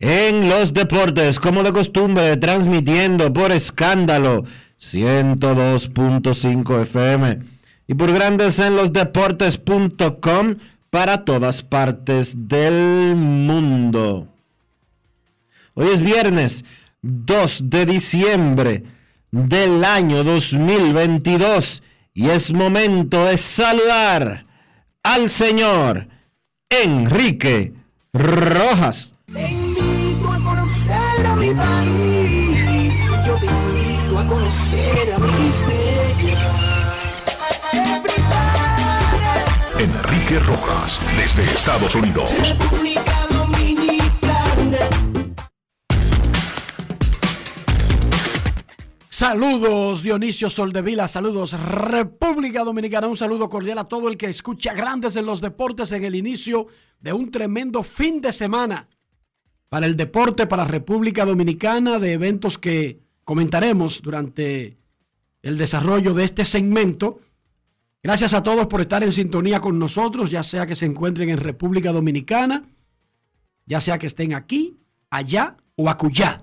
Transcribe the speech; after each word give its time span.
en 0.00 0.48
los 0.48 0.74
Deportes, 0.74 1.38
como 1.40 1.62
de 1.62 1.72
costumbre, 1.72 2.36
transmitiendo 2.36 3.32
por 3.32 3.52
escándalo 3.52 4.44
102.5 4.80 6.82
FM 6.82 7.38
y 7.86 7.94
por 7.94 8.12
Grandes 8.12 8.58
en 8.58 8.76
los 8.76 8.92
Deportes.com 8.92 10.56
para 10.90 11.24
todas 11.24 11.62
partes 11.62 12.48
del 12.48 13.16
mundo. 13.16 14.28
Hoy 15.74 15.88
es 15.92 16.00
viernes 16.00 16.64
2 17.02 17.70
de 17.70 17.86
diciembre 17.86 18.82
del 19.30 19.84
año 19.84 20.24
2022 20.24 21.82
y 22.14 22.30
es 22.30 22.52
momento 22.52 23.26
de 23.26 23.36
saludar 23.36 24.46
al 25.02 25.28
señor 25.28 26.08
Enrique 26.70 27.74
Rojas. 28.12 29.12
A 29.34 29.65
conocer 31.16 31.26
a 31.26 31.36
mi 31.36 31.50
país. 31.54 32.94
Yo 33.26 33.36
te 33.36 33.46
invito 33.46 34.18
a 34.18 34.26
conocer 34.26 35.12
a 35.14 35.18
mi 35.18 35.28
Enrique 39.78 40.38
Rojas, 40.40 41.00
desde 41.16 41.42
Estados 41.44 41.94
Unidos. 41.94 42.32
República 42.48 43.12
Dominicana. 43.30 44.78
Saludos 49.08 50.02
Dionisio 50.02 50.50
Soldevila, 50.50 51.08
saludos 51.08 51.52
República 51.52 52.64
Dominicana, 52.64 53.06
un 53.06 53.16
saludo 53.16 53.48
cordial 53.48 53.78
a 53.78 53.84
todo 53.84 54.08
el 54.08 54.16
que 54.16 54.26
escucha 54.26 54.74
Grandes 54.74 55.16
en 55.16 55.24
los 55.24 55.40
Deportes 55.40 55.92
en 55.92 56.04
el 56.04 56.14
inicio 56.14 56.66
de 57.00 57.14
un 57.14 57.30
tremendo 57.30 57.82
fin 57.82 58.20
de 58.20 58.32
semana 58.32 58.88
para 59.68 59.86
el 59.86 59.96
deporte, 59.96 60.46
para 60.46 60.64
República 60.64 61.24
Dominicana, 61.24 61.98
de 61.98 62.12
eventos 62.12 62.58
que 62.58 63.00
comentaremos 63.24 64.02
durante 64.02 64.76
el 65.42 65.58
desarrollo 65.58 66.14
de 66.14 66.24
este 66.24 66.44
segmento. 66.44 67.20
Gracias 68.02 68.34
a 68.34 68.42
todos 68.42 68.66
por 68.68 68.80
estar 68.80 69.02
en 69.02 69.12
sintonía 69.12 69.60
con 69.60 69.78
nosotros, 69.78 70.30
ya 70.30 70.42
sea 70.42 70.66
que 70.66 70.76
se 70.76 70.86
encuentren 70.86 71.30
en 71.30 71.38
República 71.38 71.92
Dominicana, 71.92 72.64
ya 73.66 73.80
sea 73.80 73.98
que 73.98 74.06
estén 74.06 74.34
aquí, 74.34 74.76
allá 75.10 75.56
o 75.74 75.90
acullá. 75.90 76.42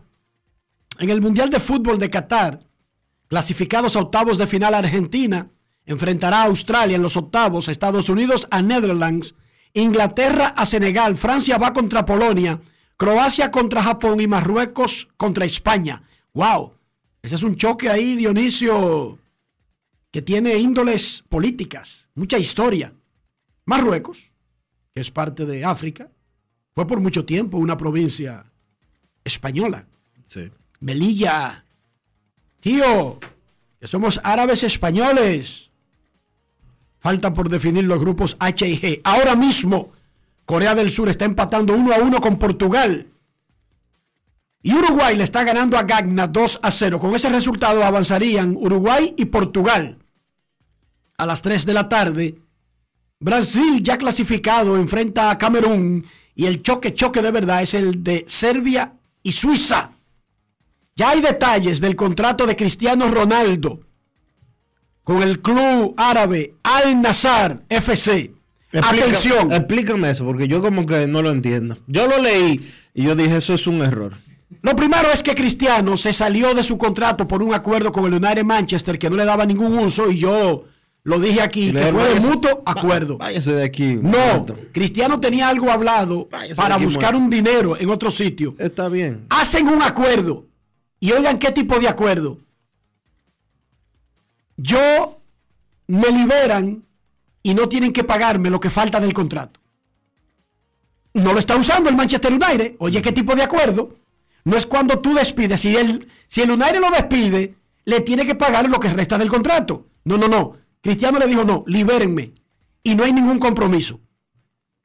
En 0.99 1.09
el 1.09 1.21
Mundial 1.21 1.49
de 1.49 1.59
Fútbol 1.59 1.97
de 1.97 2.09
Qatar, 2.09 2.59
clasificados 3.27 3.95
a 3.95 4.01
octavos 4.01 4.37
de 4.37 4.47
final 4.47 4.73
Argentina, 4.73 5.47
enfrentará 5.85 6.41
a 6.41 6.45
Australia 6.45 6.97
en 6.97 7.01
los 7.01 7.17
octavos, 7.17 7.67
Estados 7.67 8.09
Unidos 8.09 8.47
a 8.51 8.61
Netherlands, 8.61 9.35
Inglaterra 9.73 10.47
a 10.55 10.65
Senegal, 10.65 11.17
Francia 11.17 11.57
va 11.57 11.73
contra 11.73 12.05
Polonia, 12.05 12.59
Croacia 12.97 13.51
contra 13.51 13.83
Japón 13.83 14.21
y 14.21 14.27
Marruecos 14.27 15.09
contra 15.17 15.45
España. 15.45 16.03
¡Wow! 16.33 16.73
Ese 17.21 17.35
es 17.35 17.43
un 17.43 17.55
choque 17.55 17.89
ahí, 17.89 18.15
Dionisio, 18.15 19.17
que 20.11 20.21
tiene 20.21 20.57
índoles 20.57 21.23
políticas, 21.29 22.09
mucha 22.15 22.37
historia. 22.37 22.93
Marruecos, 23.65 24.31
que 24.93 25.01
es 25.01 25.09
parte 25.09 25.45
de 25.45 25.63
África, 25.63 26.11
fue 26.73 26.85
por 26.85 26.99
mucho 26.99 27.25
tiempo 27.25 27.57
una 27.57 27.77
provincia 27.77 28.45
española. 29.23 29.87
Sí. 30.25 30.51
Melilla. 30.79 31.63
Tío, 32.59 33.19
que 33.79 33.87
somos 33.87 34.19
árabes 34.23 34.63
españoles. 34.63 35.71
Falta 36.99 37.33
por 37.33 37.49
definir 37.49 37.85
los 37.85 37.99
grupos 37.99 38.35
H 38.39 38.67
y 38.67 38.77
G. 38.77 39.01
Ahora 39.03 39.35
mismo, 39.35 39.91
Corea 40.45 40.75
del 40.75 40.91
Sur 40.91 41.09
está 41.09 41.25
empatando 41.25 41.73
1 41.73 41.93
a 41.93 41.97
1 41.97 42.21
con 42.21 42.37
Portugal. 42.37 43.07
Y 44.61 44.73
Uruguay 44.73 45.15
le 45.15 45.23
está 45.23 45.43
ganando 45.43 45.77
a 45.77 45.83
Gagna 45.83 46.27
2 46.27 46.59
a 46.63 46.71
0. 46.71 46.99
Con 46.99 47.15
ese 47.15 47.29
resultado 47.29 47.83
avanzarían 47.83 48.55
Uruguay 48.55 49.13
y 49.17 49.25
Portugal. 49.25 49.97
A 51.17 51.25
las 51.25 51.41
3 51.41 51.65
de 51.65 51.73
la 51.73 51.89
tarde, 51.89 52.39
Brasil 53.19 53.81
ya 53.83 53.97
clasificado 53.97 54.77
enfrenta 54.77 55.29
a 55.29 55.37
Camerún. 55.37 56.05
Y 56.35 56.45
el 56.45 56.61
choque, 56.61 56.93
choque 56.93 57.21
de 57.21 57.31
verdad 57.31 57.61
es 57.61 57.73
el 57.73 58.03
de 58.03 58.25
Serbia 58.27 58.93
y 59.21 59.31
Suiza. 59.33 59.91
Ya 60.95 61.09
hay 61.09 61.21
detalles 61.21 61.81
del 61.81 61.95
contrato 61.95 62.45
de 62.45 62.55
Cristiano 62.55 63.09
Ronaldo 63.09 63.81
con 65.03 65.21
el 65.21 65.41
club 65.41 65.93
árabe 65.97 66.55
Al 66.63 67.01
Nazar 67.01 67.63
FC. 67.69 68.33
Atención. 68.73 69.51
Explícame 69.51 70.09
eso, 70.09 70.25
porque 70.25 70.47
yo 70.47 70.61
como 70.61 70.85
que 70.85 71.05
no 71.07 71.21
lo 71.21 71.31
entiendo. 71.31 71.77
Yo 71.87 72.07
lo 72.07 72.17
leí 72.21 72.59
y 72.93 73.03
yo 73.03 73.15
dije, 73.15 73.37
eso 73.37 73.53
es 73.53 73.67
un 73.67 73.81
error. 73.81 74.13
Lo 74.61 74.75
primero 74.75 75.09
es 75.11 75.21
que 75.23 75.35
Cristiano 75.35 75.97
se 75.97 76.13
salió 76.13 76.53
de 76.53 76.63
su 76.63 76.77
contrato 76.77 77.27
por 77.27 77.43
un 77.43 77.53
acuerdo 77.53 77.91
con 77.91 78.05
el 78.05 78.13
United 78.13 78.43
Manchester 78.45 78.97
que 78.97 79.09
no 79.09 79.15
le 79.15 79.25
daba 79.25 79.45
ningún 79.45 79.77
uso 79.77 80.09
y 80.11 80.19
yo 80.19 80.65
lo 81.03 81.19
dije 81.19 81.41
aquí, 81.41 81.73
que 81.73 81.79
fue 81.87 82.03
de 82.03 82.13
"Váyase- 82.15 82.27
mutuo 82.29 82.63
acuerdo. 82.65 83.17
Váyase 83.17 83.51
de 83.53 83.63
aquí. 83.63 83.95
No, 83.95 84.09
muerto". 84.09 84.57
Cristiano 84.71 85.19
tenía 85.19 85.49
algo 85.49 85.69
hablado 85.71 86.27
Váyase 86.31 86.55
para 86.55 86.75
aquí, 86.75 86.85
buscar 86.85 87.13
muerto. 87.13 87.23
un 87.25 87.29
dinero 87.29 87.77
en 87.77 87.89
otro 87.89 88.09
sitio. 88.09 88.55
Está 88.57 88.87
bien. 88.89 89.25
hacen 89.29 89.67
un 89.67 89.81
acuerdo. 89.81 90.45
Y 90.99 91.11
oigan 91.11 91.37
qué 91.39 91.51
tipo 91.51 91.77
de 91.79 91.89
acuerdo. 91.89 92.37
Yo 94.55 95.19
me 95.87 96.09
liberan 96.11 96.83
y 97.43 97.53
no 97.53 97.67
tienen 97.69 97.91
que 97.91 98.05
pagarme 98.05 98.49
lo 98.49 98.59
que 98.59 98.69
falta 98.69 98.99
del 98.99 99.13
contrato. 99.13 99.59
No 101.13 101.33
lo 101.33 101.39
está 101.39 101.55
usando 101.55 101.89
el 101.89 101.95
Manchester 101.95 102.31
United. 102.33 102.75
Oye, 102.79 103.01
¿qué 103.01 103.11
tipo 103.11 103.35
de 103.35 103.43
acuerdo? 103.43 103.97
No 104.45 104.57
es 104.57 104.65
cuando 104.65 104.99
tú 104.99 105.13
despides. 105.13 105.61
Si 105.61 105.75
el, 105.75 106.07
si 106.27 106.41
el 106.41 106.51
United 106.51 106.79
lo 106.79 106.89
despide, 106.89 107.55
le 107.85 107.99
tiene 107.99 108.25
que 108.25 108.35
pagar 108.35 108.67
lo 108.67 108.79
que 108.79 108.89
resta 108.89 109.17
del 109.17 109.29
contrato. 109.29 109.87
No, 110.05 110.17
no, 110.17 110.27
no. 110.27 110.53
Cristiano 110.81 111.19
le 111.19 111.27
dijo, 111.27 111.43
no, 111.43 111.63
libérenme. 111.67 112.33
Y 112.81 112.95
no 112.95 113.03
hay 113.03 113.13
ningún 113.13 113.39
compromiso. 113.39 113.99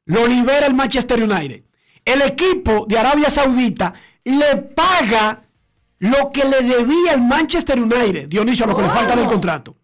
Lo 0.05 0.27
libera 0.27 0.67
el 0.67 0.73
Manchester 0.73 1.23
United. 1.23 1.63
el 2.05 2.21
equipo 2.21 2.85
de 2.87 2.97
Arabia 2.97 3.29
Saudita 3.29 3.93
le 4.23 4.55
paga 4.57 5.43
lo 5.99 6.31
que 6.31 6.45
le 6.45 6.61
debía 6.61 7.13
el 7.13 7.21
Manchester 7.21 7.79
United, 7.79 8.27
Dionisio, 8.27 8.65
lo 8.65 8.75
que 8.75 8.83
le 8.83 8.89
falta 8.89 9.15
del 9.15 9.25
contrato. 9.25 9.75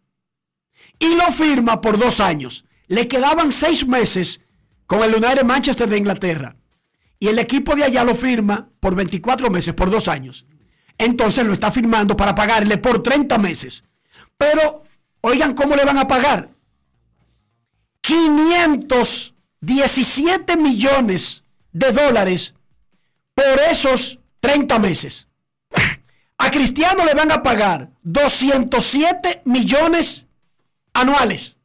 Y 0.99 1.15
lo 1.15 1.31
firma 1.31 1.81
por 1.81 1.97
dos 1.97 2.19
años. 2.19 2.65
Le 2.87 3.07
quedaban 3.07 3.51
seis 3.51 3.87
meses 3.87 4.41
con 4.85 5.01
el 5.03 5.15
United 5.15 5.43
Manchester 5.43 5.89
de 5.89 5.97
Inglaterra. 5.97 6.55
Y 7.19 7.27
el 7.27 7.39
equipo 7.39 7.75
de 7.75 7.83
allá 7.83 8.03
lo 8.03 8.13
firma 8.15 8.69
por 8.79 8.95
24 8.95 9.49
meses, 9.49 9.73
por 9.73 9.89
dos 9.89 10.07
años. 10.07 10.45
Entonces 10.97 11.45
lo 11.45 11.53
está 11.53 11.71
firmando 11.71 12.15
para 12.15 12.33
pagarle 12.35 12.77
por 12.77 13.03
30 13.03 13.37
meses. 13.37 13.83
Pero, 14.37 14.83
oigan, 15.21 15.53
¿cómo 15.53 15.75
le 15.75 15.83
van 15.83 15.97
a 15.97 16.07
pagar? 16.07 16.51
517 18.01 20.57
millones 20.57 21.43
de 21.71 21.91
dólares 21.91 22.53
por 23.33 23.59
esos 23.69 24.19
30 24.39 24.79
meses. 24.79 25.27
A 26.37 26.51
Cristiano 26.51 27.05
le 27.05 27.13
van 27.13 27.31
a 27.31 27.41
pagar 27.41 27.91
207 28.03 29.43
millones 29.45 30.24
anuales 30.95 31.57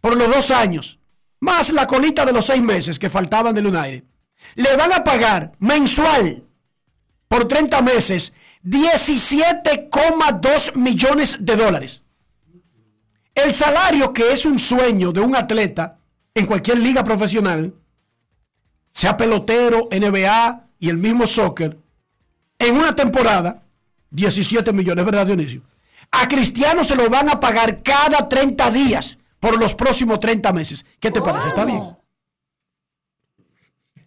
por 0.00 0.16
los 0.16 0.34
dos 0.34 0.50
años, 0.50 0.98
más 1.40 1.70
la 1.70 1.86
colita 1.86 2.24
de 2.24 2.32
los 2.32 2.46
seis 2.46 2.62
meses 2.62 2.98
que 2.98 3.10
faltaban 3.10 3.54
del 3.54 3.66
United. 3.66 4.04
Le 4.54 4.76
van 4.76 4.92
a 4.92 5.04
pagar 5.04 5.52
mensual 5.58 6.44
por 7.28 7.46
30 7.46 7.82
meses 7.82 8.32
17,2 8.64 10.76
millones 10.76 11.36
de 11.40 11.56
dólares. 11.56 12.04
El 13.34 13.52
salario 13.52 14.12
que 14.12 14.32
es 14.32 14.46
un 14.46 14.58
sueño 14.58 15.12
de 15.12 15.20
un 15.20 15.36
atleta 15.36 15.98
en 16.34 16.46
cualquier 16.46 16.78
liga 16.78 17.04
profesional, 17.04 17.74
sea 18.92 19.16
pelotero, 19.16 19.88
NBA 19.90 20.68
y 20.78 20.88
el 20.88 20.96
mismo 20.96 21.26
soccer, 21.26 21.76
en 22.58 22.76
una 22.76 22.94
temporada, 22.94 23.62
17 24.10 24.72
millones, 24.72 25.04
¿verdad, 25.04 25.26
Dionisio? 25.26 25.62
A 26.10 26.28
Cristiano 26.28 26.84
se 26.84 26.96
lo 26.96 27.08
van 27.10 27.28
a 27.28 27.38
pagar 27.40 27.82
cada 27.82 28.28
30 28.28 28.70
días 28.70 29.18
por 29.40 29.58
los 29.58 29.74
próximos 29.74 30.18
30 30.20 30.52
meses. 30.52 30.84
¿Qué 30.98 31.10
te 31.10 31.20
parece? 31.20 31.48
¿Está 31.48 31.64
bien? 31.64 31.82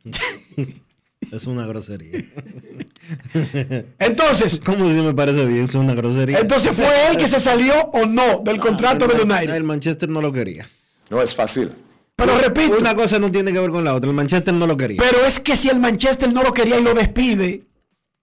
Es 1.31 1.45
una 1.45 1.67
grosería. 1.67 2.23
Entonces, 3.99 4.59
¿Cómo 4.63 4.89
si 4.89 4.95
me 5.01 5.13
parece 5.13 5.45
bien? 5.45 5.63
Es 5.65 5.75
una 5.75 5.93
grosería. 5.93 6.39
entonces 6.39 6.71
fue 6.75 6.87
él 7.09 7.17
que 7.17 7.27
se 7.27 7.39
salió 7.39 7.73
o 7.93 8.05
no 8.05 8.39
del 8.43 8.59
contrato 8.59 9.05
Man- 9.07 9.19
United. 9.21 9.53
El 9.55 9.63
Manchester 9.63 10.09
no 10.09 10.21
lo 10.21 10.31
quería. 10.31 10.67
No 11.09 11.21
es 11.21 11.35
fácil. 11.35 11.71
Pero 12.15 12.37
repito, 12.37 12.77
Una 12.77 12.95
cosa 12.95 13.19
no 13.19 13.29
tiene 13.29 13.51
que 13.51 13.59
ver 13.59 13.69
con 13.69 13.83
la 13.83 13.93
otra. 13.95 14.09
El 14.09 14.15
Manchester 14.15 14.53
no 14.53 14.65
lo 14.65 14.75
quería. 14.77 14.99
pero 14.99 15.25
es 15.25 15.39
que 15.39 15.55
si 15.57 15.69
el 15.69 15.79
Manchester 15.79 16.31
no 16.33 16.41
lo 16.41 16.51
quería 16.53 16.79
y 16.79 16.83
lo 16.83 16.93
despide, 16.93 17.63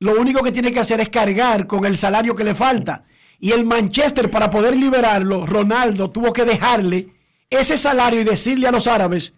lo 0.00 0.19
único 0.20 0.43
que 0.43 0.50
tiene 0.52 0.73
que 0.73 0.81
hacer 0.81 0.99
es 1.00 1.08
cargar 1.11 1.67
con 1.67 1.84
el 1.84 1.96
salario 1.96 2.34
que 2.34 2.44
le 2.44 2.55
falta. 2.55 3.05
Y 3.38 3.52
el 3.52 3.64
Manchester, 3.64 4.30
para 4.30 4.50
poder 4.50 4.76
liberarlo, 4.76 5.46
Ronaldo 5.46 6.10
tuvo 6.10 6.32
que 6.32 6.44
dejarle 6.44 7.08
ese 7.50 7.78
salario 7.78 8.20
y 8.20 8.24
decirle 8.24 8.66
a 8.66 8.72
los 8.72 8.86
árabes, 8.86 9.34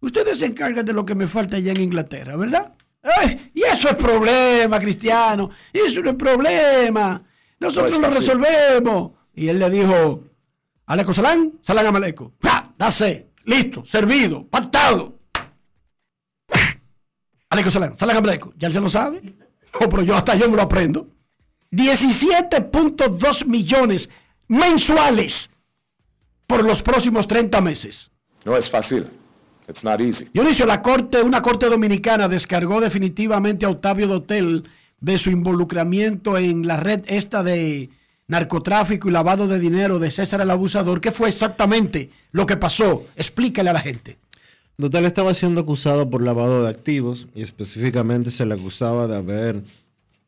ustedes 0.00 0.38
se 0.38 0.46
encargan 0.46 0.84
de 0.84 0.92
lo 0.92 1.04
que 1.04 1.14
me 1.14 1.26
falta 1.26 1.56
allá 1.56 1.72
en 1.72 1.80
Inglaterra, 1.80 2.36
¿verdad? 2.36 2.74
Ay, 3.02 3.50
y 3.54 3.62
eso 3.62 3.88
es 3.88 3.96
problema, 3.96 4.78
Cristiano. 4.78 5.50
Eso 5.72 6.00
no 6.00 6.10
es 6.10 6.16
problema. 6.16 7.22
Nosotros 7.60 7.94
No 7.98 8.08
lo 8.08 8.14
resolvemos. 8.14 9.12
Y 9.34 9.48
él 9.48 9.58
le 9.58 9.68
dijo, 9.68 10.24
Aleco 10.86 11.12
Salán, 11.12 11.52
Salán 11.60 11.86
Amaleco. 11.86 12.32
¡Ja! 12.42 12.72
Dase, 12.78 13.30
listo, 13.44 13.84
servido, 13.84 14.46
pactado. 14.46 15.18
Aleco 17.50 17.70
Salán, 17.70 17.94
Salán 17.94 18.16
Amaleco. 18.16 18.54
¿Ya 18.56 18.68
él 18.68 18.72
se 18.72 18.80
lo 18.80 18.88
sabe? 18.88 19.22
Oh, 19.80 19.88
pero 19.88 20.04
yo 20.04 20.14
hasta 20.14 20.36
yo 20.36 20.48
me 20.48 20.54
lo 20.54 20.62
aprendo. 20.62 21.08
17.2 21.74 23.46
millones 23.46 24.10
mensuales 24.48 25.50
por 26.46 26.64
los 26.64 26.82
próximos 26.82 27.26
30 27.26 27.60
meses. 27.60 28.10
No 28.44 28.56
es 28.56 28.68
fácil. 28.68 29.08
It's 29.68 29.82
not 29.82 30.00
easy. 30.00 30.28
Dionisio, 30.32 30.66
la 30.66 30.82
corte, 30.82 31.22
una 31.22 31.40
corte 31.40 31.66
dominicana 31.66 32.28
descargó 32.28 32.80
definitivamente 32.80 33.64
a 33.64 33.70
Octavio 33.70 34.06
Dotel 34.06 34.64
de 35.00 35.18
su 35.18 35.30
involucramiento 35.30 36.36
en 36.36 36.66
la 36.66 36.76
red 36.76 37.02
esta 37.06 37.42
de 37.42 37.90
narcotráfico 38.26 39.08
y 39.08 39.12
lavado 39.12 39.48
de 39.48 39.58
dinero 39.58 39.98
de 39.98 40.10
César 40.10 40.40
el 40.40 40.50
Abusador. 40.50 41.00
¿Qué 41.00 41.12
fue 41.12 41.28
exactamente 41.28 42.10
lo 42.32 42.46
que 42.46 42.56
pasó? 42.56 43.06
Explícale 43.16 43.70
a 43.70 43.74
la 43.74 43.80
gente. 43.80 44.18
Dotal 44.76 45.04
estaba 45.04 45.32
siendo 45.34 45.60
acusado 45.60 46.10
por 46.10 46.22
lavado 46.22 46.62
de 46.62 46.68
activos 46.68 47.26
y 47.34 47.42
específicamente 47.42 48.30
se 48.30 48.44
le 48.44 48.54
acusaba 48.54 49.06
de 49.06 49.16
haber 49.16 49.62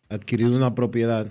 adquirido 0.08 0.56
una 0.56 0.74
propiedad 0.74 1.28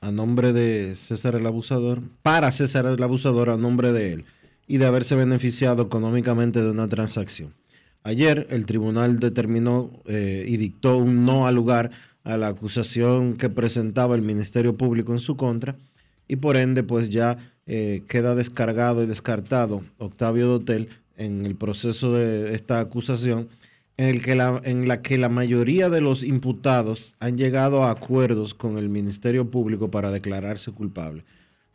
a 0.00 0.10
nombre 0.10 0.52
de 0.52 0.96
César 0.96 1.36
el 1.36 1.46
Abusador, 1.46 2.02
para 2.22 2.50
César 2.50 2.86
el 2.86 3.02
Abusador 3.02 3.50
a 3.50 3.56
nombre 3.56 3.92
de 3.92 4.12
él, 4.12 4.24
y 4.66 4.78
de 4.78 4.86
haberse 4.86 5.14
beneficiado 5.14 5.82
económicamente 5.84 6.62
de 6.62 6.70
una 6.70 6.88
transacción. 6.88 7.54
Ayer 8.02 8.48
el 8.50 8.66
tribunal 8.66 9.20
determinó 9.20 9.90
eh, 10.06 10.44
y 10.46 10.56
dictó 10.56 10.96
un 10.96 11.24
no 11.24 11.46
al 11.46 11.54
lugar 11.54 11.92
a 12.24 12.36
la 12.36 12.48
acusación 12.48 13.36
que 13.36 13.48
presentaba 13.48 14.14
el 14.16 14.22
Ministerio 14.22 14.76
Público 14.76 15.12
en 15.12 15.20
su 15.20 15.36
contra 15.36 15.76
y 16.26 16.36
por 16.36 16.56
ende 16.56 16.82
pues 16.82 17.10
ya 17.10 17.36
eh, 17.66 18.02
queda 18.08 18.34
descargado 18.34 19.02
y 19.02 19.06
descartado 19.06 19.82
Octavio 19.98 20.46
Dotel 20.48 20.88
en 21.16 21.46
el 21.46 21.54
proceso 21.54 22.12
de 22.12 22.54
esta 22.54 22.80
acusación 22.80 23.48
en, 24.08 24.88
la, 24.88 25.02
que 25.02 25.18
la 25.18 25.28
mayoría 25.28 25.88
de 25.88 26.00
los 26.00 26.22
imputados 26.22 27.14
han 27.20 27.36
llegado 27.36 27.84
a 27.84 27.90
acuerdos 27.90 28.54
con 28.54 28.78
el 28.78 28.88
Ministerio 28.88 29.50
Público 29.50 29.90
para 29.90 30.10
declararse 30.10 30.72
culpable. 30.72 31.24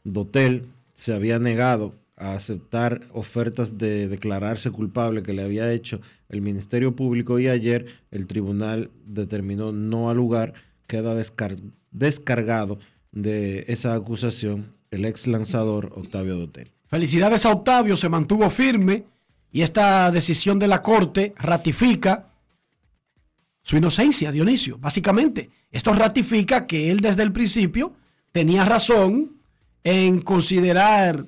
Dotel 0.04 0.66
se 0.96 1.14
había 1.14 1.40
negado 1.40 1.94
a 2.16 2.34
aceptar 2.34 3.02
ofertas 3.14 3.78
de 3.78 4.08
declararse 4.08 4.72
culpable 4.72 5.22
que 5.22 5.34
le 5.34 5.44
había 5.44 5.72
hecho 5.72 6.02
el 6.30 6.42
Ministerio 6.42 6.96
Público 6.96 7.40
y 7.40 7.48
ayer 7.48 7.86
el 8.12 8.26
tribunal 8.26 8.90
determinó 9.06 9.72
no 9.72 10.10
al 10.10 10.18
lugar, 10.18 10.54
queda 10.88 11.14
descar- 11.14 11.60
descargado 11.92 12.80
de 13.12 13.66
esa 13.68 13.94
acusación 13.94 14.74
el 14.92 15.06
ex 15.06 15.28
lanzador 15.28 15.92
Octavio 15.96 16.38
Dotel. 16.38 16.72
Felicidades 16.88 17.46
a 17.46 17.52
Octavio, 17.52 17.98
se 17.98 18.10
mantuvo 18.10 18.50
firme 18.50 19.04
y 19.52 19.62
esta 19.62 20.12
decisión 20.12 20.60
de 20.60 20.68
la 20.68 20.82
corte 20.82 21.34
ratifica 21.38 22.30
su 23.64 23.78
inocencia, 23.78 24.32
Dionisio, 24.32 24.78
básicamente. 24.78 25.50
Esto 25.72 25.94
ratifica 25.94 26.66
que 26.66 26.90
él 26.92 27.00
desde 27.02 27.24
el 27.24 27.32
principio 27.34 27.94
tenía 28.32 28.64
razón 28.66 29.34
en 29.84 30.22
considerar 30.22 31.26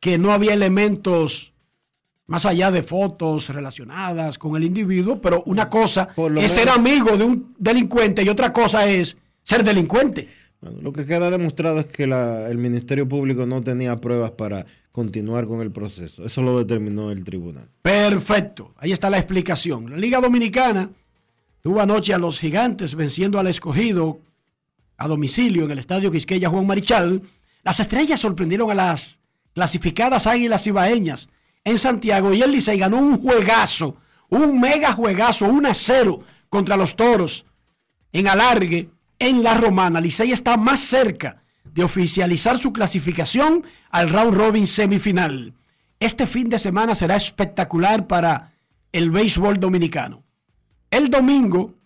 que 0.00 0.18
no 0.18 0.32
había 0.32 0.54
elementos 0.54 1.54
más 2.26 2.44
allá 2.44 2.70
de 2.70 2.82
fotos 2.82 3.48
relacionadas 3.48 4.36
con 4.38 4.54
el 4.54 4.64
individuo, 4.64 5.18
pero 5.20 5.42
una 5.46 5.68
cosa 5.70 6.08
es 6.44 6.52
ser 6.52 6.68
amigo 6.68 7.16
de 7.16 7.24
un 7.24 7.54
delincuente 7.58 8.22
y 8.22 8.28
otra 8.28 8.52
cosa 8.52 8.86
es 8.86 9.16
ser 9.42 9.64
delincuente. 9.64 10.28
Bueno, 10.60 10.82
lo 10.82 10.92
que 10.92 11.06
queda 11.06 11.30
demostrado 11.30 11.80
es 11.80 11.86
que 11.86 12.06
la- 12.06 12.48
el 12.50 12.58
Ministerio 12.58 13.08
Público 13.08 13.46
no 13.46 13.62
tenía 13.62 13.96
pruebas 13.96 14.32
para 14.32 14.66
continuar 14.92 15.46
con 15.46 15.60
el 15.60 15.70
proceso. 15.70 16.24
Eso 16.24 16.42
lo 16.42 16.58
determinó 16.58 17.10
el 17.10 17.24
tribunal. 17.24 17.68
Perfecto, 17.82 18.74
ahí 18.78 18.92
está 18.92 19.10
la 19.10 19.18
explicación. 19.18 19.90
La 19.90 19.96
Liga 19.96 20.20
Dominicana 20.20 20.90
tuvo 21.60 21.80
anoche 21.80 22.14
a 22.14 22.18
los 22.18 22.40
gigantes 22.40 22.94
venciendo 22.94 23.38
al 23.38 23.46
escogido 23.46 24.20
a 24.96 25.06
domicilio 25.06 25.64
en 25.64 25.70
el 25.70 25.78
estadio 25.78 26.10
Quisqueya 26.10 26.48
Juan 26.48 26.66
Marichal. 26.66 27.22
Las 27.62 27.80
estrellas 27.80 28.20
sorprendieron 28.20 28.70
a 28.70 28.74
las 28.74 29.20
clasificadas 29.54 30.26
águilas 30.26 30.66
ibaeñas 30.66 31.28
en 31.64 31.78
Santiago 31.78 32.32
y 32.32 32.42
el 32.42 32.52
Licey 32.52 32.78
ganó 32.78 32.98
un 32.98 33.18
juegazo, 33.18 33.96
un 34.30 34.60
mega 34.60 34.92
juegazo, 34.92 35.46
1 35.46 35.68
a 35.68 35.74
0 35.74 36.20
contra 36.48 36.76
los 36.76 36.96
toros 36.96 37.44
en 38.12 38.28
alargue 38.28 38.88
en 39.18 39.42
la 39.42 39.54
romana. 39.54 40.00
Licey 40.00 40.32
está 40.32 40.56
más 40.56 40.80
cerca 40.80 41.42
de 41.78 41.84
oficializar 41.84 42.58
su 42.58 42.72
clasificación 42.72 43.64
al 43.90 44.10
round 44.10 44.34
robin 44.34 44.66
semifinal. 44.66 45.54
Este 46.00 46.26
fin 46.26 46.48
de 46.48 46.58
semana 46.58 46.92
será 46.96 47.14
espectacular 47.14 48.08
para 48.08 48.52
el 48.90 49.12
béisbol 49.12 49.60
dominicano. 49.60 50.24
El 50.90 51.08
domingo, 51.08 51.76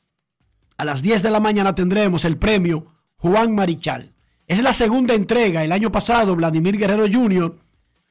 a 0.79 0.87
las 0.87 1.03
10 1.03 1.23
de 1.23 1.31
la 1.31 1.41
mañana, 1.41 1.75
tendremos 1.75 2.25
el 2.25 2.39
premio 2.39 2.87
Juan 3.17 3.55
Marichal. 3.55 4.15
Es 4.47 4.63
la 4.63 4.73
segunda 4.73 5.13
entrega. 5.13 5.63
El 5.63 5.73
año 5.73 5.93
pasado, 5.93 6.35
Vladimir 6.37 6.79
Guerrero 6.79 7.05
Jr. 7.07 7.55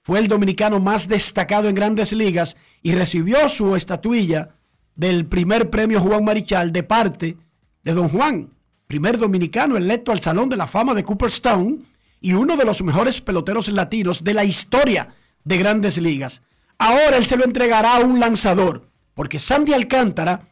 fue 0.04 0.20
el 0.20 0.28
dominicano 0.28 0.80
más 0.80 1.08
destacado 1.08 1.68
en 1.68 1.74
grandes 1.74 2.14
ligas 2.14 2.58
y 2.84 2.92
recibió 2.94 3.50
su 3.50 3.76
estatuilla 3.76 4.50
del 4.94 5.26
primer 5.26 5.72
premio 5.72 6.00
Juan 6.00 6.24
Marichal 6.24 6.72
de 6.72 6.84
parte 6.84 7.38
de 7.84 7.94
don 7.94 8.08
Juan, 8.08 8.52
primer 8.92 9.18
dominicano 9.18 9.78
electo 9.78 10.12
al 10.12 10.20
Salón 10.20 10.50
de 10.50 10.58
la 10.58 10.68
Fama 10.68 10.94
de 10.94 11.06
Cooperstown 11.06 11.88
y 12.20 12.34
uno 12.34 12.58
de 12.58 12.66
los 12.66 12.84
mejores 12.84 13.22
peloteros 13.22 13.70
latinos 13.70 14.22
de 14.22 14.34
la 14.34 14.44
historia 14.44 15.08
de 15.46 15.58
grandes 15.58 15.98
ligas. 15.98 16.42
Ahora 16.78 17.16
él 17.16 17.26
se 17.26 17.38
lo 17.38 17.46
entregará 17.46 17.96
a 17.96 18.00
un 18.02 18.20
lanzador, 18.20 18.90
porque 19.14 19.40
Sandy 19.40 19.72
Alcántara 19.72 20.50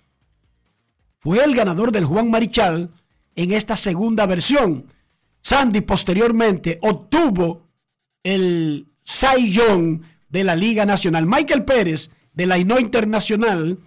fue 1.20 1.44
el 1.44 1.54
ganador 1.54 1.92
del 1.92 2.06
Juan 2.06 2.32
Marichal 2.32 2.92
en 3.36 3.52
esta 3.52 3.76
segunda 3.76 4.26
versión. 4.26 4.86
Sandy 5.42 5.82
posteriormente 5.82 6.80
obtuvo 6.82 7.68
el 8.24 8.88
Cy 9.04 9.52
Young 9.52 10.02
de 10.30 10.46
la 10.46 10.56
Liga 10.56 10.86
Nacional. 10.86 11.26
Michael 11.26 11.66
Pérez 11.66 12.10
de 12.32 12.46
la 12.46 12.58
INO 12.58 12.80
Internacional 12.80 13.80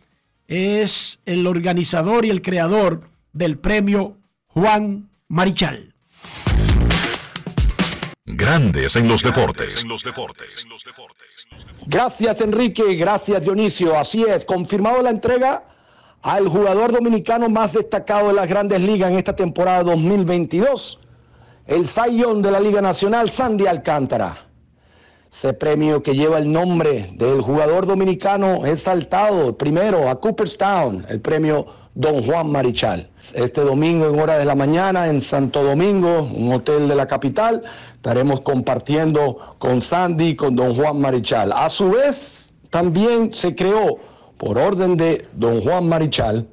es 0.46 1.20
el 1.24 1.46
organizador 1.46 2.26
y 2.26 2.30
el 2.30 2.42
creador 2.42 3.08
del 3.32 3.58
premio 3.58 4.18
Juan 4.54 5.08
Marichal. 5.28 5.94
Grandes 8.26 8.96
en 8.96 9.08
los 9.08 9.22
deportes. 9.22 9.84
Gracias 11.86 12.40
Enrique, 12.40 12.94
gracias 12.94 13.42
Dionisio. 13.42 13.98
Así 13.98 14.22
es, 14.24 14.44
confirmado 14.44 15.02
la 15.02 15.10
entrega 15.10 15.64
al 16.22 16.48
jugador 16.48 16.92
dominicano 16.92 17.48
más 17.48 17.72
destacado 17.72 18.28
de 18.28 18.34
las 18.34 18.48
grandes 18.48 18.80
ligas 18.82 19.10
en 19.10 19.16
esta 19.16 19.34
temporada 19.34 19.82
2022, 19.84 21.00
el 21.66 21.88
Sayón 21.88 22.42
de 22.42 22.50
la 22.50 22.60
Liga 22.60 22.80
Nacional, 22.80 23.30
Sandy 23.30 23.66
Alcántara. 23.66 24.46
Ese 25.32 25.54
premio 25.54 26.02
que 26.02 26.14
lleva 26.14 26.38
el 26.38 26.52
nombre 26.52 27.10
del 27.14 27.40
jugador 27.40 27.86
dominicano 27.86 28.66
es 28.66 28.82
saltado 28.82 29.56
primero 29.56 30.10
a 30.10 30.20
Cooperstown, 30.20 31.06
el 31.08 31.22
premio 31.22 31.81
Don 31.94 32.22
Juan 32.24 32.50
Marichal. 32.50 33.10
Este 33.34 33.60
domingo 33.60 34.06
en 34.08 34.18
hora 34.18 34.38
de 34.38 34.44
la 34.44 34.54
mañana 34.54 35.08
en 35.08 35.20
Santo 35.20 35.62
Domingo, 35.62 36.22
un 36.22 36.52
hotel 36.52 36.88
de 36.88 36.94
la 36.94 37.06
capital, 37.06 37.62
estaremos 37.92 38.40
compartiendo 38.40 39.56
con 39.58 39.82
Sandy, 39.82 40.34
con 40.34 40.56
Don 40.56 40.74
Juan 40.74 41.00
Marichal. 41.00 41.52
A 41.52 41.68
su 41.68 41.90
vez, 41.90 42.54
también 42.70 43.30
se 43.30 43.54
creó, 43.54 43.98
por 44.38 44.58
orden 44.58 44.96
de 44.96 45.28
Don 45.34 45.62
Juan 45.62 45.88
Marichal, 45.88 46.48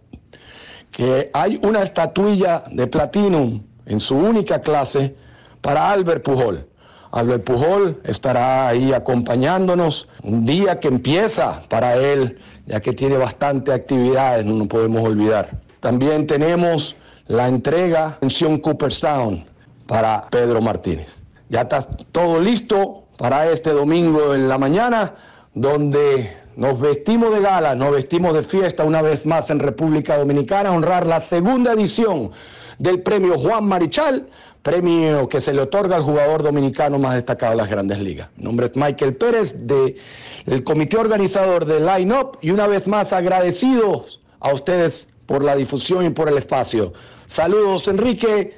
que 0.92 1.30
hay 1.34 1.60
una 1.64 1.82
estatuilla 1.82 2.64
de 2.70 2.86
platinum 2.86 3.64
en 3.86 4.00
su 4.00 4.16
única 4.16 4.62
clase 4.62 5.16
para 5.62 5.90
Albert 5.90 6.24
Pujol. 6.24 6.69
Albert 7.12 7.44
Pujol 7.44 8.00
estará 8.04 8.68
ahí 8.68 8.94
acompañándonos. 8.94 10.08
Un 10.24 10.46
día 10.46 10.80
que 10.80 10.88
empieza 10.88 11.64
para 11.70 11.96
él, 11.96 12.40
ya 12.66 12.80
que 12.82 12.94
tiene 12.94 13.18
bastante 13.18 13.72
actividades, 13.74 14.46
no 14.46 14.56
nos 14.56 14.68
podemos 14.68 15.04
olvidar. 15.04 15.50
También 15.80 16.28
tenemos 16.28 16.96
la 17.28 17.48
entrega 17.48 18.18
en 18.22 18.60
Cooperstown 18.60 19.46
para 19.88 20.28
Pedro 20.30 20.62
Martínez. 20.62 21.22
Ya 21.50 21.62
está 21.62 21.82
todo 22.12 22.40
listo 22.40 23.06
para 23.18 23.50
este 23.52 23.72
domingo 23.72 24.36
en 24.36 24.48
la 24.48 24.58
mañana, 24.58 25.16
donde 25.54 26.38
nos 26.56 26.80
vestimos 26.80 27.34
de 27.34 27.42
gala, 27.42 27.74
nos 27.74 27.92
vestimos 27.92 28.34
de 28.34 28.44
fiesta 28.44 28.84
una 28.84 29.02
vez 29.02 29.26
más 29.26 29.50
en 29.50 29.60
República 29.60 30.18
Dominicana, 30.18 30.72
honrar 30.72 31.08
la 31.08 31.22
segunda 31.22 31.74
edición 31.74 32.32
del 32.80 33.02
premio 33.02 33.38
Juan 33.38 33.66
Marichal 33.66 34.28
premio 34.62 35.30
que 35.30 35.40
se 35.40 35.54
le 35.54 35.62
otorga 35.62 35.96
al 35.96 36.04
jugador 36.04 36.44
dominicano 36.44 37.00
más 37.00 37.16
destacado 37.16 37.52
de 37.52 37.58
las 37.58 37.70
grandes 37.70 38.00
ligas. 38.00 38.30
Mi 38.38 38.44
nombre 38.44 38.68
es 38.68 38.76
Michael 38.76 39.16
Pérez 39.16 39.56
del 39.66 40.64
comité 40.64 40.98
organizador 40.98 41.66
de 41.66 41.80
Line 41.80 42.14
Up 42.14 42.38
y 42.42 42.52
una 42.52 42.68
vez 42.68 42.88
más 42.88 43.14
agradecidos 43.14 44.22
a 44.40 44.54
ustedes 44.54 45.08
por 45.26 45.44
la 45.44 45.56
difusión 45.56 46.06
y 46.06 46.10
por 46.10 46.28
el 46.30 46.38
espacio. 46.38 46.94
Saludos 47.28 47.88
Enrique, 47.88 48.58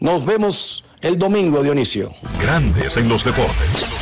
nos 0.00 0.24
vemos 0.26 0.84
el 1.00 1.18
domingo 1.18 1.62
Dionisio. 1.62 2.12
Grandes 2.42 2.96
en 2.96 3.08
los 3.08 3.24
deportes. 3.24 3.94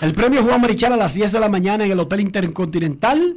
El 0.00 0.14
premio 0.14 0.42
Juan 0.42 0.60
Marichal 0.60 0.92
a 0.94 0.96
las 0.96 1.14
10 1.14 1.32
de 1.32 1.40
la 1.40 1.48
mañana 1.48 1.84
en 1.84 1.92
el 1.92 2.00
Hotel 2.00 2.20
Intercontinental 2.20 3.36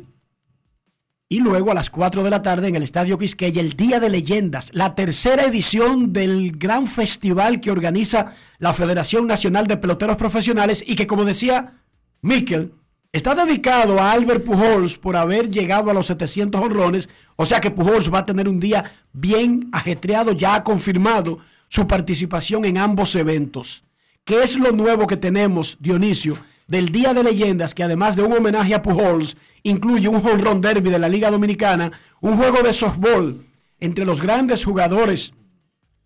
y 1.27 1.39
luego 1.39 1.72
a 1.72 1.74
las 1.74 1.89
4 1.89 2.24
de 2.24 2.29
la 2.29 2.41
tarde 2.41 2.67
en 2.67 2.75
el 2.75 2.84
Estadio 2.84 3.17
Quisqueya, 3.17 3.60
el 3.60 3.74
Día 3.74 4.00
de 4.00 4.10
Leyendas, 4.10 4.70
la 4.74 4.94
tercera 4.94 5.46
edición 5.46 6.13
del 6.13 6.51
gran 6.51 6.86
festival 6.86 7.62
que 7.62 7.72
organiza 7.72 8.36
la 8.60 8.74
Federación 8.74 9.25
Nacional 9.25 9.65
de 9.65 9.77
Peloteros 9.77 10.17
Profesionales 10.17 10.84
y 10.86 10.96
que, 10.96 11.08
como 11.08 11.25
decía 11.25 11.82
Miquel, 12.22 12.74
está 13.12 13.34
dedicado 13.34 14.00
a 14.00 14.12
Albert 14.12 14.46
Pujols 14.46 15.00
por 15.00 15.15
haber 15.15 15.50
llegado 15.50 15.89
a 15.89 15.96
los 15.96 16.05
700 16.08 16.62
honrones, 16.62 17.10
o 17.36 17.46
sea 17.46 17.60
que 17.60 17.72
Pujols 17.72 18.13
va 18.13 18.20
a 18.20 18.25
tener 18.25 18.48
un 18.48 18.60
día 18.60 18.91
bien 19.12 19.70
ajetreado, 19.72 20.32
ya 20.32 20.55
ha 20.55 20.63
confirmado 20.63 21.39
su 21.70 21.88
participación 21.88 22.65
en 22.65 22.77
ambos 22.77 23.15
eventos. 23.15 23.84
¿Qué 24.24 24.44
es 24.44 24.58
lo 24.58 24.72
nuevo 24.72 25.08
que 25.08 25.17
tenemos, 25.17 25.77
Dionisio? 25.79 26.38
Del 26.67 26.89
Día 26.89 27.13
de 27.13 27.24
Leyendas, 27.24 27.74
que 27.74 27.84
además 27.84 28.15
de 28.15 28.24
un 28.24 28.34
homenaje 28.34 28.74
a 28.74 28.81
Pujols, 28.81 29.38
incluye 29.63 30.07
un 30.07 30.22
run 30.22 30.62
derby 30.62 30.89
de 30.89 31.00
la 31.00 31.10
Liga 31.10 31.29
Dominicana, 31.29 31.91
un 32.22 32.38
juego 32.38 32.62
de 32.63 32.74
softball 32.74 33.45
entre 33.79 34.05
los 34.05 34.22
grandes 34.22 34.63
jugadores 34.63 35.34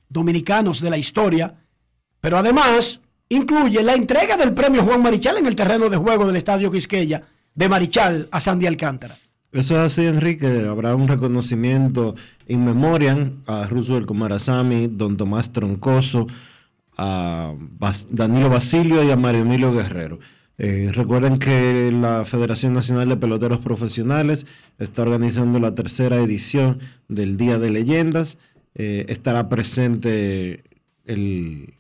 dominicanos 0.10 0.82
de 0.82 0.90
la 0.90 0.98
historia, 0.98 1.56
pero 2.20 2.38
además 2.38 3.02
incluye 3.30 3.84
la 3.84 3.94
entrega 3.94 4.36
del 4.36 4.54
premio 4.54 4.84
Juan 4.84 5.02
Marichal 5.02 5.38
en 5.38 5.48
el 5.48 5.56
terreno 5.56 5.90
de 5.90 5.98
juego 5.98 6.26
del 6.26 6.36
Estadio 6.36 6.72
Quisqueya 6.72 7.24
de 7.54 7.70
Marichal 7.70 8.28
a 8.32 8.40
Sandy 8.40 8.66
Alcántara. 8.66 9.18
Eso 9.52 9.76
es 9.76 9.82
así, 9.94 10.06
Enrique. 10.06 10.68
Habrá 10.68 10.96
un 10.96 11.08
reconocimiento 11.08 12.16
in 12.48 12.64
memoriam 12.66 13.42
a 13.48 13.66
Roosevelt 13.66 14.06
Comarazami, 14.06 14.88
don 14.88 15.18
Tomás 15.18 15.52
Troncoso, 15.52 16.28
a 16.98 17.54
Danilo 18.10 18.50
Basilio 18.50 19.04
y 19.04 19.10
a 19.10 19.16
Mario 19.16 19.42
Emilio 19.42 19.72
Guerrero. 19.72 20.20
Eh, 20.62 20.92
recuerden 20.94 21.40
que 21.40 21.90
la 21.90 22.26
Federación 22.26 22.74
Nacional 22.74 23.08
de 23.08 23.16
Peloteros 23.16 23.60
Profesionales 23.60 24.46
está 24.78 25.04
organizando 25.04 25.58
la 25.58 25.74
tercera 25.74 26.18
edición 26.18 26.80
del 27.08 27.38
Día 27.38 27.58
de 27.58 27.70
Leyendas. 27.70 28.38
Eh, 28.76 29.06
estará 29.08 29.48
presente 29.48 30.66
el 31.06 31.76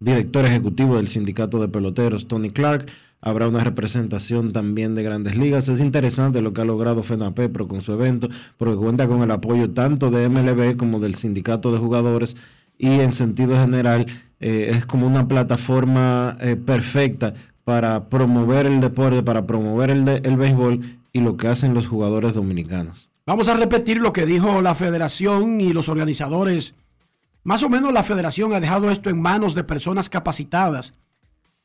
director 0.00 0.46
ejecutivo 0.46 0.96
del 0.96 1.08
Sindicato 1.08 1.60
de 1.60 1.68
Peloteros, 1.68 2.28
Tony 2.28 2.48
Clark. 2.48 2.86
Habrá 3.20 3.46
una 3.46 3.62
representación 3.62 4.54
también 4.54 4.94
de 4.94 5.02
grandes 5.02 5.36
ligas. 5.36 5.68
Es 5.68 5.80
interesante 5.80 6.40
lo 6.40 6.54
que 6.54 6.62
ha 6.62 6.64
logrado 6.64 7.02
FENAPEPRO 7.02 7.68
con 7.68 7.82
su 7.82 7.92
evento, 7.92 8.30
porque 8.56 8.76
cuenta 8.76 9.06
con 9.06 9.22
el 9.22 9.30
apoyo 9.30 9.70
tanto 9.72 10.10
de 10.10 10.30
MLB 10.30 10.78
como 10.78 10.98
del 10.98 11.14
Sindicato 11.14 11.72
de 11.72 11.78
Jugadores 11.78 12.36
y 12.78 12.86
en 12.86 13.12
sentido 13.12 13.60
general 13.60 14.06
eh, 14.40 14.70
es 14.72 14.86
como 14.86 15.06
una 15.06 15.28
plataforma 15.28 16.38
perfecta 16.64 17.34
para 17.68 18.08
promover 18.08 18.64
el 18.64 18.80
deporte, 18.80 19.22
para 19.22 19.44
promover 19.44 19.90
el, 19.90 20.08
el 20.08 20.36
béisbol 20.38 21.00
y 21.12 21.20
lo 21.20 21.36
que 21.36 21.48
hacen 21.48 21.74
los 21.74 21.86
jugadores 21.86 22.32
dominicanos. 22.32 23.10
Vamos 23.26 23.46
a 23.48 23.54
repetir 23.58 23.98
lo 23.98 24.10
que 24.10 24.24
dijo 24.24 24.62
la 24.62 24.74
federación 24.74 25.60
y 25.60 25.74
los 25.74 25.90
organizadores. 25.90 26.76
Más 27.44 27.62
o 27.62 27.68
menos 27.68 27.92
la 27.92 28.02
federación 28.02 28.54
ha 28.54 28.60
dejado 28.60 28.90
esto 28.90 29.10
en 29.10 29.20
manos 29.20 29.54
de 29.54 29.64
personas 29.64 30.08
capacitadas 30.08 30.94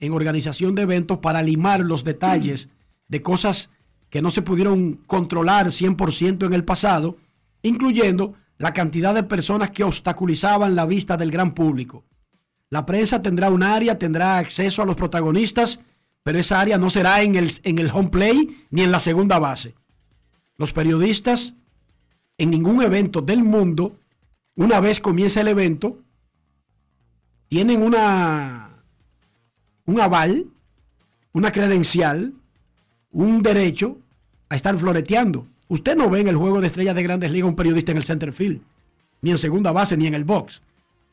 en 0.02 0.12
organización 0.12 0.76
de 0.76 0.82
eventos 0.82 1.20
para 1.20 1.42
limar 1.42 1.80
los 1.80 2.04
detalles 2.04 2.68
de 3.08 3.22
cosas 3.22 3.70
que 4.10 4.22
no 4.22 4.30
se 4.30 4.42
pudieron 4.42 5.00
controlar 5.08 5.68
100% 5.68 6.46
en 6.46 6.54
el 6.54 6.66
pasado, 6.66 7.16
incluyendo 7.62 8.34
la 8.58 8.74
cantidad 8.74 9.14
de 9.14 9.24
personas 9.24 9.70
que 9.70 9.86
obstaculizaban 9.86 10.76
la 10.76 10.86
vista 10.86 11.16
del 11.16 11.32
gran 11.32 11.54
público. 11.54 12.04
La 12.70 12.86
prensa 12.86 13.22
tendrá 13.22 13.50
un 13.50 13.64
área, 13.64 13.98
tendrá 13.98 14.38
acceso 14.38 14.82
a 14.82 14.86
los 14.86 14.98
protagonistas 14.98 15.80
pero 16.24 16.40
esa 16.40 16.62
área 16.62 16.78
no 16.78 16.90
será 16.90 17.22
en 17.22 17.36
el, 17.36 17.52
en 17.64 17.80
el 17.80 17.92
home 17.92 18.10
play 18.10 18.66
ni 18.72 18.82
en 18.82 18.92
la 18.92 19.00
segunda 19.00 19.40
base. 19.40 19.76
Los 20.58 20.72
periodistas 20.72 21.54
en 22.38 22.50
ningún 22.50 22.82
evento 22.82 23.22
del 23.22 23.44
mundo, 23.44 23.98
una 24.56 24.80
vez 24.80 25.00
comienza 25.00 25.42
el 25.42 25.50
evento, 25.50 26.00
tienen 27.50 27.84
una, 27.84 28.84
un 29.86 30.00
aval, 30.00 30.48
una 31.34 31.52
credencial, 31.52 32.34
un 33.12 33.44
derecho 33.44 33.98
a 34.50 34.56
estar 34.56 34.76
floreteando. 34.78 35.48
Usted 35.68 35.96
no 35.96 36.10
ve 36.10 36.22
en 36.22 36.28
el 36.28 36.36
juego 36.36 36.62
de 36.62 36.68
estrellas 36.68 36.96
de 36.96 37.04
grandes 37.04 37.32
ligas 37.32 37.50
un 37.50 37.56
periodista 37.56 37.92
en 37.92 37.98
el 37.98 38.04
center 38.04 38.34
field, 38.34 38.62
ni 39.22 39.32
en 39.32 39.38
segunda 39.38 39.72
base, 39.72 39.98
ni 39.98 40.08
en 40.08 40.14
el 40.14 40.24
box. 40.24 40.62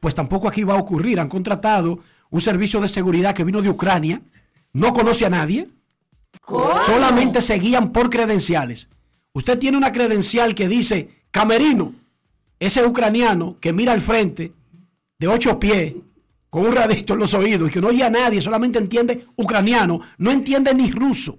Pues 0.00 0.14
tampoco 0.14 0.48
aquí 0.48 0.64
va 0.64 0.74
a 0.74 0.80
ocurrir. 0.80 1.20
Han 1.20 1.28
contratado 1.28 1.98
un 2.30 2.40
servicio 2.40 2.80
de 2.80 2.88
seguridad 2.88 3.34
que 3.34 3.44
vino 3.44 3.60
de 3.60 3.68
Ucrania 3.68 4.22
no 4.72 4.92
conoce 4.92 5.26
a 5.26 5.30
nadie. 5.30 5.68
Solamente 6.84 7.42
se 7.42 7.58
guían 7.58 7.92
por 7.92 8.10
credenciales. 8.10 8.88
Usted 9.32 9.58
tiene 9.58 9.76
una 9.76 9.92
credencial 9.92 10.54
que 10.54 10.68
dice 10.68 11.24
Camerino, 11.30 11.94
ese 12.58 12.84
ucraniano 12.84 13.56
que 13.60 13.72
mira 13.72 13.92
al 13.92 14.00
frente 14.00 14.52
de 15.18 15.28
ocho 15.28 15.58
pies 15.60 15.94
con 16.48 16.66
un 16.66 16.72
radito 16.72 17.14
en 17.14 17.20
los 17.20 17.32
oídos 17.34 17.68
y 17.68 17.72
que 17.72 17.80
no 17.80 17.88
oye 17.88 18.02
a 18.02 18.10
nadie, 18.10 18.40
solamente 18.40 18.78
entiende 18.78 19.26
ucraniano, 19.36 20.00
no 20.18 20.30
entiende 20.30 20.74
ni 20.74 20.90
ruso. 20.90 21.38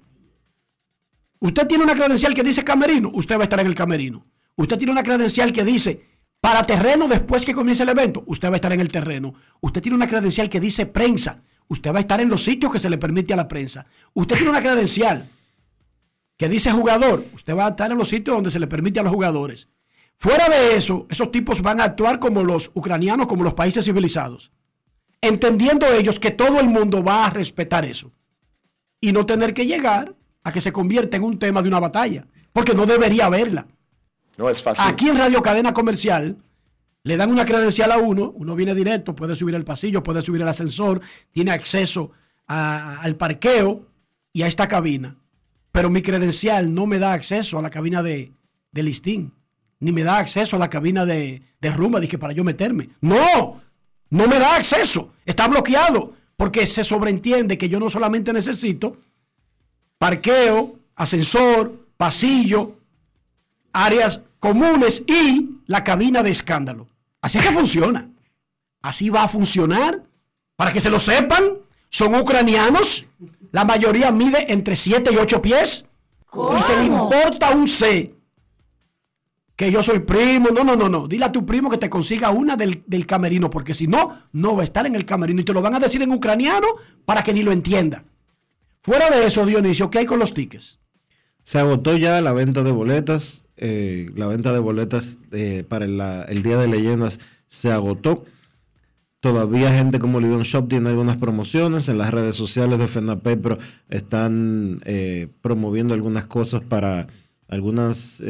Usted 1.39 1.67
tiene 1.67 1.83
una 1.83 1.95
credencial 1.95 2.33
que 2.33 2.43
dice 2.43 2.63
camerino, 2.63 3.11
usted 3.13 3.35
va 3.35 3.41
a 3.41 3.43
estar 3.43 3.59
en 3.59 3.67
el 3.67 3.75
camerino. 3.75 4.25
Usted 4.55 4.77
tiene 4.77 4.91
una 4.91 5.03
credencial 5.03 5.51
que 5.51 5.65
dice 5.65 6.05
para 6.39 6.63
terreno 6.63 7.07
después 7.07 7.45
que 7.45 7.53
comience 7.53 7.83
el 7.83 7.89
evento, 7.89 8.23
usted 8.25 8.47
va 8.49 8.53
a 8.53 8.55
estar 8.55 8.73
en 8.73 8.79
el 8.79 8.91
terreno. 8.91 9.33
Usted 9.59 9.81
tiene 9.81 9.95
una 9.95 10.07
credencial 10.07 10.49
que 10.49 10.59
dice 10.59 10.85
prensa, 10.85 11.43
usted 11.71 11.93
va 11.93 11.99
a 11.99 12.01
estar 12.01 12.19
en 12.19 12.27
los 12.27 12.43
sitios 12.43 12.69
que 12.69 12.79
se 12.79 12.89
le 12.89 12.97
permite 12.97 13.33
a 13.33 13.37
la 13.37 13.47
prensa. 13.47 13.85
Usted 14.13 14.35
tiene 14.35 14.49
una 14.49 14.61
credencial 14.61 15.29
que 16.37 16.49
dice 16.49 16.69
jugador, 16.69 17.25
usted 17.33 17.55
va 17.55 17.67
a 17.67 17.69
estar 17.69 17.89
en 17.89 17.97
los 17.97 18.09
sitios 18.09 18.35
donde 18.35 18.51
se 18.51 18.59
le 18.59 18.67
permite 18.67 18.99
a 18.99 19.03
los 19.03 19.13
jugadores. 19.13 19.69
Fuera 20.17 20.49
de 20.49 20.75
eso, 20.75 21.07
esos 21.09 21.31
tipos 21.31 21.61
van 21.61 21.79
a 21.79 21.85
actuar 21.85 22.19
como 22.19 22.43
los 22.43 22.71
ucranianos, 22.73 23.25
como 23.25 23.45
los 23.45 23.53
países 23.53 23.85
civilizados, 23.85 24.51
entendiendo 25.21 25.87
ellos 25.87 26.19
que 26.19 26.31
todo 26.31 26.59
el 26.59 26.67
mundo 26.67 27.03
va 27.03 27.25
a 27.25 27.29
respetar 27.29 27.85
eso 27.85 28.11
y 28.99 29.13
no 29.13 29.25
tener 29.25 29.53
que 29.53 29.65
llegar 29.65 30.13
a 30.43 30.51
que 30.51 30.59
se 30.59 30.73
convierta 30.73 31.15
en 31.15 31.23
un 31.23 31.39
tema 31.39 31.61
de 31.61 31.69
una 31.69 31.79
batalla, 31.79 32.27
porque 32.51 32.73
no 32.73 32.85
debería 32.85 33.27
haberla. 33.27 33.65
No 34.37 34.49
es 34.49 34.61
fácil. 34.61 34.85
Aquí 34.87 35.07
en 35.07 35.17
Radio 35.17 35.41
Cadena 35.41 35.73
Comercial 35.73 36.35
le 37.03 37.17
dan 37.17 37.31
una 37.31 37.45
credencial 37.45 37.91
a 37.91 37.97
uno, 37.97 38.31
uno 38.35 38.55
viene 38.55 38.75
directo, 38.75 39.15
puede 39.15 39.35
subir 39.35 39.55
el 39.55 39.63
pasillo, 39.63 40.03
puede 40.03 40.21
subir 40.21 40.41
el 40.41 40.47
ascensor, 40.47 41.01
tiene 41.31 41.51
acceso 41.51 42.11
al 42.47 43.15
parqueo 43.15 43.87
y 44.33 44.43
a 44.43 44.47
esta 44.47 44.67
cabina. 44.67 45.15
Pero 45.71 45.89
mi 45.89 46.01
credencial 46.01 46.73
no 46.73 46.85
me 46.85 46.99
da 46.99 47.13
acceso 47.13 47.57
a 47.57 47.61
la 47.61 47.69
cabina 47.69 48.03
de, 48.03 48.33
de 48.71 48.83
listín, 48.83 49.33
ni 49.79 49.91
me 49.91 50.03
da 50.03 50.17
acceso 50.17 50.57
a 50.57 50.59
la 50.59 50.69
cabina 50.69 51.05
de, 51.05 51.41
de 51.59 51.71
rumba, 51.71 51.99
dije 51.99 52.17
para 52.17 52.33
yo 52.33 52.43
meterme. 52.43 52.89
No, 52.99 53.61
no 54.09 54.27
me 54.27 54.37
da 54.37 54.55
acceso, 54.55 55.13
está 55.25 55.47
bloqueado, 55.47 56.13
porque 56.37 56.67
se 56.67 56.83
sobreentiende 56.83 57.57
que 57.57 57.69
yo 57.69 57.79
no 57.79 57.89
solamente 57.89 58.33
necesito 58.33 58.97
parqueo, 59.97 60.75
ascensor, 60.95 61.87
pasillo, 61.97 62.75
áreas 63.71 64.21
comunes 64.39 65.03
y 65.07 65.61
la 65.67 65.83
cabina 65.83 66.21
de 66.23 66.31
escándalo. 66.31 66.87
Así 67.21 67.37
es 67.37 67.45
que 67.45 67.53
funciona. 67.53 68.09
Así 68.81 69.09
va 69.09 69.23
a 69.23 69.27
funcionar. 69.27 70.03
Para 70.55 70.73
que 70.73 70.81
se 70.81 70.89
lo 70.89 70.99
sepan, 70.99 71.43
son 71.89 72.15
ucranianos. 72.15 73.07
La 73.51 73.65
mayoría 73.65 74.11
mide 74.11 74.51
entre 74.51 74.75
7 74.75 75.11
y 75.13 75.17
8 75.17 75.41
pies. 75.41 75.85
Y 76.57 76.61
se 76.61 76.77
le 76.77 76.85
importa 76.85 77.51
un 77.51 77.67
C. 77.67 78.15
Que 79.55 79.71
yo 79.71 79.83
soy 79.83 79.99
primo. 79.99 80.49
No, 80.49 80.63
no, 80.63 80.75
no, 80.75 80.89
no. 80.89 81.07
Dile 81.07 81.25
a 81.25 81.31
tu 81.31 81.45
primo 81.45 81.69
que 81.69 81.77
te 81.77 81.89
consiga 81.89 82.31
una 82.31 82.55
del, 82.55 82.83
del 82.87 83.05
camerino, 83.05 83.49
porque 83.49 83.73
si 83.73 83.87
no, 83.87 84.23
no 84.31 84.55
va 84.55 84.61
a 84.61 84.65
estar 84.65 84.85
en 84.85 84.95
el 84.95 85.05
camerino. 85.05 85.41
Y 85.41 85.45
te 85.45 85.53
lo 85.53 85.61
van 85.61 85.75
a 85.75 85.79
decir 85.79 86.01
en 86.01 86.11
ucraniano 86.11 86.67
para 87.05 87.23
que 87.23 87.33
ni 87.33 87.43
lo 87.43 87.51
entienda. 87.51 88.03
Fuera 88.81 89.09
de 89.09 89.27
eso, 89.27 89.45
Dionisio, 89.45 89.89
¿qué 89.91 89.99
hay 89.99 90.05
con 90.05 90.17
los 90.17 90.33
tickets? 90.33 90.79
Se 91.43 91.59
agotó 91.59 91.97
ya 91.97 92.19
la 92.21 92.33
venta 92.33 92.63
de 92.63 92.71
boletas. 92.71 93.45
Eh, 93.61 94.07
la 94.15 94.27
venta 94.27 94.51
de 94.51 94.59
boletas 94.59 95.17
eh, 95.31 95.63
para 95.67 95.87
la- 95.87 96.23
el 96.23 96.43
Día 96.43 96.57
de 96.57 96.67
Leyendas 96.67 97.19
se 97.47 97.71
agotó. 97.71 98.25
Todavía 99.21 99.71
gente 99.71 99.99
como 99.99 100.19
Lidon 100.19 100.41
Shop 100.41 100.67
tiene 100.67 100.89
algunas 100.89 101.17
promociones. 101.17 101.87
En 101.87 101.97
las 101.99 102.11
redes 102.11 102.35
sociales 102.35 102.79
de 102.79 102.87
FENAPEPRO 102.87 103.59
están 103.89 104.81
eh, 104.85 105.27
promoviendo 105.41 105.93
algunas 105.93 106.25
cosas 106.25 106.61
para 106.61 107.07
algunas 107.47 108.21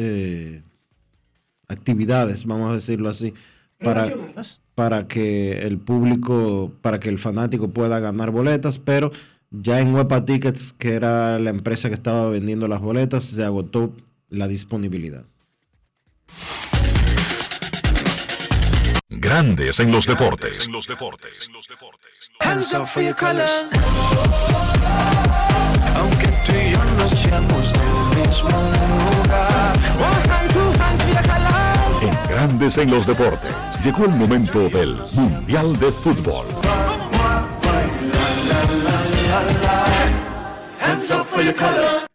actividades, 1.68 2.44
vamos 2.46 2.70
a 2.70 2.74
decirlo 2.74 3.08
así, 3.08 3.32
para, 3.78 4.04
para 4.74 5.08
que 5.08 5.62
el 5.66 5.78
público, 5.78 6.72
para 6.82 7.00
que 7.00 7.08
el 7.08 7.18
fanático 7.18 7.68
pueda 7.70 7.98
ganar 7.98 8.30
boletas, 8.30 8.78
pero 8.78 9.10
ya 9.50 9.80
en 9.80 9.94
Huepa 9.94 10.24
Tickets, 10.24 10.72
que 10.72 10.94
era 10.94 11.38
la 11.38 11.50
empresa 11.50 11.88
que 11.88 11.94
estaba 11.94 12.28
vendiendo 12.28 12.68
las 12.68 12.80
boletas, 12.80 13.24
se 13.24 13.44
agotó 13.44 13.92
la 14.32 14.48
disponibilidad. 14.48 15.24
Grandes 19.10 19.78
en 19.78 19.92
los 19.92 20.06
deportes. 20.06 20.68
Hands 22.40 22.74
up 22.74 22.86
for 22.86 23.02
your 23.02 23.14
colors. 23.14 23.70
Aunque 25.94 26.28
tú 26.44 26.52
y 26.52 26.72
yo 26.72 26.84
no 26.96 27.08
seamos 27.08 27.72
del 27.72 28.26
mismo 28.26 28.48
lugar. 28.48 29.76
One 29.98 30.32
hand, 30.32 30.52
two 30.52 30.82
hands, 30.82 31.06
viajalá. 31.06 31.74
En 32.00 32.30
Grandes 32.30 32.78
en 32.78 32.90
los 32.90 33.06
deportes. 33.06 33.54
Llegó 33.84 34.04
el 34.06 34.12
momento 34.12 34.68
del 34.70 34.96
Mundial 35.12 35.78
de 35.78 35.92
Fútbol. 35.92 36.46
Hands 40.80 41.10
up 41.10 41.26
for 41.26 41.42
your 41.42 41.54
colors. 41.54 42.11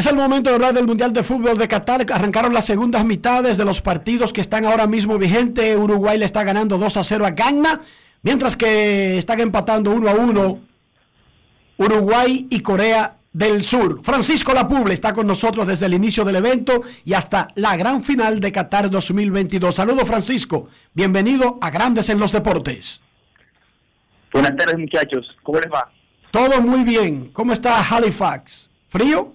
Es 0.00 0.06
el 0.06 0.16
momento 0.16 0.48
de 0.48 0.54
hablar 0.54 0.72
del 0.72 0.86
Mundial 0.86 1.12
de 1.12 1.22
Fútbol 1.22 1.58
de 1.58 1.68
Qatar. 1.68 2.06
Arrancaron 2.10 2.54
las 2.54 2.64
segundas 2.64 3.04
mitades 3.04 3.58
de 3.58 3.66
los 3.66 3.82
partidos 3.82 4.32
que 4.32 4.40
están 4.40 4.64
ahora 4.64 4.86
mismo 4.86 5.18
vigentes. 5.18 5.76
Uruguay 5.76 6.16
le 6.16 6.24
está 6.24 6.42
ganando 6.42 6.78
2 6.78 6.96
a 6.96 7.04
0 7.04 7.26
a 7.26 7.30
Ghana, 7.32 7.82
mientras 8.22 8.56
que 8.56 9.18
están 9.18 9.40
empatando 9.40 9.90
1 9.90 10.08
a 10.08 10.14
1 10.14 10.58
Uruguay 11.76 12.46
y 12.48 12.60
Corea 12.60 13.18
del 13.30 13.62
Sur. 13.62 14.00
Francisco 14.02 14.54
Lapuble 14.54 14.94
está 14.94 15.12
con 15.12 15.26
nosotros 15.26 15.66
desde 15.66 15.84
el 15.84 15.92
inicio 15.92 16.24
del 16.24 16.36
evento 16.36 16.80
y 17.04 17.12
hasta 17.12 17.48
la 17.56 17.76
gran 17.76 18.02
final 18.02 18.40
de 18.40 18.52
Qatar 18.52 18.88
2022. 18.88 19.74
Saludos 19.74 20.08
Francisco, 20.08 20.68
bienvenido 20.94 21.58
a 21.60 21.68
Grandes 21.68 22.08
en 22.08 22.18
los 22.18 22.32
Deportes. 22.32 23.02
Buenas 24.32 24.56
tardes 24.56 24.78
muchachos, 24.78 25.26
¿cómo 25.42 25.60
les 25.60 25.70
va? 25.70 25.92
Todo 26.30 26.62
muy 26.62 26.84
bien. 26.84 27.28
¿Cómo 27.34 27.52
está 27.52 27.82
Halifax? 27.82 28.70
¿Frío? 28.88 29.34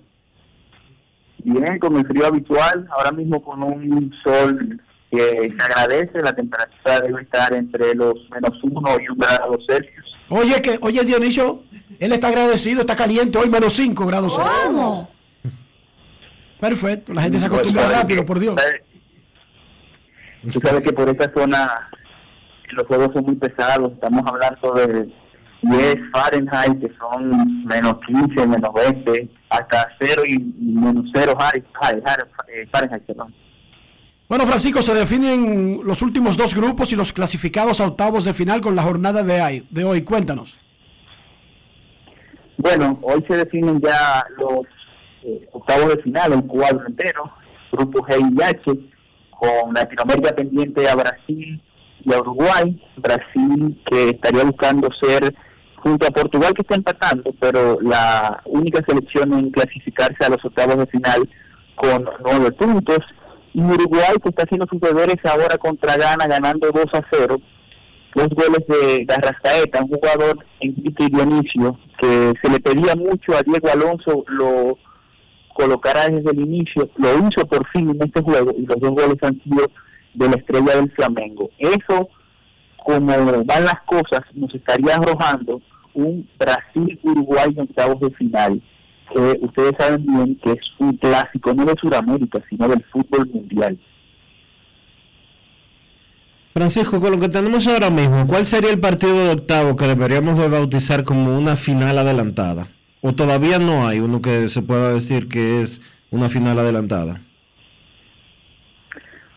Bien, 1.46 1.78
con 1.78 1.96
el 1.96 2.08
frío 2.08 2.26
habitual, 2.26 2.88
ahora 2.90 3.12
mismo 3.12 3.40
con 3.40 3.62
un 3.62 4.12
sol 4.24 4.82
que 5.12 5.54
se 5.56 5.64
agradece, 5.64 6.20
la 6.20 6.36
temperatura 6.36 7.02
debe 7.02 7.22
estar 7.22 7.54
entre 7.54 7.94
los 7.94 8.16
menos 8.32 8.64
uno 8.64 8.90
y 9.00 9.08
un 9.08 9.18
grado 9.20 9.56
Celsius. 9.68 10.06
Oye, 10.30 10.60
que, 10.60 10.80
oye 10.82 11.04
Dionisio, 11.04 11.62
él 12.00 12.14
está 12.14 12.30
agradecido, 12.30 12.82
está 12.82 12.96
caliente, 12.96 13.38
hoy 13.38 13.48
menos 13.52 13.74
5 13.74 14.08
grados 14.08 14.36
Celsius. 14.36 15.08
Perfecto, 16.60 17.14
la 17.14 17.22
gente 17.22 17.40
se 17.40 17.46
acostumbra 17.46 17.84
Pues, 17.84 17.96
rápido, 17.96 18.26
por 18.26 18.40
Dios. 18.40 18.56
Tú 20.52 20.60
sabes 20.62 20.84
que 20.84 20.94
por 20.94 21.08
esta 21.10 21.32
zona 21.32 21.92
los 22.72 22.88
juegos 22.88 23.12
son 23.14 23.24
muy 23.24 23.36
pesados, 23.36 23.92
estamos 23.94 24.24
hablando 24.26 24.74
de 24.74 25.14
10 25.62 25.96
Fahrenheit, 26.12 26.80
que 26.80 26.92
son 26.98 27.66
menos 27.66 27.98
15, 28.08 28.48
menos 28.48 28.72
20, 28.74 29.30
hasta 29.50 29.90
0 30.00 30.24
y 30.28 30.40
menos 30.40 31.06
0 31.14 31.38
Fahrenheit, 32.72 33.04
perdón. 33.04 33.34
Bueno, 34.28 34.46
Francisco, 34.48 34.82
se 34.82 34.94
definen 34.94 35.82
los 35.84 36.02
últimos 36.02 36.36
dos 36.36 36.56
grupos 36.56 36.92
y 36.92 36.96
los 36.96 37.14
clasificados 37.14 37.80
a 37.80 37.88
octavos 37.88 38.24
de 38.24 38.34
final 38.34 38.60
con 38.60 38.76
la 38.76 38.82
jornada 38.82 39.22
de, 39.22 39.64
de 39.70 39.84
hoy. 39.84 40.02
Cuéntanos. 40.04 40.60
Bueno, 42.58 42.98
hoy 43.04 43.24
se 43.28 43.38
definen 43.38 43.80
ya 43.82 44.26
los 44.38 44.66
eh, 45.24 45.48
octavos 45.52 45.90
de 45.96 46.04
final, 46.04 46.34
el 46.34 46.44
cuadro 46.46 46.88
entero, 46.88 47.32
grupo 47.72 48.00
G 48.08 48.36
y 48.36 48.42
H, 48.42 48.62
con 49.30 49.74
Latinoamérica 49.74 50.36
pendiente 50.36 50.90
a 50.90 50.96
Brasil 50.96 51.62
y 52.04 52.14
a 52.14 52.20
Uruguay. 52.20 52.82
Brasil 52.98 53.82
que 53.86 54.10
estaría 54.10 54.44
buscando 54.44 54.90
ser 55.00 55.36
junto 55.86 56.08
a 56.08 56.12
Portugal 56.12 56.52
que 56.56 56.64
está 56.64 56.74
empatando, 56.74 57.32
pero 57.40 57.80
la 57.80 58.42
única 58.46 58.84
selección 58.88 59.32
en 59.34 59.52
clasificarse 59.52 60.26
a 60.26 60.30
los 60.30 60.44
octavos 60.44 60.78
de 60.78 60.88
final 60.88 61.30
con 61.76 62.10
nueve 62.24 62.52
puntos. 62.54 63.00
Y 63.54 63.62
Uruguay 63.62 64.16
que 64.22 64.30
está 64.30 64.44
haciendo 64.44 64.66
sus 64.68 64.82
deberes 64.82 65.18
ahora 65.24 65.60
contra 65.60 65.96
Ghana 65.96 66.26
ganando 66.26 66.72
2 66.72 66.86
a 66.92 67.02
0 67.12 67.38
dos 68.16 68.30
goles 68.30 68.66
de 68.68 69.06
Garrascaeta, 69.06 69.84
un 69.84 69.90
jugador 69.90 70.40
en 70.62 70.74
y 70.78 71.12
Dionisio, 71.12 71.78
que 72.00 72.34
se 72.42 72.50
le 72.50 72.60
pedía 72.62 72.96
mucho 72.96 73.36
a 73.36 73.44
Diego 73.44 73.70
Alonso, 73.72 74.24
lo 74.28 74.78
colocará 75.54 76.08
desde 76.10 76.32
el 76.32 76.40
inicio, 76.40 76.90
lo 76.96 77.10
hizo 77.28 77.46
por 77.46 77.68
fin 77.70 77.90
en 77.90 78.02
este 78.02 78.22
juego 78.22 78.52
y 78.58 78.66
los 78.66 78.80
dos 78.80 78.92
goles 78.92 79.18
han 79.22 79.40
sido 79.44 79.68
de 80.14 80.30
la 80.30 80.36
estrella 80.36 80.78
del 80.78 80.92
Flamengo. 80.94 81.50
Eso, 81.60 82.08
como 82.78 83.08
van 83.44 83.66
las 83.66 83.82
cosas, 83.86 84.22
nos 84.34 84.54
estaría 84.56 84.96
arrojando 84.96 85.62
un 85.96 86.28
Brasil-Uruguay 86.38 87.54
en 87.56 87.62
octavos 87.62 88.00
de 88.00 88.12
final, 88.12 88.62
que 89.14 89.40
ustedes 89.42 89.74
saben 89.80 90.06
bien 90.06 90.40
que 90.44 90.52
es 90.52 90.60
un 90.80 90.96
clásico 90.98 91.54
no 91.54 91.66
de 91.66 91.76
Sudamérica, 91.80 92.40
sino 92.50 92.68
del 92.68 92.84
fútbol 92.86 93.28
mundial. 93.34 93.78
Francisco, 96.54 97.02
con 97.02 97.12
lo 97.12 97.20
que 97.20 97.28
tenemos 97.28 97.68
ahora 97.68 97.90
mismo, 97.90 98.28
¿cuál 98.28 98.46
sería 98.46 98.72
el 98.72 98.80
partido 98.80 99.26
de 99.26 99.32
octavo 99.34 99.76
que 99.76 99.88
deberíamos 99.88 100.38
de 100.38 100.48
bautizar 100.48 101.04
como 101.04 101.38
una 101.38 101.58
final 101.58 101.98
adelantada? 101.98 102.68
¿O 103.02 103.14
todavía 103.14 103.60
no 103.60 103.88
hay 103.88 104.00
uno 104.00 104.22
que 104.22 104.48
se 104.48 104.62
pueda 104.62 104.94
decir 104.94 105.28
que 105.28 105.60
es 105.60 105.82
una 106.12 106.30
final 106.30 106.58
adelantada? 106.58 107.20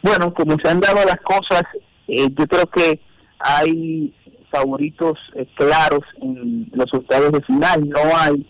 Bueno, 0.01 0.33
como 0.33 0.57
se 0.63 0.69
han 0.69 0.79
dado 0.79 1.05
las 1.05 1.21
cosas, 1.23 1.63
eh, 2.07 2.29
yo 2.39 2.47
creo 2.47 2.67
que 2.67 3.01
hay 3.41 4.13
favoritos 4.51 5.19
eh, 5.35 5.47
claros 5.55 6.01
en 6.21 6.71
los 6.73 6.93
octavos 6.93 7.33
de 7.33 7.43
final. 7.43 7.89
No 7.89 8.01
hay 8.17 8.47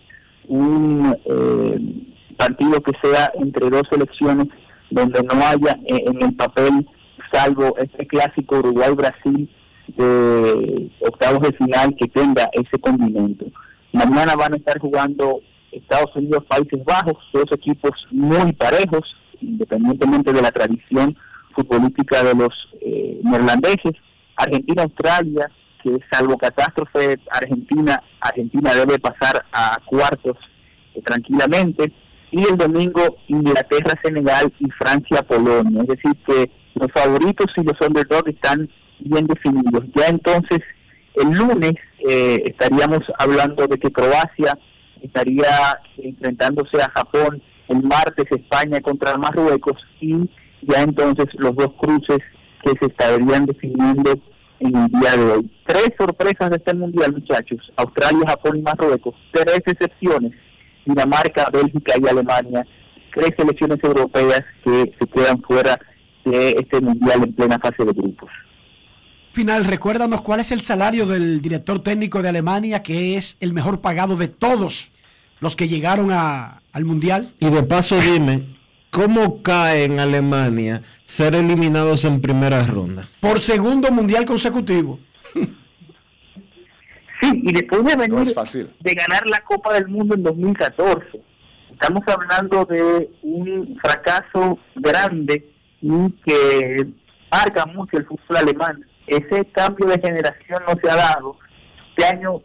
un 0.49 1.17
eh, 1.25 1.79
partido 2.37 2.81
que 2.83 2.93
sea 3.03 3.31
entre 3.35 3.69
dos 3.69 3.83
selecciones 3.91 4.49
donde 4.91 5.23
no 5.23 5.35
haya 5.35 5.79
eh, 5.87 6.05
en 6.07 6.23
el 6.23 6.35
papel, 6.35 6.89
salvo 7.33 7.75
este 7.79 8.07
clásico 8.07 8.59
Uruguay-Brasil 8.59 9.49
de 9.97 10.91
octavos 11.01 11.41
de 11.43 11.53
final, 11.53 11.95
que 11.99 12.09
tenga 12.09 12.49
ese 12.53 12.79
condimento. 12.81 13.47
Mañana 13.93 14.35
van 14.37 14.55
a 14.55 14.57
estar 14.57 14.79
jugando 14.79 15.41
Estados 15.73 16.15
Unidos, 16.15 16.45
Países 16.49 16.85
Bajos, 16.85 17.17
dos 17.33 17.51
equipos 17.53 17.93
muy 18.11 18.53
parejos, 18.53 19.03
independientemente 19.41 20.33
de 20.33 20.43
la 20.43 20.51
tradición 20.51 21.17
futbolística 21.55 22.23
de 22.23 22.35
los 22.35 22.53
eh, 22.81 23.21
neerlandeses. 23.23 23.93
Argentina, 24.37 24.85
Australia, 24.85 25.51
salvo 26.11 26.37
catástrofe 26.37 27.18
Argentina, 27.31 28.03
Argentina 28.20 28.74
debe 28.74 28.98
pasar 28.98 29.44
a 29.53 29.79
cuartos 29.87 30.37
eh, 30.94 31.03
tranquilamente. 31.03 31.92
Y 32.31 32.42
el 32.42 32.57
domingo 32.57 33.16
Inglaterra, 33.29 33.98
Senegal 34.03 34.53
y 34.59 34.70
Francia, 34.70 35.22
Polonia. 35.22 35.83
Es 35.83 35.88
decir, 35.88 36.12
que 36.27 36.51
los 36.74 36.92
favoritos 36.92 37.46
y 37.57 37.62
los 37.62 37.81
underdogs 37.81 38.29
están 38.29 38.68
bien 39.01 39.27
definidos. 39.27 39.85
Ya 39.94 40.09
entonces, 40.09 40.61
el 41.14 41.31
lunes 41.31 41.74
eh, 42.09 42.42
estaríamos 42.46 43.01
hablando 43.18 43.66
de 43.66 43.79
que 43.79 43.90
Croacia 43.90 44.59
estaría 45.03 45.81
enfrentándose 45.96 46.83
a 46.83 46.90
Japón, 46.90 47.42
el 47.68 47.83
martes 47.83 48.27
España 48.31 48.81
contra 48.81 49.16
Marruecos 49.16 49.77
y 50.01 50.29
ya 50.62 50.83
entonces 50.83 51.27
los 51.35 51.55
dos 51.55 51.72
cruces 51.79 52.18
que 52.62 52.70
se 52.81 52.87
estarían 52.87 53.46
definiendo 53.46 54.18
en 54.61 54.77
el 54.77 54.88
día 54.88 55.16
de 55.16 55.33
hoy. 55.33 55.51
Tres 55.66 55.90
sorpresas 55.99 56.51
de 56.51 56.57
este 56.57 56.75
mundial, 56.75 57.12
muchachos. 57.12 57.61
Australia, 57.77 58.25
Japón 58.29 58.59
y 58.59 58.62
Marruecos. 58.62 59.14
Tres 59.33 59.62
excepciones. 59.66 60.33
Dinamarca, 60.85 61.49
Bélgica 61.53 61.94
y 62.01 62.09
Alemania. 62.09 62.66
Tres 63.14 63.31
selecciones 63.37 63.79
europeas 63.83 64.42
que 64.64 64.92
se 64.99 65.07
quedan 65.07 65.40
fuera 65.42 65.79
de 66.25 66.51
este 66.51 66.81
mundial 66.81 67.25
en 67.25 67.33
plena 67.33 67.59
fase 67.59 67.85
de 67.85 67.92
grupos. 67.92 68.31
Final, 69.33 69.64
recuérdanos 69.64 70.23
cuál 70.23 70.40
es 70.40 70.53
el 70.53 70.61
salario 70.61 71.07
del 71.07 71.40
director 71.40 71.83
técnico 71.83 72.23
de 72.23 72.31
Alemania, 72.31 72.83
que 72.83 73.16
es 73.16 73.37
el 73.40 73.53
mejor 73.53 73.81
pagado 73.81 74.16
de 74.16 74.29
todos 74.29 74.92
los 75.40 75.55
que 75.55 75.68
llegaron 75.68 76.11
a, 76.11 76.62
al 76.73 76.85
mundial. 76.85 77.33
Y 77.38 77.49
de 77.49 77.62
paso, 77.62 78.01
dime, 78.01 78.58
¿Cómo 78.90 79.42
cae 79.42 79.85
en 79.85 80.01
Alemania 80.01 80.83
ser 81.05 81.35
eliminados 81.35 82.05
en 82.05 82.20
primera 82.20 82.64
ronda? 82.64 83.05
Por 83.20 83.40
segundo 83.40 83.90
mundial 83.90 84.24
consecutivo. 84.24 84.98
Sí, 87.20 87.33
y 87.42 87.53
después 87.53 87.85
de 87.85 87.96
venir 87.96 88.24
de 88.24 88.94
ganar 88.94 89.27
la 89.29 89.40
Copa 89.40 89.74
del 89.74 89.88
Mundo 89.88 90.14
en 90.14 90.22
2014, 90.22 91.20
estamos 91.72 92.03
hablando 92.07 92.64
de 92.64 93.11
un 93.22 93.77
fracaso 93.83 94.59
grande 94.77 95.53
y 95.83 96.11
que 96.24 96.87
marca 97.31 97.66
mucho 97.66 97.98
el 97.98 98.07
fútbol 98.07 98.37
alemán. 98.37 98.87
Ese 99.07 99.44
cambio 99.53 99.87
de 99.87 100.01
generación 100.01 100.62
no 100.66 100.74
se 100.81 100.90
ha 100.90 100.96
dado. 100.96 101.37
Este 101.96 102.16
año 102.16 102.40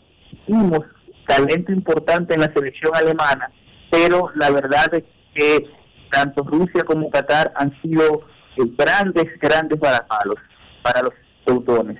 tuvimos 0.47 0.79
talento 1.27 1.71
importante 1.71 2.33
en 2.33 2.41
la 2.41 2.51
selección 2.53 2.95
alemana, 2.95 3.51
pero 3.91 4.31
la 4.35 4.49
verdad 4.49 4.93
es 4.93 5.03
que 5.35 5.67
tanto 6.13 6.43
Rusia 6.43 6.83
como 6.83 7.09
Qatar 7.09 7.51
han 7.55 7.73
sido 7.81 8.21
eh, 8.57 8.61
grandes, 8.77 9.25
grandes 9.39 9.79
palos 9.79 10.35
para 10.83 11.01
los 11.01 11.13
teutones. 11.45 11.97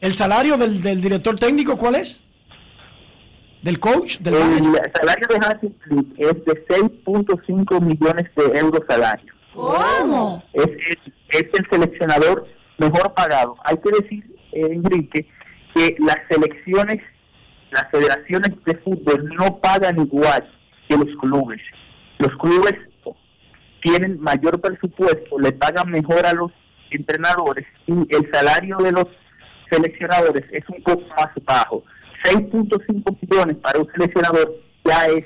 ¿El 0.00 0.14
salario 0.14 0.56
del, 0.56 0.80
del, 0.80 1.00
director 1.00 1.36
técnico 1.36 1.76
cuál 1.76 1.96
es? 1.96 2.22
¿Del 3.62 3.78
coach? 3.78 4.18
Del 4.18 4.34
el 4.34 4.92
salario 4.94 5.26
de 5.28 5.36
Hansi 5.36 5.74
Flick 5.82 6.18
es 6.18 6.44
de 6.44 6.66
6.5 6.66 7.80
millones 7.80 8.30
de 8.36 8.58
euros 8.58 8.82
al 8.88 9.04
año. 9.04 9.34
¿Cómo? 9.52 10.42
Es, 10.52 10.68
es, 11.30 11.46
el 11.52 11.66
seleccionador 11.70 12.46
mejor 12.78 13.12
pagado. 13.14 13.56
Hay 13.64 13.76
que 13.78 13.90
decir, 14.02 14.24
eh, 14.52 14.68
Enrique, 14.70 15.26
que 15.74 15.96
las 15.98 16.18
selecciones, 16.30 17.02
las 17.70 17.90
federaciones 17.90 18.52
de 18.64 18.76
fútbol 18.76 19.34
no 19.34 19.58
pagan 19.58 19.98
igual 19.98 20.48
que 20.88 20.96
los 20.96 21.08
clubes 21.20 21.60
los 22.18 22.36
clubes 22.38 22.74
tienen 23.82 24.20
mayor 24.20 24.60
presupuesto, 24.60 25.38
le 25.38 25.52
pagan 25.52 25.90
mejor 25.90 26.26
a 26.26 26.32
los 26.32 26.50
entrenadores 26.90 27.66
y 27.86 27.92
el 27.92 28.30
salario 28.32 28.78
de 28.78 28.92
los 28.92 29.06
seleccionadores 29.70 30.44
es 30.50 30.64
un 30.68 30.82
poco 30.82 31.02
más 31.16 31.28
bajo. 31.44 31.84
6.5 32.24 33.16
millones 33.20 33.56
para 33.58 33.78
un 33.78 33.88
seleccionador 33.92 34.56
ya 34.84 35.06
es 35.06 35.24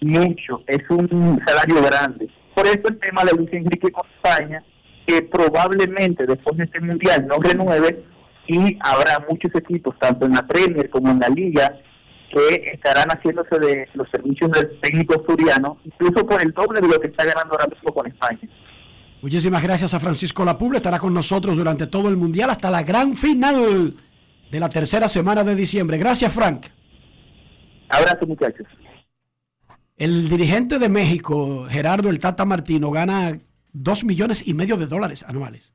mucho, 0.00 0.62
es 0.66 0.82
un 0.90 1.40
salario 1.46 1.82
grande. 1.82 2.28
Por 2.54 2.66
eso 2.66 2.88
el 2.88 2.98
tema 2.98 3.24
de 3.24 3.36
Luis 3.36 3.52
Enrique 3.52 3.90
con 3.90 4.04
España, 4.16 4.62
que 5.06 5.22
probablemente 5.22 6.26
después 6.26 6.56
de 6.56 6.64
este 6.64 6.80
mundial 6.80 7.26
no 7.26 7.36
renueve 7.38 8.04
y 8.46 8.76
habrá 8.80 9.24
muchos 9.28 9.54
equipos, 9.54 9.98
tanto 9.98 10.26
en 10.26 10.32
la 10.32 10.46
Premier 10.46 10.90
como 10.90 11.10
en 11.10 11.20
la 11.20 11.28
Liga, 11.28 11.78
que 12.30 12.72
estarán 12.72 13.08
haciéndose 13.08 13.58
de 13.58 13.88
los 13.94 14.08
servicios 14.10 14.50
del 14.50 14.80
técnico 14.80 15.14
asturiano, 15.14 15.78
incluso 15.84 16.26
por 16.26 16.42
el 16.42 16.52
doble 16.52 16.80
de 16.80 16.88
lo 16.88 17.00
que 17.00 17.08
está 17.08 17.24
ganando 17.24 17.52
ahora 17.52 17.66
mismo 17.66 17.92
con 17.92 18.06
España. 18.06 18.40
Muchísimas 19.22 19.62
gracias 19.62 19.94
a 19.94 20.00
Francisco 20.00 20.44
Lapuble, 20.44 20.76
estará 20.76 20.98
con 20.98 21.14
nosotros 21.14 21.56
durante 21.56 21.86
todo 21.86 22.08
el 22.08 22.16
Mundial 22.16 22.50
hasta 22.50 22.70
la 22.70 22.82
gran 22.82 23.16
final 23.16 23.96
de 24.50 24.60
la 24.60 24.68
tercera 24.68 25.08
semana 25.08 25.42
de 25.44 25.54
diciembre. 25.54 25.96
Gracias, 25.96 26.32
Frank. 26.32 26.66
Abrazo, 27.88 28.26
muchachos. 28.26 28.66
El 29.96 30.28
dirigente 30.28 30.78
de 30.78 30.88
México, 30.88 31.66
Gerardo 31.68 32.10
El 32.10 32.18
Tata 32.18 32.44
Martino, 32.44 32.90
gana 32.90 33.38
dos 33.72 34.04
millones 34.04 34.46
y 34.46 34.52
medio 34.52 34.76
de 34.76 34.86
dólares 34.86 35.24
anuales. 35.26 35.72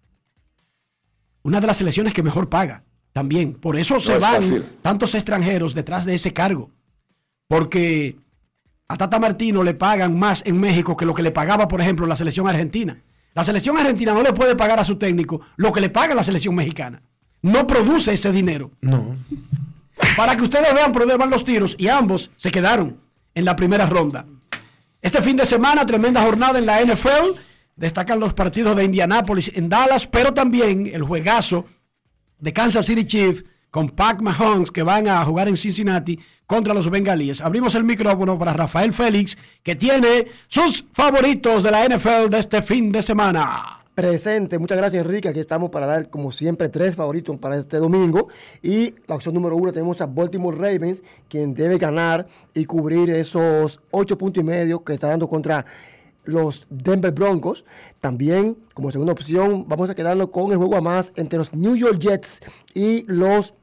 Una 1.42 1.62
de 1.62 1.68
las 1.68 1.78
selecciones 1.78 2.14
que 2.14 2.22
mejor 2.22 2.50
paga 2.50 2.84
también. 3.14 3.54
Por 3.54 3.76
eso 3.76 4.00
se 4.00 4.18
van 4.18 4.42
tantos 4.82 5.16
extranjeros 5.16 5.74
detrás 5.74 6.06
de 6.06 6.16
ese 6.16 6.34
cargo. 6.34 6.72
Porque 7.48 8.18
a 8.88 8.98
Tata 8.98 9.20
Martino 9.20 9.64
le 9.64 9.74
pagan 9.74 10.18
más 10.18 10.44
en 10.46 10.60
México 10.60 10.96
que 10.96 11.06
lo 11.06 11.14
que 11.14 11.24
le 11.24 11.32
pagaba, 11.32 11.68
por 11.68 11.82
ejemplo, 11.82 12.06
la 12.06 12.16
selección 12.16 12.48
argentina. 12.48 13.02
La 13.34 13.44
selección 13.44 13.78
argentina 13.78 14.14
no 14.14 14.24
le 14.24 14.34
puede 14.34 14.56
pagar 14.56 14.80
a 14.80 14.84
su 14.84 14.98
técnico 14.98 15.42
lo 15.58 15.72
que 15.72 15.82
le 15.82 15.90
paga 15.90 16.16
la 16.16 16.24
selección 16.24 16.56
mexicana. 16.56 17.02
No 17.42 17.68
produce 17.68 18.14
ese 18.14 18.32
dinero. 18.32 18.72
No. 18.82 19.16
Para 20.18 20.36
que 20.36 20.44
ustedes 20.44 20.74
vean 20.74 20.92
por 20.92 21.04
dónde 21.04 21.18
van 21.18 21.30
los 21.30 21.46
tiros 21.46 21.76
y 21.78 21.88
ambos 21.88 22.32
se 22.36 22.52
quedaron 22.52 22.98
en 23.34 23.46
la 23.46 23.56
primera 23.56 23.86
ronda. 23.86 24.26
Este 25.02 25.22
fin 25.22 25.38
de 25.38 25.46
semana, 25.46 25.86
tremenda 25.86 26.22
jornada 26.22 26.60
en 26.60 26.66
la 26.66 26.82
NFL. 26.82 27.38
Destacan 27.76 28.20
los 28.20 28.34
partidos 28.34 28.76
de 28.76 28.84
Indianápolis 28.84 29.52
en 29.56 29.70
Dallas, 29.70 30.08
pero 30.08 30.34
también 30.34 30.88
el 30.92 31.04
juegazo 31.04 31.66
de 32.40 32.54
Kansas 32.54 32.86
City 32.86 33.06
Chiefs 33.06 33.44
con 33.72 33.90
Pac 33.90 34.22
Mahomes 34.22 34.72
que 34.72 34.84
van 34.84 35.08
a 35.08 35.24
jugar 35.26 35.48
en 35.48 35.58
Cincinnati 35.58 36.20
contra 36.48 36.74
los 36.74 36.90
bengalíes. 36.90 37.42
Abrimos 37.42 37.76
el 37.76 37.84
micrófono 37.84 38.38
para 38.40 38.54
Rafael 38.54 38.94
Félix 38.94 39.38
que 39.62 39.76
tiene 39.76 40.26
sus 40.48 40.86
favoritos 40.92 41.64
de 41.64 41.72
la 41.72 41.88
NFL 41.88 42.30
de 42.30 42.40
este 42.40 42.62
fin 42.62 42.92
de 42.92 43.02
semana. 43.02 43.76
Presente, 43.94 44.58
muchas 44.58 44.78
gracias 44.78 45.06
Enrique, 45.06 45.28
aquí 45.28 45.42
estamos 45.42 45.70
para 45.72 45.86
dar 45.86 46.10
como 46.10 46.32
siempre 46.32 46.70
tres 46.70 46.96
favoritos 46.96 47.38
para 47.38 47.58
este 47.58 47.78
domingo 47.78 48.30
y 48.64 48.96
la 49.08 49.16
opción 49.16 49.36
número 49.36 49.58
uno 49.58 49.74
tenemos 49.74 50.00
a 50.00 50.06
Baltimore 50.06 50.56
Ravens, 50.56 51.04
quien 51.28 51.54
debe 51.54 51.78
ganar 51.78 52.26
y 52.54 52.64
cubrir 52.64 53.10
esos 53.10 53.82
ocho 53.92 54.18
puntos 54.18 54.42
y 54.42 54.48
medio 54.48 54.86
que 54.86 54.94
está 54.94 55.10
dando 55.10 55.28
contra 55.28 55.66
los 56.30 56.68
Denver 56.70 57.12
Broncos. 57.12 57.66
También, 58.00 58.58
como 58.74 58.92
segunda 58.92 59.14
opción, 59.14 59.66
vamos 59.68 59.90
a 59.90 59.96
quedarnos 59.96 60.30
con 60.30 60.52
el 60.52 60.58
juego 60.58 60.76
a 60.76 60.82
más 60.82 61.12
entre 61.16 61.40
los 61.40 61.54
New 61.54 61.76
York 61.76 62.00
Jets 62.00 62.40
y 62.74 63.06
los 63.08 63.54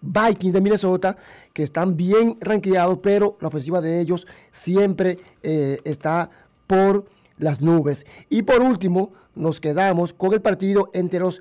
Vikings 0.00 0.52
de 0.52 0.60
Minnesota, 0.60 1.16
que 1.52 1.62
están 1.62 1.96
bien 1.96 2.36
rankeados, 2.40 2.98
pero 3.02 3.36
la 3.40 3.48
ofensiva 3.48 3.80
de 3.80 4.00
ellos 4.00 4.26
siempre 4.52 5.18
eh, 5.42 5.78
está 5.84 6.30
por 6.66 7.06
las 7.38 7.60
nubes. 7.60 8.06
Y 8.28 8.42
por 8.42 8.60
último, 8.60 9.12
nos 9.34 9.60
quedamos 9.60 10.12
con 10.12 10.32
el 10.32 10.40
partido 10.40 10.90
entre 10.92 11.20
los 11.20 11.40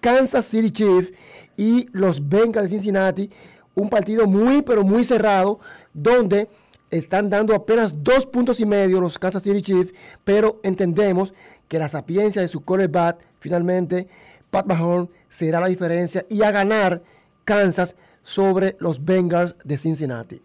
Kansas 0.00 0.46
City 0.46 0.70
Chiefs 0.70 1.12
y 1.56 1.88
los 1.92 2.28
Bengals 2.28 2.70
de 2.70 2.76
Cincinnati. 2.76 3.30
Un 3.74 3.88
partido 3.88 4.26
muy, 4.26 4.62
pero 4.62 4.82
muy 4.82 5.04
cerrado, 5.04 5.60
donde 5.92 6.48
están 6.98 7.30
dando 7.30 7.54
apenas 7.54 8.02
dos 8.02 8.26
puntos 8.26 8.60
y 8.60 8.66
medio 8.66 9.00
los 9.00 9.18
Kansas 9.18 9.42
City 9.42 9.62
Chiefs, 9.62 9.92
pero 10.24 10.60
entendemos 10.62 11.34
que 11.68 11.78
la 11.78 11.88
sapiencia 11.88 12.42
de 12.42 12.48
su 12.48 12.64
quarterback, 12.64 13.18
finalmente, 13.40 14.08
Pat 14.50 14.66
Mahomes, 14.66 15.08
será 15.28 15.60
la 15.60 15.66
diferencia 15.66 16.24
y 16.28 16.42
a 16.42 16.50
ganar 16.50 17.02
Kansas 17.44 17.94
sobre 18.22 18.76
los 18.80 19.04
Bengals 19.04 19.56
de 19.64 19.78
Cincinnati. 19.78 20.42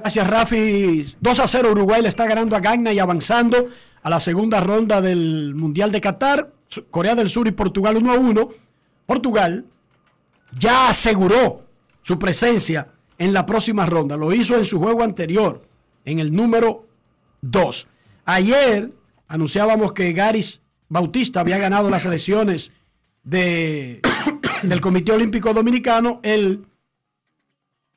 Gracias, 0.00 0.26
Rafi. 0.28 1.06
2 1.20 1.40
a 1.40 1.46
0 1.46 1.72
Uruguay 1.72 2.02
le 2.02 2.08
está 2.08 2.26
ganando 2.26 2.56
a 2.56 2.60
Gagna 2.60 2.92
y 2.92 2.98
avanzando 2.98 3.66
a 4.02 4.10
la 4.10 4.20
segunda 4.20 4.60
ronda 4.60 5.00
del 5.00 5.54
Mundial 5.54 5.90
de 5.90 6.00
Qatar. 6.00 6.52
Corea 6.90 7.14
del 7.14 7.30
Sur 7.30 7.48
y 7.48 7.52
Portugal 7.52 7.96
1 7.96 8.12
a 8.12 8.16
1. 8.16 8.48
Portugal 9.06 9.64
ya 10.58 10.88
aseguró 10.88 11.62
su 12.00 12.18
presencia 12.18 12.88
en 13.18 13.32
la 13.32 13.46
próxima 13.46 13.86
ronda. 13.86 14.16
Lo 14.16 14.32
hizo 14.32 14.56
en 14.56 14.64
su 14.64 14.78
juego 14.78 15.02
anterior, 15.02 15.66
en 16.04 16.18
el 16.18 16.34
número 16.34 16.86
2. 17.42 17.88
Ayer 18.24 18.92
anunciábamos 19.28 19.92
que 19.92 20.12
Garis 20.12 20.62
Bautista 20.88 21.40
había 21.40 21.58
ganado 21.58 21.90
las 21.90 22.06
elecciones 22.06 22.72
de, 23.22 24.00
del 24.62 24.80
Comité 24.80 25.12
Olímpico 25.12 25.52
Dominicano. 25.52 26.20
El 26.22 26.66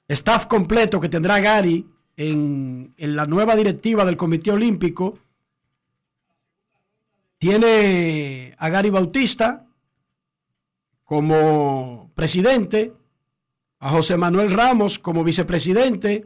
staff 0.08 0.48
completo 0.48 1.00
que 1.00 1.10
tendrá 1.10 1.40
Gary 1.40 1.88
en, 2.18 2.94
en 2.98 3.16
la 3.16 3.26
nueva 3.26 3.56
directiva 3.56 4.06
del 4.06 4.18
Comité 4.18 4.52
Olímpico. 4.52 5.20
Tiene 7.38 8.56
a 8.58 8.70
Gary 8.70 8.90
Bautista 8.90 9.66
como 11.06 12.12
presidente, 12.14 12.94
a 13.80 13.90
José 13.90 14.18
Manuel 14.18 14.52
Ramos 14.52 15.00
como 15.00 15.24
vicepresidente, 15.24 16.26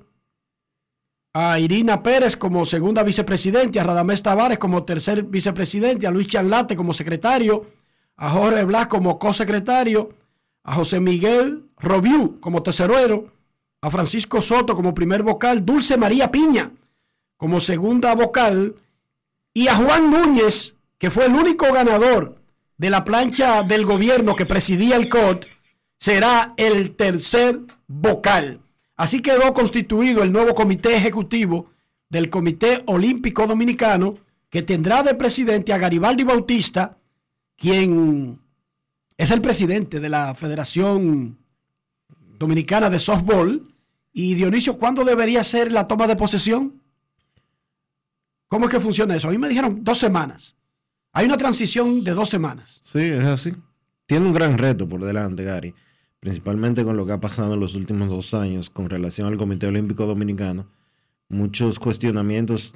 a 1.34 1.60
Irina 1.60 2.04
Pérez 2.04 2.36
como 2.36 2.66
segunda 2.66 3.04
vicepresidente, 3.04 3.80
a 3.80 3.84
Radamés 3.84 4.22
Tavares 4.22 4.60
como 4.60 4.84
tercer 4.84 5.24
vicepresidente, 5.24 6.06
a 6.06 6.12
Luis 6.12 6.28
Chanlate 6.28 6.76
como 6.76 6.94
secretario, 6.94 7.66
a 8.16 8.30
Jorge 8.30 8.64
Blas 8.66 8.88
como 8.88 9.18
cosecretario, 9.18 10.16
a 10.64 10.76
José 10.76 11.00
Miguel 11.00 11.66
Robiú 11.78 12.40
como 12.40 12.62
tesorero, 12.62 13.32
a 13.82 13.90
Francisco 13.90 14.42
Soto 14.42 14.76
como 14.76 14.94
primer 14.94 15.24
vocal, 15.24 15.66
Dulce 15.66 15.98
María 15.98 16.32
Piña 16.32 16.72
como 17.38 17.60
segunda 17.60 18.16
vocal. 18.16 18.76
Y 19.54 19.68
a 19.68 19.76
Juan 19.76 20.10
Núñez, 20.10 20.76
que 20.98 21.12
fue 21.12 21.26
el 21.26 21.36
único 21.36 21.72
ganador 21.74 22.38
de 22.78 22.90
la 22.90 23.04
plancha 23.04 23.64
del 23.64 23.86
gobierno 23.86 24.36
que 24.36 24.46
presidía 24.46 24.96
el 24.96 25.10
COT, 25.10 25.48
será 26.04 26.54
el 26.58 26.98
tercer 26.98 27.62
vocal. 27.88 28.60
Así 28.98 29.22
quedó 29.22 29.54
constituido 29.54 30.22
el 30.22 30.34
nuevo 30.34 30.54
comité 30.54 30.98
ejecutivo 30.98 31.72
del 32.10 32.30
Comité 32.30 32.84
Olímpico 32.88 33.48
Dominicano, 33.48 34.18
que 34.50 34.64
tendrá 34.64 35.02
de 35.02 35.16
presidente 35.16 35.72
a 35.72 35.78
Garibaldi 35.78 36.26
Bautista, 36.26 36.98
quien 37.56 38.38
es 39.16 39.32
el 39.32 39.40
presidente 39.40 40.02
de 40.02 40.10
la 40.10 40.36
Federación 40.36 41.38
Dominicana 42.38 42.90
de 42.90 43.00
Softball. 43.00 43.74
Y 44.12 44.34
Dionisio, 44.34 44.78
¿cuándo 44.78 45.06
debería 45.06 45.42
ser 45.42 45.72
la 45.72 45.88
toma 45.88 46.06
de 46.06 46.18
posesión? 46.18 46.82
¿Cómo 48.50 48.66
es 48.66 48.72
que 48.72 48.82
funciona 48.82 49.16
eso? 49.16 49.30
A 49.30 49.32
mí 49.32 49.38
me 49.38 49.48
dijeron 49.48 49.82
dos 49.82 50.00
semanas. 50.00 50.58
Hay 51.14 51.28
una 51.28 51.38
transición 51.38 52.04
de 52.04 52.12
dos 52.12 52.28
semanas. 52.28 52.82
Sí, 52.84 53.00
es 53.00 53.24
así. 53.24 53.54
Tiene 54.06 54.26
un 54.26 54.34
gran 54.34 54.58
reto 54.58 54.86
por 54.90 55.02
delante, 55.02 55.46
Gary, 55.46 55.74
principalmente 56.24 56.86
con 56.86 56.96
lo 56.96 57.06
que 57.06 57.12
ha 57.12 57.20
pasado 57.20 57.56
en 57.56 57.60
los 57.60 57.76
últimos 57.76 58.08
dos 58.08 58.34
años 58.34 58.70
con 58.70 58.90
relación 58.90 59.28
al 59.28 59.36
Comité 59.36 59.68
Olímpico 59.68 60.06
Dominicano. 60.06 60.68
Muchos 61.28 61.80
cuestionamientos, 61.80 62.76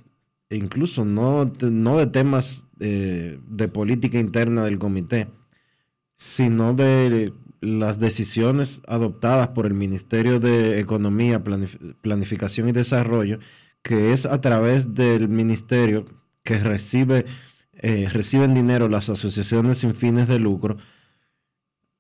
e 0.50 0.58
incluso 0.58 1.06
no, 1.06 1.50
no 1.62 1.98
de 1.98 2.08
temas 2.08 2.66
eh, 2.82 3.40
de 3.48 3.68
política 3.70 4.20
interna 4.20 4.66
del 4.66 4.80
comité, 4.80 5.30
sino 6.16 6.74
de 6.74 7.32
las 7.62 8.02
decisiones 8.02 8.82
adoptadas 8.86 9.48
por 9.48 9.66
el 9.66 9.76
Ministerio 9.76 10.42
de 10.42 10.82
Economía, 10.82 11.42
Planif- 11.42 11.96
Planificación 12.02 12.68
y 12.68 12.74
Desarrollo, 12.74 13.40
que 13.82 14.12
es 14.12 14.26
a 14.26 14.42
través 14.42 14.94
del 14.94 15.30
ministerio 15.30 16.04
que 16.44 16.60
recibe, 16.60 17.26
eh, 17.76 18.10
reciben 18.12 18.54
dinero 18.54 18.90
las 18.90 19.10
asociaciones 19.10 19.78
sin 19.78 19.94
fines 19.94 20.28
de 20.28 20.38
lucro, 20.38 20.76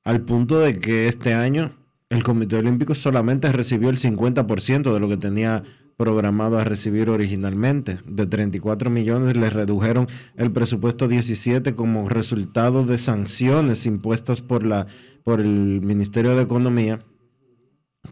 al 0.07 0.21
punto 0.21 0.59
de 0.59 0.79
que 0.79 1.07
este 1.07 1.33
año 1.33 1.71
el 2.09 2.23
Comité 2.23 2.55
Olímpico 2.55 2.95
solamente 2.95 3.51
recibió 3.51 3.89
el 3.89 3.97
50% 3.97 4.93
de 4.93 4.99
lo 4.99 5.09
que 5.09 5.17
tenía 5.17 5.63
programado 5.97 6.57
a 6.57 6.63
recibir 6.63 7.09
originalmente. 7.09 7.99
De 8.05 8.25
34 8.25 8.89
millones 8.89 9.35
le 9.35 9.49
redujeron 9.49 10.07
el 10.37 10.51
presupuesto 10.51 11.05
a 11.05 11.07
17 11.09 11.73
como 11.75 12.07
resultado 12.07 12.85
de 12.85 12.97
sanciones 12.97 13.85
impuestas 13.85 14.41
por, 14.41 14.63
la, 14.65 14.87
por 15.23 15.41
el 15.41 15.81
Ministerio 15.81 16.35
de 16.35 16.43
Economía 16.43 16.99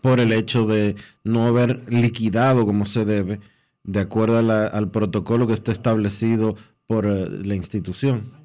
por 0.02 0.20
el 0.20 0.34
hecho 0.34 0.66
de 0.66 0.96
no 1.24 1.46
haber 1.48 1.90
liquidado 1.92 2.66
como 2.66 2.86
se 2.86 3.06
debe 3.06 3.40
de 3.84 4.00
acuerdo 4.02 4.38
a 4.38 4.42
la- 4.42 4.68
al 4.68 4.92
protocolo 4.92 5.48
que 5.48 5.54
está 5.54 5.72
establecido 5.72 6.56
por 6.88 7.06
eh, 7.06 7.30
la 7.44 7.56
institución. 7.56 8.45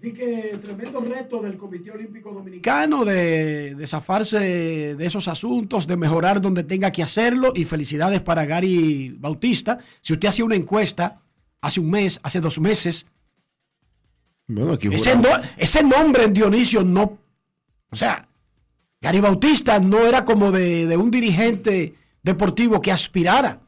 Así 0.00 0.12
que 0.14 0.56
tremendo 0.62 0.98
reto 1.00 1.42
del 1.42 1.58
Comité 1.58 1.90
Olímpico 1.90 2.32
Dominicano 2.32 3.04
de, 3.04 3.74
de 3.74 3.86
zafarse 3.86 4.38
de 4.96 5.04
esos 5.06 5.28
asuntos, 5.28 5.86
de 5.86 5.94
mejorar 5.98 6.40
donde 6.40 6.64
tenga 6.64 6.90
que 6.90 7.02
hacerlo. 7.02 7.52
Y 7.54 7.66
felicidades 7.66 8.22
para 8.22 8.46
Gary 8.46 9.14
Bautista. 9.18 9.76
Si 10.00 10.14
usted 10.14 10.28
hacía 10.28 10.46
una 10.46 10.54
encuesta 10.56 11.20
hace 11.60 11.80
un 11.80 11.90
mes, 11.90 12.18
hace 12.22 12.40
dos 12.40 12.58
meses, 12.58 13.06
Bueno, 14.48 14.72
aquí 14.72 14.88
ese, 14.88 15.14
juramos- 15.16 15.38
no- 15.42 15.48
ese 15.58 15.82
nombre 15.82 16.24
en 16.24 16.32
Dionisio 16.32 16.82
no. 16.82 17.18
O 17.90 17.96
sea, 17.96 18.26
Gary 19.02 19.20
Bautista 19.20 19.78
no 19.80 20.06
era 20.06 20.24
como 20.24 20.50
de, 20.50 20.86
de 20.86 20.96
un 20.96 21.10
dirigente 21.10 21.94
deportivo 22.22 22.80
que 22.80 22.90
aspirara 22.90 23.60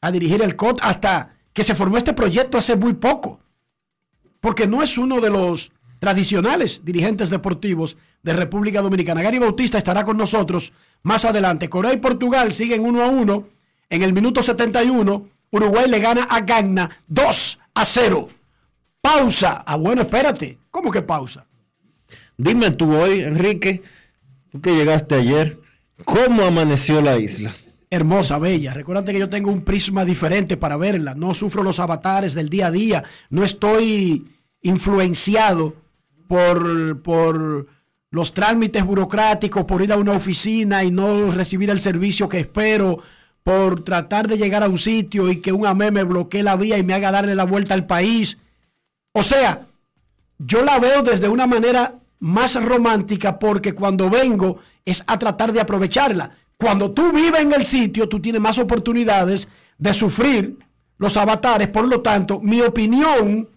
a 0.00 0.10
dirigir 0.10 0.42
el 0.42 0.56
COT 0.56 0.80
hasta 0.82 1.36
que 1.52 1.62
se 1.62 1.76
formó 1.76 1.98
este 1.98 2.14
proyecto 2.14 2.58
hace 2.58 2.74
muy 2.74 2.94
poco. 2.94 3.38
Porque 4.40 4.66
no 4.66 4.82
es 4.82 4.98
uno 4.98 5.20
de 5.20 5.30
los 5.30 5.72
tradicionales 5.98 6.84
dirigentes 6.84 7.30
deportivos 7.30 7.96
de 8.22 8.32
República 8.32 8.82
Dominicana. 8.82 9.22
Gary 9.22 9.38
Bautista 9.38 9.78
estará 9.78 10.04
con 10.04 10.16
nosotros 10.16 10.72
más 11.02 11.24
adelante. 11.24 11.68
Corea 11.68 11.92
y 11.92 11.98
Portugal 11.98 12.52
siguen 12.52 12.84
uno 12.84 13.02
a 13.02 13.08
uno. 13.08 13.48
En 13.90 14.02
el 14.02 14.12
minuto 14.12 14.42
71, 14.42 15.28
Uruguay 15.50 15.88
le 15.88 15.98
gana 15.98 16.24
a 16.24 16.40
Ghana 16.40 16.90
2 17.08 17.60
a 17.74 17.84
0. 17.84 18.28
Pausa. 19.00 19.64
Ah, 19.66 19.76
bueno, 19.76 20.02
espérate. 20.02 20.58
¿Cómo 20.70 20.90
que 20.90 21.02
pausa? 21.02 21.46
Dime 22.36 22.70
tú 22.70 22.94
hoy, 22.94 23.20
Enrique, 23.20 23.82
tú 24.50 24.60
que 24.60 24.76
llegaste 24.76 25.16
ayer, 25.16 25.58
¿cómo 26.04 26.44
amaneció 26.44 27.00
la 27.00 27.18
isla? 27.18 27.52
Hermosa, 27.90 28.38
bella. 28.38 28.74
Recuérdate 28.74 29.12
que 29.12 29.18
yo 29.18 29.30
tengo 29.30 29.50
un 29.50 29.62
prisma 29.62 30.04
diferente 30.04 30.56
para 30.56 30.76
verla. 30.76 31.14
No 31.14 31.32
sufro 31.32 31.62
los 31.62 31.80
avatares 31.80 32.34
del 32.34 32.50
día 32.50 32.66
a 32.66 32.70
día. 32.70 33.04
No 33.30 33.44
estoy 33.44 34.26
influenciado 34.60 35.74
por, 36.26 37.00
por 37.02 37.66
los 38.10 38.34
trámites 38.34 38.84
burocráticos, 38.84 39.64
por 39.64 39.80
ir 39.82 39.92
a 39.92 39.96
una 39.96 40.12
oficina 40.12 40.84
y 40.84 40.90
no 40.90 41.30
recibir 41.30 41.70
el 41.70 41.80
servicio 41.80 42.28
que 42.28 42.40
espero, 42.40 42.98
por 43.42 43.82
tratar 43.82 44.28
de 44.28 44.36
llegar 44.36 44.62
a 44.62 44.68
un 44.68 44.76
sitio 44.76 45.30
y 45.30 45.40
que 45.40 45.52
un 45.52 45.66
AME 45.66 45.90
me 45.90 46.02
bloquee 46.02 46.42
la 46.42 46.56
vía 46.56 46.76
y 46.76 46.82
me 46.82 46.92
haga 46.92 47.10
darle 47.10 47.34
la 47.34 47.44
vuelta 47.44 47.72
al 47.72 47.86
país. 47.86 48.38
O 49.12 49.22
sea, 49.22 49.66
yo 50.38 50.62
la 50.62 50.78
veo 50.78 51.02
desde 51.02 51.28
una 51.28 51.46
manera 51.46 51.94
más 52.20 52.62
romántica 52.62 53.38
porque 53.38 53.74
cuando 53.74 54.10
vengo 54.10 54.58
es 54.84 55.02
a 55.06 55.18
tratar 55.18 55.52
de 55.52 55.60
aprovecharla. 55.60 56.32
Cuando 56.58 56.90
tú 56.90 57.12
vives 57.12 57.40
en 57.40 57.52
el 57.52 57.64
sitio, 57.64 58.08
tú 58.08 58.20
tienes 58.20 58.40
más 58.40 58.58
oportunidades 58.58 59.48
de 59.78 59.94
sufrir 59.94 60.58
los 60.98 61.16
avatares. 61.16 61.68
Por 61.68 61.86
lo 61.86 62.00
tanto, 62.00 62.40
mi 62.40 62.60
opinión 62.60 63.48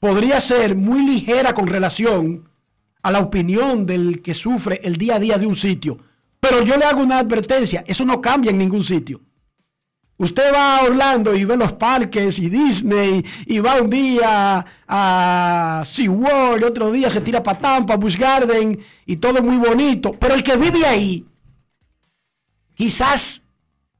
podría 0.00 0.40
ser 0.40 0.74
muy 0.74 1.06
ligera 1.06 1.54
con 1.54 1.68
relación 1.68 2.48
a 3.02 3.12
la 3.12 3.20
opinión 3.20 3.86
del 3.86 4.20
que 4.20 4.34
sufre 4.34 4.80
el 4.82 4.96
día 4.96 5.14
a 5.14 5.20
día 5.20 5.38
de 5.38 5.46
un 5.46 5.54
sitio. 5.54 5.98
Pero 6.40 6.64
yo 6.64 6.76
le 6.76 6.86
hago 6.86 7.02
una 7.02 7.20
advertencia, 7.20 7.84
eso 7.86 8.04
no 8.04 8.20
cambia 8.20 8.50
en 8.50 8.58
ningún 8.58 8.82
sitio. 8.82 9.20
Usted 10.16 10.52
va 10.52 10.78
a 10.78 10.82
Orlando 10.82 11.34
y 11.34 11.44
ve 11.44 11.56
los 11.56 11.74
parques 11.74 12.38
y 12.40 12.50
Disney 12.50 13.24
y 13.46 13.60
va 13.60 13.80
un 13.80 13.88
día 13.88 14.66
a 14.88 15.82
SeaWorld, 15.86 16.64
otro 16.64 16.90
día 16.90 17.08
se 17.08 17.20
tira 17.20 17.42
para 17.42 17.58
Tampa, 17.58 17.96
Busch 17.96 18.18
Garden 18.18 18.78
y 19.06 19.16
todo 19.16 19.40
muy 19.40 19.56
bonito. 19.56 20.10
Pero 20.18 20.34
el 20.34 20.42
que 20.42 20.56
vive 20.56 20.84
ahí 20.84 21.24
quizás 22.80 23.42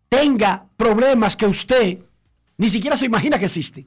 tenga 0.08 0.66
problemas 0.78 1.36
que 1.36 1.44
usted 1.44 1.98
ni 2.56 2.70
siquiera 2.70 2.96
se 2.96 3.04
imagina 3.04 3.38
que 3.38 3.44
existen. 3.44 3.86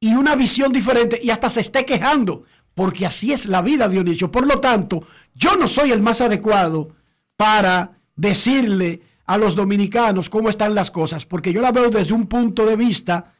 Y 0.00 0.14
una 0.14 0.34
visión 0.34 0.72
diferente 0.72 1.20
y 1.22 1.30
hasta 1.30 1.48
se 1.48 1.60
esté 1.60 1.84
quejando, 1.84 2.42
porque 2.74 3.06
así 3.06 3.32
es 3.32 3.46
la 3.46 3.62
vida, 3.62 3.88
Dionisio. 3.88 4.28
Por 4.28 4.44
lo 4.44 4.58
tanto, 4.58 5.06
yo 5.36 5.56
no 5.56 5.68
soy 5.68 5.92
el 5.92 6.02
más 6.02 6.20
adecuado 6.20 6.96
para 7.36 7.96
decirle 8.16 9.02
a 9.24 9.38
los 9.38 9.54
dominicanos 9.54 10.28
cómo 10.28 10.48
están 10.48 10.74
las 10.74 10.90
cosas, 10.90 11.24
porque 11.24 11.52
yo 11.52 11.62
la 11.62 11.70
veo 11.70 11.88
desde 11.88 12.12
un 12.12 12.26
punto 12.26 12.66
de 12.66 12.74
vista 12.74 13.34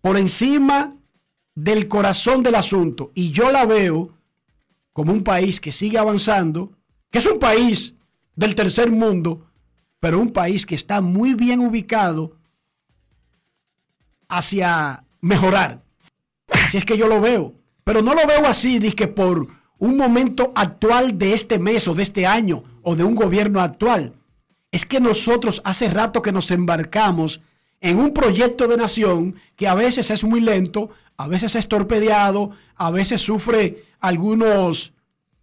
por 0.00 0.16
encima 0.16 0.96
del 1.54 1.86
corazón 1.86 2.42
del 2.42 2.56
asunto. 2.56 3.12
Y 3.14 3.30
yo 3.30 3.52
la 3.52 3.64
veo 3.64 4.10
como 4.92 5.12
un 5.12 5.22
país 5.22 5.60
que 5.60 5.70
sigue 5.70 5.98
avanzando, 5.98 6.72
que 7.12 7.18
es 7.18 7.26
un 7.26 7.38
país 7.38 7.94
del 8.34 8.56
tercer 8.56 8.90
mundo, 8.90 9.46
pero 10.00 10.18
un 10.18 10.32
país 10.32 10.66
que 10.66 10.74
está 10.74 11.00
muy 11.00 11.34
bien 11.34 11.60
ubicado 11.60 12.36
hacia 14.28 15.04
mejorar. 15.20 15.82
Así 16.48 16.78
es 16.78 16.84
que 16.84 16.96
yo 16.96 17.06
lo 17.06 17.20
veo. 17.20 17.54
Pero 17.84 18.02
no 18.02 18.14
lo 18.14 18.26
veo 18.26 18.46
así, 18.46 18.78
que 18.92 19.08
por 19.08 19.48
un 19.78 19.96
momento 19.96 20.52
actual 20.54 21.18
de 21.18 21.34
este 21.34 21.58
mes 21.58 21.86
o 21.88 21.94
de 21.94 22.02
este 22.02 22.26
año 22.26 22.64
o 22.82 22.96
de 22.96 23.04
un 23.04 23.14
gobierno 23.14 23.60
actual. 23.60 24.14
Es 24.72 24.86
que 24.86 25.00
nosotros 25.00 25.60
hace 25.64 25.88
rato 25.88 26.22
que 26.22 26.32
nos 26.32 26.50
embarcamos 26.50 27.40
en 27.80 27.98
un 27.98 28.12
proyecto 28.12 28.68
de 28.68 28.76
nación 28.76 29.34
que 29.56 29.66
a 29.66 29.74
veces 29.74 30.10
es 30.10 30.22
muy 30.22 30.40
lento, 30.40 30.90
a 31.16 31.28
veces 31.28 31.56
es 31.56 31.66
torpedeado, 31.66 32.50
a 32.76 32.90
veces 32.90 33.22
sufre 33.22 33.84
algunos 34.00 34.92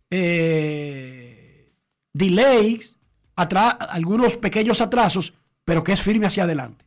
eh, 0.10 1.74
delays, 2.14 2.97
algunos 3.38 4.36
pequeños 4.38 4.82
atrasos, 4.82 5.34
pero 5.64 5.84
que 5.84 5.94
es 5.94 6.02
firme 6.02 6.26
hacia 6.26 6.44
adelante. 6.44 6.86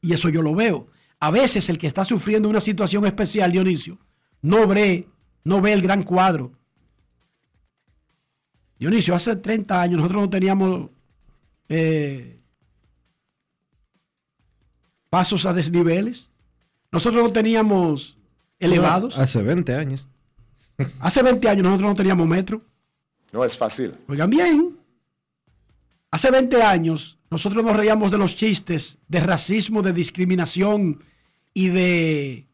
Y 0.00 0.12
eso 0.12 0.28
yo 0.28 0.42
lo 0.42 0.54
veo. 0.54 0.88
A 1.18 1.30
veces 1.30 1.68
el 1.68 1.76
que 1.76 1.86
está 1.86 2.04
sufriendo 2.04 2.48
una 2.48 2.60
situación 2.60 3.04
especial, 3.04 3.52
Dionisio, 3.52 3.98
no 4.42 4.66
ve, 4.66 5.08
no 5.44 5.60
ve 5.60 5.72
el 5.72 5.82
gran 5.82 6.02
cuadro. 6.02 6.52
Dionisio, 8.78 9.14
hace 9.14 9.36
30 9.36 9.82
años 9.82 9.96
nosotros 9.98 10.22
no 10.22 10.30
teníamos 10.30 10.90
eh, 11.68 12.40
pasos 15.10 15.44
a 15.44 15.52
desniveles. 15.52 16.30
Nosotros 16.90 17.22
no 17.22 17.30
teníamos 17.30 18.16
elevados. 18.58 19.18
Hace 19.18 19.42
20 19.42 19.74
años. 19.74 20.06
Hace 21.00 21.22
20 21.22 21.48
años 21.48 21.64
nosotros 21.64 21.90
no 21.90 21.94
teníamos 21.94 22.26
metro. 22.26 22.62
No 23.32 23.44
es 23.44 23.56
fácil. 23.56 23.94
Oigan 24.08 24.30
bien. 24.30 24.79
Hace 26.10 26.30
20 26.30 26.62
años 26.62 27.18
nosotros 27.30 27.64
nos 27.64 27.76
reíamos 27.76 28.10
de 28.10 28.18
los 28.18 28.34
chistes 28.34 28.98
de 29.08 29.20
racismo, 29.20 29.82
de 29.82 29.92
discriminación 29.92 31.02
y 31.54 31.68
de, 31.68 32.48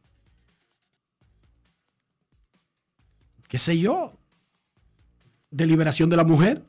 qué 3.48 3.58
sé 3.58 3.78
yo, 3.78 4.12
de 5.50 5.66
liberación 5.66 6.10
de 6.10 6.16
la 6.16 6.24
mujer. 6.24 6.62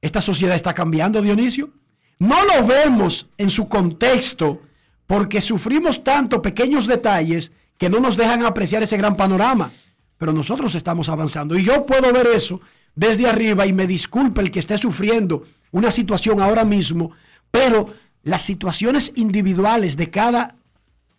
Esta 0.00 0.20
sociedad 0.20 0.54
está 0.54 0.74
cambiando, 0.74 1.22
Dionisio. 1.22 1.70
No 2.18 2.36
lo 2.44 2.66
vemos 2.66 3.28
en 3.38 3.48
su 3.48 3.68
contexto 3.68 4.60
porque 5.06 5.40
sufrimos 5.40 6.04
tanto 6.04 6.42
pequeños 6.42 6.86
detalles 6.86 7.52
que 7.78 7.88
no 7.88 8.00
nos 8.00 8.16
dejan 8.16 8.44
apreciar 8.44 8.82
ese 8.82 8.98
gran 8.98 9.16
panorama. 9.16 9.70
Pero 10.18 10.32
nosotros 10.32 10.74
estamos 10.74 11.08
avanzando 11.08 11.56
y 11.56 11.64
yo 11.64 11.86
puedo 11.86 12.12
ver 12.12 12.26
eso 12.26 12.60
desde 12.98 13.28
arriba 13.28 13.64
y 13.64 13.72
me 13.72 13.86
disculpe 13.86 14.40
el 14.40 14.50
que 14.50 14.58
esté 14.58 14.76
sufriendo 14.76 15.44
una 15.70 15.92
situación 15.92 16.40
ahora 16.40 16.64
mismo, 16.64 17.12
pero 17.48 17.94
las 18.24 18.42
situaciones 18.42 19.12
individuales 19.14 19.96
de 19.96 20.10
cada 20.10 20.56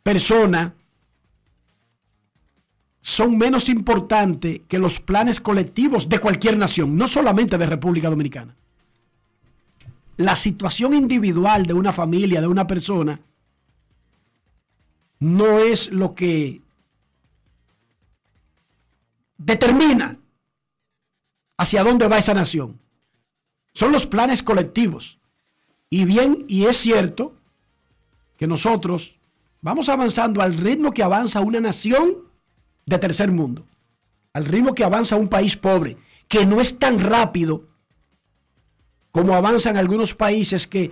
persona 0.04 0.74
son 3.00 3.38
menos 3.38 3.70
importantes 3.70 4.60
que 4.68 4.78
los 4.78 5.00
planes 5.00 5.40
colectivos 5.40 6.10
de 6.10 6.20
cualquier 6.20 6.58
nación, 6.58 6.98
no 6.98 7.08
solamente 7.08 7.58
de 7.58 7.66
República 7.66 8.10
Dominicana. 8.10 8.54
La 10.18 10.36
situación 10.36 10.94
individual 10.94 11.66
de 11.66 11.76
una 11.76 11.94
familia, 11.94 12.42
de 12.42 12.48
una 12.48 12.68
persona, 12.68 13.22
no 15.20 15.60
es 15.60 15.94
lo 15.94 16.14
que 16.14 16.62
determina 19.38 20.19
hacia 21.60 21.84
dónde 21.84 22.08
va 22.08 22.18
esa 22.18 22.34
nación. 22.34 22.80
Son 23.74 23.92
los 23.92 24.08
planes 24.08 24.42
colectivos. 24.42 25.20
Y 25.90 26.06
bien, 26.06 26.46
y 26.48 26.66
es 26.66 26.78
cierto 26.78 27.36
que 28.38 28.48
nosotros 28.48 29.18
vamos 29.60 29.90
avanzando 29.90 30.42
al 30.42 30.58
ritmo 30.58 30.94
que 30.94 31.04
avanza 31.04 31.42
una 31.42 31.60
nación 31.60 32.20
de 32.86 32.98
tercer 32.98 33.30
mundo, 33.32 33.66
al 34.32 34.46
ritmo 34.46 34.74
que 34.74 34.86
avanza 34.86 35.18
un 35.18 35.28
país 35.28 35.58
pobre, 35.58 35.98
que 36.30 36.46
no 36.46 36.62
es 36.62 36.80
tan 36.80 36.98
rápido 36.98 37.68
como 39.12 39.36
avanzan 39.36 39.76
algunos 39.76 40.16
países 40.16 40.66
que 40.66 40.92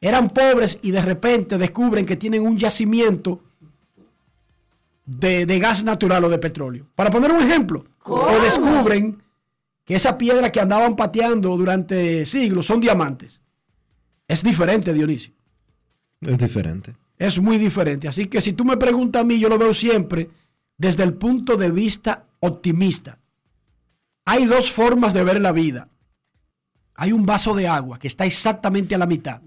eran 0.00 0.30
pobres 0.30 0.80
y 0.82 0.90
de 0.90 1.02
repente 1.02 1.58
descubren 1.58 2.04
que 2.04 2.16
tienen 2.16 2.44
un 2.44 2.58
yacimiento 2.58 3.40
de, 5.06 5.46
de 5.46 5.58
gas 5.60 5.84
natural 5.84 6.24
o 6.24 6.28
de 6.28 6.38
petróleo. 6.38 6.88
Para 6.96 7.10
poner 7.10 7.30
un 7.30 7.40
ejemplo, 7.40 7.84
o 8.02 8.40
descubren 8.40 9.22
que 9.88 9.96
esa 9.96 10.18
piedra 10.18 10.52
que 10.52 10.60
andaban 10.60 10.94
pateando 10.94 11.56
durante 11.56 12.26
siglos 12.26 12.66
son 12.66 12.78
diamantes. 12.78 13.40
Es 14.28 14.42
diferente, 14.42 14.92
Dionisio. 14.92 15.32
Es 16.20 16.36
diferente. 16.36 16.94
Es 17.16 17.40
muy 17.40 17.56
diferente. 17.56 18.06
Así 18.06 18.26
que 18.26 18.42
si 18.42 18.52
tú 18.52 18.66
me 18.66 18.76
preguntas 18.76 19.22
a 19.22 19.24
mí, 19.24 19.38
yo 19.38 19.48
lo 19.48 19.56
veo 19.56 19.72
siempre 19.72 20.28
desde 20.76 21.04
el 21.04 21.14
punto 21.14 21.56
de 21.56 21.70
vista 21.70 22.26
optimista. 22.40 23.18
Hay 24.26 24.44
dos 24.44 24.70
formas 24.70 25.14
de 25.14 25.24
ver 25.24 25.40
la 25.40 25.52
vida. 25.52 25.88
Hay 26.94 27.12
un 27.12 27.24
vaso 27.24 27.54
de 27.54 27.66
agua 27.66 27.98
que 27.98 28.08
está 28.08 28.26
exactamente 28.26 28.94
a 28.94 28.98
la 28.98 29.06
mitad. 29.06 29.40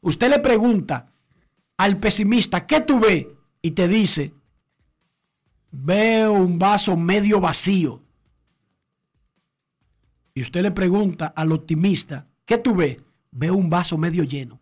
Usted 0.00 0.30
le 0.30 0.38
pregunta 0.38 1.10
al 1.76 1.98
pesimista, 1.98 2.68
¿qué 2.68 2.82
tú 2.82 3.00
ves? 3.00 3.26
Y 3.60 3.72
te 3.72 3.88
dice, 3.88 4.32
veo 5.72 6.34
un 6.34 6.56
vaso 6.56 6.96
medio 6.96 7.40
vacío. 7.40 8.01
Y 10.34 10.42
usted 10.42 10.62
le 10.62 10.70
pregunta 10.70 11.32
al 11.36 11.52
optimista, 11.52 12.26
¿qué 12.44 12.58
tú 12.58 12.74
ves? 12.74 12.96
Veo 13.30 13.54
un 13.54 13.68
vaso 13.68 13.98
medio 13.98 14.24
lleno. 14.24 14.60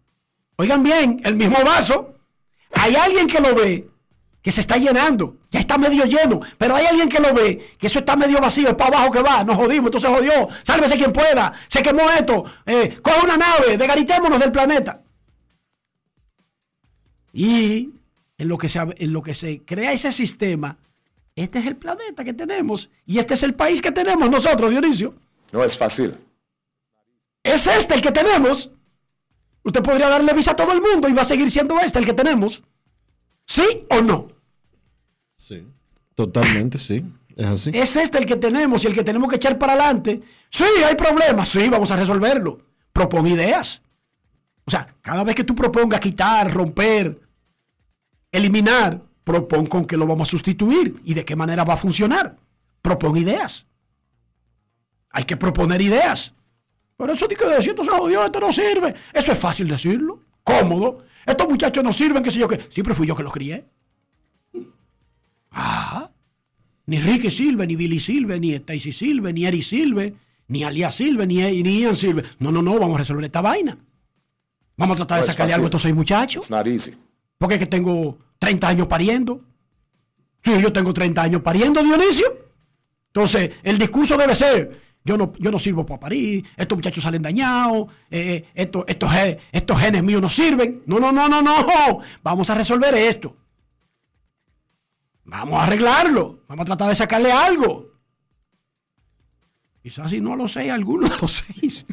Oigan 0.57 0.83
bien, 0.83 1.21
el 1.25 1.37
mismo 1.37 1.59
vaso. 1.65 2.15
Hay 2.73 2.95
alguien 2.95 3.27
que 3.27 3.41
lo 3.41 3.55
ve 3.55 3.89
que 4.43 4.53
se 4.53 4.63
está 4.63 4.77
llenando, 4.79 5.37
ya 5.51 5.61
está 5.61 5.77
medio 5.77 6.05
lleno, 6.07 6.41
pero 6.57 6.75
hay 6.75 6.87
alguien 6.87 7.09
que 7.09 7.21
lo 7.21 7.35
ve 7.35 7.77
que 7.79 7.89
eso 7.89 7.99
está 7.99 8.17
medio 8.17 8.41
vacío, 8.41 8.71
es 8.71 8.75
para 8.75 8.97
abajo 8.97 9.11
que 9.11 9.23
va, 9.23 9.45
nos 9.45 9.57
jodimos, 9.57 9.89
entonces 9.89 10.11
jodió, 10.11 10.49
sálvese 10.63 10.97
quien 10.97 11.13
pueda, 11.13 11.53
se 11.69 11.83
quemó 11.83 12.09
esto, 12.11 12.45
eh, 12.65 12.99
coge 13.03 13.25
una 13.25 13.37
nave, 13.37 13.77
desgaritémonos 13.77 14.41
del 14.41 14.51
planeta. 14.51 15.03
Y 17.33 17.91
en 18.39 18.49
lo, 18.49 18.57
que 18.57 18.69
se, 18.69 18.79
en 18.79 19.13
lo 19.13 19.23
que 19.23 19.35
se 19.35 19.63
crea 19.63 19.93
ese 19.93 20.11
sistema, 20.11 20.79
este 21.37 21.59
es 21.59 21.67
el 21.67 21.77
planeta 21.77 22.25
que 22.25 22.33
tenemos 22.33 22.91
y 23.07 23.19
este 23.19 23.35
es 23.35 23.43
el 23.43 23.55
país 23.55 23.83
que 23.83 23.93
tenemos 23.93 24.31
nosotros, 24.31 24.71
Dionisio. 24.71 25.15
No 25.53 25.65
es 25.65 25.77
fácil. 25.77 26.17
Es 27.43 27.67
este 27.67 27.95
el 27.95 28.01
que 28.01 28.13
tenemos. 28.13 28.73
Usted 29.63 29.83
podría 29.83 30.09
darle 30.09 30.33
visa 30.33 30.53
a 30.53 30.57
todo 30.57 30.73
el 30.73 30.81
mundo 30.81 31.09
y 31.09 31.13
va 31.13 31.23
a 31.23 31.25
seguir 31.25 31.51
siendo 31.51 31.79
este 31.81 31.99
el 31.99 32.07
que 32.07 32.15
tenemos. 32.15 32.63
¿Sí 33.47 33.87
o 33.91 34.01
no? 34.01 34.29
Sí. 35.37 35.67
Totalmente, 36.15 36.79
sí. 36.79 37.05
Es 37.37 37.47
así. 37.47 37.71
Es 37.75 37.97
este 37.97 38.19
el 38.19 38.27
que 38.27 38.37
tenemos 38.37 38.85
y 38.85 38.87
el 38.87 38.95
que 38.95 39.05
tenemos 39.05 39.29
que 39.29 39.37
echar 39.37 39.59
para 39.59 39.73
adelante. 39.73 40.21
Sí, 40.51 40.65
hay 40.85 40.95
problemas. 40.95 41.49
Sí, 41.49 41.69
vamos 41.69 41.91
a 41.91 41.97
resolverlo. 41.97 42.61
Propon 42.93 43.27
ideas. 43.27 43.83
O 44.65 44.71
sea, 44.71 44.95
cada 45.01 45.25
vez 45.25 45.35
que 45.35 45.45
tú 45.45 45.55
propongas 45.55 46.01
quitar, 46.01 46.53
romper, 46.53 47.21
eliminar, 48.31 49.03
propon 49.25 49.67
con 49.67 49.85
qué 49.85 49.97
lo 49.97 50.07
vamos 50.07 50.29
a 50.29 50.31
sustituir 50.31 51.01
y 51.05 51.15
de 51.15 51.25
qué 51.25 51.35
manera 51.35 51.65
va 51.65 51.75
a 51.75 51.79
funcionar. 51.79 52.37
Propon 52.83 53.17
ideas. 53.17 53.67
Hay 55.11 55.25
que 55.25 55.37
proponer 55.37 55.81
ideas. 55.81 56.35
Pero 56.97 57.13
eso 57.13 57.27
de 57.27 57.37
que 57.37 57.47
decir, 57.47 57.71
esto 57.71 57.85
se 57.85 57.91
jodió, 57.91 58.25
esto 58.25 58.41
no 58.41 58.53
sirve. 58.53 58.95
Eso 59.13 59.33
es 59.33 59.39
fácil 59.39 59.69
decirlo, 59.69 60.21
cómodo. 60.45 61.05
Estos 61.27 61.49
muchachos 61.49 61.83
no 61.83 61.93
sirven, 61.93 62.23
qué 62.23 62.31
sé 62.31 62.39
yo 62.39 62.49
qué. 62.49 62.61
Siempre 62.69 62.95
fui 62.95 63.07
yo 63.07 63.17
que 63.17 63.23
los 63.23 63.33
crié. 63.33 63.67
Ah. 65.51 66.11
Ni 66.87 67.01
Ricky 67.01 67.31
Silve, 67.31 67.67
ni 67.67 67.77
Billy 67.77 68.01
Silve, 68.01 68.39
ni 68.39 68.53
Stacy 68.55 68.93
Silve, 68.93 69.33
ni 69.33 69.47
Eri 69.47 69.63
Silve, 69.63 70.15
ni 70.49 70.65
Alia 70.65 70.91
Silve, 70.91 71.27
ni, 71.27 71.37
ni 71.63 71.81
Ian 71.81 71.95
Silve. 71.95 72.23
No, 72.39 72.51
no, 72.51 72.63
no, 72.63 72.79
vamos 72.79 72.97
a 72.97 72.99
resolver 72.99 73.25
esta 73.25 73.41
vaina. 73.41 73.79
Vamos 74.77 74.95
a 74.95 74.99
tratar 74.99 75.21
No 75.21 75.25
de 75.25 75.31
sacarle 75.31 75.55
algo 75.55 75.67
a 75.67 75.69
estos 75.69 75.83
seis 75.83 75.95
muchachos. 75.95 76.45
It's 76.45 76.51
not 76.51 76.67
easy. 76.67 76.95
Porque 77.39 77.55
es 77.55 77.61
que 77.61 77.67
tengo 77.67 78.19
30 78.39 78.69
años 78.69 78.87
pariendo. 78.87 79.41
Sí, 80.43 80.53
yo 80.61 80.73
tengo 80.73 80.93
30 80.93 81.23
años 81.23 81.43
pariendo, 81.43 81.83
Dionisio. 81.83 82.51
Entonces, 83.07 83.51
el 83.63 83.79
discurso 83.79 84.17
debe 84.17 84.35
ser, 84.35 84.81
yo 85.05 85.17
no, 85.17 85.33
yo 85.39 85.51
no 85.51 85.59
sirvo 85.59 85.87
para 85.87 86.01
parir, 86.01 86.45
estos 86.57 86.77
muchachos 86.77 87.03
salen 87.03 87.23
dañados, 87.23 87.91
eh, 88.11 88.45
estos, 88.55 88.85
estos, 88.87 89.11
ge- 89.11 89.39
estos 89.51 89.79
genes 89.81 90.03
míos 90.03 90.21
no 90.21 90.29
sirven. 90.29 90.83
No, 90.87 90.99
no, 91.01 91.11
no, 91.13 91.29
no, 91.29 91.41
no. 91.43 91.99
Vamos 92.23 92.51
a 92.51 92.55
resolver 92.55 92.95
esto. 92.95 93.37
Vamos 95.25 95.59
a 95.61 95.65
arreglarlo. 95.65 96.43
Vamos 96.49 96.63
a 96.65 96.67
tratar 96.67 96.89
de 96.89 96.95
sacarle 96.97 97.33
algo. 97.33 97.89
Quizás 99.83 100.11
si 100.11 100.21
no 100.21 100.37
los 100.37 100.53
seis, 100.53 100.71
algunos 100.71 101.21
los 101.23 101.33
seis. 101.47 101.87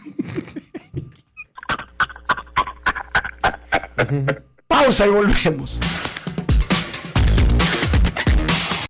Pausa 4.68 5.06
y 5.08 5.10
volvemos. 5.10 5.80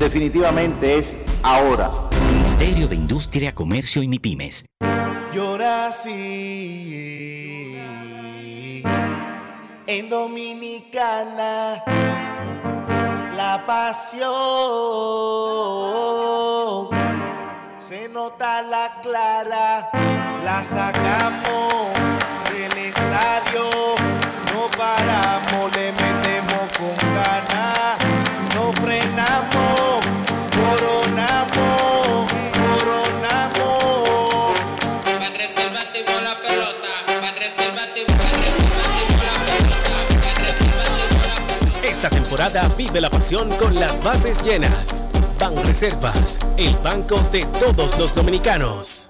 definitivamente 0.00 0.98
es 0.98 1.16
ahora. 1.42 1.90
Ministerio 2.32 2.88
de 2.88 2.96
Industria, 2.96 3.54
Comercio 3.54 4.02
y 4.02 4.08
MIPIMES. 4.08 4.64
Yo 5.32 5.56
nací 5.58 6.10
En 9.86 10.08
Dominicana, 10.08 11.84
la 13.36 13.64
pasión 13.66 14.30
se 17.78 18.08
nota 18.08 18.62
la 18.62 19.00
clara, 19.02 19.90
la 20.44 20.64
sacamos 20.64 21.90
del 22.52 22.78
estadio, 22.78 23.64
no 24.52 24.70
paramos, 24.78 25.76
le 25.76 25.92
vive 42.76 43.02
la 43.02 43.10
pasión 43.10 43.50
con 43.58 43.74
las 43.74 44.02
bases 44.02 44.42
llenas. 44.42 45.06
Ban 45.38 45.54
Reservas, 45.66 46.38
el 46.56 46.74
banco 46.78 47.20
de 47.30 47.44
todos 47.60 47.98
los 47.98 48.14
dominicanos. 48.14 49.09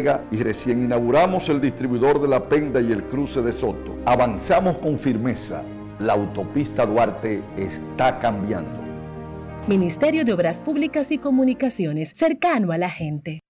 y 0.31 0.37
recién 0.37 0.83
inauguramos 0.83 1.47
el 1.49 1.61
distribuidor 1.61 2.21
de 2.21 2.27
La 2.27 2.47
Penda 2.47 2.81
y 2.81 2.91
el 2.91 3.03
cruce 3.03 3.41
de 3.41 3.53
Soto. 3.53 3.97
Avanzamos 4.05 4.77
con 4.77 4.97
firmeza. 4.97 5.63
La 5.99 6.13
autopista 6.13 6.85
Duarte 6.85 7.43
está 7.55 8.19
cambiando. 8.19 8.81
Ministerio 9.67 10.25
de 10.25 10.33
Obras 10.33 10.57
Públicas 10.57 11.11
y 11.11 11.19
Comunicaciones, 11.19 12.13
cercano 12.15 12.71
a 12.71 12.77
la 12.79 12.89
gente. 12.89 13.41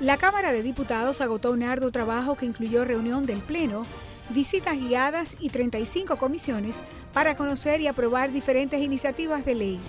La 0.00 0.16
Cámara 0.16 0.52
de 0.52 0.62
Diputados 0.62 1.20
agotó 1.20 1.52
un 1.52 1.62
arduo 1.62 1.90
trabajo 1.90 2.34
que 2.36 2.46
incluyó 2.46 2.84
reunión 2.84 3.26
del 3.26 3.40
Pleno, 3.40 3.84
visitas 4.30 4.78
guiadas 4.78 5.36
y 5.40 5.50
35 5.50 6.16
comisiones 6.16 6.82
para 7.12 7.36
conocer 7.36 7.80
y 7.80 7.86
aprobar 7.86 8.32
diferentes 8.32 8.80
iniciativas 8.80 9.44
de 9.44 9.54
ley. 9.54 9.80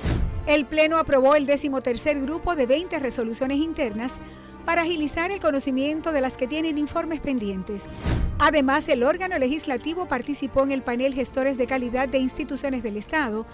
El 0.46 0.66
Pleno 0.66 0.98
aprobó 0.98 1.36
el 1.36 1.46
decimotercer 1.46 2.20
grupo 2.22 2.56
de 2.56 2.66
20 2.66 2.98
resoluciones 3.00 3.58
internas 3.58 4.20
para 4.66 4.84
agilizar 4.84 5.32
el 5.32 5.40
conocimiento 5.40 6.12
de 6.12 6.22
las 6.22 6.38
que 6.38 6.48
tienen 6.48 6.78
informes 6.78 7.20
pendientes. 7.20 7.98
Además, 8.40 8.88
el 8.88 9.04
órgano 9.04 9.38
legislativo 9.38 10.08
participó 10.08 10.64
en 10.64 10.72
el 10.72 10.82
panel 10.82 11.14
Gestores 11.14 11.58
de 11.58 11.68
Calidad 11.68 12.08
de 12.08 12.20
Instituciones 12.20 12.84
del 12.84 12.98
Estado 12.98 13.46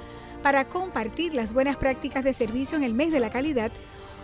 para 0.43 0.69
compartir 0.69 1.33
las 1.33 1.53
buenas 1.53 1.77
prácticas 1.77 2.23
de 2.23 2.33
servicio 2.33 2.77
en 2.77 2.83
el 2.83 2.93
mes 2.93 3.11
de 3.11 3.19
la 3.19 3.31
calidad, 3.31 3.71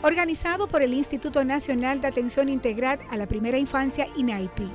organizado 0.01 0.67
por 0.67 0.81
el 0.81 0.93
Instituto 0.93 1.43
Nacional 1.45 2.01
de 2.01 2.07
Atención 2.07 2.49
Integral 2.49 2.99
a 3.09 3.17
la 3.17 3.27
Primera 3.27 3.57
Infancia, 3.57 4.07
INAIPI. 4.15 4.69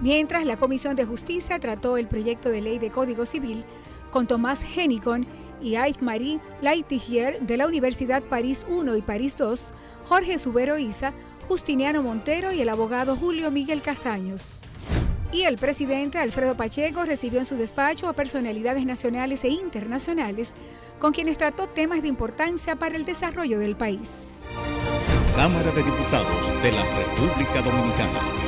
Mientras 0.00 0.44
la 0.44 0.56
Comisión 0.56 0.94
de 0.94 1.04
Justicia 1.04 1.58
trató 1.58 1.96
el 1.96 2.06
proyecto 2.06 2.50
de 2.50 2.60
ley 2.60 2.78
de 2.78 2.90
Código 2.90 3.26
Civil 3.26 3.64
con 4.10 4.26
Tomás 4.26 4.62
Henicon 4.62 5.26
y 5.60 5.72
Yves-Marie 5.72 6.40
Laitigier 6.60 7.40
de 7.40 7.56
la 7.56 7.66
Universidad 7.66 8.22
París 8.22 8.66
I 8.70 8.96
y 8.98 9.02
París 9.02 9.36
II, 9.40 9.74
Jorge 10.04 10.38
Subero 10.38 10.78
Isa, 10.78 11.12
Justiniano 11.48 12.02
Montero 12.02 12.52
y 12.52 12.60
el 12.60 12.68
abogado 12.68 13.16
Julio 13.16 13.50
Miguel 13.50 13.82
Castaños. 13.82 14.62
Y 15.32 15.42
el 15.42 15.56
presidente 15.56 16.18
Alfredo 16.18 16.56
Pacheco 16.56 17.04
recibió 17.04 17.38
en 17.40 17.44
su 17.44 17.56
despacho 17.56 18.08
a 18.08 18.14
personalidades 18.14 18.86
nacionales 18.86 19.44
e 19.44 19.48
internacionales 19.48 20.54
con 20.98 21.12
quienes 21.12 21.36
trató 21.36 21.68
temas 21.68 22.02
de 22.02 22.08
importancia 22.08 22.76
para 22.76 22.96
el 22.96 23.04
desarrollo 23.04 23.58
del 23.58 23.76
país. 23.76 24.46
Cámara 25.36 25.70
de 25.70 25.82
Diputados 25.82 26.62
de 26.62 26.72
la 26.72 26.82
República 26.82 27.62
Dominicana. 27.62 28.47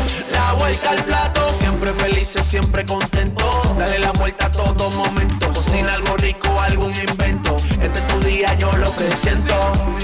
La 0.29 0.53
vuelta 0.53 0.91
al 0.91 1.03
plato, 1.03 1.53
siempre 1.53 1.93
felices, 1.93 2.45
siempre 2.45 2.85
contento. 2.85 3.43
Dale 3.77 3.99
la 3.99 4.11
vuelta 4.11 4.47
a 4.47 4.51
todo 4.51 4.89
momento. 4.91 5.51
Cocina 5.53 5.93
algo 5.93 6.15
rico, 6.17 6.49
algún 6.61 6.91
invento. 6.91 7.57
Este 7.81 7.99
es 7.99 8.07
tu 8.07 8.19
día, 8.19 8.53
yo 8.55 8.71
lo 8.77 8.95
que 8.95 9.09
siento. 9.15 9.55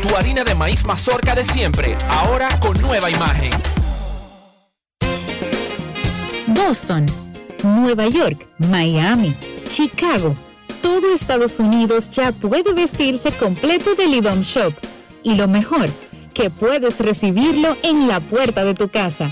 Tu 0.02 0.16
harina 0.16 0.44
de 0.44 0.56
maíz 0.56 0.84
mazorca 0.86 1.36
de 1.36 1.46
siempre, 1.46 1.98
ahora 2.10 2.50
con 2.60 2.80
nueva 2.82 3.10
imagen. 3.10 3.52
Boston, 6.48 7.06
Nueva 7.64 8.08
York, 8.08 8.48
Miami, 8.58 9.36
Chicago. 9.68 10.36
Todo 10.82 11.14
Estados 11.14 11.60
Unidos 11.60 12.10
ya 12.12 12.32
puede 12.32 12.74
vestirse 12.74 13.32
completo 13.32 13.96
del 13.96 14.14
IDOM 14.16 14.42
Shop. 14.42 14.74
Y 15.24 15.36
lo 15.36 15.48
mejor, 15.48 15.90
que 16.34 16.50
puedes 16.50 17.00
recibirlo 17.00 17.76
en 17.84 18.08
la 18.08 18.20
puerta 18.20 18.64
de 18.64 18.74
tu 18.74 18.90
casa. 18.90 19.32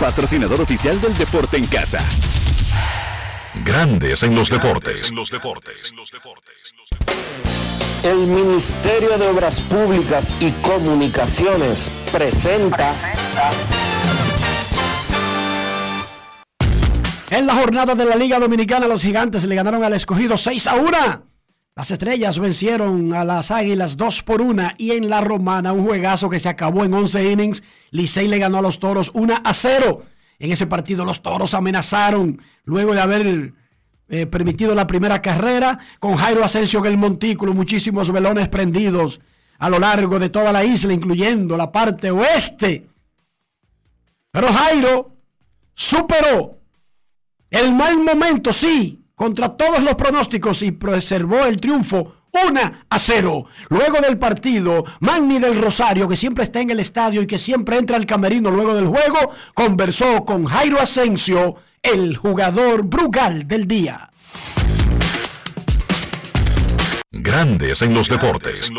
patrocinador 0.00 0.62
oficial 0.62 0.98
del 0.98 1.16
deporte 1.16 1.58
en 1.58 1.66
casa. 1.66 1.98
Grandes 3.62 4.22
en 4.22 4.34
los 4.34 4.48
deportes. 4.48 5.12
El 8.02 8.16
Ministerio 8.26 9.18
de 9.18 9.28
Obras 9.28 9.60
Públicas 9.60 10.34
y 10.40 10.52
Comunicaciones 10.62 11.90
presenta. 12.10 13.12
En 17.30 17.46
la 17.46 17.54
jornada 17.54 17.94
de 17.94 18.06
la 18.06 18.16
Liga 18.16 18.38
Dominicana, 18.40 18.88
los 18.88 19.02
gigantes 19.02 19.44
le 19.44 19.54
ganaron 19.54 19.84
al 19.84 19.92
escogido 19.92 20.38
6 20.38 20.66
a 20.66 20.76
1. 20.76 21.29
Las 21.76 21.90
estrellas 21.90 22.38
vencieron 22.38 23.14
a 23.14 23.24
las 23.24 23.50
águilas 23.50 23.96
2 23.96 24.22
por 24.24 24.42
1 24.42 24.72
y 24.76 24.92
en 24.92 25.08
la 25.08 25.20
romana 25.20 25.72
un 25.72 25.84
juegazo 25.84 26.28
que 26.28 26.38
se 26.38 26.48
acabó 26.48 26.84
en 26.84 26.92
11 26.92 27.30
innings. 27.30 27.62
Licey 27.90 28.28
le 28.28 28.38
ganó 28.38 28.58
a 28.58 28.62
los 28.62 28.80
toros 28.80 29.10
1 29.14 29.34
a 29.42 29.54
0. 29.54 30.02
En 30.38 30.52
ese 30.52 30.66
partido 30.66 31.04
los 31.04 31.22
toros 31.22 31.54
amenazaron 31.54 32.40
luego 32.64 32.92
de 32.92 33.00
haber 33.00 33.54
eh, 34.08 34.26
permitido 34.26 34.74
la 34.74 34.86
primera 34.86 35.22
carrera 35.22 35.78
con 36.00 36.16
Jairo 36.16 36.44
Asensio 36.44 36.80
en 36.80 36.86
el 36.86 36.98
montículo, 36.98 37.54
muchísimos 37.54 38.10
velones 38.10 38.48
prendidos 38.48 39.20
a 39.58 39.70
lo 39.70 39.78
largo 39.78 40.18
de 40.18 40.30
toda 40.30 40.52
la 40.52 40.64
isla, 40.64 40.92
incluyendo 40.92 41.56
la 41.56 41.70
parte 41.70 42.10
oeste. 42.10 42.88
Pero 44.32 44.48
Jairo 44.48 45.14
superó 45.74 46.58
el 47.50 47.72
mal 47.72 47.98
momento, 47.98 48.52
sí, 48.52 48.99
contra 49.20 49.50
todos 49.50 49.82
los 49.82 49.96
pronósticos 49.96 50.62
y 50.62 50.72
preservó 50.72 51.44
el 51.44 51.58
triunfo 51.58 52.14
1 52.32 52.60
a 52.88 52.98
0. 52.98 53.44
Luego 53.68 54.00
del 54.00 54.16
partido, 54.16 54.82
Magni 55.00 55.38
del 55.38 55.60
Rosario, 55.60 56.08
que 56.08 56.16
siempre 56.16 56.44
está 56.44 56.62
en 56.62 56.70
el 56.70 56.80
estadio 56.80 57.20
y 57.20 57.26
que 57.26 57.36
siempre 57.36 57.76
entra 57.76 57.98
al 57.98 58.06
camerino 58.06 58.50
luego 58.50 58.74
del 58.74 58.86
juego, 58.86 59.30
conversó 59.52 60.24
con 60.24 60.46
Jairo 60.46 60.80
Asensio, 60.80 61.56
el 61.82 62.16
jugador 62.16 62.84
Brugal 62.84 63.46
del 63.46 63.68
día. 63.68 64.10
Grandes 67.10 67.82
en 67.82 67.92
los 67.92 68.08
deportes. 68.08 68.72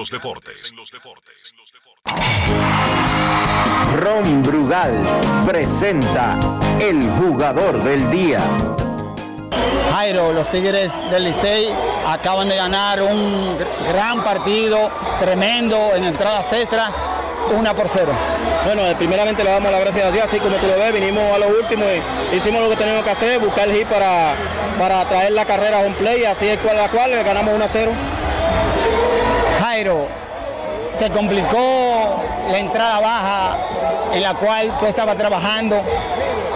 Ron 3.95 4.41
Brugal 4.41 5.21
presenta 5.45 6.39
el 6.79 7.07
jugador 7.11 7.83
del 7.83 8.09
día. 8.09 8.41
Jairo, 9.91 10.31
los 10.31 10.49
Tigres 10.49 10.91
del 11.09 11.25
Licey 11.25 11.69
acaban 12.07 12.49
de 12.49 12.55
ganar 12.55 13.01
un 13.01 13.57
gran 13.87 14.23
partido, 14.23 14.89
tremendo 15.19 15.95
en 15.95 16.05
entradas 16.05 16.51
extras, 16.53 16.89
una 17.57 17.75
por 17.75 17.89
cero. 17.89 18.11
Bueno, 18.65 18.85
eh, 18.87 18.95
primeramente 18.95 19.43
le 19.43 19.51
damos 19.51 19.71
las 19.71 19.81
gracias 19.81 20.05
a 20.05 20.11
Dios, 20.11 20.25
así 20.25 20.39
como 20.39 20.55
tú 20.57 20.67
lo 20.67 20.77
ves, 20.77 20.93
vinimos 20.93 21.23
a 21.33 21.37
lo 21.39 21.49
último 21.49 21.83
y 22.31 22.35
hicimos 22.35 22.61
lo 22.61 22.69
que 22.69 22.77
teníamos 22.77 23.03
que 23.03 23.09
hacer, 23.09 23.39
buscar 23.39 23.67
el 23.67 23.75
hit 23.75 23.87
para, 23.87 24.33
para 24.79 25.05
traer 25.05 25.33
la 25.33 25.45
carrera 25.45 25.79
a 25.79 25.81
un 25.81 25.93
play, 25.93 26.23
así 26.25 26.47
es 26.47 26.57
cual, 26.59 26.77
la 26.77 26.89
cual 26.89 27.11
le 27.11 27.23
ganamos 27.23 27.53
1 27.53 27.63
a 27.63 27.67
0. 27.67 27.91
Jairo, 29.59 30.07
se 30.97 31.09
complicó 31.09 32.23
la 32.49 32.59
entrada 32.59 32.99
baja 32.99 33.57
en 34.13 34.21
la 34.21 34.33
cual 34.35 34.71
tú 34.79 34.85
estabas 34.85 35.17
trabajando. 35.17 35.81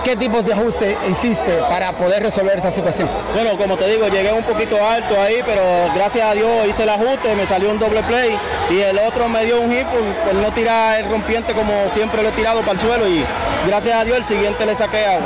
¿Qué 0.06 0.16
tipos 0.16 0.46
de 0.46 0.54
ajustes 0.54 0.96
hiciste 1.10 1.58
para 1.68 1.92
poder 1.94 2.22
resolver 2.22 2.60
esa 2.60 2.70
situación? 2.70 3.10
Bueno, 3.34 3.58
como 3.58 3.76
te 3.76 3.88
digo, 3.88 4.08
llegué 4.08 4.32
un 4.32 4.44
poquito 4.44 4.78
alto 4.86 5.20
ahí, 5.20 5.42
pero 5.44 5.64
gracias 5.96 6.30
a 6.30 6.36
Dios 6.36 6.48
hice 6.70 6.84
el 6.84 6.90
ajuste, 6.90 7.34
me 7.34 7.44
salió 7.48 7.72
un 7.72 7.80
doble 7.80 8.04
play 8.04 8.38
y 8.70 8.82
el 8.82 9.00
otro 9.00 9.28
me 9.28 9.44
dio 9.46 9.60
un 9.60 9.72
hit 9.72 9.88
por, 9.88 10.02
por 10.02 10.36
no 10.36 10.54
tirar 10.54 11.00
el 11.00 11.10
rompiente 11.10 11.54
como 11.54 11.90
siempre 11.90 12.22
lo 12.22 12.30
he 12.30 12.34
tirado 12.34 12.60
para 12.60 12.74
el 12.74 12.80
suelo 12.80 13.08
y 13.08 13.26
gracias 13.66 13.96
a 13.96 14.04
Dios 14.04 14.20
el 14.20 14.26
siguiente 14.26 14.64
le 14.64 14.76
saqué 14.76 15.08
out. 15.08 15.24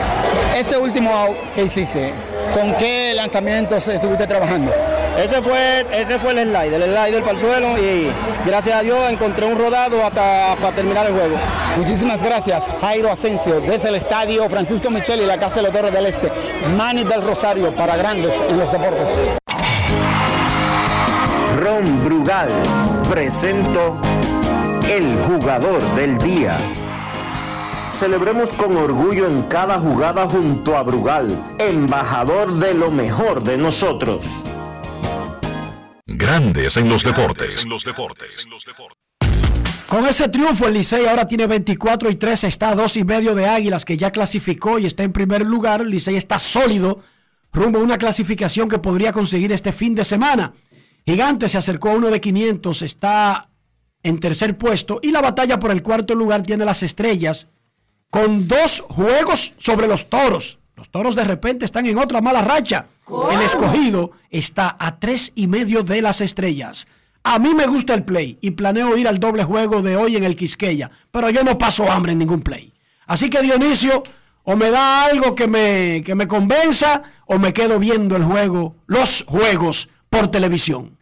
Ese 0.57 0.77
último 0.77 1.13
out 1.13 1.35
que 1.55 1.63
hiciste, 1.63 2.13
¿con 2.53 2.73
qué 2.75 3.13
lanzamientos 3.15 3.87
estuviste 3.87 4.27
trabajando? 4.27 4.71
Ese 5.17 5.41
fue, 5.41 5.85
ese 5.91 6.17
fue 6.19 6.31
el 6.31 6.49
slide, 6.49 6.73
el 6.73 6.83
slider 6.83 7.21
para 7.21 7.33
el 7.33 7.39
suelo 7.39 7.77
y 7.77 8.11
gracias 8.45 8.77
a 8.77 8.81
Dios 8.81 8.97
encontré 9.09 9.45
un 9.45 9.57
rodado 9.57 10.03
hasta 10.03 10.55
para 10.61 10.75
terminar 10.75 11.07
el 11.07 11.13
juego. 11.13 11.35
Muchísimas 11.77 12.21
gracias, 12.23 12.63
Jairo 12.81 13.11
Asensio, 13.11 13.59
desde 13.59 13.89
el 13.89 13.95
estadio 13.95 14.49
Francisco 14.49 14.89
Micheli, 14.89 15.25
la 15.25 15.37
Casa 15.37 15.55
de 15.55 15.63
los 15.63 15.71
Torres 15.71 15.93
del 15.93 16.05
Este, 16.05 16.31
Manny 16.77 17.03
del 17.03 17.21
Rosario 17.21 17.71
para 17.71 17.97
grandes 17.97 18.33
en 18.49 18.57
los 18.57 18.71
deportes. 18.71 19.19
Ron 21.57 22.03
Brugal 22.05 22.49
presento 23.09 23.97
el 24.89 25.17
jugador 25.27 25.81
del 25.95 26.17
día. 26.17 26.57
Celebremos 27.89 28.53
con 28.53 28.77
orgullo 28.77 29.27
en 29.27 29.43
cada 29.43 29.79
jugada 29.79 30.29
junto 30.29 30.77
a 30.77 30.83
Brugal, 30.83 31.55
embajador 31.57 32.53
de 32.53 32.75
lo 32.75 32.91
mejor 32.91 33.43
de 33.43 33.57
nosotros. 33.57 34.25
Grandes 36.05 36.77
en 36.77 36.87
los 36.87 37.03
deportes. 37.03 37.65
Con 39.87 40.05
ese 40.05 40.29
triunfo, 40.29 40.67
el 40.67 40.75
Licey 40.75 41.07
ahora 41.07 41.25
tiene 41.25 41.47
24 41.47 42.11
y 42.11 42.15
13, 42.15 42.47
está 42.47 42.69
a 42.69 42.75
dos 42.75 42.95
y 42.95 43.03
medio 43.03 43.33
de 43.33 43.47
Águilas, 43.47 43.85
que 43.85 43.97
ya 43.97 44.11
clasificó 44.11 44.77
y 44.77 44.85
está 44.85 45.03
en 45.03 45.11
primer 45.11 45.43
lugar. 45.43 45.81
El 45.81 45.89
Licey 45.89 46.15
está 46.15 46.37
sólido, 46.37 46.99
rumbo 47.51 47.79
a 47.79 47.83
una 47.83 47.97
clasificación 47.97 48.69
que 48.69 48.77
podría 48.77 49.11
conseguir 49.11 49.51
este 49.51 49.71
fin 49.71 49.95
de 49.95 50.05
semana. 50.05 50.53
Gigante 51.07 51.49
se 51.49 51.57
acercó 51.57 51.89
a 51.89 51.95
uno 51.95 52.11
de 52.11 52.21
500, 52.21 52.83
está 52.83 53.49
en 54.03 54.19
tercer 54.19 54.59
puesto 54.59 54.99
y 55.01 55.09
la 55.09 55.21
batalla 55.21 55.57
por 55.57 55.71
el 55.71 55.81
cuarto 55.81 56.13
lugar 56.13 56.43
tiene 56.43 56.65
las 56.65 56.83
estrellas 56.83 57.47
con 58.09 58.47
dos 58.47 58.81
juegos 58.87 59.53
sobre 59.57 59.87
los 59.87 60.09
toros. 60.09 60.59
Los 60.75 60.89
toros 60.89 61.15
de 61.15 61.23
repente 61.23 61.65
están 61.65 61.85
en 61.85 61.97
otra 61.97 62.21
mala 62.21 62.41
racha. 62.41 62.87
El 63.31 63.41
escogido 63.41 64.11
está 64.29 64.75
a 64.79 64.99
tres 64.99 65.31
y 65.35 65.47
medio 65.47 65.83
de 65.83 66.01
las 66.01 66.21
estrellas. 66.21 66.87
A 67.23 67.37
mí 67.37 67.53
me 67.53 67.67
gusta 67.67 67.93
el 67.93 68.03
play 68.03 68.37
y 68.41 68.51
planeo 68.51 68.95
ir 68.97 69.07
al 69.07 69.19
doble 69.19 69.43
juego 69.43 69.81
de 69.81 69.97
hoy 69.97 70.15
en 70.15 70.23
el 70.23 70.35
Quisqueya, 70.35 70.89
pero 71.11 71.29
yo 71.29 71.43
no 71.43 71.57
paso 71.57 71.91
hambre 71.91 72.13
en 72.13 72.19
ningún 72.19 72.41
play. 72.41 72.73
Así 73.07 73.29
que 73.29 73.41
Dionisio, 73.41 74.03
o 74.43 74.55
me 74.55 74.71
da 74.71 75.03
algo 75.03 75.35
que 75.35 75.47
me, 75.47 76.01
que 76.05 76.15
me 76.15 76.27
convenza, 76.27 77.03
o 77.25 77.37
me 77.37 77.51
quedo 77.51 77.77
viendo 77.77 78.15
el 78.15 78.23
juego, 78.23 78.75
los 78.87 79.25
juegos 79.27 79.89
por 80.09 80.31
televisión. 80.31 80.97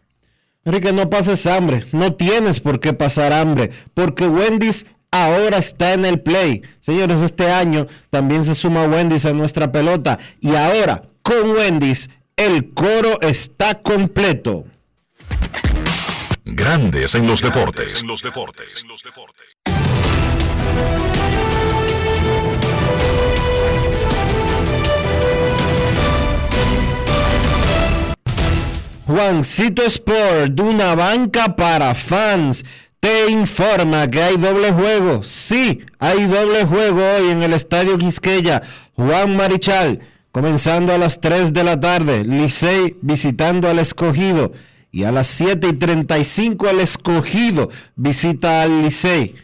Enrique, 0.64 0.92
no 0.92 1.08
pases 1.08 1.46
hambre, 1.46 1.86
no 1.92 2.14
tienes 2.14 2.60
por 2.60 2.80
qué 2.80 2.92
pasar 2.92 3.32
hambre, 3.32 3.70
porque 3.94 4.26
Wendy's 4.26 4.86
ahora 5.10 5.58
está 5.58 5.92
en 5.92 6.04
el 6.04 6.20
play. 6.20 6.62
Señores, 6.80 7.22
este 7.22 7.50
año 7.50 7.86
también 8.10 8.44
se 8.44 8.54
suma 8.54 8.84
Wendy's 8.84 9.24
a 9.26 9.32
nuestra 9.32 9.70
pelota 9.70 10.18
y 10.40 10.54
ahora 10.54 11.02
con 11.22 11.50
Wendy's 11.50 12.10
el 12.36 12.72
coro 12.72 13.20
está 13.20 13.80
completo. 13.80 14.64
Grandes 16.44 17.14
en 17.14 17.26
los 17.26 17.42
deportes. 17.42 18.04
Juancito 29.06 29.82
Sport, 29.82 30.52
de 30.52 30.62
una 30.62 30.94
banca 30.94 31.56
para 31.56 31.94
fans, 31.94 32.62
te 33.00 33.30
informa 33.30 34.08
que 34.10 34.22
hay 34.22 34.36
doble 34.36 34.72
juego. 34.72 35.22
Sí, 35.22 35.80
hay 35.98 36.26
doble 36.26 36.64
juego 36.64 37.00
hoy 37.00 37.30
en 37.30 37.42
el 37.42 37.52
Estadio 37.52 37.96
Quisqueya. 37.98 38.62
Juan 38.94 39.36
Marichal, 39.36 40.00
comenzando 40.32 40.92
a 40.92 40.98
las 40.98 41.20
3 41.20 41.52
de 41.52 41.64
la 41.64 41.78
tarde. 41.78 42.24
Licey 42.24 42.96
visitando 43.00 43.68
al 43.68 43.78
escogido. 43.78 44.52
Y 44.90 45.04
a 45.04 45.12
las 45.12 45.26
7 45.28 45.68
y 45.68 45.72
35 45.74 46.68
el 46.70 46.80
escogido 46.80 47.70
visita 47.94 48.62
al 48.62 48.82
Licey. 48.82 49.36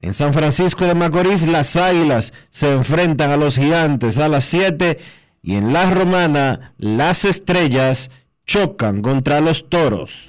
En 0.00 0.14
San 0.14 0.32
Francisco 0.32 0.86
de 0.86 0.94
Macorís, 0.94 1.46
las 1.46 1.76
Águilas 1.76 2.32
se 2.48 2.72
enfrentan 2.72 3.30
a 3.30 3.36
los 3.36 3.56
Gigantes 3.56 4.16
a 4.16 4.28
las 4.28 4.46
7 4.46 4.98
y 5.42 5.56
en 5.56 5.72
La 5.72 5.90
Romana, 5.90 6.74
las 6.78 7.24
Estrellas 7.24 8.10
chocan 8.46 9.02
contra 9.02 9.40
los 9.40 9.68
Toros. 9.68 10.28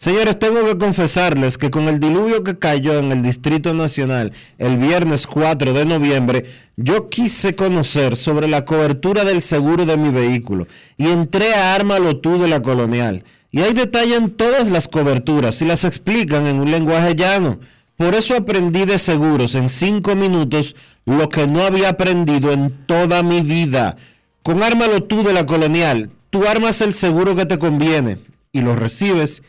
Señores, 0.00 0.38
tengo 0.38 0.64
que 0.64 0.78
confesarles 0.78 1.58
que 1.58 1.70
con 1.70 1.86
el 1.86 2.00
diluvio 2.00 2.42
que 2.42 2.58
cayó 2.58 2.98
en 2.98 3.12
el 3.12 3.22
Distrito 3.22 3.74
Nacional 3.74 4.32
el 4.56 4.78
viernes 4.78 5.26
4 5.26 5.74
de 5.74 5.84
noviembre, 5.84 6.46
yo 6.78 7.10
quise 7.10 7.54
conocer 7.54 8.16
sobre 8.16 8.48
la 8.48 8.64
cobertura 8.64 9.24
del 9.26 9.42
seguro 9.42 9.84
de 9.84 9.98
mi 9.98 10.08
vehículo 10.08 10.66
y 10.96 11.08
entré 11.08 11.52
a 11.52 11.74
Ármalo 11.74 12.16
tú 12.16 12.38
de 12.38 12.48
la 12.48 12.62
Colonial. 12.62 13.24
Y 13.50 13.60
ahí 13.60 13.74
detallan 13.74 14.30
todas 14.30 14.70
las 14.70 14.88
coberturas 14.88 15.60
y 15.60 15.66
las 15.66 15.84
explican 15.84 16.46
en 16.46 16.60
un 16.60 16.70
lenguaje 16.70 17.14
llano. 17.14 17.60
Por 17.96 18.14
eso 18.14 18.34
aprendí 18.34 18.86
de 18.86 18.96
seguros 18.96 19.54
en 19.54 19.68
cinco 19.68 20.16
minutos 20.16 20.76
lo 21.04 21.28
que 21.28 21.46
no 21.46 21.62
había 21.62 21.90
aprendido 21.90 22.52
en 22.52 22.86
toda 22.86 23.22
mi 23.22 23.42
vida. 23.42 23.98
Con 24.42 24.62
Ármalo 24.62 25.02
tú 25.02 25.22
de 25.22 25.34
la 25.34 25.44
Colonial, 25.44 26.08
tú 26.30 26.46
armas 26.46 26.80
el 26.80 26.94
seguro 26.94 27.36
que 27.36 27.44
te 27.44 27.58
conviene 27.58 28.16
y 28.50 28.62
lo 28.62 28.76
recibes 28.76 29.42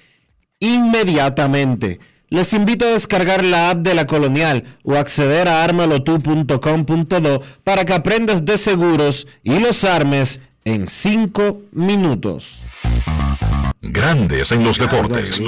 inmediatamente. 0.62 2.00
Les 2.30 2.54
invito 2.54 2.86
a 2.86 2.92
descargar 2.92 3.44
la 3.44 3.72
app 3.72 3.80
de 3.80 3.94
la 3.94 4.08
Colonial 4.08 4.64
o 4.84 4.96
acceder 4.96 5.50
a 5.50 5.66
armalotu.com.do 5.66 7.42
para 7.66 7.84
que 7.84 7.92
aprendas 7.92 8.46
de 8.46 8.58
seguros 8.58 9.28
y 9.44 9.60
los 9.60 9.84
armes 9.84 10.40
en 10.64 10.88
5 10.88 11.64
minutos. 11.74 12.62
Grandes 13.82 14.54
en 14.54 14.64
los 14.64 14.78
deportes. 14.78 15.42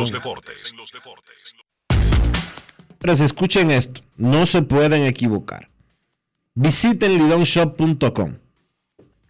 Pero 2.99 3.15
si 3.15 3.23
escuchen 3.23 3.71
esto, 3.71 4.01
no 4.17 4.45
se 4.45 4.61
pueden 4.61 5.03
equivocar. 5.03 5.69
Visiten 6.53 7.17
lidonshop.com. 7.17 8.33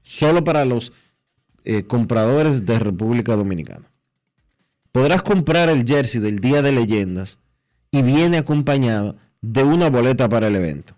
Solo 0.01 0.43
para 0.43 0.65
los 0.65 0.91
eh, 1.65 1.83
compradores 1.83 2.65
de 2.65 2.79
República 2.79 3.35
Dominicana 3.35 3.92
podrás 4.93 5.23
comprar 5.23 5.69
el 5.69 5.85
jersey 5.85 6.21
del 6.21 6.39
Día 6.39 6.61
de 6.61 6.71
Leyendas 6.71 7.39
y 7.91 8.03
viene 8.03 8.37
acompañado 8.37 9.17
de 9.41 9.63
una 9.63 9.89
boleta 9.89 10.29
para 10.29 10.47
el 10.47 10.55
evento. 10.55 10.95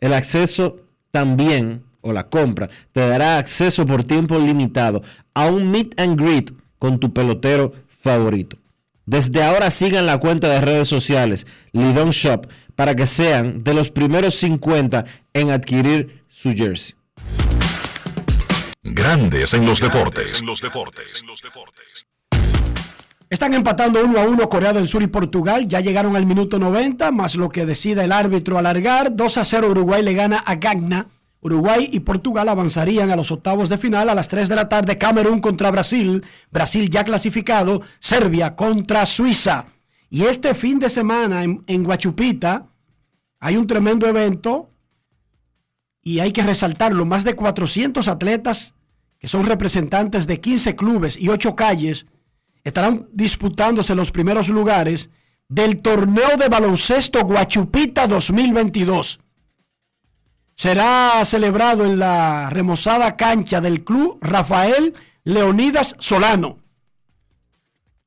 El 0.00 0.12
acceso 0.12 0.80
también, 1.12 1.84
o 2.02 2.12
la 2.12 2.28
compra, 2.28 2.68
te 2.92 3.08
dará 3.08 3.38
acceso 3.38 3.86
por 3.86 4.04
tiempo 4.04 4.38
limitado 4.38 5.02
a 5.32 5.46
un 5.46 5.70
meet 5.70 5.98
and 5.98 6.20
greet 6.20 6.52
con 6.78 6.98
tu 6.98 7.12
pelotero 7.14 7.72
favorito. 7.88 8.58
Desde 9.06 9.42
ahora 9.44 9.70
sigan 9.70 10.06
la 10.06 10.18
cuenta 10.18 10.48
de 10.48 10.60
redes 10.60 10.88
sociales 10.88 11.46
Lidon 11.72 12.10
Shop 12.10 12.48
para 12.74 12.96
que 12.96 13.06
sean 13.06 13.62
de 13.62 13.74
los 13.74 13.90
primeros 13.92 14.34
50 14.34 15.04
en 15.32 15.50
adquirir 15.50 16.24
su 16.28 16.52
jersey. 16.52 16.96
Grandes 18.82 19.54
en 19.54 19.64
los 19.64 19.80
deportes. 19.80 20.42
Están 23.28 23.54
empatando 23.54 24.04
uno 24.04 24.20
a 24.20 24.24
uno 24.24 24.48
Corea 24.48 24.72
del 24.72 24.86
Sur 24.86 25.02
y 25.02 25.08
Portugal. 25.08 25.66
Ya 25.66 25.80
llegaron 25.80 26.14
al 26.14 26.26
minuto 26.26 26.60
90, 26.60 27.10
más 27.10 27.34
lo 27.34 27.48
que 27.48 27.66
decida 27.66 28.04
el 28.04 28.12
árbitro 28.12 28.56
alargar. 28.56 29.16
2 29.16 29.38
a 29.38 29.44
0 29.44 29.70
Uruguay 29.70 30.02
le 30.02 30.14
gana 30.14 30.38
a 30.38 30.54
Gagna. 30.54 31.08
Uruguay 31.40 31.88
y 31.92 32.00
Portugal 32.00 32.48
avanzarían 32.48 33.10
a 33.10 33.16
los 33.16 33.32
octavos 33.32 33.68
de 33.68 33.78
final 33.78 34.08
a 34.08 34.14
las 34.14 34.28
3 34.28 34.48
de 34.48 34.54
la 34.54 34.68
tarde. 34.68 34.96
Camerún 34.96 35.40
contra 35.40 35.72
Brasil. 35.72 36.24
Brasil 36.52 36.88
ya 36.88 37.02
clasificado. 37.02 37.82
Serbia 37.98 38.54
contra 38.54 39.04
Suiza. 39.06 39.66
Y 40.08 40.22
este 40.24 40.54
fin 40.54 40.78
de 40.78 40.88
semana 40.88 41.42
en, 41.42 41.82
Guachupita 41.82 42.66
hay 43.40 43.56
un 43.56 43.66
tremendo 43.66 44.06
evento 44.06 44.70
y 46.00 46.20
hay 46.20 46.30
que 46.30 46.44
resaltarlo. 46.44 47.04
Más 47.04 47.24
de 47.24 47.34
400 47.34 48.06
atletas 48.06 48.74
que 49.18 49.26
son 49.26 49.46
representantes 49.46 50.28
de 50.28 50.40
15 50.40 50.76
clubes 50.76 51.16
y 51.18 51.28
8 51.28 51.56
calles 51.56 52.06
estarán 52.66 53.06
disputándose 53.12 53.94
los 53.94 54.10
primeros 54.10 54.48
lugares 54.48 55.08
del 55.48 55.78
torneo 55.82 56.36
de 56.36 56.48
baloncesto 56.48 57.24
Guachupita 57.24 58.08
2022. 58.08 59.20
Será 60.52 61.24
celebrado 61.24 61.84
en 61.84 62.00
la 62.00 62.50
remozada 62.50 63.16
cancha 63.16 63.60
del 63.60 63.84
club 63.84 64.18
Rafael 64.20 64.94
Leonidas 65.22 65.94
Solano. 66.00 66.58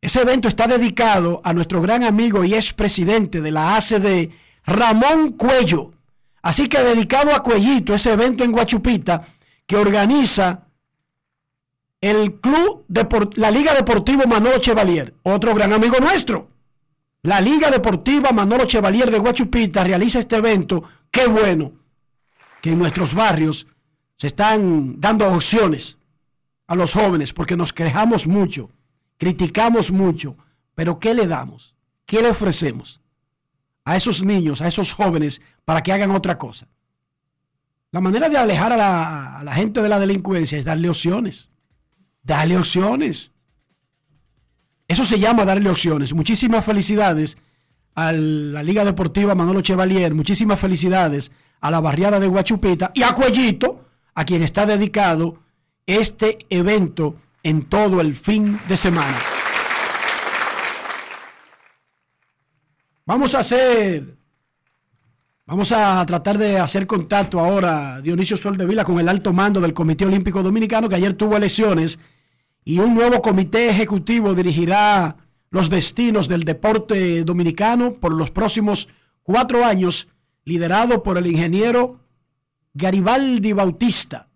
Ese 0.01 0.23
evento 0.23 0.49
está 0.49 0.67
dedicado 0.67 1.39
a 1.45 1.53
nuestro 1.53 1.81
gran 1.81 2.03
amigo 2.03 2.43
y 2.43 2.53
expresidente 2.53 3.39
de 3.39 3.51
la 3.51 3.77
ACD, 3.77 4.29
Ramón 4.65 5.37
Cuello. 5.37 5.93
Así 6.41 6.67
que 6.67 6.81
dedicado 6.81 7.33
a 7.33 7.41
Cuellito, 7.43 7.93
ese 7.93 8.11
evento 8.11 8.43
en 8.43 8.51
Guachupita 8.51 9.25
que 9.65 9.77
organiza 9.77 10.67
el 12.01 12.39
club, 12.39 12.85
la 13.35 13.51
Liga 13.51 13.73
Deportiva 13.73 14.25
Manolo 14.25 14.59
Chevalier, 14.59 15.13
otro 15.23 15.53
gran 15.53 15.73
amigo 15.73 15.97
nuestro. 15.99 16.49
La 17.23 17.41
Liga 17.41 17.69
Deportiva 17.69 18.31
Manolo 18.31 18.65
Chevalier 18.65 19.11
de 19.11 19.19
Guachupita 19.19 19.83
realiza 19.83 20.19
este 20.19 20.37
evento. 20.37 20.83
Qué 21.11 21.27
bueno 21.27 21.73
que 22.61 22.71
en 22.71 22.79
nuestros 22.79 23.13
barrios 23.13 23.67
se 24.15 24.27
están 24.27 24.99
dando 25.01 25.27
opciones 25.27 25.97
a 26.67 26.75
los 26.75 26.93
jóvenes 26.93 27.33
porque 27.33 27.57
nos 27.57 27.73
quejamos 27.73 28.27
mucho, 28.27 28.69
criticamos 29.17 29.91
mucho, 29.91 30.37
pero 30.75 30.99
¿qué 30.99 31.13
le 31.13 31.27
damos? 31.27 31.75
¿Qué 32.05 32.21
le 32.21 32.29
ofrecemos 32.29 33.01
a 33.83 33.97
esos 33.97 34.23
niños, 34.23 34.61
a 34.61 34.67
esos 34.67 34.93
jóvenes 34.93 35.41
para 35.65 35.83
que 35.83 35.91
hagan 35.91 36.11
otra 36.11 36.37
cosa? 36.37 36.67
La 37.91 37.99
manera 37.99 38.29
de 38.29 38.37
alejar 38.37 38.71
a 38.71 39.43
la 39.43 39.53
gente 39.53 39.81
de 39.81 39.89
la 39.89 39.99
delincuencia 39.99 40.57
es 40.57 40.63
darle 40.63 40.89
opciones. 40.89 41.48
Dale 42.21 42.57
opciones. 42.57 43.31
Eso 44.87 45.05
se 45.05 45.19
llama 45.19 45.45
darle 45.45 45.69
opciones. 45.69 46.13
Muchísimas 46.13 46.65
felicidades 46.65 47.37
a 47.95 48.11
la 48.11 48.63
Liga 48.63 48.85
Deportiva 48.85 49.35
Manolo 49.35 49.61
Chevalier. 49.61 50.13
Muchísimas 50.13 50.59
felicidades 50.59 51.31
a 51.61 51.71
la 51.71 51.79
barriada 51.79 52.19
de 52.19 52.27
Guachupita 52.27 52.91
y 52.93 53.03
a 53.03 53.13
Cuellito, 53.13 53.85
a 54.15 54.25
quien 54.25 54.41
está 54.43 54.65
dedicado 54.65 55.37
este 55.85 56.45
evento 56.49 57.15
en 57.43 57.63
todo 57.63 58.01
el 58.01 58.13
fin 58.13 58.59
de 58.67 58.77
semana. 58.77 59.17
Vamos 63.05 63.33
a 63.33 63.39
hacer, 63.39 64.18
vamos 65.49 65.71
a 65.71 66.05
tratar 66.05 66.37
de 66.37 66.59
hacer 66.59 66.85
contacto 66.85 67.39
ahora, 67.39 68.01
Dionisio 68.01 68.37
Soldevila, 68.37 68.83
con 68.85 68.99
el 68.99 69.09
alto 69.09 69.33
mando 69.33 69.59
del 69.59 69.73
Comité 69.73 70.05
Olímpico 70.05 70.43
Dominicano, 70.43 70.87
que 70.87 70.93
ayer 70.95 71.13
tuvo 71.13 71.37
elecciones 71.37 71.97
y 72.63 72.77
un 72.77 72.93
nuevo 72.93 73.19
comité 73.19 73.67
ejecutivo 73.67 74.35
dirigirá 74.35 75.17
los 75.49 75.71
destinos 75.71 76.27
del 76.27 76.43
deporte 76.43 77.23
dominicano 77.23 77.93
por 77.93 78.13
los 78.13 78.29
próximos 78.29 78.89
cuatro 79.23 79.65
años, 79.65 80.07
liderado 80.45 81.01
por 81.01 81.17
el 81.17 81.25
ingeniero 81.25 81.99
Garibaldi 82.75 83.51
Bautista, 83.53 84.27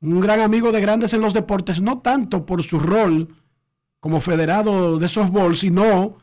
un 0.00 0.20
gran 0.20 0.40
amigo 0.40 0.70
de 0.70 0.80
grandes 0.82 1.14
en 1.14 1.20
los 1.20 1.34
deportes, 1.34 1.80
no 1.80 1.98
tanto 1.98 2.46
por 2.46 2.62
su 2.62 2.78
rol 2.78 3.26
como 3.98 4.20
federado 4.20 4.98
de 5.00 5.08
softball, 5.08 5.56
sino 5.56 6.18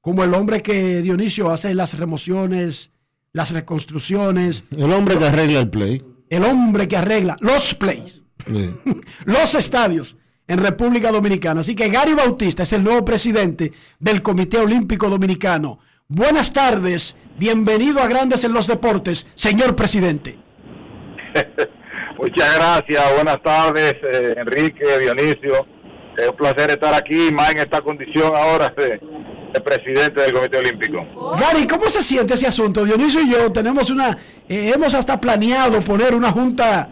como 0.00 0.22
el 0.22 0.34
hombre 0.34 0.62
que 0.62 1.02
Dionisio 1.02 1.50
hace 1.50 1.74
las 1.74 1.98
remociones, 1.98 2.91
las 3.32 3.52
reconstrucciones. 3.52 4.64
El 4.76 4.92
hombre 4.92 5.16
que 5.16 5.24
arregla 5.24 5.60
el 5.60 5.70
play. 5.70 6.02
El 6.28 6.44
hombre 6.44 6.88
que 6.88 6.96
arregla 6.96 7.36
los 7.40 7.74
plays. 7.74 8.22
los 9.24 9.54
estadios 9.54 10.16
en 10.46 10.58
República 10.58 11.10
Dominicana. 11.10 11.60
Así 11.60 11.74
que 11.74 11.88
Gary 11.88 12.14
Bautista 12.14 12.64
es 12.64 12.72
el 12.72 12.84
nuevo 12.84 13.04
presidente 13.04 13.72
del 13.98 14.22
Comité 14.22 14.58
Olímpico 14.58 15.08
Dominicano. 15.08 15.78
Buenas 16.08 16.52
tardes, 16.52 17.16
bienvenido 17.38 18.02
a 18.02 18.06
Grandes 18.06 18.44
en 18.44 18.52
los 18.52 18.66
Deportes, 18.66 19.26
señor 19.34 19.74
presidente. 19.76 20.38
Muchas 22.18 22.54
gracias, 22.56 23.14
buenas 23.14 23.42
tardes, 23.42 23.94
eh, 24.12 24.34
Enrique, 24.36 24.98
Dionisio. 24.98 25.66
Es 26.18 26.28
un 26.28 26.36
placer 26.36 26.70
estar 26.70 26.92
aquí, 26.92 27.30
más 27.32 27.52
en 27.52 27.60
esta 27.60 27.80
condición 27.80 28.34
ahora 28.36 28.74
de, 28.76 29.00
presidente 29.60 30.20
del 30.20 30.32
Comité 30.32 30.58
Olímpico. 30.58 31.06
Gary, 31.38 31.66
¿cómo 31.66 31.90
se 31.90 32.02
siente 32.02 32.34
ese 32.34 32.46
asunto? 32.46 32.84
Dionisio 32.84 33.20
y 33.22 33.30
yo 33.30 33.52
tenemos 33.52 33.90
una, 33.90 34.16
eh, 34.48 34.72
hemos 34.74 34.94
hasta 34.94 35.20
planeado 35.20 35.80
poner 35.80 36.14
una 36.14 36.30
junta 36.30 36.88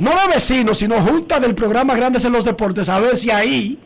no 0.00 0.10
de 0.10 0.34
vecinos, 0.34 0.78
sino 0.78 1.00
junta 1.00 1.40
del 1.40 1.54
programa 1.54 1.94
Grandes 1.94 2.24
en 2.24 2.32
los 2.32 2.44
Deportes, 2.44 2.88
a 2.88 3.00
ver 3.00 3.16
si 3.16 3.30
ahí 3.30 3.78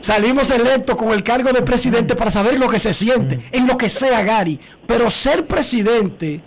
salimos 0.00 0.50
electos 0.50 0.96
con 0.96 1.10
el 1.12 1.22
cargo 1.22 1.52
de 1.52 1.62
presidente 1.62 2.14
para 2.14 2.30
saber 2.30 2.58
lo 2.58 2.68
que 2.68 2.78
se 2.78 2.92
siente, 2.92 3.40
en 3.52 3.66
lo 3.66 3.76
que 3.76 3.88
sea 3.88 4.22
Gary. 4.22 4.58
Pero 4.86 5.10
ser 5.10 5.46
presidente 5.46 6.42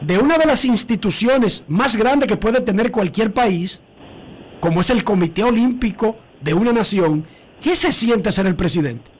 de 0.00 0.18
una 0.18 0.38
de 0.38 0.46
las 0.46 0.64
instituciones 0.64 1.64
más 1.68 1.96
grandes 1.96 2.28
que 2.28 2.36
puede 2.36 2.60
tener 2.60 2.90
cualquier 2.90 3.32
país, 3.32 3.82
como 4.60 4.80
es 4.80 4.90
el 4.90 5.04
Comité 5.04 5.44
Olímpico 5.44 6.16
de 6.40 6.54
una 6.54 6.72
nación, 6.72 7.24
¿qué 7.60 7.76
se 7.76 7.92
siente 7.92 8.32
ser 8.32 8.46
el 8.46 8.56
presidente? 8.56 9.15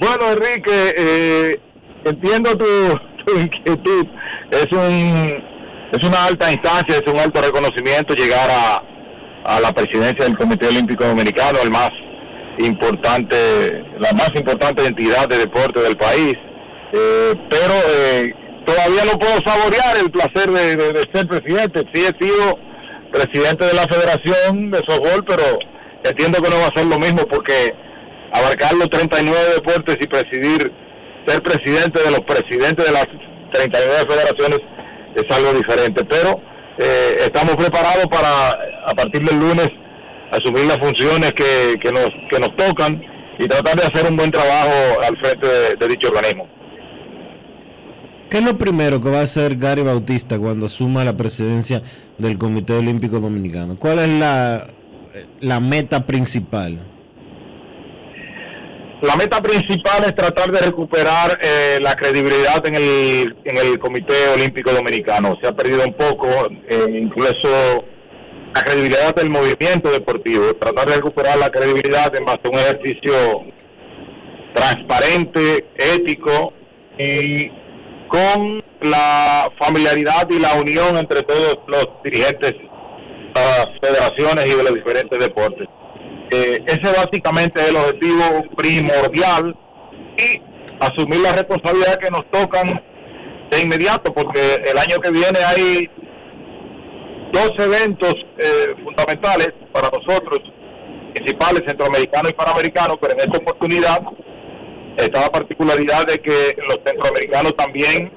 Bueno, 0.00 0.32
Enrique, 0.32 0.94
eh, 0.96 1.60
entiendo 2.04 2.50
tu, 2.56 2.66
tu 3.24 3.38
inquietud. 3.40 4.06
Es 4.50 4.66
un 4.72 5.56
es 5.92 6.06
una 6.08 6.24
alta 6.26 6.50
instancia, 6.50 6.96
es 7.04 7.12
un 7.12 7.18
alto 7.18 7.40
reconocimiento 7.40 8.14
llegar 8.14 8.48
a, 8.50 8.82
a 9.56 9.60
la 9.60 9.72
presidencia 9.72 10.24
del 10.24 10.36
Comité 10.36 10.66
Olímpico 10.66 11.04
Dominicano, 11.04 11.60
el 11.62 11.70
más 11.70 11.90
importante, 12.58 13.36
la 13.98 14.12
más 14.12 14.30
importante 14.34 14.84
entidad 14.84 15.28
de 15.28 15.38
deporte 15.38 15.80
del 15.80 15.96
país. 15.96 16.34
Eh, 16.92 17.32
pero 17.50 17.74
eh, 17.88 18.34
todavía 18.66 19.04
no 19.04 19.18
puedo 19.18 19.38
saborear 19.46 19.96
el 20.02 20.10
placer 20.10 20.50
de, 20.50 20.76
de- 20.76 21.04
ser 21.14 21.26
presidente. 21.28 21.82
Sí 21.94 22.04
he 22.04 22.24
sido 22.24 22.58
presidente 23.12 23.64
de 23.66 23.74
la 23.74 23.82
Federación 23.84 24.70
de 24.70 24.78
Softball, 24.88 25.24
pero 25.24 25.42
entiendo 26.04 26.42
que 26.42 26.50
no 26.50 26.56
va 26.56 26.66
a 26.66 26.76
ser 26.78 26.86
lo 26.86 26.98
mismo 26.98 27.22
porque 27.26 27.72
abarcar 28.38 28.74
los 28.74 28.88
39 28.90 29.38
deportes 29.56 29.96
y 30.00 30.06
presidir, 30.06 30.72
ser 31.26 31.42
presidente 31.42 32.02
de 32.02 32.10
los 32.10 32.20
presidentes 32.20 32.86
de 32.86 32.92
las 32.92 33.06
39 33.52 34.04
federaciones 34.08 34.58
es 35.14 35.36
algo 35.36 35.52
diferente. 35.54 36.04
Pero 36.04 36.40
eh, 36.78 37.16
estamos 37.20 37.56
preparados 37.56 38.06
para, 38.06 38.50
a 38.86 38.94
partir 38.94 39.22
del 39.22 39.38
lunes, 39.38 39.68
asumir 40.30 40.64
las 40.66 40.78
funciones 40.78 41.32
que, 41.32 41.76
que 41.80 41.90
nos, 41.90 42.10
que 42.28 42.38
nos 42.38 42.54
tocan 42.56 43.00
y 43.38 43.46
tratar 43.48 43.76
de 43.76 43.82
hacer 43.84 44.10
un 44.10 44.16
buen 44.16 44.30
trabajo 44.30 45.00
al 45.06 45.16
frente 45.18 45.46
de, 45.78 45.88
dicho 45.88 46.08
organismo. 46.08 46.48
¿Qué 48.30 48.38
es 48.38 48.44
lo 48.44 48.58
primero 48.58 49.00
que 49.00 49.08
va 49.08 49.20
a 49.20 49.22
hacer 49.22 49.56
Gary 49.56 49.82
Bautista 49.82 50.38
cuando 50.38 50.66
asuma 50.66 51.04
la 51.04 51.16
presidencia 51.16 51.82
del 52.18 52.38
Comité 52.38 52.72
Olímpico 52.72 53.20
Dominicano? 53.20 53.76
¿Cuál 53.78 54.00
es 54.00 54.08
la, 54.08 54.66
la 55.40 55.60
meta 55.60 56.06
principal? 56.06 56.80
La 59.02 59.14
meta 59.14 59.42
principal 59.42 60.04
es 60.06 60.14
tratar 60.14 60.50
de 60.50 60.58
recuperar 60.58 61.38
eh, 61.42 61.78
la 61.82 61.94
credibilidad 61.94 62.66
en 62.66 62.76
el, 62.76 63.36
en 63.44 63.56
el 63.58 63.78
Comité 63.78 64.28
Olímpico 64.34 64.72
Dominicano. 64.72 65.36
Se 65.42 65.48
ha 65.48 65.52
perdido 65.52 65.84
un 65.84 65.92
poco, 65.92 66.28
eh, 66.66 66.86
incluso 67.02 67.84
la 68.54 68.62
credibilidad 68.62 69.14
del 69.14 69.28
movimiento 69.28 69.90
deportivo. 69.90 70.54
Tratar 70.54 70.88
de 70.88 70.96
recuperar 70.96 71.36
la 71.36 71.50
credibilidad 71.50 72.10
en 72.16 72.24
base 72.24 72.40
a 72.44 72.48
un 72.48 72.54
ejercicio 72.54 73.12
transparente, 74.54 75.66
ético 75.76 76.54
y 76.98 77.50
con 78.08 78.64
la 78.80 79.50
familiaridad 79.60 80.26
y 80.30 80.38
la 80.38 80.54
unión 80.54 80.96
entre 80.96 81.22
todos 81.22 81.58
los 81.66 81.86
dirigentes 82.02 82.52
de 82.52 83.34
las 83.34 83.66
federaciones 83.78 84.46
y 84.46 84.56
de 84.56 84.62
los 84.62 84.74
diferentes 84.74 85.18
deportes. 85.18 85.68
Eh, 86.30 86.58
ese 86.66 86.92
básicamente 86.92 87.60
es 87.60 87.68
el 87.68 87.76
objetivo 87.76 88.42
primordial 88.56 89.56
y 90.18 90.42
asumir 90.80 91.20
la 91.20 91.32
responsabilidad 91.32 91.96
que 91.96 92.10
nos 92.10 92.28
tocan 92.30 92.82
de 93.50 93.60
inmediato, 93.60 94.12
porque 94.12 94.54
el 94.54 94.76
año 94.76 94.98
que 95.00 95.10
viene 95.10 95.38
hay 95.46 95.88
dos 97.32 97.52
eventos 97.58 98.14
eh, 98.38 98.74
fundamentales 98.82 99.50
para 99.72 99.88
nosotros, 99.88 100.40
principales, 101.14 101.62
centroamericanos 101.66 102.30
y 102.30 102.34
panamericanos, 102.34 102.96
pero 103.00 103.12
en 103.14 103.20
esta 103.20 103.38
oportunidad 103.38 104.00
está 104.96 105.20
la 105.20 105.28
particularidad 105.28 106.06
de 106.06 106.18
que 106.18 106.56
los 106.66 106.78
centroamericanos 106.84 107.54
también, 107.56 108.10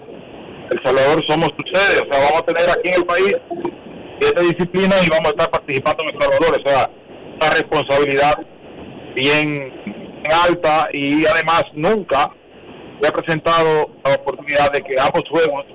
El 0.71 0.83
Salvador 0.83 1.23
somos 1.27 1.49
su 1.49 1.73
o 1.73 2.11
sea, 2.11 2.23
vamos 2.23 2.41
a 2.41 2.45
tener 2.45 2.69
aquí 2.69 2.89
en 2.89 2.95
el 2.95 3.05
país 3.05 3.33
siete 4.19 4.41
disciplinas 4.41 5.05
y 5.05 5.09
vamos 5.09 5.27
a 5.27 5.29
estar 5.29 5.51
participando 5.51 6.03
en 6.03 6.15
El 6.15 6.21
Salvador, 6.21 6.59
o 6.59 6.67
sea, 6.67 6.89
una 7.39 7.49
responsabilidad 7.51 8.35
bien 9.15 9.71
alta 10.47 10.89
y 10.93 11.25
además 11.25 11.63
nunca 11.73 12.31
se 13.01 13.07
ha 13.07 13.11
presentado 13.11 13.89
la 14.03 14.15
oportunidad 14.15 14.71
de 14.71 14.81
que 14.81 14.99
ambos 14.99 15.23
juegos, 15.29 15.65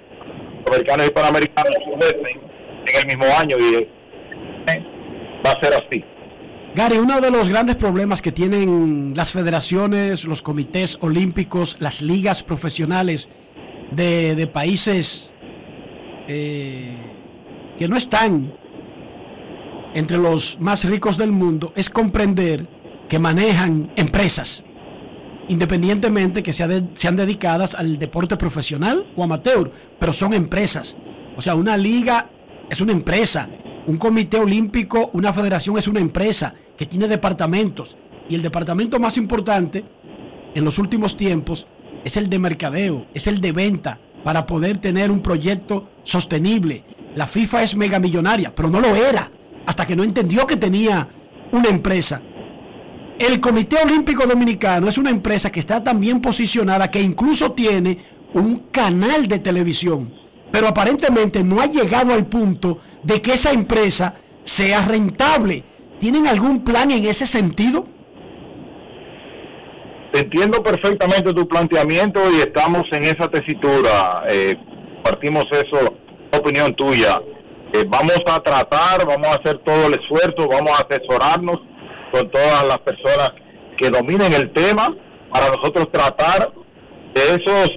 americanos 0.67 1.07
y 1.07 1.11
panamericanos, 1.11 1.75
en 2.87 2.97
el 3.01 3.07
mismo 3.07 3.25
año 3.39 3.57
y 3.59 3.75
eh, 3.77 3.89
va 5.45 5.53
a 5.53 5.61
ser 5.63 5.75
así. 5.75 6.05
Gary, 6.75 6.99
uno 6.99 7.21
de 7.21 7.31
los 7.31 7.49
grandes 7.49 7.77
problemas 7.77 8.21
que 8.21 8.33
tienen 8.33 9.15
las 9.17 9.33
federaciones, 9.33 10.25
los 10.25 10.43
comités 10.43 10.99
olímpicos, 11.01 11.77
las 11.79 12.03
ligas 12.03 12.43
profesionales 12.43 13.29
de, 13.93 14.35
de 14.35 14.47
países 14.49 15.33
eh, 16.27 16.97
que 17.79 17.87
no 17.87 17.97
están 17.97 18.53
entre 19.95 20.19
los 20.19 20.59
más 20.61 20.85
ricos 20.85 21.17
del 21.17 21.33
mundo 21.33 21.73
es 21.77 21.89
comprender 21.89 22.67
que 23.09 23.19
manejan 23.19 23.93
empresas, 23.97 24.65
independientemente 25.49 26.43
que 26.43 26.53
sean 26.53 27.17
dedicadas 27.17 27.75
al 27.75 27.99
deporte 27.99 28.37
profesional 28.37 29.07
o 29.17 29.23
amateur, 29.23 29.71
pero 29.99 30.13
son 30.13 30.35
empresas. 30.35 30.97
O 31.37 31.41
sea, 31.41 31.55
una 31.55 31.77
liga 31.77 32.29
es 32.69 32.81
una 32.81 32.93
empresa, 32.93 33.49
un 33.87 33.97
comité 33.97 34.39
olímpico, 34.39 35.11
una 35.13 35.33
federación 35.33 35.79
es 35.79 35.87
una 35.87 36.01
empresa 36.01 36.55
que 36.77 36.87
tiene 36.87 37.07
departamentos. 37.07 37.97
Y 38.29 38.35
el 38.35 38.43
departamento 38.43 38.99
más 38.99 39.17
importante 39.17 39.85
en 40.55 40.65
los 40.65 40.79
últimos 40.79 41.17
tiempos 41.17 41.67
es 42.05 42.17
el 42.17 42.29
de 42.29 42.39
mercadeo, 42.39 43.07
es 43.15 43.27
el 43.27 43.41
de 43.41 43.53
venta, 43.53 44.01
para 44.25 44.47
poder 44.47 44.79
tener 44.79 45.11
un 45.11 45.21
proyecto 45.21 45.91
sostenible. 46.03 46.85
La 47.15 47.27
FIFA 47.27 47.63
es 47.63 47.77
megamillonaria, 47.77 48.55
pero 48.55 48.71
no 48.71 48.81
lo 48.81 48.97
era, 48.97 49.31
hasta 49.67 49.87
que 49.87 49.97
no 49.97 50.05
entendió 50.05 50.47
que 50.47 50.57
tenía 50.57 51.09
una 51.53 51.69
empresa. 51.69 52.21
El 53.19 53.41
Comité 53.41 53.77
Olímpico 53.85 54.27
Dominicano 54.27 54.89
es 54.89 54.99
una 54.99 55.11
empresa 55.11 55.51
que 55.51 55.61
está 55.61 55.83
tan 55.83 56.01
bien 56.01 56.21
posicionada 56.21 56.91
que 56.91 57.01
incluso 57.01 57.53
tiene 57.53 57.99
un 58.35 58.71
canal 58.73 59.29
de 59.29 59.39
televisión, 59.39 60.13
pero 60.51 60.67
aparentemente 60.67 61.45
no 61.45 61.61
ha 61.61 61.67
llegado 61.67 62.13
al 62.13 62.27
punto 62.27 62.81
de 63.03 63.23
que 63.23 63.35
esa 63.35 63.53
empresa 63.53 64.17
sea 64.43 64.85
rentable. 64.87 65.65
¿Tienen 66.01 66.27
algún 66.27 66.65
plan 66.65 66.91
en 66.91 67.07
ese 67.07 67.27
sentido? 67.27 67.87
Entiendo 70.13 70.63
perfectamente 70.63 71.33
tu 71.33 71.47
planteamiento 71.49 72.21
y 72.31 72.41
estamos 72.41 72.83
en 72.93 73.05
esa 73.05 73.29
tesitura. 73.29 74.25
Eh, 74.29 74.55
partimos 75.03 75.45
eso, 75.53 75.95
opinión 76.37 76.75
tuya. 76.75 77.21
Eh, 77.75 77.85
vamos 77.89 78.21
a 78.27 78.39
tratar, 78.39 79.05
vamos 79.05 79.27
a 79.27 79.41
hacer 79.41 79.59
todo 79.65 79.89
el 79.89 79.95
esfuerzo, 79.95 80.47
vamos 80.49 80.71
a 80.79 80.85
asesorarnos 80.85 81.59
con 82.13 82.31
todas 82.31 82.69
las 82.69 82.79
personas 82.79 83.33
que 83.77 83.91
dominen 83.91 84.33
el 84.33 84.53
tema 84.53 84.95
para 85.29 85.49
nosotros 85.49 85.91
tratar 85.91 86.53
de 87.15 87.23
esos 87.35 87.69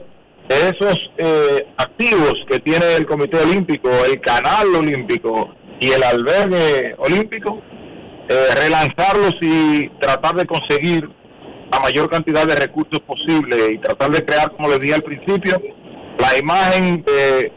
de 0.49 0.69
esos 0.69 0.97
eh, 1.17 1.67
activos 1.77 2.35
que 2.47 2.59
tiene 2.59 2.93
el 2.95 3.07
Comité 3.07 3.39
Olímpico, 3.39 3.89
el 4.05 4.21
canal 4.21 4.67
olímpico 4.75 5.49
y 5.79 5.89
el 5.89 6.03
albergue 6.03 6.93
olímpico, 6.99 7.59
eh, 8.29 8.49
relanzarlos 8.55 9.35
y 9.41 9.89
tratar 9.99 10.35
de 10.35 10.45
conseguir 10.45 11.09
la 11.71 11.79
mayor 11.79 12.07
cantidad 12.07 12.45
de 12.45 12.55
recursos 12.55 12.99
posible 12.99 13.73
y 13.73 13.79
tratar 13.79 14.11
de 14.11 14.23
crear, 14.23 14.51
como 14.51 14.69
les 14.69 14.79
dije 14.79 14.93
al 14.93 15.01
principio, 15.01 15.59
la 16.19 16.37
imagen 16.37 17.03
de 17.03 17.51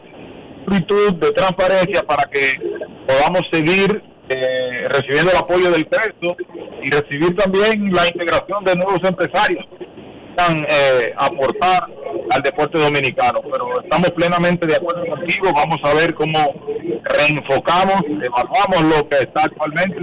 pulcritud, 0.65 1.13
de 1.13 1.31
transparencia 1.31 2.03
para 2.03 2.23
que 2.29 2.53
podamos 3.07 3.41
seguir 3.51 4.01
eh, 4.29 4.87
recibiendo 4.89 5.31
el 5.31 5.37
apoyo 5.37 5.71
del 5.71 5.85
resto 5.89 6.35
y 6.83 6.89
recibir 6.89 7.35
también 7.35 7.91
la 7.93 8.07
integración 8.07 8.63
de 8.63 8.75
nuevos 8.75 8.99
empresarios 9.03 9.65
que 9.77 9.85
puedan 10.35 10.65
eh, 10.69 11.13
aportar 11.17 11.87
al 12.31 12.41
deporte 12.41 12.77
dominicano. 12.79 13.41
Pero 13.51 13.81
estamos 13.81 14.11
plenamente 14.11 14.65
de 14.65 14.75
acuerdo 14.75 15.05
contigo, 15.05 15.51
vamos 15.53 15.79
a 15.83 15.93
ver 15.93 16.13
cómo 16.13 16.39
reenfocamos, 17.03 18.01
evaluamos 18.05 18.97
lo 18.97 19.09
que 19.09 19.17
está 19.17 19.43
actualmente 19.43 19.99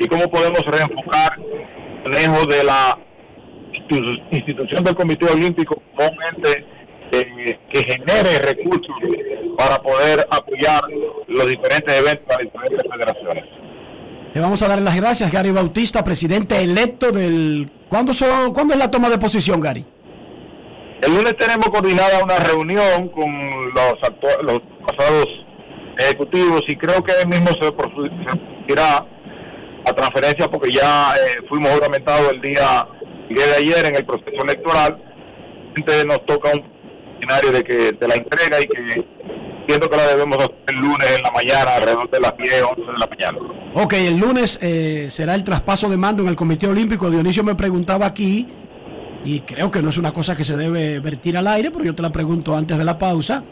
y 0.00 0.06
cómo 0.06 0.28
podemos 0.28 0.60
reenfocar 0.66 1.38
lejos 2.06 2.46
de 2.48 2.64
la 2.64 2.98
institu- 3.72 4.22
institución 4.30 4.84
del 4.84 4.94
Comité 4.94 5.26
Olímpico 5.30 5.80
como 5.94 6.08
un 6.08 6.18
ente 6.36 6.64
eh, 7.12 7.58
que 7.72 7.80
genere 7.82 8.38
recursos 8.38 8.96
para 9.56 9.80
poder 9.82 10.26
apoyar 10.30 10.82
los 11.26 11.46
diferentes 11.48 11.98
eventos 12.00 12.26
de 12.26 12.34
las 12.34 12.52
diferentes 12.52 12.82
federaciones. 12.90 13.44
Le 14.34 14.40
vamos 14.40 14.62
a 14.62 14.68
dar 14.68 14.80
las 14.80 14.94
gracias, 14.94 15.32
Gary 15.32 15.50
Bautista, 15.50 16.04
presidente 16.04 16.62
electo 16.62 17.10
del... 17.10 17.70
¿Cuándo, 17.88 18.12
son, 18.12 18.52
¿Cuándo 18.52 18.74
es 18.74 18.78
la 18.78 18.90
toma 18.90 19.08
de 19.08 19.18
posición, 19.18 19.60
Gary? 19.60 19.84
El 21.00 21.14
lunes 21.14 21.36
tenemos 21.36 21.68
coordinada 21.68 22.22
una 22.22 22.36
reunión 22.36 23.08
con 23.08 23.72
los, 23.72 23.94
actua- 24.02 24.42
los 24.42 24.60
pasados 24.86 25.26
ejecutivos 25.96 26.62
y 26.68 26.76
creo 26.76 27.02
que 27.02 27.12
mismo 27.26 27.48
se 27.60 27.72
producirá 27.72 29.06
la 29.86 29.92
transferencia 29.94 30.48
porque 30.48 30.70
ya 30.70 31.14
eh, 31.14 31.42
fuimos 31.48 31.72
juramentados 31.72 32.32
el 32.32 32.40
día, 32.42 32.86
el 33.30 33.34
día 33.34 33.46
de 33.46 33.54
ayer 33.56 33.86
en 33.86 33.94
el 33.96 34.04
proceso 34.04 34.42
electoral. 34.44 35.02
Entonces 35.76 36.04
nos 36.04 36.24
toca 36.26 36.50
un 36.52 36.62
de 37.52 37.64
que 37.64 37.92
de 37.92 38.08
la 38.08 38.14
entrega 38.14 38.60
y 38.60 38.66
que 38.66 38.78
entiendo 39.60 39.90
que 39.90 39.96
la 39.96 40.06
debemos 40.06 40.38
hacer 40.38 40.54
el 40.68 40.76
lunes 40.76 41.08
en 41.16 41.22
la 41.22 41.30
mañana, 41.30 41.72
alrededor 41.76 42.10
de 42.10 42.20
las 42.20 42.36
10, 42.36 42.62
11 42.78 42.92
de 42.92 42.98
la 42.98 43.06
mañana. 43.06 43.38
Ok, 43.74 43.92
el 43.94 44.16
lunes 44.18 44.58
eh, 44.62 45.08
será 45.10 45.34
el 45.34 45.44
traspaso 45.44 45.88
de 45.88 45.96
mando 45.96 46.22
en 46.22 46.28
el 46.28 46.36
Comité 46.36 46.66
Olímpico. 46.66 47.10
Dionisio 47.10 47.44
me 47.44 47.54
preguntaba 47.54 48.06
aquí 48.06 48.46
y 49.24 49.40
creo 49.40 49.70
que 49.70 49.82
no 49.82 49.90
es 49.90 49.98
una 49.98 50.12
cosa 50.12 50.34
que 50.36 50.44
se 50.44 50.56
debe 50.56 51.00
vertir 51.00 51.36
al 51.36 51.46
aire, 51.48 51.70
pero 51.70 51.84
yo 51.84 51.94
te 51.94 52.02
la 52.02 52.10
pregunto 52.10 52.56
antes 52.56 52.78
de 52.78 52.84
la 52.84 52.96
pausa. 52.96 53.42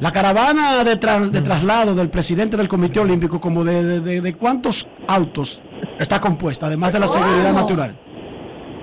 La 0.00 0.10
caravana 0.10 0.82
de, 0.82 0.96
tras- 0.98 1.30
de 1.30 1.40
traslado 1.42 1.94
del 1.94 2.08
presidente 2.10 2.56
del 2.56 2.68
Comité 2.68 3.00
Olímpico, 3.00 3.40
como 3.40 3.62
de, 3.64 3.84
de- 3.84 4.00
de- 4.00 4.20
de 4.20 4.34
cuántos 4.34 4.88
autos 5.06 5.60
está 5.98 6.20
compuesta, 6.20 6.66
además 6.66 6.92
de 6.92 7.00
la 7.00 7.08
seguridad 7.08 7.52
natural. 7.52 7.96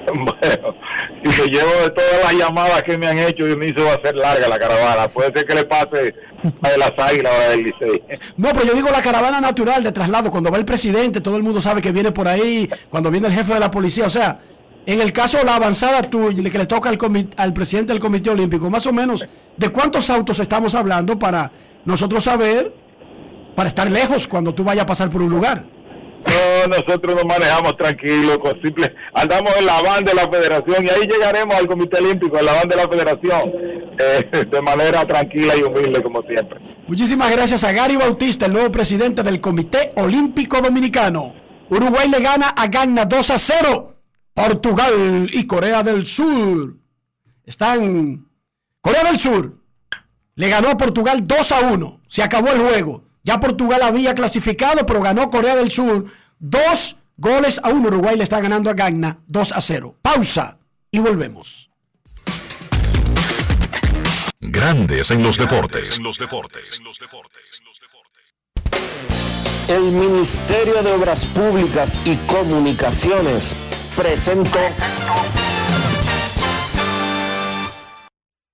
Bueno, 0.13 0.75
si 1.23 1.41
me 1.41 1.47
llevo 1.47 1.71
de 1.83 1.89
todas 1.91 2.23
las 2.23 2.33
llamadas 2.33 2.83
que 2.83 2.97
me 2.97 3.07
han 3.07 3.19
hecho, 3.19 3.45
Dionisio 3.45 3.85
va 3.85 3.93
a 3.93 4.01
ser 4.01 4.15
larga 4.15 4.47
la 4.47 4.59
caravana. 4.59 5.07
Puede 5.07 5.31
ser 5.33 5.45
que 5.45 5.55
le 5.55 5.63
pase 5.65 6.15
a 6.61 6.77
las 6.77 6.93
águilas 6.97 7.33
o 7.33 7.41
a 7.41 7.49
del 7.49 7.63
Licey. 7.63 8.03
No, 8.37 8.49
pero 8.53 8.65
yo 8.65 8.73
digo 8.73 8.89
la 8.89 9.01
caravana 9.01 9.39
natural 9.39 9.83
de 9.83 9.91
traslado, 9.91 10.31
cuando 10.31 10.51
va 10.51 10.57
el 10.57 10.65
presidente, 10.65 11.21
todo 11.21 11.37
el 11.37 11.43
mundo 11.43 11.61
sabe 11.61 11.81
que 11.81 11.91
viene 11.91 12.11
por 12.11 12.27
ahí, 12.27 12.69
cuando 12.89 13.11
viene 13.11 13.27
el 13.27 13.33
jefe 13.33 13.53
de 13.53 13.59
la 13.59 13.71
policía, 13.71 14.05
o 14.05 14.09
sea, 14.09 14.39
en 14.85 14.99
el 14.99 15.13
caso 15.13 15.37
de 15.37 15.45
la 15.45 15.55
avanzada 15.55 16.01
tuya, 16.01 16.49
que 16.49 16.57
le 16.57 16.65
toca 16.65 16.89
al, 16.89 16.97
al 17.37 17.53
presidente 17.53 17.93
del 17.93 18.01
Comité 18.01 18.31
Olímpico, 18.31 18.69
más 18.69 18.85
o 18.87 18.93
menos, 18.93 19.25
¿de 19.57 19.69
cuántos 19.69 20.09
autos 20.09 20.39
estamos 20.39 20.73
hablando 20.73 21.19
para 21.19 21.51
nosotros 21.85 22.23
saber, 22.23 22.73
para 23.55 23.69
estar 23.69 23.89
lejos 23.89 24.27
cuando 24.27 24.53
tú 24.53 24.63
vayas 24.63 24.83
a 24.83 24.87
pasar 24.87 25.09
por 25.09 25.21
un 25.21 25.29
lugar? 25.29 25.63
No, 26.25 26.67
nosotros 26.67 27.15
nos 27.15 27.25
manejamos 27.25 27.75
tranquilos, 27.77 28.37
con 28.39 28.61
simple, 28.61 28.93
andamos 29.13 29.51
en 29.57 29.65
la 29.65 29.81
van 29.81 30.05
de 30.05 30.13
la 30.13 30.29
federación 30.29 30.85
y 30.85 30.89
ahí 30.89 31.07
llegaremos 31.07 31.55
al 31.55 31.67
Comité 31.67 31.97
Olímpico, 31.97 32.37
en 32.37 32.45
la 32.45 32.53
van 32.53 32.69
de 32.69 32.75
la 32.75 32.87
federación, 32.87 33.53
eh, 33.99 34.45
de 34.49 34.61
manera 34.61 35.05
tranquila 35.07 35.55
y 35.57 35.63
humilde 35.63 36.01
como 36.03 36.21
siempre. 36.23 36.59
Muchísimas 36.87 37.31
gracias 37.31 37.63
a 37.63 37.71
Gary 37.71 37.95
Bautista, 37.95 38.45
el 38.45 38.53
nuevo 38.53 38.71
presidente 38.71 39.23
del 39.23 39.41
Comité 39.41 39.93
Olímpico 39.95 40.61
Dominicano. 40.61 41.33
Uruguay 41.69 42.09
le 42.09 42.19
gana 42.19 42.49
a 42.49 42.67
Ghana 42.67 43.05
2 43.05 43.29
a 43.29 43.39
0. 43.39 43.95
Portugal 44.33 45.29
y 45.31 45.45
Corea 45.47 45.83
del 45.83 46.05
Sur 46.05 46.75
están. 47.45 48.27
Corea 48.81 49.03
del 49.03 49.19
Sur 49.19 49.57
le 50.35 50.49
ganó 50.49 50.69
a 50.69 50.77
Portugal 50.77 51.25
2 51.25 51.51
a 51.51 51.71
1. 51.71 52.01
Se 52.07 52.23
acabó 52.23 52.49
el 52.49 52.59
juego. 52.59 53.03
Ya 53.23 53.39
Portugal 53.39 53.83
había 53.83 54.15
clasificado, 54.15 54.85
pero 54.85 55.01
ganó 55.01 55.29
Corea 55.29 55.55
del 55.55 55.71
Sur 55.71 56.05
2 56.39 56.97
goles 57.17 57.59
a 57.63 57.69
1. 57.69 57.87
Uruguay 57.87 58.17
le 58.17 58.23
está 58.23 58.39
ganando 58.39 58.69
a 58.69 58.73
Ghana 58.73 59.19
2 59.27 59.51
a 59.51 59.61
0. 59.61 59.95
Pausa 60.01 60.57
y 60.89 60.99
volvemos. 60.99 61.69
Grandes 64.39 65.11
en 65.11 65.21
los 65.21 65.37
deportes. 65.37 65.99
El 69.67 69.83
Ministerio 69.83 70.81
de 70.81 70.91
Obras 70.91 71.25
Públicas 71.25 71.99
y 72.05 72.17
Comunicaciones 72.27 73.55
presentó 73.95 74.59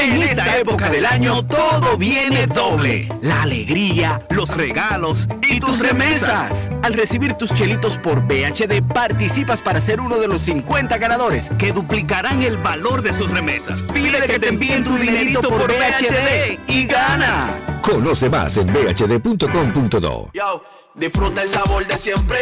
En 0.00 0.22
esta 0.22 0.58
época 0.58 0.88
del 0.88 1.04
año 1.04 1.44
todo 1.44 1.98
viene 1.98 2.46
doble. 2.46 3.06
La 3.20 3.42
alegría, 3.42 4.22
los 4.30 4.56
regalos 4.56 5.28
y 5.46 5.60
tus 5.60 5.78
remesas. 5.78 6.70
Al 6.82 6.94
recibir 6.94 7.34
tus 7.34 7.52
chelitos 7.52 7.98
por 7.98 8.22
BHD 8.22 8.82
participas 8.82 9.60
para 9.60 9.78
ser 9.78 10.00
uno 10.00 10.18
de 10.18 10.26
los 10.26 10.40
50 10.40 10.96
ganadores 10.96 11.50
que 11.58 11.72
duplicarán 11.72 12.42
el 12.42 12.56
valor 12.56 13.02
de 13.02 13.12
sus 13.12 13.30
remesas. 13.30 13.82
Pide 13.92 14.26
que 14.26 14.38
te 14.38 14.48
envíen 14.48 14.84
tu 14.84 14.96
dinerito 14.96 15.46
por 15.50 15.66
BHD 15.68 16.58
y 16.66 16.86
gana. 16.86 17.54
Conoce 17.82 18.30
más 18.30 18.56
en 18.56 18.72
bhd.com.do. 18.72 20.30
Yo, 20.32 20.64
disfruta 20.94 21.42
el 21.42 21.50
sabor 21.50 21.86
de 21.86 21.98
siempre 21.98 22.38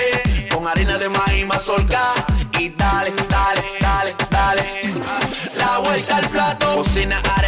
con 0.54 0.68
harina 0.68 0.96
de 0.96 1.08
maíz 1.08 1.44
mazorca 1.44 2.00
y 2.56 2.70
dale, 2.70 3.12
dale, 3.28 3.62
dale, 3.80 4.14
dale. 4.30 4.62
La 5.56 5.78
vuelta 5.78 6.16
al 6.18 6.28
plato, 6.28 6.76
cocina 6.76 7.20
arepa, 7.36 7.47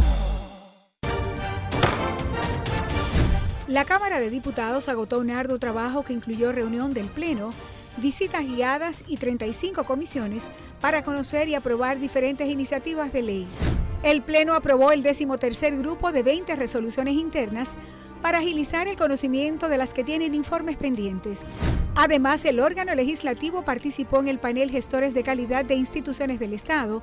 La 3.71 3.85
Cámara 3.85 4.19
de 4.19 4.29
Diputados 4.29 4.89
agotó 4.89 5.19
un 5.19 5.31
arduo 5.31 5.57
trabajo 5.57 6.03
que 6.03 6.11
incluyó 6.11 6.51
reunión 6.51 6.93
del 6.93 7.07
Pleno, 7.07 7.53
visitas 7.95 8.45
guiadas 8.45 9.05
y 9.07 9.15
35 9.15 9.85
comisiones 9.85 10.49
para 10.81 11.03
conocer 11.03 11.47
y 11.47 11.55
aprobar 11.55 11.97
diferentes 11.97 12.49
iniciativas 12.49 13.13
de 13.13 13.21
ley. 13.21 13.47
El 14.03 14.23
Pleno 14.23 14.55
aprobó 14.55 14.91
el 14.91 15.03
decimotercer 15.03 15.77
grupo 15.77 16.11
de 16.11 16.21
20 16.21 16.53
resoluciones 16.57 17.13
internas 17.13 17.77
para 18.21 18.39
agilizar 18.39 18.89
el 18.89 18.97
conocimiento 18.97 19.69
de 19.69 19.77
las 19.77 19.93
que 19.93 20.03
tienen 20.03 20.35
informes 20.35 20.75
pendientes. 20.75 21.53
Además, 21.95 22.43
el 22.43 22.59
órgano 22.59 22.93
legislativo 22.93 23.63
participó 23.63 24.19
en 24.19 24.27
el 24.27 24.39
panel 24.39 24.69
Gestores 24.69 25.13
de 25.13 25.23
Calidad 25.23 25.63
de 25.63 25.75
Instituciones 25.75 26.41
del 26.41 26.51
Estado 26.51 27.01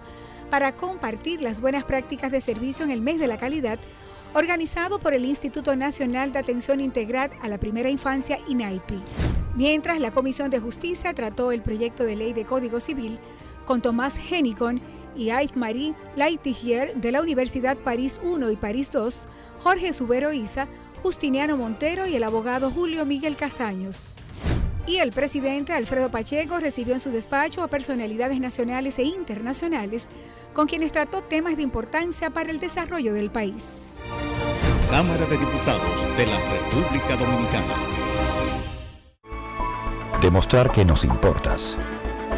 para 0.50 0.76
compartir 0.76 1.40
las 1.40 1.62
buenas 1.62 1.84
prácticas 1.84 2.30
de 2.30 2.42
servicio 2.42 2.84
en 2.84 2.90
el 2.90 3.00
mes 3.00 3.18
de 3.18 3.26
la 3.26 3.38
calidad 3.38 3.78
organizado 4.34 4.98
por 4.98 5.14
el 5.14 5.24
Instituto 5.24 5.74
Nacional 5.76 6.32
de 6.32 6.38
Atención 6.38 6.80
Integral 6.80 7.30
a 7.42 7.48
la 7.48 7.58
Primera 7.58 7.90
Infancia, 7.90 8.38
INAIPI. 8.48 9.02
Mientras 9.54 10.00
la 10.00 10.10
Comisión 10.10 10.50
de 10.50 10.60
Justicia 10.60 11.14
trató 11.14 11.52
el 11.52 11.62
proyecto 11.62 12.04
de 12.04 12.16
ley 12.16 12.32
de 12.32 12.44
Código 12.44 12.80
Civil 12.80 13.18
con 13.66 13.82
Tomás 13.82 14.18
Henicon 14.18 14.80
y 15.16 15.26
Yves-Marie 15.26 15.94
Laitigier 16.16 16.94
de 16.94 17.12
la 17.12 17.20
Universidad 17.20 17.76
París 17.76 18.20
I 18.24 18.52
y 18.52 18.56
París 18.56 18.90
II, 18.94 19.28
Jorge 19.62 19.92
Subero 19.92 20.32
Isa, 20.32 20.68
Justiniano 21.02 21.56
Montero 21.56 22.06
y 22.06 22.16
el 22.16 22.24
abogado 22.24 22.70
Julio 22.70 23.04
Miguel 23.04 23.36
Castaños. 23.36 24.18
Y 24.88 24.96
el 24.96 25.12
presidente 25.12 25.74
Alfredo 25.74 26.10
Pacheco 26.10 26.58
recibió 26.60 26.94
en 26.94 27.00
su 27.00 27.10
despacho 27.10 27.62
a 27.62 27.68
personalidades 27.68 28.40
nacionales 28.40 28.98
e 28.98 29.02
internacionales 29.02 30.08
con 30.54 30.66
quienes 30.66 30.92
trató 30.92 31.20
temas 31.22 31.58
de 31.58 31.62
importancia 31.62 32.30
para 32.30 32.50
el 32.50 32.58
desarrollo 32.58 33.12
del 33.12 33.30
país. 33.30 34.00
Cámara 34.90 35.26
de 35.26 35.36
Diputados 35.36 36.06
de 36.16 36.26
la 36.26 36.40
República 36.40 37.16
Dominicana. 37.16 37.74
Demostrar 40.22 40.72
que 40.72 40.86
nos 40.86 41.04
importas 41.04 41.76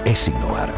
es 0.05 0.27
innovar. 0.27 0.75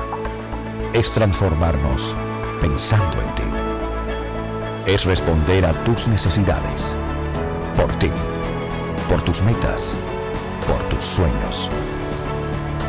Es 0.92 1.10
transformarnos 1.10 2.14
pensando 2.60 3.18
en 3.22 3.32
ti. 3.32 4.92
Es 4.92 5.06
responder 5.06 5.64
a 5.64 5.72
tus 5.84 6.06
necesidades. 6.06 6.94
Por 7.74 7.90
ti. 7.98 8.10
Por 9.08 9.22
tus 9.22 9.40
metas. 9.40 9.96
Por 10.66 10.78
tus 10.88 11.04
sueños. 11.04 11.70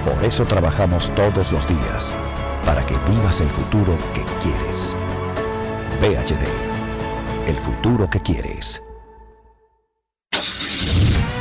Por 0.05 0.23
eso 0.23 0.45
trabajamos 0.45 1.11
todos 1.15 1.51
los 1.51 1.67
días. 1.67 2.13
Para 2.65 2.85
que 2.85 2.95
vivas 3.09 3.41
el 3.41 3.49
futuro 3.49 3.97
que 4.13 4.23
quieres. 4.41 4.95
VHD. 5.99 6.45
El 7.47 7.55
futuro 7.57 8.09
que 8.09 8.19
quieres. 8.19 8.83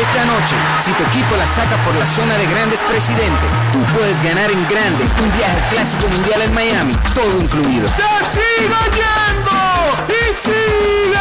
Esta 0.00 0.24
noche, 0.24 0.56
si 0.80 0.90
tu 0.92 1.04
equipo 1.04 1.36
la 1.36 1.46
saca 1.46 1.76
por 1.84 1.94
la 1.94 2.06
zona 2.06 2.36
de 2.36 2.46
grandes 2.46 2.82
presidente, 2.82 3.46
tú 3.72 3.78
puedes 3.96 4.20
ganar 4.24 4.50
en 4.50 4.60
grande 4.68 5.04
un 5.22 5.32
viaje 5.36 5.60
al 5.60 5.68
clásico 5.68 6.08
mundial 6.08 6.42
en 6.42 6.52
Miami, 6.52 6.94
todo 7.14 7.40
incluido. 7.40 7.86
¡Se 7.86 8.02
sigue 8.26 8.74
yendo! 8.90 9.54
¡Y 10.08 10.34
sigue! 10.34 11.14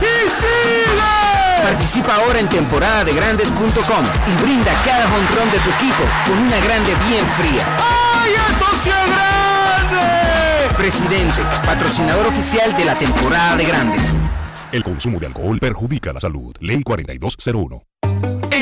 ¡Y 0.00 0.28
sigue! 0.30 1.62
Participa 1.62 2.14
ahora 2.16 2.38
en 2.40 2.48
temporada 2.48 3.04
de 3.04 3.12
grandes.com 3.12 4.04
y 4.26 4.42
brinda 4.42 4.72
cada 4.82 5.06
jonrón 5.10 5.50
de 5.50 5.58
tu 5.58 5.70
equipo 5.70 6.04
con 6.26 6.38
una 6.38 6.58
grande 6.60 6.94
bien 7.06 7.26
fría. 7.36 7.66
¡Ay, 7.76 8.32
esto 8.32 8.66
sí 8.82 8.88
es 8.88 9.06
grande! 9.14 10.74
Presidente, 10.78 11.42
patrocinador 11.66 12.26
oficial 12.26 12.74
de 12.74 12.84
la 12.86 12.94
temporada 12.94 13.56
de 13.56 13.64
grandes. 13.66 14.16
El 14.72 14.82
consumo 14.82 15.20
de 15.20 15.26
alcohol 15.26 15.58
perjudica 15.60 16.12
la 16.12 16.20
salud. 16.20 16.54
Ley 16.60 16.82
4201. 16.82 17.93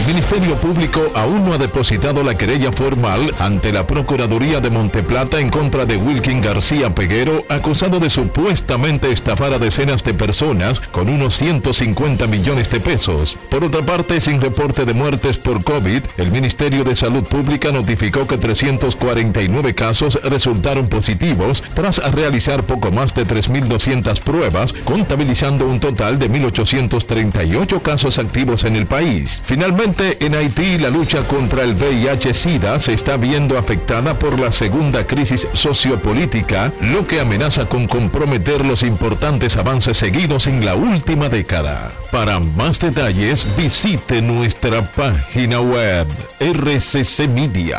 El 0.00 0.06
Ministerio 0.06 0.54
Público 0.54 1.12
aún 1.14 1.44
no 1.44 1.52
ha 1.52 1.58
depositado 1.58 2.22
la 2.22 2.34
querella 2.34 2.72
formal 2.72 3.34
ante 3.38 3.70
la 3.70 3.86
Procuraduría 3.86 4.58
de 4.58 4.70
Monteplata 4.70 5.38
en 5.38 5.50
contra 5.50 5.84
de 5.84 5.98
Wilkin 5.98 6.40
García 6.40 6.94
Peguero, 6.94 7.44
acusado 7.50 8.00
de 8.00 8.08
supuestamente 8.08 9.12
estafar 9.12 9.52
a 9.52 9.58
decenas 9.58 10.02
de 10.02 10.14
personas 10.14 10.80
con 10.80 11.10
unos 11.10 11.36
150 11.36 12.26
millones 12.28 12.70
de 12.70 12.80
pesos. 12.80 13.36
Por 13.50 13.62
otra 13.62 13.82
parte, 13.82 14.22
sin 14.22 14.40
reporte 14.40 14.86
de 14.86 14.94
muertes 14.94 15.36
por 15.36 15.62
COVID, 15.62 16.02
el 16.16 16.30
Ministerio 16.30 16.82
de 16.82 16.96
Salud 16.96 17.24
Pública 17.24 17.70
notificó 17.70 18.26
que 18.26 18.38
349 18.38 19.74
casos 19.74 20.18
resultaron 20.24 20.88
positivos 20.88 21.62
tras 21.74 21.98
realizar 22.10 22.62
poco 22.62 22.90
más 22.90 23.14
de 23.14 23.26
3.200 23.26 24.18
pruebas, 24.20 24.72
contabilizando 24.72 25.66
un 25.66 25.78
total 25.78 26.18
de 26.18 26.30
1.838 26.30 27.82
casos 27.82 28.18
activos 28.18 28.64
en 28.64 28.76
el 28.76 28.86
país. 28.86 29.42
Finalmente, 29.44 29.89
en 29.98 30.34
Haití 30.34 30.78
la 30.78 30.88
lucha 30.88 31.22
contra 31.24 31.64
el 31.64 31.74
VIH-Sida 31.74 32.78
se 32.80 32.92
está 32.92 33.16
viendo 33.16 33.58
afectada 33.58 34.18
por 34.18 34.38
la 34.38 34.52
segunda 34.52 35.04
crisis 35.04 35.48
sociopolítica, 35.52 36.72
lo 36.80 37.06
que 37.06 37.20
amenaza 37.20 37.66
con 37.66 37.88
comprometer 37.88 38.64
los 38.64 38.82
importantes 38.82 39.56
avances 39.56 39.96
seguidos 39.96 40.46
en 40.46 40.64
la 40.64 40.76
última 40.76 41.28
década. 41.28 41.90
Para 42.12 42.38
más 42.38 42.78
detalles, 42.78 43.46
visite 43.56 44.22
nuestra 44.22 44.82
página 44.92 45.60
web 45.60 46.06
rccmedia.com.do. 46.40 47.70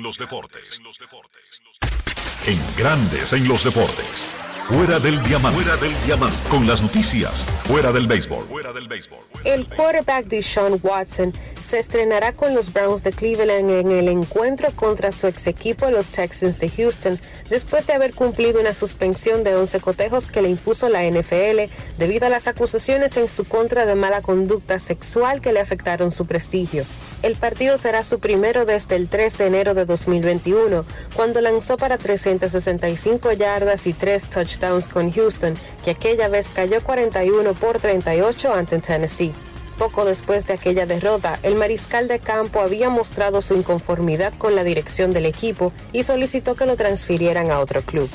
En 2.47 2.59
Grandes 2.77 3.33
en 3.33 3.49
los 3.49 3.65
deportes. 3.65 4.52
Fuera 4.69 5.01
del 5.01 5.21
diamante. 5.25 5.61
Fuera 5.61 5.77
del 5.77 5.93
diamante. 6.07 6.37
Con 6.49 6.69
las 6.69 6.81
noticias. 6.83 7.45
Fuera 7.65 7.91
del 7.91 8.07
béisbol. 8.07 8.47
Fuera 8.47 8.73
del 8.73 8.87
béisbol. 8.87 9.19
El 9.45 9.67
quarterback 9.67 10.27
de 10.27 10.41
Sean 10.41 10.79
Watson 10.81 11.33
se 11.63 11.81
estrenará 11.81 12.33
con 12.33 12.55
los 12.55 12.73
Browns 12.73 13.03
de 13.03 13.11
Cleveland 13.11 13.71
en 13.71 13.91
el 13.91 14.07
encuentro 14.07 14.71
contra 14.77 15.11
su 15.11 15.27
ex 15.27 15.49
equipo, 15.49 15.91
los 15.91 16.13
Texans 16.13 16.61
de 16.61 16.71
Houston, 16.71 17.19
después 17.51 17.89
de 17.89 17.93
haber 17.95 18.15
cumplido 18.15 18.61
una 18.61 18.73
suspensión 18.73 19.43
de 19.43 19.57
11 19.57 19.81
cotejos 19.81 20.29
que 20.29 20.43
le 20.43 20.49
impuso 20.49 20.89
la 20.89 21.03
NFL 21.05 21.73
debido 21.99 22.27
a 22.27 22.31
las 22.31 22.47
acusaciones 22.47 23.17
en 23.17 23.29
su 23.29 23.45
contra 23.45 23.85
de 23.85 23.97
mala 23.97 24.23
conducta 24.23 24.79
sexual 24.79 25.41
que 25.41 25.53
le 25.53 25.61
afectaron 25.61 26.13
su 26.13 26.27
prestigio. 26.27 26.85
El 27.23 27.35
partido 27.37 27.79
será 27.79 28.03
su 28.03 28.21
primero 28.21 28.65
desde 28.65 28.97
el 28.97 29.09
3 29.09 29.39
de 29.39 29.47
enero 29.47 29.75
de 29.75 29.85
2021, 29.85 30.85
cuando 31.15 31.41
lanzó 31.41 31.77
para 31.77 31.99
365 31.99 33.33
yardas 33.33 33.87
y 33.87 33.93
3 33.93 34.29
touchdowns 34.29 34.52
con 34.93 35.13
Houston, 35.13 35.55
que 35.85 35.93
aquella 35.93 36.29
vez 36.29 36.51
cayó 36.55 36.83
41 36.83 37.55
por 37.55 37.81
38 37.81 38.53
ante 38.53 38.79
Tennessee. 38.79 39.33
Poco 39.79 40.05
después 40.05 40.47
de 40.47 40.55
aquella 40.55 40.87
derrota, 40.87 41.39
el 41.43 41.57
mariscal 41.57 42.07
de 42.07 42.21
campo 42.21 42.61
había 42.61 42.91
mostrado 42.91 43.41
su 43.41 43.55
inconformidad 43.55 44.33
con 44.39 44.55
la 44.55 44.65
dirección 44.65 45.13
del 45.13 45.27
equipo 45.27 45.73
y 45.93 46.03
solicitó 46.03 46.55
que 46.55 46.67
lo 46.67 46.77
transfirieran 46.77 47.51
a 47.51 47.59
otro 47.59 47.83
club. 47.83 48.09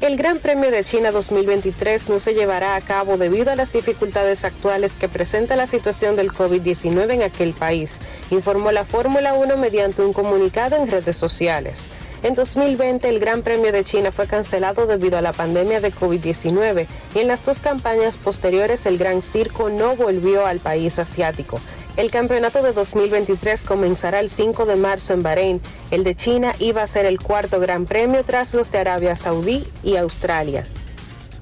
El 0.00 0.18
Gran 0.18 0.38
Premio 0.38 0.70
de 0.70 0.84
China 0.84 1.12
2023 1.12 2.10
no 2.10 2.18
se 2.18 2.34
llevará 2.34 2.76
a 2.76 2.80
cabo 2.82 3.16
debido 3.16 3.50
a 3.50 3.56
las 3.56 3.72
dificultades 3.72 4.44
actuales 4.44 4.92
que 4.92 5.08
presenta 5.08 5.56
la 5.56 5.66
situación 5.66 6.14
del 6.14 6.30
COVID-19 6.30 7.14
en 7.14 7.22
aquel 7.22 7.54
país, 7.54 8.00
informó 8.30 8.70
la 8.70 8.84
Fórmula 8.84 9.32
1 9.32 9.56
mediante 9.56 10.02
un 10.02 10.12
comunicado 10.12 10.76
en 10.76 10.90
redes 10.90 11.16
sociales. 11.16 11.88
En 12.24 12.32
2020 12.32 13.06
el 13.06 13.20
Gran 13.20 13.42
Premio 13.42 13.70
de 13.70 13.84
China 13.84 14.10
fue 14.10 14.26
cancelado 14.26 14.86
debido 14.86 15.18
a 15.18 15.20
la 15.20 15.34
pandemia 15.34 15.82
de 15.82 15.92
COVID-19 15.92 16.86
y 17.14 17.18
en 17.18 17.28
las 17.28 17.44
dos 17.44 17.60
campañas 17.60 18.16
posteriores 18.16 18.86
el 18.86 18.96
Gran 18.96 19.20
Circo 19.20 19.68
no 19.68 19.94
volvió 19.94 20.46
al 20.46 20.58
país 20.58 20.98
asiático. 20.98 21.60
El 21.98 22.10
campeonato 22.10 22.62
de 22.62 22.72
2023 22.72 23.62
comenzará 23.62 24.20
el 24.20 24.30
5 24.30 24.64
de 24.64 24.76
marzo 24.76 25.12
en 25.12 25.22
Bahrein. 25.22 25.60
El 25.90 26.02
de 26.02 26.14
China 26.14 26.54
iba 26.60 26.82
a 26.82 26.86
ser 26.86 27.04
el 27.04 27.20
cuarto 27.20 27.60
Gran 27.60 27.84
Premio 27.84 28.24
tras 28.24 28.54
los 28.54 28.72
de 28.72 28.78
Arabia 28.78 29.16
Saudí 29.16 29.66
y 29.82 29.96
Australia. 29.96 30.66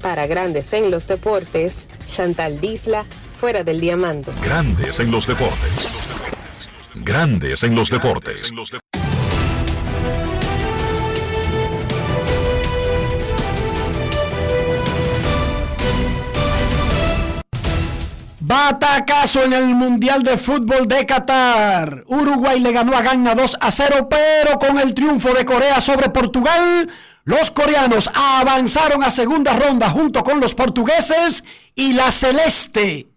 Para 0.00 0.26
Grandes 0.26 0.72
en 0.72 0.90
los 0.90 1.06
Deportes, 1.06 1.86
Chantal 2.06 2.60
Disla, 2.60 3.06
fuera 3.32 3.62
del 3.62 3.78
diamante. 3.78 4.32
Grandes 4.44 4.98
en 4.98 5.12
los 5.12 5.28
deportes. 5.28 5.96
Grandes 6.96 7.62
en 7.62 7.76
los 7.76 7.88
deportes. 7.88 8.52
Batacazo 18.52 19.44
en 19.44 19.54
el 19.54 19.74
Mundial 19.74 20.22
de 20.22 20.36
Fútbol 20.36 20.86
de 20.86 21.06
Qatar. 21.06 22.04
Uruguay 22.06 22.60
le 22.60 22.70
ganó 22.70 22.94
a 22.94 23.00
Ghana 23.00 23.34
2 23.34 23.56
a 23.58 23.70
0, 23.70 24.08
pero 24.10 24.58
con 24.58 24.78
el 24.78 24.92
triunfo 24.92 25.32
de 25.32 25.46
Corea 25.46 25.80
sobre 25.80 26.10
Portugal, 26.10 26.90
los 27.24 27.50
coreanos 27.50 28.10
avanzaron 28.12 29.02
a 29.02 29.10
segunda 29.10 29.54
ronda 29.54 29.88
junto 29.88 30.22
con 30.22 30.38
los 30.38 30.54
portugueses 30.54 31.44
y 31.74 31.94
la 31.94 32.10
celeste. 32.10 33.08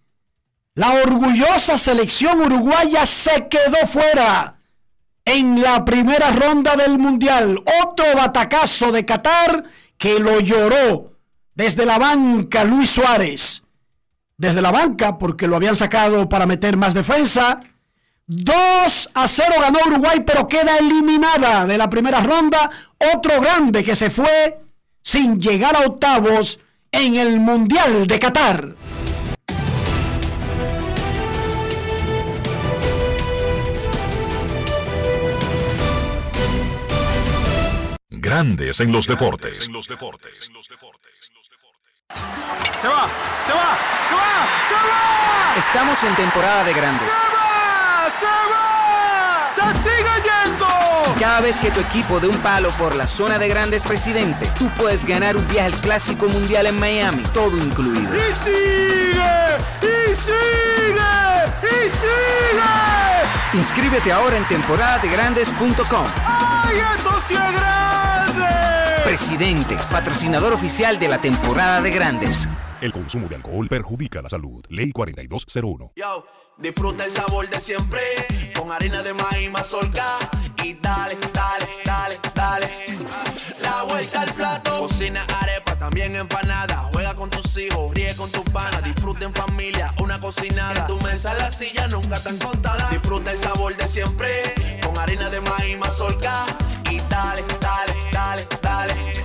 La 0.73 0.93
orgullosa 1.03 1.77
selección 1.77 2.39
uruguaya 2.39 3.05
se 3.05 3.49
quedó 3.49 3.86
fuera 3.86 4.55
en 5.25 5.61
la 5.61 5.83
primera 5.83 6.31
ronda 6.31 6.77
del 6.77 6.97
Mundial. 6.97 7.61
Otro 7.83 8.05
batacazo 8.15 8.89
de 8.93 9.03
Qatar 9.03 9.65
que 9.97 10.17
lo 10.17 10.39
lloró 10.39 11.11
desde 11.55 11.86
la 11.86 11.97
banca 11.97 12.63
Luis 12.63 12.89
Suárez 12.91 13.64
desde 14.38 14.61
la 14.61 14.71
banca 14.71 15.17
porque 15.17 15.47
lo 15.47 15.55
habían 15.55 15.75
sacado 15.75 16.27
para 16.29 16.45
meter 16.45 16.77
más 16.77 16.93
defensa. 16.93 17.61
2 18.27 19.09
a 19.13 19.27
0 19.27 19.55
ganó 19.61 19.79
Uruguay, 19.86 20.23
pero 20.25 20.47
queda 20.47 20.77
eliminada 20.77 21.65
de 21.65 21.77
la 21.77 21.89
primera 21.89 22.21
ronda. 22.21 22.69
Otro 23.13 23.39
grande 23.39 23.83
que 23.83 23.95
se 23.95 24.09
fue 24.09 24.59
sin 25.03 25.39
llegar 25.39 25.75
a 25.75 25.86
octavos 25.86 26.59
en 26.91 27.15
el 27.15 27.39
Mundial 27.39 28.07
de 28.07 28.19
Qatar. 28.19 28.75
Grandes 38.09 38.79
en 38.79 38.91
los 38.91 39.05
deportes. 39.05 39.65
Se 39.65 39.71
va, 39.71 39.83
se 42.81 42.88
va, 42.88 42.88
se 42.88 42.88
va, 42.88 43.11
se 43.45 43.53
va. 43.53 43.94
Estamos 45.57 46.03
en 46.03 46.15
temporada 46.15 46.63
de 46.63 46.73
grandes. 46.73 47.11
¡Se 48.09 48.26
va! 48.26 49.49
¡Se 49.49 49.61
sigue 49.82 50.13
yendo! 50.23 50.65
Cada 51.19 51.41
vez 51.41 51.59
que 51.59 51.71
tu 51.71 51.80
equipo 51.80 52.19
dé 52.19 52.28
un 52.28 52.38
palo 52.39 52.71
por 52.78 52.95
la 52.95 53.07
zona 53.07 53.38
de 53.38 53.47
grandes 53.47 53.84
presidente, 53.84 54.51
tú 54.59 54.69
puedes 54.78 55.05
ganar 55.05 55.38
un 55.38 55.47
viaje 55.47 55.73
al 55.73 55.82
Clásico 55.82 56.28
Mundial 56.28 56.67
en 56.67 56.80
Miami, 56.80 57.23
todo 57.34 57.57
incluido. 57.57 58.13
¡Y 58.13 58.36
sigue! 58.36 59.57
¡Y 59.82 60.13
sigue! 60.13 60.95
¡Y 61.63 61.89
sigue! 61.89 62.15
Inscríbete 63.53 64.11
ahora 64.11 64.38
en 64.38 64.45
temporadadegrandes.com. 64.47 66.05
¡Ay, 66.26 66.78
esto 66.97 67.19
sí 67.19 67.36
es 67.36 67.51
grande! 67.53 68.45
Presidente, 69.05 69.78
patrocinador 69.89 70.51
oficial 70.53 70.99
de 70.99 71.07
la 71.07 71.17
temporada 71.17 71.82
de 71.82 71.91
grandes. 71.91 72.49
El 72.82 72.91
consumo 72.91 73.28
de 73.28 73.36
alcohol 73.36 73.67
perjudica 73.67 74.21
la 74.21 74.30
salud. 74.30 74.63
Ley 74.69 74.91
4201. 74.91 75.93
Yo, 75.95 76.26
disfruta 76.57 77.05
el 77.05 77.11
sabor 77.11 77.49
de 77.49 77.59
siempre 77.59 78.01
con 78.57 78.71
harina 78.71 79.01
de 79.01 79.13
maíz 79.13 79.49
mazorca 79.49 80.05
y 80.63 80.73
dale, 80.73 81.17
dale, 81.34 81.67
dale, 81.86 82.19
dale. 82.34 82.69
La 83.61 83.84
vuelta 83.84 84.21
al 84.21 84.34
plato, 84.34 84.80
cocina 84.80 85.26
arepa, 85.41 85.78
también 85.80 86.15
empanada. 86.15 86.89
Juega 86.91 87.15
con 87.15 87.30
tus 87.30 87.57
hijos, 87.57 87.93
ríe 87.93 88.13
con 88.15 88.30
tus 88.32 88.43
panas, 88.43 88.84
disfruta 88.84 89.26
en 89.26 89.34
familia, 89.34 89.93
una 89.99 90.19
cocinada. 90.19 90.82
En 90.82 90.88
tu 90.88 90.99
mesa 91.01 91.34
la 91.36 91.51
silla 91.51 91.88
nunca 91.88 92.19
tan 92.21 92.38
contada. 92.38 92.89
Disfruta 92.89 93.32
el 93.32 93.39
sabor 93.39 93.76
de 93.76 93.88
siempre 93.88 94.28
con 94.86 94.97
harina 94.99 95.30
de 95.30 95.39
maíz 95.41 95.78
mazorca 95.80 96.45
y 96.91 96.97
dale, 97.09 97.43
dale, 97.61 97.93
dale, 98.11 98.47
dale. 98.61 99.24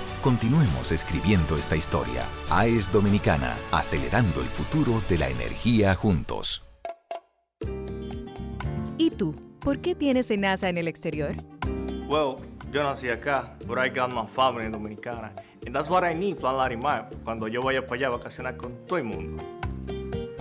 Continuemos 0.21 0.91
escribiendo 0.91 1.57
esta 1.57 1.75
historia. 1.75 2.27
AES 2.51 2.91
Dominicana, 2.91 3.57
acelerando 3.71 4.41
el 4.41 4.47
futuro 4.47 5.01
de 5.09 5.17
la 5.17 5.27
energía 5.27 5.95
juntos. 5.95 6.63
¿Y 8.99 9.09
tú? 9.09 9.33
¿Por 9.59 9.79
qué 9.79 9.95
tienes 9.95 10.29
NASA 10.37 10.69
en 10.69 10.77
el 10.77 10.87
exterior? 10.87 11.33
Well, 12.07 12.35
yo 12.71 12.83
nací 12.83 13.09
acá, 13.09 13.57
but 13.65 13.79
I 13.79 13.89
got 13.89 14.13
my 14.13 14.27
family 14.35 14.69
dominicana. 14.69 15.31
And 15.65 15.73
that's 15.73 15.89
what 15.89 16.03
I 16.03 16.13
need, 16.13 16.37
Plan 16.37 16.55
Larimar, 16.55 17.09
cuando 17.23 17.47
yo 17.47 17.61
vaya 17.61 17.83
para 17.83 17.95
allá 17.95 18.07
a 18.09 18.17
vacacionar 18.17 18.57
con 18.57 18.73
todo 18.85 18.99
el 18.99 19.05
mundo. 19.05 19.60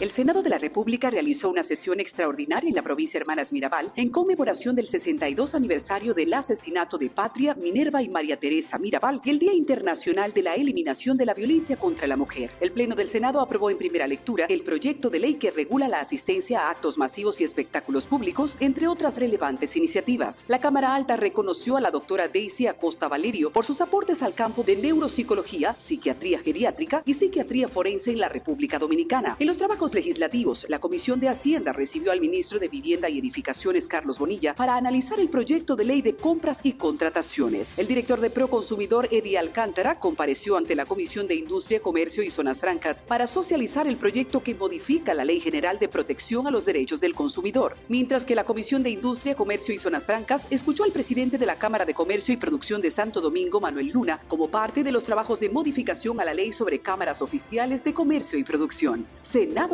El 0.00 0.10
Senado 0.10 0.42
de 0.42 0.50
la 0.50 0.58
República 0.58 1.08
realizó 1.08 1.48
una 1.48 1.62
sesión 1.62 2.00
extraordinaria 2.00 2.68
en 2.68 2.74
la 2.74 2.82
provincia 2.82 3.16
Hermanas 3.16 3.52
Mirabal 3.52 3.92
en 3.94 4.10
conmemoración 4.10 4.74
del 4.74 4.88
62 4.88 5.54
aniversario 5.54 6.14
del 6.14 6.34
asesinato 6.34 6.98
de 6.98 7.10
Patria, 7.10 7.54
Minerva 7.54 8.02
y 8.02 8.08
María 8.08 8.36
Teresa 8.36 8.76
Mirabal 8.80 9.20
y 9.24 9.30
el 9.30 9.38
Día 9.38 9.54
Internacional 9.54 10.32
de 10.32 10.42
la 10.42 10.54
Eliminación 10.54 11.16
de 11.16 11.26
la 11.26 11.32
Violencia 11.32 11.76
contra 11.76 12.08
la 12.08 12.16
Mujer. 12.16 12.50
El 12.60 12.72
Pleno 12.72 12.96
del 12.96 13.06
Senado 13.06 13.40
aprobó 13.40 13.70
en 13.70 13.78
primera 13.78 14.08
lectura 14.08 14.46
el 14.46 14.64
proyecto 14.64 15.10
de 15.10 15.20
ley 15.20 15.34
que 15.34 15.52
regula 15.52 15.86
la 15.86 16.00
asistencia 16.00 16.62
a 16.62 16.70
actos 16.70 16.98
masivos 16.98 17.40
y 17.40 17.44
espectáculos 17.44 18.08
públicos, 18.08 18.56
entre 18.58 18.88
otras 18.88 19.16
relevantes 19.16 19.76
iniciativas. 19.76 20.44
La 20.48 20.60
Cámara 20.60 20.96
Alta 20.96 21.16
reconoció 21.16 21.76
a 21.76 21.80
la 21.80 21.92
doctora 21.92 22.26
Daisy 22.26 22.66
Acosta 22.66 23.06
Valerio 23.06 23.52
por 23.52 23.64
sus 23.64 23.80
aportes 23.80 24.24
al 24.24 24.34
campo 24.34 24.64
de 24.64 24.74
neuropsicología, 24.74 25.76
psiquiatría 25.78 26.40
geriátrica 26.40 27.04
y 27.06 27.14
psiquiatría 27.14 27.68
forense 27.68 28.10
en 28.10 28.18
la 28.18 28.28
República 28.28 28.80
Dominicana. 28.80 29.36
En 29.38 29.46
los 29.46 29.56
trabajos 29.56 29.83
legislativos, 29.92 30.64
la 30.68 30.78
Comisión 30.78 31.20
de 31.20 31.28
Hacienda 31.28 31.72
recibió 31.72 32.12
al 32.12 32.20
ministro 32.20 32.58
de 32.58 32.68
Vivienda 32.68 33.10
y 33.10 33.18
Edificaciones, 33.18 33.88
Carlos 33.88 34.18
Bonilla, 34.18 34.54
para 34.54 34.76
analizar 34.76 35.20
el 35.20 35.28
proyecto 35.28 35.76
de 35.76 35.84
ley 35.84 36.00
de 36.00 36.16
compras 36.16 36.60
y 36.62 36.72
contrataciones. 36.74 37.76
El 37.76 37.88
director 37.88 38.20
de 38.20 38.30
Proconsumidor, 38.30 39.08
Eddie 39.10 39.36
Alcántara, 39.36 39.98
compareció 39.98 40.56
ante 40.56 40.74
la 40.74 40.86
Comisión 40.86 41.26
de 41.26 41.34
Industria, 41.34 41.80
Comercio 41.80 42.22
y 42.22 42.30
Zonas 42.30 42.60
Francas 42.60 43.02
para 43.02 43.26
socializar 43.26 43.86
el 43.88 43.98
proyecto 43.98 44.42
que 44.42 44.54
modifica 44.54 45.12
la 45.12 45.24
Ley 45.24 45.40
General 45.40 45.78
de 45.78 45.88
Protección 45.88 46.46
a 46.46 46.50
los 46.50 46.64
Derechos 46.64 47.00
del 47.00 47.14
Consumidor. 47.14 47.76
Mientras 47.88 48.24
que 48.24 48.34
la 48.34 48.44
Comisión 48.44 48.82
de 48.82 48.90
Industria, 48.90 49.34
Comercio 49.34 49.74
y 49.74 49.78
Zonas 49.78 50.06
Francas 50.06 50.46
escuchó 50.50 50.84
al 50.84 50.92
presidente 50.92 51.36
de 51.36 51.46
la 51.46 51.58
Cámara 51.58 51.84
de 51.84 51.94
Comercio 51.94 52.32
y 52.32 52.36
Producción 52.36 52.80
de 52.80 52.90
Santo 52.90 53.20
Domingo, 53.20 53.60
Manuel 53.60 53.88
Luna, 53.88 54.20
como 54.28 54.48
parte 54.48 54.84
de 54.84 54.92
los 54.92 55.04
trabajos 55.04 55.40
de 55.40 55.50
modificación 55.50 56.20
a 56.20 56.24
la 56.24 56.34
ley 56.34 56.52
sobre 56.52 56.78
cámaras 56.78 57.22
oficiales 57.22 57.82
de 57.82 57.94
comercio 57.94 58.38
y 58.38 58.44
producción. 58.44 59.06
Senado 59.22 59.73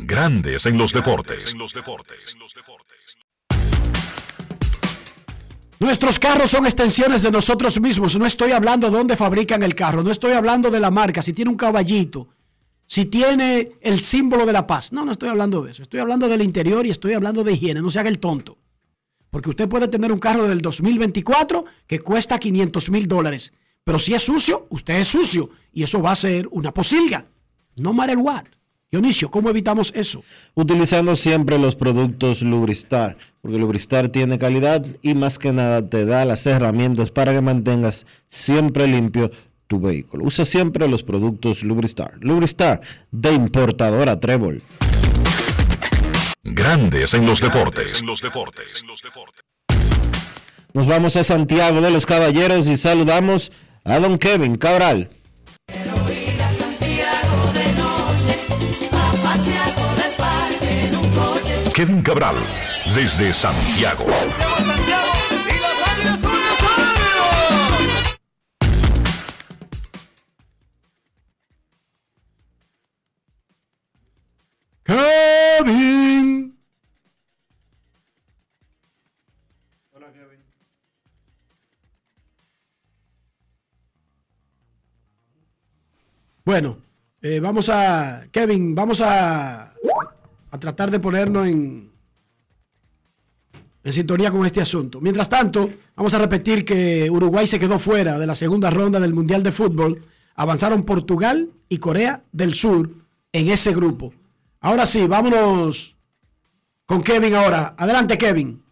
Grandes 0.00 0.64
en 0.66 0.78
los 0.78 0.92
deportes. 0.92 1.56
Nuestros 5.80 6.18
carros 6.18 6.50
son 6.50 6.66
extensiones 6.66 7.22
de 7.22 7.30
nosotros 7.32 7.80
mismos. 7.80 8.16
No 8.16 8.24
estoy 8.24 8.52
hablando 8.52 8.90
de 8.90 8.96
dónde 8.96 9.16
fabrican 9.16 9.62
el 9.64 9.74
carro. 9.74 10.04
No 10.04 10.10
estoy 10.12 10.32
hablando 10.32 10.70
de 10.70 10.78
la 10.78 10.92
marca. 10.92 11.20
Si 11.20 11.32
tiene 11.32 11.50
un 11.50 11.56
caballito. 11.56 12.28
Si 12.86 13.06
tiene 13.06 13.72
el 13.80 13.98
símbolo 13.98 14.46
de 14.46 14.52
la 14.52 14.66
paz. 14.66 14.92
No, 14.92 15.04
no 15.04 15.12
estoy 15.12 15.30
hablando 15.30 15.62
de 15.62 15.72
eso. 15.72 15.82
Estoy 15.82 16.00
hablando 16.00 16.28
del 16.28 16.42
interior 16.42 16.86
y 16.86 16.90
estoy 16.90 17.14
hablando 17.14 17.42
de 17.42 17.52
higiene. 17.52 17.82
No 17.82 17.90
se 17.90 17.98
haga 17.98 18.08
el 18.08 18.20
tonto. 18.20 18.56
Porque 19.30 19.50
usted 19.50 19.68
puede 19.68 19.88
tener 19.88 20.12
un 20.12 20.20
carro 20.20 20.46
del 20.46 20.60
2024 20.60 21.64
que 21.86 21.98
cuesta 21.98 22.38
500 22.38 22.90
mil 22.90 23.08
dólares. 23.08 23.52
Pero 23.82 23.98
si 23.98 24.14
es 24.14 24.22
sucio, 24.22 24.68
usted 24.70 25.00
es 25.00 25.08
sucio. 25.08 25.50
Y 25.72 25.82
eso 25.82 26.00
va 26.00 26.12
a 26.12 26.16
ser 26.16 26.48
una 26.52 26.72
posilga. 26.72 27.26
No 27.76 27.92
matter 27.92 28.16
what. 28.16 28.44
Dionisio, 28.90 29.30
¿cómo 29.30 29.50
evitamos 29.50 29.92
eso? 29.94 30.24
Utilizando 30.54 31.14
siempre 31.14 31.58
los 31.58 31.76
productos 31.76 32.40
Lubristar, 32.40 33.18
porque 33.42 33.58
Lubristar 33.58 34.08
tiene 34.08 34.38
calidad 34.38 34.82
y 35.02 35.12
más 35.14 35.38
que 35.38 35.52
nada 35.52 35.84
te 35.84 36.06
da 36.06 36.24
las 36.24 36.46
herramientas 36.46 37.10
para 37.10 37.34
que 37.34 37.42
mantengas 37.42 38.06
siempre 38.28 38.86
limpio 38.86 39.30
tu 39.66 39.78
vehículo. 39.78 40.24
Usa 40.24 40.46
siempre 40.46 40.88
los 40.88 41.02
productos 41.02 41.64
Lubristar. 41.64 42.14
Lubristar 42.20 42.80
de 43.10 43.34
importadora 43.34 44.18
Trébol. 44.18 44.62
Grandes 46.42 47.12
en 47.12 47.26
los 47.26 47.42
deportes. 47.42 48.02
Nos 50.72 50.86
vamos 50.86 51.16
a 51.16 51.24
Santiago 51.24 51.82
de 51.82 51.90
los 51.90 52.06
Caballeros 52.06 52.66
y 52.68 52.78
saludamos 52.78 53.52
a 53.84 53.98
don 53.98 54.16
Kevin 54.16 54.56
Cabral. 54.56 55.10
Kevin 61.78 62.02
Cabral, 62.02 62.34
desde 62.92 63.32
Santiago. 63.32 64.04
Kevin. 74.82 76.58
Bueno, 86.44 86.78
eh, 87.22 87.38
vamos 87.38 87.68
a, 87.68 88.26
Kevin, 88.32 88.74
vamos 88.74 89.00
a, 89.00 89.67
a 90.50 90.58
tratar 90.58 90.90
de 90.90 91.00
ponernos 91.00 91.46
en, 91.46 91.90
en 93.84 93.92
sintonía 93.92 94.30
con 94.30 94.44
este 94.46 94.60
asunto. 94.60 95.00
Mientras 95.00 95.28
tanto, 95.28 95.70
vamos 95.96 96.14
a 96.14 96.18
repetir 96.18 96.64
que 96.64 97.10
Uruguay 97.10 97.46
se 97.46 97.58
quedó 97.58 97.78
fuera 97.78 98.18
de 98.18 98.26
la 98.26 98.34
segunda 98.34 98.70
ronda 98.70 99.00
del 99.00 99.14
Mundial 99.14 99.42
de 99.42 99.52
Fútbol. 99.52 100.02
Avanzaron 100.34 100.84
Portugal 100.84 101.50
y 101.68 101.78
Corea 101.78 102.22
del 102.32 102.54
Sur 102.54 102.90
en 103.32 103.48
ese 103.48 103.74
grupo. 103.74 104.12
Ahora 104.60 104.86
sí, 104.86 105.06
vámonos 105.06 105.96
con 106.86 107.02
Kevin 107.02 107.34
ahora. 107.34 107.74
Adelante, 107.76 108.16
Kevin. 108.16 108.62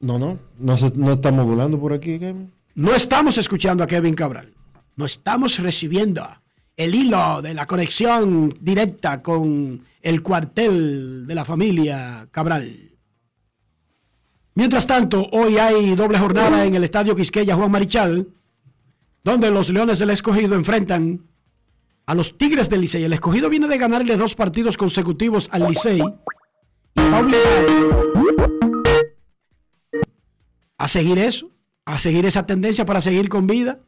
No, 0.00 0.18
no, 0.18 0.38
no, 0.58 0.74
estamos 0.74 1.46
volando 1.46 1.78
por 1.78 1.92
aquí, 1.92 2.18
Kevin. 2.18 2.52
No 2.74 2.92
estamos 2.92 3.38
escuchando 3.38 3.84
a 3.84 3.86
Kevin 3.86 4.14
Cabral. 4.14 4.52
No 4.96 5.04
estamos 5.04 5.58
recibiendo 5.60 6.22
el 6.76 6.94
hilo 6.94 7.42
de 7.42 7.54
la 7.54 7.66
conexión 7.66 8.54
directa 8.60 9.22
con 9.22 9.84
el 10.00 10.22
cuartel 10.22 11.26
de 11.26 11.34
la 11.34 11.44
familia 11.44 12.28
Cabral. 12.30 12.90
Mientras 14.54 14.86
tanto, 14.86 15.28
hoy 15.32 15.58
hay 15.58 15.94
doble 15.94 16.18
jornada 16.18 16.64
en 16.64 16.74
el 16.74 16.84
Estadio 16.84 17.16
Quisqueya 17.16 17.56
Juan 17.56 17.70
Marichal, 17.70 18.28
donde 19.24 19.50
los 19.50 19.70
Leones 19.70 19.98
del 19.98 20.10
Escogido 20.10 20.54
enfrentan 20.54 21.26
a 22.06 22.14
los 22.14 22.36
Tigres 22.36 22.68
del 22.68 22.82
Licey. 22.82 23.04
El 23.04 23.12
Escogido 23.12 23.48
viene 23.48 23.68
de 23.68 23.78
ganarle 23.78 24.16
dos 24.16 24.34
partidos 24.34 24.76
consecutivos 24.76 25.48
al 25.52 25.68
Licey. 25.68 26.02
Está 26.94 27.20
obligado 27.20 28.12
a 30.82 30.88
seguir 30.88 31.18
eso, 31.18 31.48
a 31.84 31.98
seguir 31.98 32.26
esa 32.26 32.44
tendencia 32.44 32.84
para 32.84 33.00
seguir 33.00 33.28
con 33.28 33.46
vida. 33.46 33.80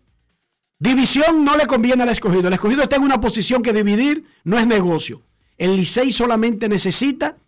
División 0.85 1.45
no 1.45 1.57
le 1.57 1.67
conviene 1.67 2.03
al 2.03 2.11
escogido. 2.11 2.49
El 2.49 2.55
escogido 2.55 2.83
está 2.83 2.97
en 2.97 3.05
una 3.05 3.19
posición 3.19 3.63
que 3.63 3.73
dividir 3.73 4.27
no 4.45 4.59
es 4.59 4.67
negocio. 4.67 5.23
El 5.57 5.77
Licey 5.77 6.13
solamente 6.13 6.69
necesita 6.69 7.39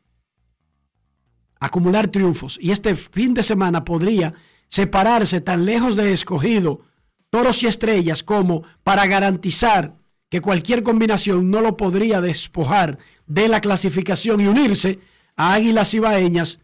acumular 1.61 2.09
triunfos. 2.09 2.59
Y 2.59 2.71
este 2.71 2.97
fin 2.97 3.35
de 3.35 3.43
semana 3.43 3.85
podría 3.85 4.33
separarse 4.69 5.43
tan 5.43 5.67
lejos 5.67 5.97
de 5.97 6.13
escogido, 6.13 6.81
toros 7.29 7.63
y 7.63 7.67
estrellas, 7.67 8.23
como 8.23 8.63
para 8.83 9.07
garantizar 9.07 9.99
que 10.31 10.41
cualquier 10.41 10.83
combinación 10.83 11.51
no 11.51 11.61
lo 11.61 11.77
podría 11.77 12.23
despojar 12.23 12.97
de 13.27 13.49
la 13.49 13.61
clasificación 13.61 14.41
y 14.41 14.47
unirse 14.47 14.99
a 15.37 15.53
Águilas 15.53 15.93
Ibaeñas 15.93 16.61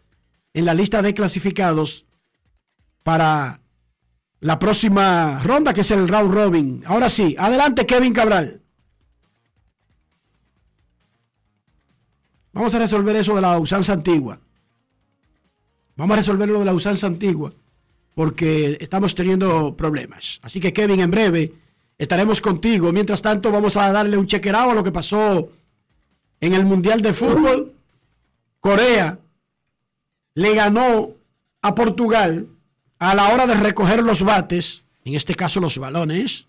en 0.55 0.65
la 0.65 0.73
lista 0.73 1.03
de 1.03 1.13
clasificados 1.13 2.07
para 3.03 3.62
la 4.43 4.59
próxima 4.59 5.41
ronda, 5.41 5.73
que 5.73 5.81
es 5.81 5.91
el 5.91 6.05
round 6.05 6.33
robin. 6.33 6.83
Ahora 6.85 7.09
sí, 7.09 7.33
adelante 7.39 7.85
Kevin 7.85 8.13
Cabral. 8.13 8.59
Vamos 12.51 12.73
a 12.75 12.79
resolver 12.79 13.15
eso 13.15 13.35
de 13.35 13.41
la 13.41 13.57
usanza 13.57 13.93
antigua. 13.93 14.37
Vamos 15.95 16.13
a 16.15 16.17
resolver 16.17 16.49
lo 16.49 16.59
de 16.59 16.65
la 16.65 16.73
usanza 16.73 17.07
antigua, 17.07 17.53
porque 18.15 18.77
estamos 18.81 19.15
teniendo 19.15 19.77
problemas. 19.77 20.41
Así 20.43 20.59
que 20.59 20.73
Kevin, 20.73 20.99
en 20.99 21.11
breve 21.11 21.53
estaremos 21.97 22.41
contigo. 22.41 22.91
Mientras 22.91 23.21
tanto, 23.21 23.49
vamos 23.49 23.77
a 23.77 23.93
darle 23.93 24.17
un 24.17 24.27
chequerado 24.27 24.71
a 24.71 24.75
lo 24.75 24.83
que 24.83 24.91
pasó 24.91 25.49
en 26.41 26.53
el 26.53 26.65
Mundial 26.65 27.01
de 27.01 27.13
Fútbol. 27.13 27.73
Corea 28.59 29.17
le 30.35 30.53
ganó 30.53 31.11
a 31.61 31.73
Portugal 31.73 32.49
a 33.09 33.15
la 33.15 33.33
hora 33.33 33.45
de 33.45 33.55
recoger 33.55 34.01
los 34.01 34.23
bates, 34.23 34.83
en 35.03 35.15
este 35.15 35.35
caso 35.35 35.59
los 35.59 35.77
balones, 35.77 36.47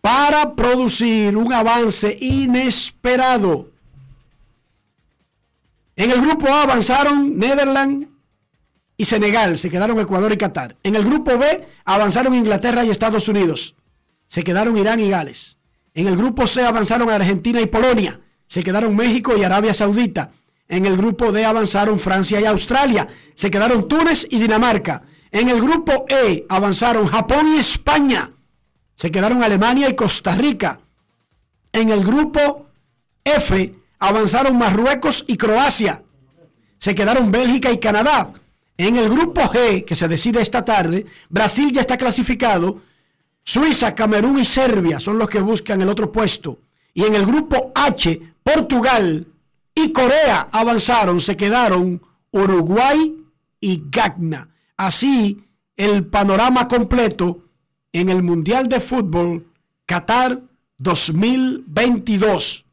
para 0.00 0.54
producir 0.54 1.36
un 1.36 1.52
avance 1.52 2.16
inesperado. 2.20 3.70
En 5.96 6.10
el 6.10 6.20
grupo 6.20 6.48
A 6.48 6.64
avanzaron 6.64 7.38
Netherlands 7.38 8.08
y 8.96 9.04
Senegal, 9.04 9.56
se 9.56 9.70
quedaron 9.70 10.00
Ecuador 10.00 10.32
y 10.32 10.36
Qatar. 10.36 10.76
En 10.82 10.96
el 10.96 11.04
grupo 11.04 11.38
B 11.38 11.64
avanzaron 11.84 12.34
Inglaterra 12.34 12.84
y 12.84 12.90
Estados 12.90 13.28
Unidos, 13.28 13.76
se 14.26 14.42
quedaron 14.42 14.76
Irán 14.76 14.98
y 14.98 15.10
Gales. 15.10 15.58
En 15.94 16.08
el 16.08 16.16
grupo 16.16 16.48
C 16.48 16.64
avanzaron 16.64 17.08
Argentina 17.08 17.60
y 17.60 17.66
Polonia, 17.66 18.20
se 18.48 18.64
quedaron 18.64 18.96
México 18.96 19.36
y 19.36 19.44
Arabia 19.44 19.72
Saudita. 19.72 20.32
En 20.68 20.86
el 20.86 20.96
grupo 20.96 21.30
D 21.30 21.44
avanzaron 21.44 21.98
Francia 21.98 22.40
y 22.40 22.46
Australia, 22.46 23.06
se 23.34 23.50
quedaron 23.50 23.86
Túnez 23.86 24.26
y 24.30 24.38
Dinamarca. 24.38 25.02
En 25.30 25.48
el 25.48 25.60
grupo 25.60 26.06
E 26.08 26.46
avanzaron 26.48 27.06
Japón 27.08 27.54
y 27.54 27.58
España, 27.58 28.30
se 28.96 29.10
quedaron 29.10 29.42
Alemania 29.42 29.88
y 29.88 29.94
Costa 29.94 30.34
Rica. 30.34 30.80
En 31.72 31.90
el 31.90 32.04
grupo 32.04 32.68
F 33.24 33.74
avanzaron 33.98 34.56
Marruecos 34.56 35.24
y 35.26 35.36
Croacia. 35.36 36.02
Se 36.78 36.94
quedaron 36.94 37.30
Bélgica 37.30 37.72
y 37.72 37.78
Canadá. 37.78 38.32
En 38.76 38.96
el 38.96 39.08
grupo 39.08 39.40
G, 39.42 39.84
que 39.84 39.94
se 39.94 40.08
decide 40.08 40.40
esta 40.40 40.64
tarde, 40.64 41.06
Brasil 41.28 41.72
ya 41.72 41.80
está 41.80 41.96
clasificado. 41.96 42.82
Suiza, 43.42 43.94
Camerún 43.94 44.38
y 44.38 44.44
Serbia 44.44 45.00
son 45.00 45.18
los 45.18 45.28
que 45.28 45.40
buscan 45.40 45.80
el 45.80 45.88
otro 45.88 46.10
puesto. 46.10 46.58
Y 46.92 47.04
en 47.04 47.14
el 47.14 47.26
grupo 47.26 47.72
H, 47.74 48.20
Portugal 48.42 49.26
y 49.74 49.92
Corea 49.92 50.48
avanzaron. 50.52 51.20
Se 51.20 51.36
quedaron 51.36 52.00
Uruguay 52.30 53.16
y 53.60 53.82
Gagna. 53.90 54.48
Así, 54.76 55.44
el 55.76 56.06
panorama 56.06 56.68
completo 56.68 57.44
en 57.92 58.08
el 58.08 58.22
Mundial 58.22 58.68
de 58.68 58.80
Fútbol 58.80 59.46
Qatar 59.86 60.42
2022. 60.78 62.64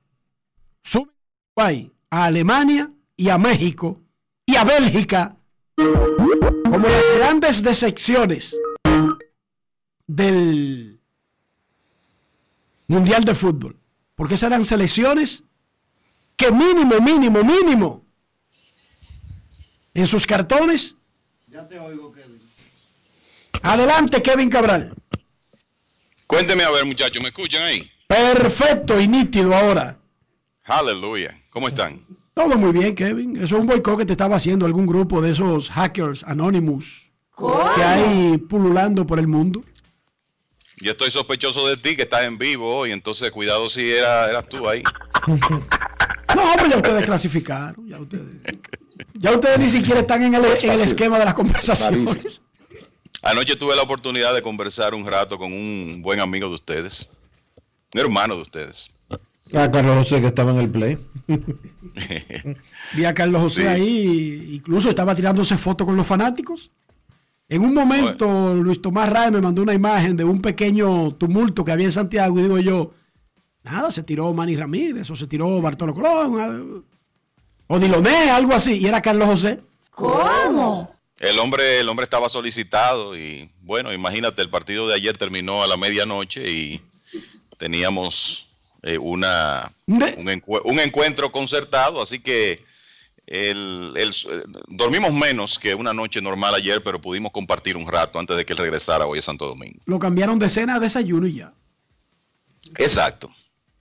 Sube 0.83 1.91
a 2.09 2.25
Alemania 2.25 2.91
y 3.15 3.29
a 3.29 3.37
México 3.37 3.99
y 4.45 4.55
a 4.55 4.63
Bélgica 4.63 5.37
como 5.75 6.87
las 6.87 7.17
grandes 7.17 7.61
decepciones 7.61 8.57
del 10.07 10.99
Mundial 12.87 13.23
de 13.23 13.35
Fútbol. 13.35 13.77
Porque 14.15 14.37
serán 14.37 14.65
selecciones 14.65 15.43
que 16.41 16.51
mínimo, 16.51 16.99
mínimo, 16.99 17.43
mínimo 17.43 18.05
en 19.93 20.07
sus 20.07 20.25
cartones. 20.25 20.95
Ya 21.47 21.67
te 21.67 21.77
oigo, 21.77 22.11
Kevin. 22.11 22.41
Adelante, 23.61 24.21
Kevin 24.23 24.49
Cabral. 24.49 24.93
Cuénteme 26.25 26.63
a 26.63 26.71
ver, 26.71 26.85
muchachos, 26.85 27.21
¿me 27.21 27.27
escuchan 27.27 27.61
ahí? 27.61 27.91
Perfecto 28.07 28.99
y 28.99 29.07
nítido 29.07 29.53
ahora. 29.55 29.99
Aleluya. 30.63 31.39
¿Cómo 31.51 31.67
están? 31.67 32.03
Todo 32.33 32.57
muy 32.57 32.71
bien, 32.71 32.95
Kevin. 32.95 33.35
Eso 33.35 33.55
es 33.55 33.61
un 33.61 33.67
boicot 33.67 33.99
que 33.99 34.05
te 34.05 34.13
estaba 34.13 34.37
haciendo 34.37 34.65
algún 34.65 34.87
grupo 34.87 35.21
de 35.21 35.31
esos 35.31 35.69
hackers 35.69 36.23
anonymous 36.23 37.11
que 37.75 37.83
hay 37.83 38.37
pululando 38.37 39.05
por 39.05 39.19
el 39.19 39.27
mundo. 39.27 39.63
Yo 40.81 40.91
estoy 40.91 41.11
sospechoso 41.11 41.67
de 41.67 41.77
ti 41.77 41.95
que 41.95 42.03
estás 42.03 42.23
en 42.23 42.37
vivo 42.37 42.75
hoy, 42.75 42.91
entonces 42.91 43.29
cuidado 43.29 43.69
si 43.69 43.91
era, 43.91 44.29
eras 44.29 44.49
tú 44.49 44.67
ahí. 44.67 44.81
no, 45.27 46.43
pero 46.55 46.69
ya 46.69 46.77
ustedes 46.77 47.05
clasificaron. 47.05 47.87
Ya 47.87 47.99
ustedes, 47.99 48.35
ya 49.13 49.31
ustedes 49.31 49.59
ni 49.59 49.69
siquiera 49.69 50.01
están 50.01 50.23
en 50.23 50.33
el, 50.33 50.43
en 50.43 50.71
el 50.71 50.81
esquema 50.81 51.19
de 51.19 51.25
las 51.25 51.35
conversaciones. 51.35 52.41
Anoche 53.21 53.55
tuve 53.55 53.75
la 53.75 53.83
oportunidad 53.83 54.33
de 54.33 54.41
conversar 54.41 54.95
un 54.95 55.05
rato 55.05 55.37
con 55.37 55.53
un 55.53 56.01
buen 56.01 56.19
amigo 56.19 56.49
de 56.49 56.55
ustedes, 56.55 57.07
un 57.93 57.99
hermano 57.99 58.35
de 58.35 58.41
ustedes. 58.41 58.89
A 59.53 59.63
ah, 59.65 59.71
Carlos 59.71 59.97
José 59.97 60.21
que 60.21 60.27
estaba 60.27 60.51
en 60.51 60.59
el 60.59 60.69
play. 60.71 60.97
Vi 62.93 63.05
a 63.05 63.13
Carlos 63.13 63.41
José 63.41 63.67
ahí, 63.67 64.53
incluso 64.53 64.89
estaba 64.89 65.13
tirándose 65.13 65.57
fotos 65.57 65.85
con 65.85 65.95
los 65.95 66.07
fanáticos. 66.07 66.71
En 67.51 67.63
un 67.63 67.73
momento, 67.73 68.55
Luis 68.55 68.81
Tomás 68.81 69.09
Ray 69.09 69.29
me 69.29 69.41
mandó 69.41 69.61
una 69.61 69.73
imagen 69.73 70.15
de 70.15 70.23
un 70.23 70.41
pequeño 70.41 71.15
tumulto 71.15 71.65
que 71.65 71.73
había 71.73 71.87
en 71.87 71.91
Santiago 71.91 72.39
y 72.39 72.43
digo 72.43 72.59
yo, 72.59 72.93
nada, 73.63 73.91
se 73.91 74.03
tiró 74.03 74.33
Manny 74.33 74.55
Ramírez 74.55 75.09
o 75.09 75.17
se 75.17 75.27
tiró 75.27 75.59
Bartolo 75.59 75.93
Colón 75.93 76.85
o 77.67 77.77
Diloné, 77.77 78.29
algo 78.29 78.53
así, 78.53 78.77
y 78.77 78.87
era 78.87 79.01
Carlos 79.01 79.27
José. 79.27 79.59
¿Cómo? 79.89 80.95
El 81.19 81.37
hombre, 81.39 81.81
el 81.81 81.89
hombre 81.89 82.05
estaba 82.05 82.29
solicitado 82.29 83.17
y 83.17 83.51
bueno, 83.59 83.91
imagínate, 83.91 84.41
el 84.41 84.49
partido 84.49 84.87
de 84.87 84.95
ayer 84.95 85.17
terminó 85.17 85.61
a 85.61 85.67
la 85.67 85.75
medianoche 85.75 86.49
y 86.49 86.81
teníamos 87.57 88.47
eh, 88.81 88.97
una, 88.97 89.73
un, 89.87 90.79
encuentro 90.79 91.33
concertado, 91.33 92.01
así 92.01 92.19
que 92.19 92.63
el, 93.27 93.93
eh, 93.97 94.43
dormimos 94.67 95.13
menos 95.13 95.57
que 95.57 95.73
una 95.73 95.93
noche 95.93 96.21
normal 96.21 96.55
ayer, 96.55 96.83
pero 96.83 96.99
pudimos 96.99 97.31
compartir 97.31 97.77
un 97.77 97.87
rato 97.87 98.19
antes 98.19 98.35
de 98.35 98.45
que 98.45 98.53
él 98.53 98.59
regresara 98.59 99.05
hoy 99.05 99.19
a 99.19 99.21
Santo 99.21 99.47
Domingo. 99.47 99.79
Lo 99.85 99.99
cambiaron 99.99 100.37
de 100.39 100.49
cena 100.49 100.75
a 100.75 100.79
desayuno 100.79 101.27
y 101.27 101.35
ya. 101.35 101.53
Exacto, 102.77 103.29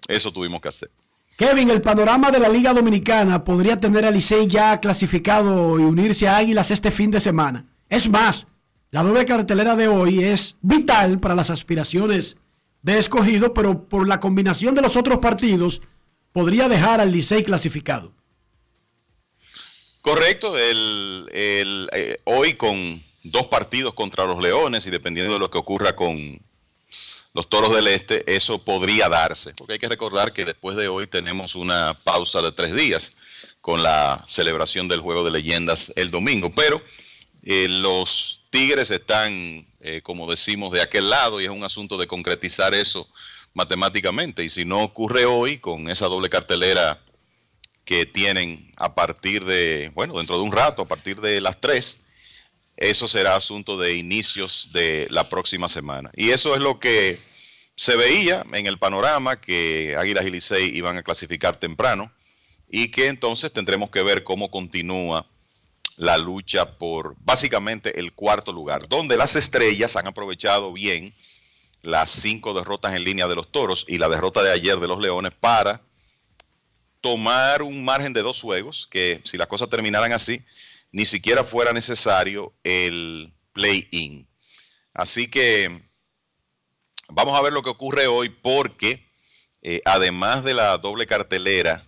eso 0.09 0.33
tuvimos 0.33 0.61
que 0.61 0.69
hacer. 0.69 0.91
Kevin, 1.37 1.71
el 1.71 1.81
panorama 1.81 2.31
de 2.31 2.39
la 2.39 2.49
Liga 2.49 2.75
Dominicana 2.75 3.43
podría 3.43 3.77
tener 3.77 4.05
a 4.05 4.11
Licey 4.11 4.47
ya 4.47 4.79
clasificado 4.79 5.79
y 5.81 5.83
unirse 5.83 6.29
a 6.29 6.37
Águilas 6.37 6.71
este 6.71 6.91
fin 6.91 7.11
de 7.11 7.19
semana. 7.19 7.65
Es 7.89 8.11
más, 8.11 8.47
la 8.91 9.03
doble 9.03 9.25
cartelera 9.25 9.75
de 9.75 9.89
hoy 9.89 10.23
es 10.23 10.57
vital 10.61 11.19
para 11.19 11.35
las 11.35 11.49
aspiraciones 11.49 12.37
de 12.83 12.99
escogido, 12.99 13.55
pero 13.55 13.89
por 13.89 14.07
la 14.07 14.21
combinación 14.21 14.75
de 14.75 14.83
los 14.83 14.97
otros 14.97 15.19
partidos 15.19 15.81
podría 16.33 16.69
dejar 16.69 17.01
al 17.01 17.11
Licey 17.11 17.43
clasificado. 17.43 18.13
Correcto, 20.03 20.57
el, 20.57 21.29
eh, 21.33 22.19
hoy 22.25 22.55
con 22.55 23.03
dos 23.23 23.47
partidos 23.47 23.95
contra 23.95 24.25
los 24.25 24.41
Leones 24.41 24.87
y 24.87 24.91
dependiendo 24.91 25.35
de 25.35 25.39
lo 25.39 25.51
que 25.51 25.59
ocurra 25.59 25.95
con, 25.95 26.41
los 27.33 27.49
toros 27.49 27.75
del 27.75 27.87
este, 27.87 28.25
eso 28.35 28.59
podría 28.65 29.09
darse, 29.09 29.55
porque 29.55 29.75
hay 29.75 29.79
que 29.79 29.89
recordar 29.89 30.33
que 30.33 30.45
después 30.45 30.77
de 30.77 30.89
hoy 30.89 31.07
tenemos 31.07 31.55
una 31.55 31.95
pausa 31.95 32.43
de 32.43 32.53
tres 32.53 32.75
días 32.75 33.17
con 33.61 33.83
la 33.83 34.25
celebración 34.29 34.89
del 34.89 35.01
juego 35.01 35.25
de 35.25 35.31
leyendas 35.31 35.93
el 35.97 36.11
domingo, 36.11 36.51
pero 36.51 36.83
eh, 37.43 37.69
los 37.69 38.45
Tigres 38.51 38.91
están, 38.91 39.65
eh, 39.81 40.01
como 40.03 40.29
decimos, 40.29 40.73
de 40.73 40.83
aquel 40.83 41.09
lado 41.09 41.41
y 41.41 41.45
es 41.45 41.51
un 41.51 41.63
asunto 41.63 41.97
de 41.99 42.09
concretizar 42.09 42.75
eso 42.75 43.09
matemáticamente, 43.55 44.43
y 44.43 44.51
si 44.51 44.65
no 44.65 44.83
ocurre 44.83 45.25
hoy 45.25 45.59
con 45.59 45.89
esa 45.89 46.07
doble 46.07 46.29
cartelera 46.29 47.01
que 47.91 48.07
tienen 48.07 48.71
a 48.77 48.95
partir 48.95 49.45
de, 49.45 49.91
bueno, 49.97 50.17
dentro 50.17 50.37
de 50.37 50.45
un 50.45 50.53
rato, 50.53 50.83
a 50.83 50.87
partir 50.87 51.21
de 51.21 51.41
las 51.41 51.61
tres, 51.61 52.07
eso 52.77 53.09
será 53.09 53.35
asunto 53.35 53.77
de 53.77 53.97
inicios 53.97 54.69
de 54.73 55.09
la 55.11 55.29
próxima 55.29 55.69
semana. 55.69 56.09
Y 56.15 56.31
eso 56.31 56.55
es 56.55 56.61
lo 56.61 56.79
que 56.79 57.19
se 57.75 57.97
veía 57.97 58.47
en 58.53 58.69
el 58.69 58.79
panorama 58.79 59.41
que 59.41 59.97
Águilas 59.99 60.25
y 60.25 60.31
Licey 60.31 60.77
iban 60.77 60.99
a 60.99 61.03
clasificar 61.03 61.57
temprano 61.57 62.13
y 62.71 62.93
que 62.93 63.09
entonces 63.09 63.53
tendremos 63.53 63.91
que 63.91 64.05
ver 64.05 64.23
cómo 64.23 64.53
continúa 64.53 65.27
la 65.97 66.17
lucha 66.17 66.79
por 66.79 67.17
básicamente 67.19 67.99
el 67.99 68.13
cuarto 68.13 68.53
lugar, 68.53 68.89
donde 68.89 69.17
las 69.17 69.35
estrellas 69.35 69.97
han 69.97 70.07
aprovechado 70.07 70.73
bien 70.73 71.13
las 71.83 72.13
cinco 72.13 72.55
derrotas 72.55 72.95
en 72.95 73.03
línea 73.03 73.27
de 73.27 73.35
los 73.35 73.51
toros 73.51 73.85
y 73.89 73.99
la 73.99 74.09
derrota 74.09 74.45
de 74.45 74.53
ayer 74.53 74.79
de 74.79 74.87
los 74.87 75.01
leones 75.01 75.33
para 75.33 75.83
tomar 77.01 77.63
un 77.63 77.85
margen 77.85 78.13
de 78.13 78.23
dos 78.23 78.41
juegos, 78.41 78.89
que 78.91 79.21
si 79.25 79.37
las 79.37 79.47
cosas 79.47 79.69
terminaran 79.69 80.13
así, 80.13 80.43
ni 80.93 81.07
siquiera 81.07 81.45
fuera 81.45 81.73
necesario 81.73 82.53
el 82.65 83.33
play-in. 83.53 84.27
Así 84.93 85.29
que 85.29 85.83
vamos 87.09 87.39
a 87.39 87.43
ver 87.43 87.53
lo 87.53 87.63
que 87.63 87.71
ocurre 87.71 88.07
hoy 88.07 88.29
porque 88.29 89.07
eh, 89.63 89.81
además 89.85 90.45
de 90.45 90.55
la 90.55 90.79
doble 90.79 91.07
cartelera 91.07 91.87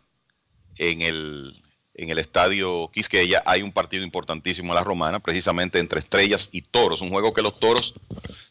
en 0.77 1.03
el, 1.03 1.61
en 1.95 2.11
el 2.11 2.19
estadio 2.19 2.91
Quisqueya 2.93 3.43
hay 3.45 3.63
un 3.63 3.73
partido 3.73 4.05
importantísimo 4.05 4.73
en 4.73 4.77
la 4.77 4.85
Romana, 4.85 5.21
precisamente 5.21 5.79
entre 5.79 6.01
Estrellas 6.01 6.51
y 6.53 6.63
Toros, 6.63 7.03
un 7.03 7.11
juego 7.11 7.33
que 7.33 7.43
los 7.43 7.59
Toros 7.59 7.95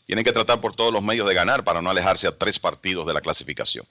tienen 0.05 0.25
que 0.25 0.31
tratar 0.31 0.61
por 0.61 0.75
todos 0.75 0.91
los 0.91 1.01
medios 1.01 1.27
de 1.27 1.33
ganar 1.33 1.63
para 1.63 1.81
no 1.81 1.89
alejarse 1.89 2.27
a 2.27 2.37
tres 2.37 2.59
partidos 2.59 3.07
de 3.07 3.13
la 3.13 3.21
clasificación 3.21 3.85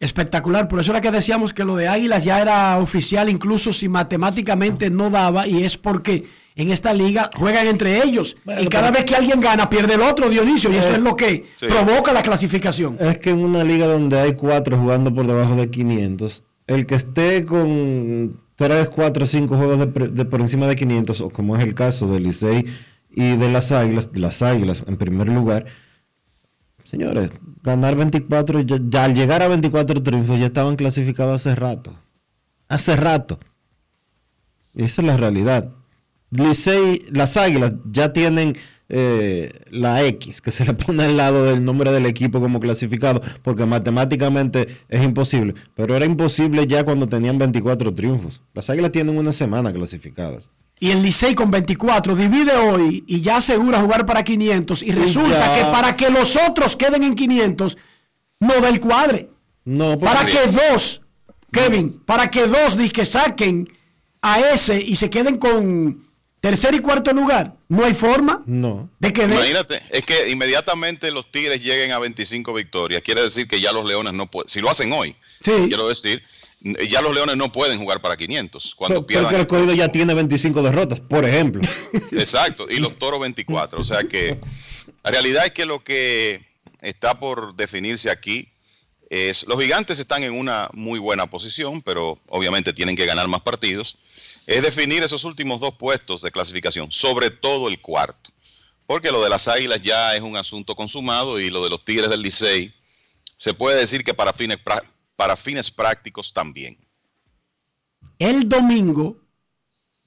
espectacular. 0.00 0.66
Por 0.66 0.80
eso 0.80 0.90
era 0.90 1.00
que 1.00 1.10
decíamos 1.10 1.52
que 1.52 1.64
lo 1.64 1.76
de 1.76 1.86
Águilas 1.86 2.24
ya 2.24 2.40
era 2.40 2.78
oficial, 2.78 3.28
incluso 3.28 3.72
si 3.72 3.88
matemáticamente 3.88 4.90
no 4.90 5.10
daba, 5.10 5.46
y 5.46 5.62
es 5.62 5.76
porque 5.76 6.24
en 6.56 6.70
esta 6.70 6.92
liga 6.92 7.30
juegan 7.34 7.66
entre 7.66 8.02
ellos. 8.02 8.36
y 8.60 8.66
cada 8.66 8.90
vez 8.90 9.04
que 9.04 9.14
alguien 9.14 9.40
gana, 9.40 9.68
pierde 9.70 9.94
el 9.94 10.00
otro, 10.00 10.28
Dionisio, 10.28 10.72
y 10.72 10.76
eso 10.76 10.92
eh, 10.92 10.96
es 10.96 11.02
lo 11.02 11.14
que 11.14 11.44
provoca 11.60 12.12
la 12.12 12.22
clasificación. 12.22 12.96
Es 12.98 13.18
que 13.18 13.30
en 13.30 13.38
una 13.38 13.62
liga 13.62 13.86
donde 13.86 14.18
hay 14.18 14.34
cuatro 14.34 14.78
jugando 14.78 15.14
por 15.14 15.26
debajo 15.26 15.54
de 15.54 15.70
500, 15.70 16.42
el 16.66 16.86
que 16.86 16.94
esté 16.94 17.44
con 17.44 18.40
3, 18.56 18.88
4, 18.88 19.26
5 19.26 19.56
juegos 19.56 19.78
de, 19.78 20.24
por 20.24 20.40
encima 20.40 20.66
de 20.66 20.76
500, 20.76 21.20
o 21.20 21.30
como 21.30 21.56
es 21.56 21.62
el 21.62 21.74
caso 21.74 22.08
del 22.08 22.22
Licey 22.24 22.64
y 23.10 23.36
de 23.36 23.50
las 23.50 23.72
Águilas, 23.72 24.12
de 24.12 24.20
las 24.20 24.42
Águilas 24.42 24.84
en 24.86 24.96
primer 24.96 25.28
lugar, 25.28 25.66
Señores, 26.90 27.30
ganar 27.62 27.94
24, 27.94 28.62
ya, 28.62 29.04
al 29.04 29.14
llegar 29.14 29.44
a 29.44 29.46
24 29.46 30.02
triunfos 30.02 30.40
ya 30.40 30.46
estaban 30.46 30.74
clasificados 30.74 31.34
hace 31.46 31.54
rato. 31.54 31.94
Hace 32.66 32.96
rato. 32.96 33.38
Esa 34.74 35.00
es 35.00 35.06
la 35.06 35.16
realidad. 35.16 35.72
Licey, 36.30 37.06
las 37.12 37.36
águilas 37.36 37.74
ya 37.92 38.12
tienen 38.12 38.56
eh, 38.88 39.52
la 39.70 40.02
X 40.04 40.42
que 40.42 40.50
se 40.50 40.64
le 40.64 40.74
pone 40.74 41.04
al 41.04 41.16
lado 41.16 41.44
del 41.44 41.62
nombre 41.62 41.92
del 41.92 42.06
equipo 42.06 42.40
como 42.40 42.58
clasificado, 42.58 43.20
porque 43.44 43.66
matemáticamente 43.66 44.66
es 44.88 45.00
imposible. 45.00 45.54
Pero 45.76 45.94
era 45.94 46.04
imposible 46.04 46.66
ya 46.66 46.82
cuando 46.82 47.08
tenían 47.08 47.38
24 47.38 47.94
triunfos. 47.94 48.42
Las 48.52 48.68
águilas 48.68 48.90
tienen 48.90 49.16
una 49.16 49.30
semana 49.30 49.72
clasificadas. 49.72 50.50
Y 50.82 50.90
el 50.90 51.02
Licey 51.02 51.34
con 51.34 51.50
24 51.50 52.16
divide 52.16 52.56
hoy 52.56 53.04
y 53.06 53.20
ya 53.20 53.36
asegura 53.36 53.80
jugar 53.80 54.06
para 54.06 54.24
500. 54.24 54.82
Y 54.82 54.92
resulta 54.92 55.38
ya. 55.38 55.54
que 55.54 55.60
para 55.70 55.94
que 55.94 56.08
los 56.08 56.36
otros 56.36 56.74
queden 56.74 57.04
en 57.04 57.14
500, 57.14 57.76
no 58.40 58.60
da 58.62 58.68
el 58.70 58.80
cuadre. 58.80 59.28
No, 59.66 59.98
porque- 59.98 60.06
Para 60.06 60.24
que 60.26 60.38
dos, 60.50 61.02
Kevin, 61.52 62.00
para 62.06 62.30
que 62.30 62.46
dos 62.46 62.76
que 62.92 63.04
saquen 63.04 63.68
a 64.22 64.40
ese 64.40 64.80
y 64.80 64.96
se 64.96 65.10
queden 65.10 65.36
con 65.36 66.08
tercer 66.40 66.74
y 66.74 66.78
cuarto 66.78 67.12
lugar, 67.12 67.56
no 67.68 67.84
hay 67.84 67.92
forma 67.92 68.42
No. 68.46 68.88
de 68.98 69.12
que 69.12 69.26
de- 69.26 69.34
Imagínate, 69.34 69.82
es 69.90 70.02
que 70.06 70.30
inmediatamente 70.30 71.10
los 71.10 71.30
Tigres 71.30 71.62
lleguen 71.62 71.92
a 71.92 71.98
25 71.98 72.54
victorias, 72.54 73.02
quiere 73.02 73.20
decir 73.22 73.46
que 73.46 73.60
ya 73.60 73.72
los 73.72 73.84
Leones 73.84 74.14
no 74.14 74.30
pueden, 74.30 74.48
si 74.48 74.60
lo 74.62 74.70
hacen 74.70 74.90
hoy, 74.94 75.14
quiero 75.42 75.86
decir, 75.88 76.22
ya 76.88 77.00
los 77.00 77.14
Leones 77.14 77.36
no 77.36 77.50
pueden 77.52 77.78
jugar 77.78 78.00
para 78.02 78.16
500 78.16 78.74
cuando 78.74 79.00
Por- 79.00 79.06
pierdan. 79.06 79.24
porque 79.26 79.40
el 79.40 79.46
Cogido 79.46 79.72
ya 79.74 79.88
tiene 79.90 80.14
25 80.14 80.62
derrotas, 80.62 81.00
por 81.00 81.24
ejemplo. 81.24 81.62
Exacto, 82.12 82.66
y 82.68 82.78
los 82.78 82.98
Toros 82.98 83.20
24. 83.20 83.80
O 83.80 83.84
sea 83.84 84.02
que 84.04 84.38
la 85.02 85.10
realidad 85.10 85.46
es 85.46 85.52
que 85.52 85.64
lo 85.66 85.82
que 85.82 86.44
está 86.80 87.18
por 87.18 87.54
definirse 87.54 88.10
aquí 88.10 88.48
es, 89.08 89.46
los 89.48 89.60
gigantes 89.60 89.98
están 89.98 90.22
en 90.22 90.32
una 90.32 90.68
muy 90.72 90.98
buena 90.98 91.26
posición, 91.28 91.82
pero 91.82 92.18
obviamente 92.28 92.72
tienen 92.72 92.94
que 92.96 93.06
ganar 93.06 93.26
más 93.26 93.40
partidos, 93.40 93.96
es 94.46 94.62
definir 94.62 95.02
esos 95.02 95.24
últimos 95.24 95.60
dos 95.60 95.74
puestos 95.76 96.22
de 96.22 96.30
clasificación, 96.30 96.92
sobre 96.92 97.30
todo 97.30 97.68
el 97.68 97.80
cuarto. 97.80 98.30
Porque 98.86 99.10
lo 99.12 99.22
de 99.22 99.30
las 99.30 99.46
Águilas 99.48 99.80
ya 99.82 100.14
es 100.16 100.20
un 100.20 100.36
asunto 100.36 100.74
consumado 100.74 101.38
y 101.40 101.48
lo 101.50 101.62
de 101.62 101.70
los 101.70 101.84
Tigres 101.84 102.10
del 102.10 102.22
Licey 102.22 102.74
se 103.36 103.54
puede 103.54 103.78
decir 103.78 104.04
que 104.04 104.14
para 104.14 104.32
fines, 104.32 104.58
para 105.20 105.36
fines 105.36 105.70
prácticos 105.70 106.32
también. 106.32 106.78
el 108.18 108.48
domingo, 108.48 109.18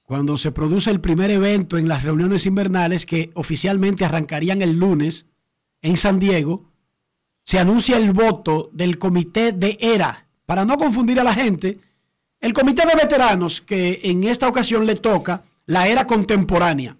cuando 0.02 0.36
se 0.36 0.50
produce 0.50 0.90
el 0.90 1.00
primer 1.00 1.30
evento 1.30 1.78
en 1.78 1.86
las 1.86 2.02
reuniones 2.02 2.46
invernales 2.46 3.06
que 3.06 3.30
oficialmente 3.34 4.04
arrancarían 4.04 4.60
el 4.60 4.72
lunes 4.72 5.26
en 5.82 5.96
San 5.98 6.18
Diego, 6.18 6.72
se 7.44 7.60
anuncia 7.60 7.96
el 7.96 8.10
voto 8.10 8.70
del 8.72 8.98
comité 8.98 9.52
de 9.52 9.78
ERA. 9.80 10.26
Para 10.46 10.64
no 10.64 10.76
confundir 10.76 11.20
a 11.20 11.24
la 11.24 11.32
gente, 11.32 11.78
el 12.40 12.52
comité 12.52 12.84
de 12.84 12.96
veteranos 12.96 13.60
que 13.60 14.00
en 14.02 14.24
esta 14.24 14.48
ocasión 14.48 14.84
le 14.84 14.96
toca 14.96 15.44
la 15.66 15.86
era 15.86 16.08
contemporánea. 16.08 16.96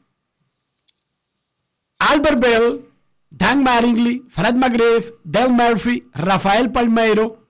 Albert 1.98 2.38
Bell, 2.38 2.88
Dan 3.28 3.64
Mattingly, 3.64 4.24
Fred 4.28 4.54
McGriff, 4.54 5.10
Del 5.24 5.52
Murphy, 5.52 6.08
Rafael 6.12 6.70
Palmeiro, 6.70 7.43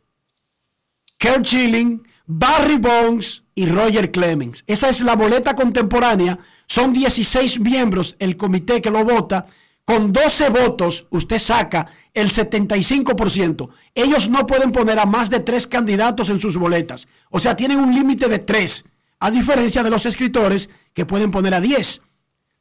Kurt 1.24 1.46
Schilling, 1.46 2.06
Barry 2.26 2.76
Bones 2.76 3.44
y 3.55 3.64
Roger 3.64 4.10
Clemens. 4.10 4.62
Esa 4.66 4.90
es 4.90 5.01
la 5.01 5.16
boleta 5.16 5.55
contemporánea. 5.55 6.38
Son 6.66 6.92
16 6.92 7.60
miembros 7.60 8.14
el 8.18 8.36
comité 8.36 8.82
que 8.82 8.90
lo 8.90 9.05
vota. 9.05 9.46
Con 9.86 10.12
12 10.12 10.51
votos 10.51 11.06
usted 11.09 11.38
saca 11.38 11.86
el 12.12 12.30
75%. 12.30 13.70
Ellos 13.94 14.28
no 14.28 14.46
pueden 14.46 14.70
poner 14.70 14.98
a 14.98 15.06
más 15.06 15.30
de 15.30 15.40
tres 15.40 15.66
candidatos 15.66 16.28
en 16.28 16.40
sus 16.40 16.59
boletas. 16.59 17.09
O 17.30 17.40
sea, 17.40 17.56
tienen 17.56 17.78
un 17.78 17.94
límite 17.94 18.28
de 18.28 18.40
tres. 18.40 18.84
A 19.18 19.30
diferencia 19.30 19.82
de 19.82 19.88
los 19.88 20.05
escritores 20.05 20.68
que 20.92 21.06
pueden 21.06 21.30
poner 21.30 21.55
a 21.55 21.60
10. 21.62 22.02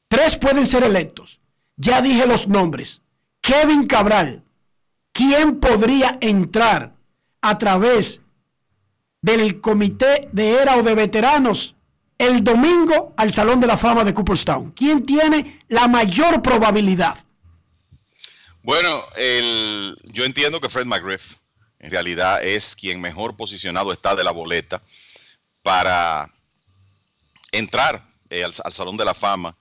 Tres 0.07 0.37
pueden 0.37 0.65
ser 0.65 0.83
electos. 0.83 1.41
Ya 1.75 2.01
dije 2.01 2.25
los 2.25 2.47
nombres. 2.47 3.01
Kevin 3.41 3.87
Cabral. 3.87 4.43
¿Quién 5.11 5.59
podría 5.59 6.17
entrar 6.21 6.95
a 7.41 7.57
través 7.57 8.22
del 9.23 9.61
comité 9.61 10.29
de 10.31 10.61
era 10.61 10.75
o 10.75 10.83
de 10.83 10.93
veteranos 10.93 11.75
el 12.19 12.43
domingo 12.43 13.13
al 13.17 13.33
Salón 13.33 13.59
de 13.59 13.67
la 13.67 13.77
Fama 13.77 14.03
de 14.03 14.13
Cooperstown? 14.13 14.71
¿Quién 14.71 15.03
tiene 15.05 15.61
la 15.69 15.87
mayor 15.87 16.41
probabilidad? 16.43 17.17
Bueno, 18.61 19.03
el, 19.15 19.97
yo 20.11 20.25
entiendo 20.25 20.61
que 20.61 20.69
Fred 20.69 20.85
McGriff 20.85 21.37
en 21.79 21.89
realidad 21.89 22.43
es 22.43 22.75
quien 22.75 23.01
mejor 23.01 23.35
posicionado 23.35 23.91
está 23.91 24.15
de 24.15 24.23
la 24.23 24.31
boleta 24.31 24.81
para 25.63 26.29
entrar 27.51 28.05
eh, 28.29 28.43
al, 28.43 28.53
al 28.63 28.73
Salón 28.73 28.97
de 28.97 29.05
la 29.05 29.13
Fama 29.13 29.55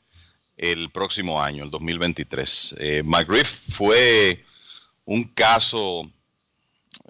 el 0.56 0.90
próximo 0.90 1.40
año, 1.40 1.64
el 1.64 1.70
2023. 1.70 2.74
Eh, 2.78 3.02
McGriff 3.04 3.48
fue 3.70 4.44
un 5.04 5.24
caso 5.24 6.10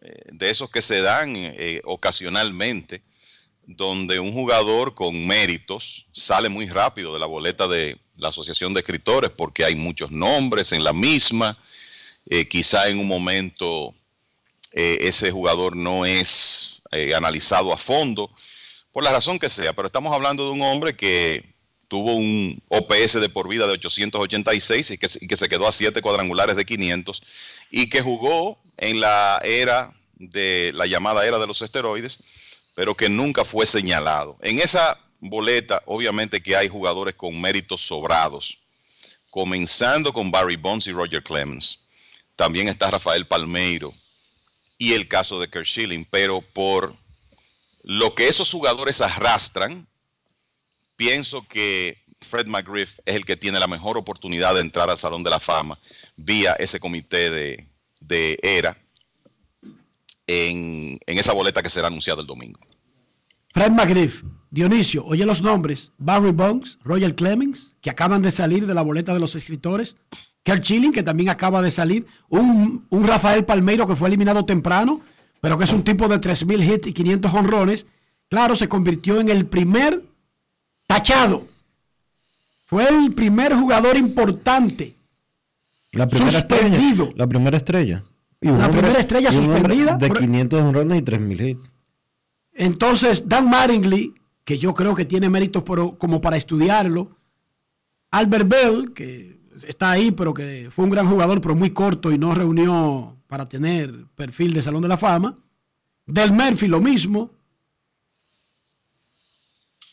eh, 0.05 0.24
de 0.33 0.51
esos 0.51 0.69
que 0.69 0.83
se 0.83 1.01
dan 1.01 1.35
eh, 1.37 1.81
ocasionalmente, 1.85 3.03
donde 3.66 4.19
un 4.19 4.33
jugador 4.33 4.95
con 4.95 5.27
méritos 5.27 6.07
sale 6.12 6.49
muy 6.49 6.66
rápido 6.66 7.15
de 7.15 7.20
la 7.20 7.27
boleta 7.27 7.69
de 7.69 8.01
la 8.16 8.31
Asociación 8.31 8.74
de 8.74 8.81
Escritores 8.81 9.31
porque 9.31 9.65
hay 9.65 9.77
muchos 9.77 10.11
nombres 10.11 10.73
en 10.73 10.83
la 10.83 10.93
misma. 10.93 11.57
Eh, 12.27 12.49
quizá 12.49 12.89
en 12.89 12.99
un 12.99 13.07
momento 13.07 13.95
ese 14.74 15.31
jugador 15.31 15.77
no 15.77 16.07
es 16.07 16.81
analizado 17.15 17.74
a 17.74 17.77
fondo, 17.77 18.31
por 18.91 19.05
la 19.05 19.12
razón 19.12 19.39
que 19.39 19.51
sea, 19.51 19.74
pero 19.74 19.89
estamos 19.89 20.15
hablando 20.15 20.47
de 20.47 20.51
un 20.51 20.62
hombre 20.62 20.97
que 20.97 21.52
tuvo 21.93 22.14
un 22.14 22.59
OPS 22.69 23.20
de 23.20 23.28
por 23.28 23.48
vida 23.48 23.66
de 23.66 23.74
886 23.74 24.93
y 24.93 24.97
que, 24.97 25.09
se- 25.36 25.48
quedó 25.51 25.69
a 25.69 25.73
7 25.73 26.01
cuadrangulares 26.01 26.56
de 26.56 26.64
500 26.64 27.23
y 27.70 27.90
que 27.90 28.01
jugó 28.01 28.59
en 28.78 28.98
la 28.98 29.39
era 29.44 29.94
de 30.14 30.70
la 30.74 30.86
llamada 30.86 31.27
era 31.27 31.39
de 31.39 31.47
los 31.47 31.60
esteroides, 31.60 32.20
pero 32.74 32.97
que 32.97 33.10
nunca 33.10 33.44
fue 33.44 33.66
señalado. 33.66 34.39
En 34.40 34.59
esa 34.59 34.97
boleta, 35.20 35.82
obviamente 35.85 36.43
que 36.43 36.56
hay 36.56 36.66
jugadores 36.69 37.14
con 37.14 37.39
méritos 37.39 37.82
sobrados, 37.82 38.56
comenzando 39.28 40.14
con 40.14 40.31
Barry 40.31 40.56
Bonds 40.56 40.86
y 40.86 40.93
Roger 40.93 41.23
Clemens. 41.23 41.81
También 42.36 42.69
está 42.70 42.90
Rafael 42.90 43.27
Palmeiro 43.27 43.93
y 44.78 44.94
el 44.94 45.09
caso 45.09 45.39
de 45.39 45.51
Kurt 45.51 45.66
Schilling, 45.66 46.06
pero 46.06 46.40
por 46.40 46.97
lo 47.82 48.14
que 48.14 48.28
esos 48.28 48.51
jugadores 48.51 49.02
arrastran, 49.02 49.86
pienso 51.03 51.45
que 51.49 51.99
Fred 52.20 52.47
McGriff 52.47 53.01
es 53.05 53.16
el 53.16 53.24
que 53.24 53.37
tiene 53.37 53.59
la 53.59 53.66
mejor 53.66 53.99
oportunidad 53.99 54.55
de 54.55 54.61
entrar 54.61 54.89
al 54.89 54.99
Salón 54.99 55.24
de 55.24 55.31
la 55.31 55.41
Fama 55.41 55.81
vía 56.16 56.53
ese 56.53 56.79
comité 56.79 57.29
de, 57.29 57.66
de 58.01 58.39
ERA 58.41 58.79
en, 60.29 61.01
en 61.05 61.19
esa 61.19 61.33
boleta 61.33 61.61
que 61.61 61.70
será 61.70 61.89
anunciada 61.89 62.20
el 62.20 62.29
domingo. 62.29 62.61
Fred 63.53 63.73
McGriff, 63.73 64.23
Dionisio, 64.51 65.05
oye 65.05 65.27
los 65.27 65.43
nombres. 65.43 65.91
Barry 65.99 66.31
Bonds, 66.31 66.79
Roger 66.85 67.16
Clemens, 67.16 67.74
que 67.81 67.91
acaban 67.91 68.23
de 68.23 68.31
salir 68.31 68.69
de 68.69 68.74
la 68.74 68.83
boleta 68.83 69.12
de 69.12 69.19
los 69.19 69.35
escritores. 69.35 69.97
Kurt 70.45 70.62
Schilling, 70.62 70.93
que 70.93 71.03
también 71.03 71.31
acaba 71.31 71.61
de 71.62 71.73
salir. 71.73 72.07
Un, 72.29 72.87
un 72.89 73.05
Rafael 73.05 73.45
Palmeiro 73.45 73.89
que 73.89 73.97
fue 73.97 74.07
eliminado 74.07 74.45
temprano, 74.45 75.01
pero 75.41 75.59
que 75.59 75.65
es 75.65 75.73
un 75.73 75.83
tipo 75.83 76.07
de 76.07 76.20
3.000 76.20 76.74
hits 76.74 76.87
y 76.87 76.93
500 76.93 77.35
honrones. 77.35 77.87
Claro, 78.29 78.55
se 78.55 78.69
convirtió 78.69 79.20
en 79.20 79.31
el 79.31 79.47
primer 79.47 80.11
tachado. 80.94 81.47
Fue 82.64 82.89
el 82.89 83.12
primer 83.14 83.55
jugador 83.55 83.97
importante. 83.97 84.94
La 85.93 86.09
primera 86.09 86.31
Suspendido. 86.32 87.05
estrella. 87.05 87.12
La 87.16 87.27
primera 87.27 87.56
estrella. 87.56 88.05
Y 88.40 88.47
La 88.47 88.52
hombre- 88.55 88.70
primera 88.81 88.98
estrella 88.98 89.31
y 89.31 89.32
suspendida 89.35 89.94
De 89.97 90.09
por- 90.09 90.19
500 90.19 90.60
honrones 90.62 90.98
y 90.98 91.02
3000 91.02 91.40
hits. 91.40 91.70
Entonces, 92.55 93.28
Dan 93.28 93.48
Mattingly, 93.48 94.14
que 94.44 94.59
yo 94.59 94.74
creo 94.74 94.94
que 94.94 95.05
tiene 95.05 95.28
méritos 95.31 95.62
por- 95.62 95.97
como 95.98 96.20
para 96.20 96.36
estudiarlo. 96.36 97.16
Albert 98.10 98.48
Bell, 98.48 98.93
que 98.94 99.39
está 99.66 99.90
ahí, 99.93 100.10
pero 100.10 100.35
que 100.35 100.69
fue 100.70 100.85
un 100.85 100.90
gran 100.90 101.09
jugador, 101.09 101.40
pero 101.40 101.55
muy 101.55 101.70
corto 101.70 102.10
y 102.10 102.19
no 102.19 102.35
reunió 102.35 103.16
para 103.27 103.48
tener 103.48 104.06
perfil 104.14 104.52
de 104.55 104.62
Salón 104.62 104.82
de 104.82 104.89
la 104.89 104.97
Fama. 104.97 105.39
Del 106.06 106.32
Murphy, 106.32 106.66
lo 106.66 106.81
mismo. 106.81 107.31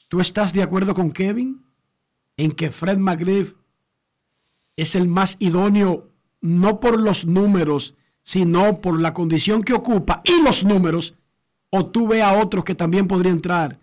¿Tú 0.10 0.20
estás 0.20 0.54
de 0.54 0.64
acuerdo 0.64 0.96
con 0.96 1.12
Kevin 1.12 1.64
en 2.36 2.52
que 2.52 2.72
Fred 2.72 2.98
McGriff 2.98 3.54
es 4.76 4.96
el 4.96 5.08
más 5.08 5.38
idóneo, 5.40 6.10
no 6.42 6.80
por 6.80 7.00
los 7.00 7.26
números, 7.26 7.94
sino 8.24 8.82
por 8.82 9.00
la 9.00 9.14
condición 9.14 9.64
que 9.64 9.74
ocupa 9.74 10.22
y 10.26 10.44
los 10.44 10.64
números? 10.64 11.14
¿O 11.70 11.86
tú 11.86 12.08
ves 12.08 12.24
a 12.24 12.34
otros 12.34 12.66
que 12.66 12.74
también 12.74 13.08
podría 13.08 13.32
entrar 13.32 13.80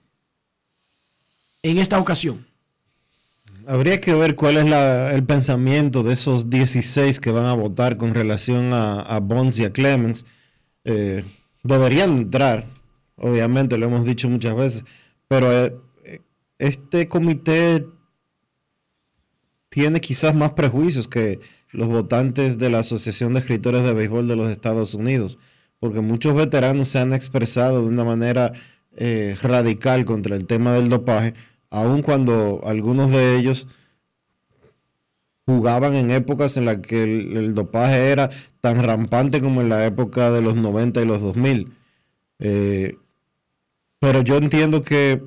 en 1.62 1.78
esta 1.78 2.00
ocasión? 2.00 2.44
Habría 3.64 4.00
que 4.00 4.14
ver 4.14 4.34
cuál 4.34 4.56
es 4.56 5.14
el 5.14 5.24
pensamiento 5.24 6.02
de 6.02 6.14
esos 6.14 6.50
16 6.50 7.20
que 7.20 7.30
van 7.30 7.46
a 7.46 7.54
votar 7.54 7.96
con 7.96 8.14
relación 8.14 8.72
a, 8.72 9.00
a 9.00 9.20
Bonds 9.20 9.58
y 9.60 9.64
a 9.64 9.72
Clemens. 9.72 10.26
Eh, 10.84 11.24
deberían 11.62 12.16
entrar, 12.16 12.64
obviamente, 13.16 13.78
lo 13.78 13.86
hemos 13.86 14.04
dicho 14.04 14.28
muchas 14.28 14.56
veces, 14.56 14.84
pero 15.28 15.52
eh, 15.52 15.76
este 16.58 17.06
comité 17.08 17.86
tiene 19.68 20.00
quizás 20.00 20.34
más 20.34 20.52
prejuicios 20.54 21.08
que 21.08 21.40
los 21.72 21.88
votantes 21.88 22.58
de 22.58 22.70
la 22.70 22.78
Asociación 22.78 23.34
de 23.34 23.40
Escritores 23.40 23.82
de 23.82 23.92
Béisbol 23.92 24.28
de 24.28 24.36
los 24.36 24.50
Estados 24.50 24.94
Unidos, 24.94 25.38
porque 25.78 26.00
muchos 26.00 26.34
veteranos 26.34 26.88
se 26.88 26.98
han 26.98 27.12
expresado 27.12 27.82
de 27.82 27.88
una 27.88 28.04
manera 28.04 28.52
eh, 28.96 29.36
radical 29.42 30.04
contra 30.04 30.36
el 30.36 30.46
tema 30.46 30.72
del 30.72 30.88
dopaje, 30.88 31.34
aun 31.68 32.02
cuando 32.02 32.62
algunos 32.64 33.10
de 33.10 33.36
ellos 33.36 33.66
jugaban 35.46 35.94
en 35.94 36.10
épocas 36.10 36.56
en 36.56 36.64
las 36.64 36.78
que 36.78 37.04
el, 37.04 37.54
dopaje 37.54 38.10
era 38.10 38.30
tan 38.60 38.82
rampante 38.82 39.40
como 39.40 39.60
en 39.60 39.68
la 39.68 39.86
época 39.86 40.30
de 40.30 40.42
los 40.42 40.56
90 40.56 41.02
y 41.02 41.04
los 41.04 41.22
2000. 41.22 41.72
Eh, 42.38 42.96
pero 44.00 44.22
yo 44.22 44.36
entiendo 44.36 44.82
que, 44.82 45.22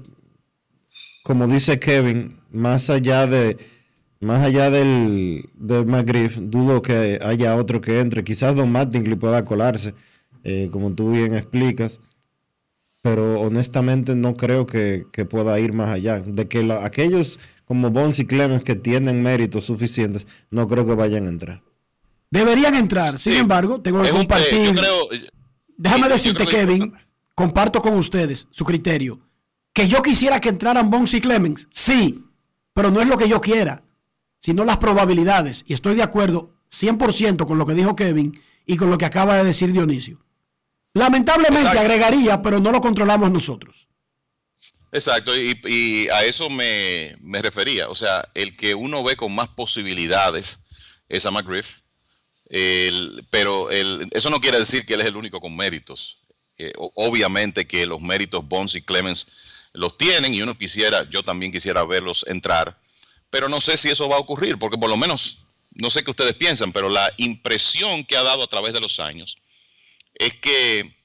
como 1.30 1.46
dice 1.46 1.78
Kevin, 1.78 2.38
más 2.52 2.90
allá 2.90 3.28
de 3.28 3.56
más 4.20 4.44
allá 4.44 4.72
del, 4.72 5.48
de 5.54 5.86
McGriff, 5.86 6.38
dudo 6.42 6.82
que 6.82 7.20
haya 7.24 7.56
otro 7.56 7.82
que 7.82 8.00
entre. 8.00 8.24
Quizás 8.24 8.56
Don 8.56 8.72
Mattingly 8.72 9.14
pueda 9.16 9.46
colarse, 9.46 9.94
eh, 10.44 10.70
como 10.72 10.92
tú 10.96 11.12
bien 11.12 11.36
explicas, 11.36 12.02
pero 13.04 13.40
honestamente 13.42 14.16
no 14.16 14.36
creo 14.36 14.66
que, 14.66 15.06
que 15.12 15.24
pueda 15.26 15.60
ir 15.60 15.74
más 15.74 15.90
allá. 15.90 16.20
De 16.20 16.48
que 16.48 16.64
la- 16.64 16.84
aquellos 16.84 17.40
como 17.66 17.92
Bonds 17.92 18.18
y 18.18 18.26
Clemens 18.26 18.64
que 18.64 18.76
tienen 18.76 19.22
méritos 19.22 19.66
suficientes, 19.66 20.26
no 20.50 20.68
creo 20.68 20.84
que 20.88 20.96
vayan 20.96 21.28
a 21.28 21.30
entrar. 21.30 21.62
Deberían 22.32 22.74
entrar, 22.74 23.20
sin 23.20 23.34
embargo, 23.34 23.80
tengo 23.82 24.02
que 24.02 24.10
compartir. 24.10 24.66
yo 24.74 24.82
creo- 24.82 25.08
Déjame 25.78 26.10
decirte, 26.10 26.46
Kevin, 26.48 26.94
comparto 27.36 27.82
con 27.82 27.94
ustedes 27.94 28.48
su 28.50 28.66
criterio. 28.66 29.20
Que 29.80 29.88
yo 29.88 30.02
quisiera 30.02 30.42
que 30.42 30.50
entraran 30.50 30.90
Bonds 30.90 31.14
y 31.14 31.22
Clemens, 31.22 31.66
sí, 31.72 32.22
pero 32.74 32.92
no 32.92 33.00
es 33.00 33.08
lo 33.08 33.18
que 33.18 33.30
yo 33.30 33.40
quiera, 33.40 33.82
sino 34.38 34.66
las 34.66 34.76
probabilidades. 34.76 35.64
Y 35.68 35.74
estoy 35.74 35.96
de 35.96 36.04
acuerdo 36.04 36.54
100% 36.70 37.48
con 37.48 37.58
lo 37.58 37.66
que 37.66 37.74
dijo 37.76 37.96
Kevin 37.96 38.42
y 38.66 38.76
con 38.76 38.90
lo 38.90 38.98
que 38.98 39.06
acaba 39.06 39.38
de 39.38 39.46
decir 39.46 39.72
Dionisio. 39.72 40.20
Lamentablemente 40.94 41.62
Exacto. 41.62 41.80
agregaría, 41.80 42.42
pero 42.42 42.60
no 42.60 42.74
lo 42.74 42.82
controlamos 42.82 43.32
nosotros. 43.32 43.88
Exacto, 44.92 45.34
y, 45.34 45.58
y 45.64 46.10
a 46.10 46.26
eso 46.26 46.50
me, 46.50 47.16
me 47.22 47.42
refería. 47.42 47.88
O 47.88 47.96
sea, 47.96 48.28
el 48.34 48.58
que 48.58 48.76
uno 48.76 49.02
ve 49.02 49.16
con 49.16 49.34
más 49.34 49.48
posibilidades 49.48 50.60
es 51.08 51.26
a 51.26 51.32
McGriff, 51.32 51.84
el- 52.50 53.26
pero 53.30 53.72
el- 53.72 54.10
eso 54.12 54.30
no 54.30 54.42
quiere 54.42 54.60
decir 54.60 54.86
que 54.86 54.96
él 54.96 55.02
es 55.02 55.08
el 55.08 55.16
único 55.16 55.40
con 55.40 55.56
méritos. 55.56 56.20
Eh, 56.58 56.74
obviamente 56.76 57.66
que 57.66 57.86
los 57.86 58.02
méritos 58.02 58.46
Bonds 58.46 58.76
y 58.76 58.82
Clemens 58.82 59.32
los 59.74 59.98
tienen 59.98 60.34
y 60.34 60.42
uno 60.42 60.58
quisiera, 60.58 61.10
yo 61.10 61.24
también 61.24 61.52
quisiera 61.52 61.86
verlos 61.86 62.26
entrar, 62.28 62.80
pero 63.30 63.50
no 63.50 63.62
sé 63.62 63.78
si 63.78 63.90
eso 63.90 64.10
va 64.10 64.16
a 64.16 64.20
ocurrir, 64.20 64.58
porque 64.58 64.78
por 64.78 64.90
lo 64.90 64.98
menos, 64.98 65.40
no 65.72 65.90
sé 65.90 66.04
qué 66.04 66.12
ustedes 66.12 66.36
piensan, 66.36 66.72
pero 66.72 66.90
la 66.90 67.12
impresión 67.18 68.04
que 68.04 68.18
ha 68.18 68.24
dado 68.24 68.44
a 68.44 68.48
través 68.48 68.74
de 68.74 68.82
los 68.82 69.00
años 69.00 69.38
es 70.16 70.34
que 70.34 71.00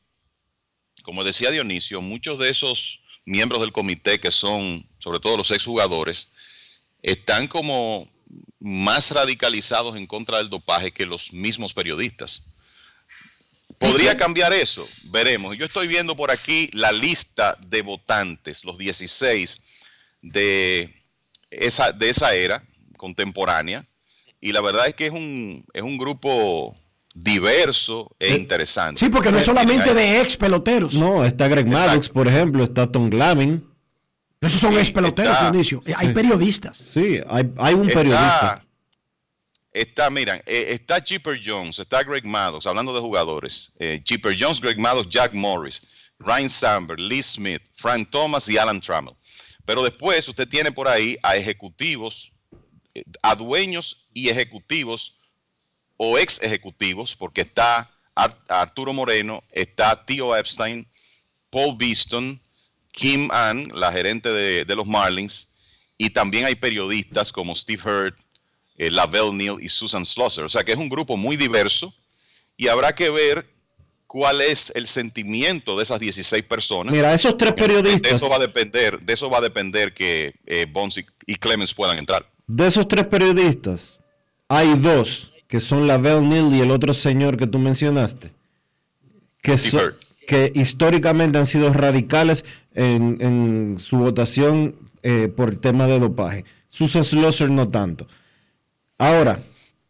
como 1.04 1.22
decía 1.22 1.50
Dionisio, 1.50 2.00
muchos 2.00 2.38
de 2.38 2.48
esos 2.48 3.00
miembros 3.26 3.60
del 3.60 3.72
comité 3.72 4.18
que 4.20 4.30
son, 4.30 4.88
sobre 4.98 5.20
todo 5.20 5.36
los 5.36 5.50
exjugadores, 5.50 6.28
están 7.02 7.46
como 7.46 8.10
más 8.58 9.10
radicalizados 9.10 9.96
en 9.96 10.06
contra 10.06 10.38
del 10.38 10.48
dopaje 10.48 10.92
que 10.92 11.04
los 11.04 11.34
mismos 11.34 11.74
periodistas. 11.74 12.46
¿Podría 13.78 14.16
cambiar 14.16 14.52
eso? 14.52 14.86
Veremos. 15.04 15.56
Yo 15.56 15.64
estoy 15.66 15.86
viendo 15.88 16.16
por 16.16 16.30
aquí 16.30 16.68
la 16.72 16.92
lista 16.92 17.56
de 17.60 17.82
votantes, 17.82 18.64
los 18.64 18.78
16 18.78 19.60
de 20.22 20.94
esa, 21.50 21.92
de 21.92 22.10
esa 22.10 22.34
era 22.34 22.62
contemporánea, 22.96 23.84
y 24.40 24.52
la 24.52 24.60
verdad 24.60 24.86
es 24.88 24.94
que 24.94 25.06
es 25.06 25.12
un, 25.12 25.64
es 25.72 25.82
un 25.82 25.98
grupo 25.98 26.76
diverso 27.14 28.10
e 28.18 28.34
interesante. 28.34 28.98
Sí, 29.00 29.08
porque 29.10 29.30
no 29.30 29.38
es 29.38 29.44
solamente 29.44 29.94
de 29.94 30.20
ex 30.20 30.36
peloteros. 30.36 30.94
No, 30.94 31.24
está 31.24 31.48
Greg 31.48 31.66
Maddox, 31.66 32.08
por 32.08 32.26
ejemplo, 32.28 32.64
está 32.64 32.90
Tom 32.90 33.08
Glavine. 33.10 33.60
Esos 34.40 34.60
son 34.60 34.74
Sí, 34.74 34.80
ex 34.80 34.90
peloteros, 34.90 35.32
está- 35.32 35.50
Dionisio. 35.50 35.82
Eh, 35.86 35.94
Hay 35.96 36.08
Sí. 36.08 36.12
periodistas. 36.12 36.76
Sí, 36.76 37.20
hay, 37.28 37.50
hay 37.56 37.74
un 37.74 37.88
Está- 37.88 38.00
periodista. 38.00 38.64
Está, 39.74 40.08
miran, 40.08 40.40
eh, 40.46 40.68
está 40.70 41.02
Chipper 41.02 41.40
Jones, 41.44 41.80
está 41.80 42.04
Greg 42.04 42.24
Maddox, 42.24 42.64
hablando 42.64 42.94
de 42.94 43.00
jugadores. 43.00 43.72
Eh, 43.80 44.00
Chipper 44.04 44.36
Jones, 44.38 44.60
Greg 44.60 44.78
Maddox, 44.78 45.08
Jack 45.08 45.32
Morris, 45.34 45.82
Ryan 46.20 46.48
Samberg, 46.48 47.00
Lee 47.00 47.24
Smith, 47.24 47.60
Frank 47.74 48.08
Thomas 48.08 48.48
y 48.48 48.56
Alan 48.56 48.80
Trammell. 48.80 49.16
Pero 49.64 49.82
después 49.82 50.28
usted 50.28 50.46
tiene 50.46 50.70
por 50.70 50.86
ahí 50.86 51.18
a 51.24 51.34
ejecutivos, 51.36 52.30
eh, 52.94 53.02
a 53.20 53.34
dueños 53.34 54.06
y 54.14 54.28
ejecutivos 54.28 55.18
o 55.96 56.18
ex 56.18 56.40
ejecutivos, 56.40 57.16
porque 57.16 57.40
está 57.40 57.90
Ar- 58.14 58.38
Arturo 58.48 58.92
Moreno, 58.92 59.42
está 59.50 60.06
Tío 60.06 60.36
Epstein, 60.36 60.86
Paul 61.50 61.76
Beeston, 61.76 62.40
Kim 62.92 63.28
Ann, 63.32 63.72
la 63.74 63.90
gerente 63.90 64.28
de, 64.32 64.64
de 64.64 64.76
los 64.76 64.86
Marlins, 64.86 65.48
y 65.98 66.10
también 66.10 66.44
hay 66.44 66.54
periodistas 66.54 67.32
como 67.32 67.56
Steve 67.56 67.82
Hurd, 67.82 68.14
eh, 68.76 68.90
Lavelle 68.90 69.32
Neal 69.32 69.56
y 69.62 69.68
Susan 69.68 70.04
Schlosser. 70.04 70.44
O 70.44 70.48
sea 70.48 70.64
que 70.64 70.72
es 70.72 70.78
un 70.78 70.88
grupo 70.88 71.16
muy 71.16 71.36
diverso 71.36 71.94
y 72.56 72.68
habrá 72.68 72.94
que 72.94 73.10
ver 73.10 73.46
cuál 74.06 74.40
es 74.40 74.70
el 74.74 74.86
sentimiento 74.86 75.76
de 75.76 75.82
esas 75.82 75.98
16 75.98 76.44
personas. 76.44 76.92
Mira, 76.92 77.12
esos 77.12 77.36
tres 77.36 77.54
De 77.54 77.62
periodistas, 77.62 78.12
eso 78.12 78.28
va 78.28 78.36
a 78.36 78.40
depender, 78.40 79.00
de 79.00 79.12
eso 79.12 79.28
va 79.28 79.38
a 79.38 79.40
depender 79.40 79.92
que 79.92 80.34
eh, 80.46 80.66
Bonds 80.70 80.98
y, 80.98 81.06
y 81.26 81.34
Clemens 81.34 81.74
puedan 81.74 81.98
entrar. 81.98 82.30
de 82.46 82.66
esos 82.66 82.86
tres 82.86 83.06
periodistas, 83.06 84.00
hay 84.48 84.74
dos 84.76 85.32
que 85.48 85.58
son 85.58 85.86
la 85.86 85.98
Bell 85.98 86.28
Neal 86.28 86.54
y 86.54 86.60
el 86.60 86.70
otro 86.70 86.94
señor 86.94 87.36
que 87.36 87.46
tú 87.46 87.58
mencionaste, 87.58 88.32
que, 89.42 89.52
Hurd. 89.52 89.94
que 90.26 90.52
históricamente 90.54 91.38
han 91.38 91.46
sido 91.46 91.72
radicales 91.72 92.44
en, 92.74 93.18
en 93.20 93.76
su 93.78 93.96
votación 93.98 94.76
eh, 95.02 95.28
por 95.28 95.50
el 95.50 95.60
tema 95.60 95.86
de 95.86 95.98
dopaje. 95.98 96.44
Susan 96.68 97.04
Schlosser 97.04 97.50
no 97.50 97.68
tanto. 97.68 98.06
Ahora, 98.98 99.40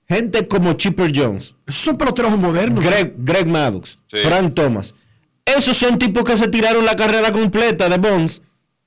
gente 0.08 0.46
como 0.48 0.72
Chipper 0.74 1.12
Jones, 1.14 1.54
Esos 1.66 1.82
son 1.82 1.96
peloteros 1.98 2.36
modernos. 2.38 2.84
Greg, 2.84 3.14
Greg 3.18 3.46
Maddox, 3.46 3.98
Sí. 4.10 4.18
Frank 4.18 4.54
Thomas, 4.54 4.94
esos 5.44 5.76
son 5.76 5.98
tipos 5.98 6.24
que 6.24 6.36
se 6.36 6.48
tiraron 6.48 6.84
la 6.84 6.96
carrera 6.96 7.32
completa 7.32 7.88
de 7.88 7.98
Bonds 7.98 8.40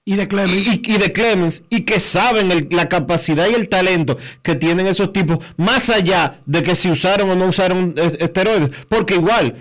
Y 0.06 0.16
de 0.16 0.28
Clemens. 0.28 0.68
y, 0.68 0.82
y 0.94 0.98
de 0.98 1.12
Clemens 1.12 1.64
y 1.70 1.82
que 1.82 2.00
saben 2.00 2.52
el- 2.52 2.68
la 2.72 2.88
capacidad 2.90 3.48
y 3.50 3.54
el 3.54 3.68
talento 3.70 4.18
que 4.42 4.56
tienen 4.56 4.88
esos 4.88 5.12
tipos, 5.14 5.40
más 5.58 5.90
allá 5.90 6.40
de 6.46 6.64
que 6.64 6.76
si 6.76 6.90
usaron 6.90 7.30
o 7.30 7.36
no 7.36 7.46
usaron 7.48 7.94
es- 7.98 8.16
esteroides, 8.20 8.72
porque 8.90 9.16
igual, 9.16 9.56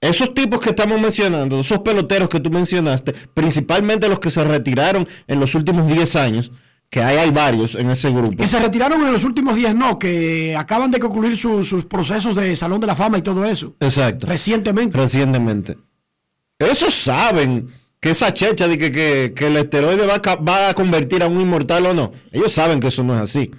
esos 0.00 0.34
tipos 0.34 0.60
que 0.60 0.70
estamos 0.70 1.00
mencionando, 1.00 1.58
esos 1.60 1.80
peloteros 1.80 2.28
que 2.28 2.38
tú 2.38 2.50
mencionaste, 2.50 3.12
principalmente 3.34 4.08
los 4.08 4.20
que 4.20 4.30
se 4.30 4.44
retiraron 4.44 5.08
en 5.26 5.40
los 5.40 5.54
últimos 5.54 5.88
10 5.88 6.14
años, 6.14 6.52
que 6.90 7.02
hay, 7.02 7.16
hay 7.18 7.30
varios 7.30 7.74
en 7.74 7.90
ese 7.90 8.10
grupo. 8.10 8.36
Que 8.36 8.48
se 8.48 8.58
retiraron 8.60 9.02
en 9.06 9.12
los 9.12 9.24
últimos 9.24 9.56
días, 9.56 9.74
no, 9.74 9.98
que 9.98 10.54
acaban 10.56 10.90
de 10.90 10.98
concluir 10.98 11.36
su- 11.36 11.62
sus 11.64 11.84
procesos 11.84 12.34
de 12.36 12.56
Salón 12.56 12.80
de 12.80 12.86
la 12.86 12.94
Fama 12.96 13.18
y 13.18 13.22
todo 13.22 13.44
eso. 13.44 13.74
Exacto. 13.80 14.26
Recientemente. 14.26 14.96
Recientemente. 14.96 15.76
Esos 16.58 16.94
saben 16.94 17.68
que 18.00 18.10
esa 18.10 18.32
checha 18.32 18.68
de 18.68 18.78
que, 18.78 18.92
que- 18.92 19.32
que 19.34 19.46
el 19.48 19.56
esteroide 19.56 20.06
va 20.06 20.14
a, 20.16 20.22
ca- 20.22 20.36
va 20.36 20.68
a 20.70 20.74
convertir 20.74 21.22
a 21.22 21.26
un 21.26 21.40
inmortal 21.40 21.86
o 21.86 21.94
no. 21.94 22.12
Ellos 22.32 22.52
saben 22.52 22.78
que 22.80 22.88
eso 22.88 23.02
no 23.02 23.14
es 23.16 23.20
así. 23.22 23.50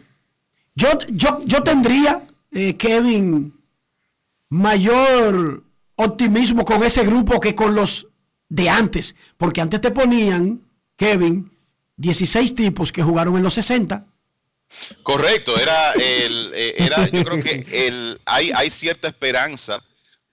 Yo, 0.74 0.90
yo, 1.10 1.42
yo 1.46 1.64
tendría, 1.64 2.24
eh, 2.52 2.76
Kevin, 2.76 3.54
mayor 4.50 5.64
optimismo 5.96 6.64
con 6.64 6.84
ese 6.84 7.04
grupo 7.06 7.40
que 7.40 7.56
con 7.56 7.76
los 7.76 8.08
de 8.50 8.70
antes. 8.70 9.16
Porque 9.38 9.62
antes 9.62 9.82
te 9.82 9.92
ponían, 9.92 10.62
Kevin, 10.96 11.52
16 11.98 12.56
tipos 12.56 12.92
que 12.92 13.04
jugaron 13.04 13.36
en 13.38 13.44
los 13.44 13.54
60. 13.56 14.06
Correcto, 15.04 15.58
era 15.60 15.94
el, 15.94 16.52
eh, 16.54 16.76
era, 16.78 17.10
yo 17.10 17.24
creo 17.24 17.42
que 17.42 17.88
el, 17.88 18.20
hay, 18.26 18.52
hay 18.54 18.70
cierta 18.70 19.08
esperanza 19.08 19.82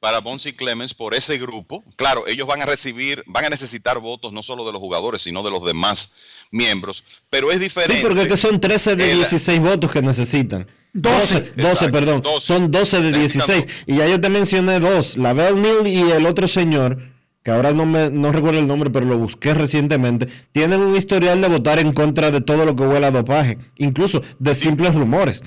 para 0.01 0.19
Bonzi 0.21 0.53
Clemens 0.53 0.93
por 0.93 1.15
ese 1.15 1.39
grupo. 1.39 1.83
Claro, 1.97 2.27
ellos 2.27 2.47
van 2.47 2.61
a 2.61 2.67
recibir, 2.67 3.23
van 3.27 3.45
a 3.47 3.49
necesitar 3.49 4.01
votos 4.01 4.33
no 4.33 4.43
solo 4.43 4.67
de 4.67 4.73
los 4.73 4.81
jugadores, 4.81 5.23
sino 5.23 5.43
de 5.43 5.51
los 5.51 5.65
demás 5.65 6.13
miembros, 6.51 7.05
pero 7.31 7.51
es 7.51 7.61
diferente. 7.61 7.97
Sí, 7.97 8.03
porque 8.07 8.27
que 8.29 8.37
son 8.37 8.61
13 8.61 8.97
de 8.97 9.13
El- 9.13 9.19
16 9.19 9.61
votos 9.61 9.91
que 9.91 10.03
necesitan. 10.03 10.69
12, 10.93 11.41
12, 11.57 11.61
Exacto, 11.61 11.91
perdón. 11.93 12.23
12. 12.23 12.47
Son 12.47 12.71
12 12.71 13.01
de 13.01 13.11
Necesitan 13.13 13.57
16. 13.57 13.85
Y 13.87 13.97
ya 13.97 14.07
yo 14.07 14.21
te 14.21 14.29
mencioné 14.29 14.79
dos, 14.79 15.17
la 15.17 15.33
Bell 15.33 15.61
Neal 15.61 15.87
y 15.89 16.11
el 16.11 16.27
otro 16.27 16.47
señor, 16.47 17.14
que 17.45 17.51
ahora 17.53 17.73
no 17.73 17.87
me 17.87 18.11
no 18.11 18.33
recuerdo 18.33 18.59
el 18.59 18.67
nombre, 18.67 18.91
pero 18.91 19.07
lo 19.07 19.17
busqué 19.19 19.55
recientemente, 19.55 20.27
tienen 20.51 20.81
un 20.81 20.97
historial 20.97 21.41
de 21.41 21.49
votar 21.49 21.79
en 21.79 21.93
contra 21.93 22.31
de 22.33 22.41
todo 22.41 22.65
lo 22.65 22.75
que 22.75 22.83
huele 22.83 23.07
a 23.07 23.11
dopaje, 23.13 23.59
incluso 23.77 24.23
de 24.41 24.55
simples 24.55 24.95
rumores. 24.95 25.43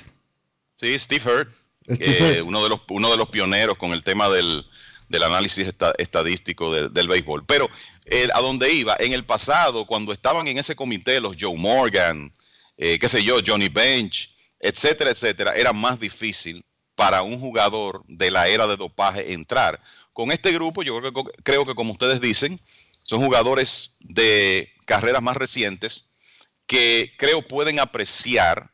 Sí, 0.75 0.97
Steve 0.99 1.23
Hurt, 1.25 1.49
Steve 1.91 2.37
eh, 2.37 2.41
uno, 2.43 2.63
de 2.63 2.69
los, 2.69 2.81
uno 2.89 3.09
de 3.09 3.17
los 3.17 3.29
pioneros 3.29 3.77
con 3.77 3.93
el 3.93 4.03
tema 4.03 4.29
del, 4.29 4.63
del 5.09 5.23
análisis 5.23 5.67
esta- 5.67 5.93
estadístico 5.97 6.71
del, 6.71 6.93
del 6.93 7.07
béisbol. 7.07 7.45
Pero 7.45 7.67
eh, 8.05 8.27
a 8.33 8.41
donde 8.41 8.71
iba, 8.71 8.95
en 8.99 9.13
el 9.13 9.25
pasado, 9.25 9.85
cuando 9.85 10.13
estaban 10.13 10.47
en 10.47 10.59
ese 10.59 10.75
comité 10.75 11.19
los 11.19 11.35
Joe 11.39 11.57
Morgan, 11.57 12.31
eh, 12.77 12.99
qué 12.99 13.09
sé 13.09 13.23
yo, 13.23 13.37
Johnny 13.45 13.69
Bench, 13.69 14.29
etcétera, 14.59 15.09
etcétera, 15.09 15.55
era 15.55 15.73
más 15.73 15.99
difícil 15.99 16.63
para 16.93 17.21
un 17.23 17.39
jugador 17.39 18.03
de 18.07 18.29
la 18.31 18.47
era 18.47 18.67
de 18.67 18.75
dopaje 18.77 19.33
entrar. 19.33 19.79
Con 20.17 20.31
este 20.31 20.51
grupo, 20.51 20.81
yo 20.81 20.97
creo 20.99 21.13
que, 21.13 21.21
creo 21.43 21.63
que 21.63 21.75
como 21.75 21.91
ustedes 21.91 22.19
dicen, 22.19 22.59
son 23.05 23.23
jugadores 23.23 23.97
de 23.99 24.73
carreras 24.85 25.21
más 25.21 25.37
recientes 25.37 26.09
que 26.65 27.13
creo 27.19 27.47
pueden 27.47 27.79
apreciar 27.79 28.71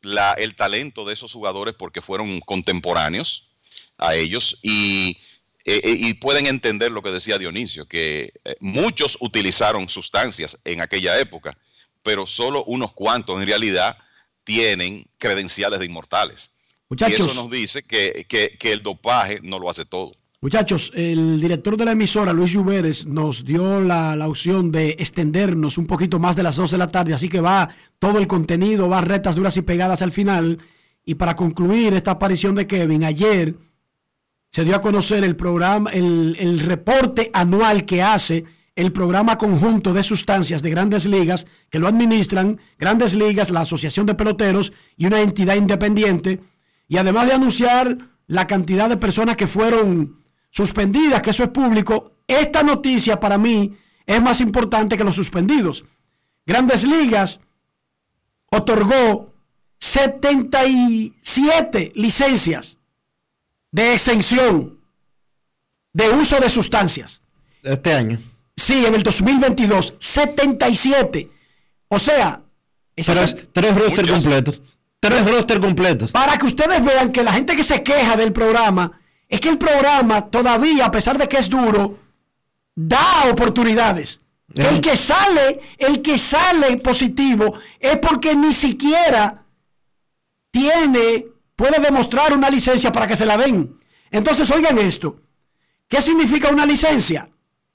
la- 0.00 0.32
el 0.32 0.56
talento 0.56 1.04
de 1.04 1.12
esos 1.12 1.34
jugadores 1.34 1.74
porque 1.78 2.00
fueron 2.00 2.40
contemporáneos 2.40 3.50
a 3.98 4.14
ellos 4.14 4.58
y, 4.62 5.18
eh, 5.66 5.82
eh, 5.84 5.96
y 5.98 6.14
pueden 6.14 6.46
entender 6.46 6.92
lo 6.92 7.02
que 7.02 7.10
decía 7.10 7.36
Dionisio, 7.36 7.84
que 7.86 8.32
eh, 8.46 8.56
muchos 8.60 9.18
utilizaron 9.20 9.90
sustancias 9.90 10.58
en 10.64 10.80
aquella 10.80 11.20
época, 11.20 11.54
pero 12.02 12.26
solo 12.26 12.64
unos 12.64 12.92
cuantos 12.94 13.38
en 13.38 13.46
realidad 13.46 13.98
tienen 14.44 15.06
credenciales 15.18 15.78
de 15.78 15.84
inmortales. 15.84 16.52
y 16.80 16.86
Muchachos. 16.88 17.32
eso 17.32 17.42
nos 17.42 17.50
dice 17.50 17.82
que, 17.82 18.24
que- 18.26 18.56
que 18.58 18.72
el 18.72 18.82
dopaje 18.82 19.40
no 19.42 19.58
lo 19.58 19.68
hace 19.68 19.84
todo. 19.84 20.12
Muchachos, 20.44 20.92
el 20.94 21.40
director 21.40 21.74
de 21.74 21.86
la 21.86 21.92
emisora, 21.92 22.30
Luis 22.34 22.52
Lluveres, 22.52 23.06
nos 23.06 23.46
dio 23.46 23.80
la, 23.80 24.14
la 24.14 24.28
opción 24.28 24.70
de 24.70 24.90
extendernos 24.90 25.78
un 25.78 25.86
poquito 25.86 26.18
más 26.18 26.36
de 26.36 26.42
las 26.42 26.56
2 26.56 26.72
de 26.72 26.76
la 26.76 26.86
tarde, 26.86 27.14
así 27.14 27.30
que 27.30 27.40
va 27.40 27.70
todo 27.98 28.18
el 28.18 28.26
contenido, 28.26 28.86
va 28.86 29.00
retas 29.00 29.36
duras 29.36 29.56
y 29.56 29.62
pegadas 29.62 30.02
al 30.02 30.12
final. 30.12 30.58
Y 31.02 31.14
para 31.14 31.34
concluir 31.34 31.94
esta 31.94 32.10
aparición 32.10 32.54
de 32.54 32.66
Kevin, 32.66 33.04
ayer 33.04 33.56
se 34.50 34.64
dio 34.66 34.76
a 34.76 34.82
conocer 34.82 35.24
el 35.24 35.34
programa, 35.34 35.88
el, 35.92 36.36
el 36.38 36.60
reporte 36.60 37.30
anual 37.32 37.86
que 37.86 38.02
hace 38.02 38.44
el 38.76 38.92
programa 38.92 39.38
conjunto 39.38 39.94
de 39.94 40.02
sustancias 40.02 40.60
de 40.60 40.68
grandes 40.68 41.06
ligas, 41.06 41.46
que 41.70 41.78
lo 41.78 41.88
administran 41.88 42.60
grandes 42.78 43.14
ligas, 43.14 43.48
la 43.48 43.60
Asociación 43.60 44.04
de 44.04 44.14
Peloteros 44.14 44.74
y 44.98 45.06
una 45.06 45.22
entidad 45.22 45.54
independiente. 45.54 46.40
Y 46.86 46.98
además 46.98 47.28
de 47.28 47.32
anunciar 47.32 47.96
la 48.26 48.46
cantidad 48.46 48.90
de 48.90 48.98
personas 48.98 49.36
que 49.36 49.46
fueron 49.46 50.22
suspendidas, 50.54 51.20
que 51.20 51.30
eso 51.30 51.42
es 51.42 51.48
público, 51.50 52.12
esta 52.26 52.62
noticia 52.62 53.18
para 53.18 53.36
mí 53.36 53.76
es 54.06 54.22
más 54.22 54.40
importante 54.40 54.96
que 54.96 55.04
los 55.04 55.16
suspendidos. 55.16 55.84
Grandes 56.46 56.84
Ligas 56.84 57.40
otorgó 58.50 59.32
77 59.78 61.92
licencias 61.94 62.78
de 63.72 63.94
exención 63.94 64.78
de 65.92 66.08
uso 66.10 66.38
de 66.40 66.50
sustancias. 66.50 67.22
Este 67.62 67.94
año. 67.94 68.20
Sí, 68.56 68.84
en 68.86 68.94
el 68.94 69.02
2022, 69.02 69.94
77. 69.98 71.30
O 71.88 71.98
sea, 71.98 72.42
esas- 72.94 73.34
Tres, 73.34 73.48
tres 73.52 73.76
roster 73.76 74.08
completos. 74.08 74.62
Tres 75.00 75.24
roster 75.30 75.60
completos. 75.60 76.12
para 76.12 76.38
que 76.38 76.46
ustedes 76.46 76.82
vean 76.84 77.12
que 77.12 77.22
la 77.22 77.32
gente 77.32 77.56
que 77.56 77.64
se 77.64 77.82
queja 77.82 78.16
del 78.16 78.32
programa, 78.32 79.00
es 79.34 79.40
que 79.40 79.48
el 79.48 79.58
programa 79.58 80.30
todavía, 80.30 80.86
a 80.86 80.90
pesar 80.92 81.18
de 81.18 81.28
que 81.28 81.38
es 81.38 81.50
duro, 81.50 81.98
da 82.74 83.24
oportunidades. 83.30 84.20
El 84.54 84.80
que 84.80 84.96
sale, 84.96 85.60
el 85.76 86.00
que 86.02 86.20
sale 86.20 86.76
positivo 86.76 87.54
es 87.80 87.98
porque 87.98 88.36
ni 88.36 88.54
siquiera 88.54 89.44
tiene, 90.52 91.26
puede 91.56 91.80
demostrar 91.80 92.32
una 92.32 92.48
licencia 92.48 92.92
para 92.92 93.08
que 93.08 93.16
se 93.16 93.26
la 93.26 93.36
den. 93.36 93.76
Entonces, 94.12 94.48
oigan 94.52 94.78
esto. 94.78 95.20
¿Qué 95.88 96.00
significa 96.00 96.50
una 96.50 96.64
licencia? 96.64 97.28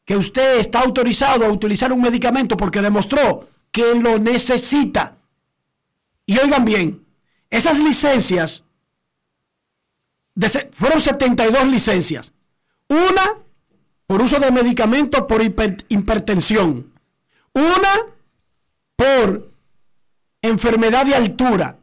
Que 0.06 0.16
usted 0.16 0.60
está 0.60 0.80
autorizado 0.80 1.46
a 1.46 1.52
utilizar 1.52 1.92
un 1.92 2.00
medicamento 2.00 2.56
porque 2.56 2.82
demostró 2.82 3.50
que 3.70 3.96
lo 3.96 4.18
necesita. 4.18 5.18
Y 6.26 6.40
oigan 6.40 6.64
bien, 6.64 7.06
esas 7.50 7.80
licencias, 7.80 8.64
fueron 10.72 11.00
72 11.00 11.68
licencias. 11.68 12.34
Una 12.88 13.36
por 14.08 14.22
uso 14.22 14.40
de 14.40 14.52
medicamentos 14.52 15.22
por 15.28 15.42
hiper- 15.42 15.86
hipertensión. 15.90 16.92
Una 17.54 17.90
por 18.96 19.52
enfermedad 20.42 21.06
de 21.06 21.16
altura. 21.16 21.78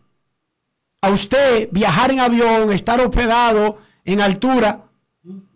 A 1.02 1.10
usted 1.10 1.68
viajar 1.70 2.10
en 2.10 2.20
avión, 2.20 2.72
estar 2.72 3.00
hospedado 3.00 3.78
en 4.04 4.20
altura, 4.20 4.82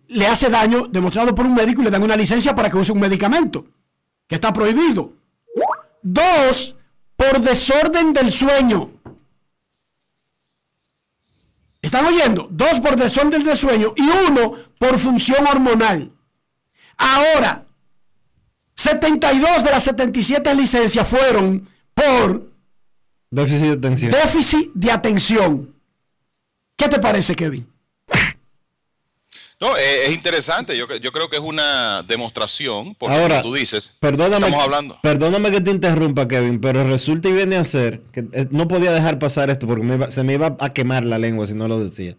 le 0.09 0.27
hace 0.27 0.49
daño 0.49 0.87
demostrado 0.89 1.35
por 1.35 1.47
un 1.47 1.55
médico 1.55 1.81
y 1.81 1.85
le 1.85 1.91
dan 1.91 2.03
una 2.03 2.17
licencia 2.17 2.55
para 2.55 2.69
que 2.71 2.77
use 2.77 2.93
un 2.93 3.01
medicamento, 3.01 3.65
que 4.27 4.35
está 4.37 4.53
prohibido. 4.53 5.13
Dos, 6.03 6.77
por 7.17 7.41
desorden 7.41 8.13
del 8.13 8.31
sueño. 8.33 8.91
¿Están 11.82 12.07
oyendo? 12.07 12.48
Dos 12.51 12.81
por 12.81 12.97
desorden 12.97 13.43
del 13.43 13.57
sueño 13.57 13.94
y 13.97 14.02
uno 14.28 14.55
por 14.78 14.98
función 14.98 15.47
hormonal. 15.47 16.12
Ahora, 16.97 17.66
72 18.74 19.65
de 19.65 19.70
las 19.70 19.85
77 19.85 20.55
licencias 20.55 21.07
fueron 21.09 21.66
por 21.94 22.51
Déficit 23.31 23.66
de 23.66 23.73
atención. 23.73 24.11
déficit 24.11 24.70
de 24.74 24.90
atención. 24.90 25.74
¿Qué 26.77 26.89
te 26.89 26.98
parece, 26.98 27.35
Kevin? 27.35 27.70
No, 29.61 29.77
eh, 29.77 30.07
es 30.07 30.15
interesante. 30.15 30.74
Yo, 30.77 30.87
yo 30.97 31.12
creo 31.12 31.28
que 31.28 31.37
es 31.37 31.43
una 31.43 32.03
demostración, 32.05 32.95
porque 32.95 33.15
Ahora, 33.15 33.43
como 33.43 33.51
tú 33.51 33.59
dices, 33.59 33.97
Perdóname, 34.01 34.47
estamos 34.47 34.65
hablando. 34.65 34.99
perdóname 35.03 35.51
que 35.51 35.61
te 35.61 35.70
interrumpa, 35.70 36.27
Kevin, 36.27 36.61
pero 36.61 36.82
resulta 36.89 37.28
y 37.28 37.32
viene 37.32 37.57
a 37.57 37.65
ser 37.66 38.01
que 38.12 38.20
eh, 38.32 38.47
no 38.51 38.66
podía 38.69 38.91
dejar 38.93 39.19
pasar 39.19 39.51
esto 39.51 39.66
porque 39.66 39.85
me 39.85 39.97
iba- 39.97 40.11
se 40.11 40.23
me 40.23 40.32
iba 40.35 40.57
a 40.59 40.70
quemar 40.70 41.05
la 41.05 41.19
lengua 41.19 41.47
si 41.47 41.53
no 41.55 41.69
lo 41.69 41.78
decía. 41.78 42.16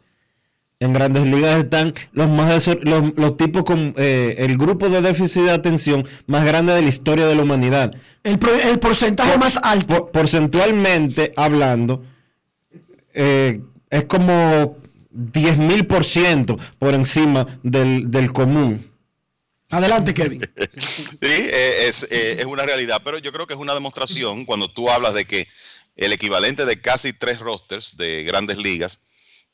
En 0.80 0.93
grandes 0.93 1.27
ligas 1.27 1.57
están 1.63 1.93
los 2.11 2.27
más 2.30 2.68
los, 2.81 3.13
los 3.15 3.38
tipos 3.38 3.63
con 3.63 3.93
eh, 3.97 4.35
el 4.39 4.57
grupo 4.57 4.89
de 4.89 5.01
déficit 5.01 5.43
de 5.43 5.51
atención 5.51 6.07
más 6.27 6.43
grande 6.45 6.73
de 6.73 6.81
la 6.81 6.89
historia 6.89 7.26
de 7.27 7.35
la 7.35 7.43
humanidad. 7.43 7.91
El, 8.23 8.38
pro- 8.39 8.53
el 8.59 8.80
porcentaje 8.80 9.38
más 9.38 9.59
alto. 9.61 10.09
porcentualmente 10.11 11.34
hablando, 11.38 12.03
eh, 13.13 13.61
es 13.91 14.05
como 14.05 14.77
10 15.11 15.57
mil 15.57 15.85
por 15.85 16.03
ciento 16.03 16.57
por 16.79 16.93
encima 16.93 17.59
del, 17.63 18.09
del 18.09 18.31
común. 18.31 18.91
Adelante, 19.69 20.13
Kevin. 20.13 20.41
Sí, 20.73 21.17
eh, 21.21 21.88
es, 21.88 22.03
eh, 22.09 22.38
es 22.39 22.45
una 22.45 22.63
realidad, 22.63 23.01
pero 23.03 23.17
yo 23.17 23.31
creo 23.31 23.47
que 23.47 23.53
es 23.53 23.59
una 23.59 23.73
demostración 23.73 24.45
cuando 24.45 24.71
tú 24.71 24.89
hablas 24.89 25.13
de 25.13 25.25
que 25.25 25.47
el 25.95 26.13
equivalente 26.13 26.65
de 26.65 26.81
casi 26.81 27.13
tres 27.13 27.39
rosters 27.39 27.95
de 27.95 28.23
grandes 28.23 28.57
ligas 28.57 28.99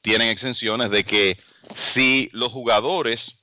tienen 0.01 0.29
exenciones 0.29 0.89
de 0.89 1.03
que 1.03 1.37
si 1.75 2.29
los 2.31 2.51
jugadores 2.51 3.37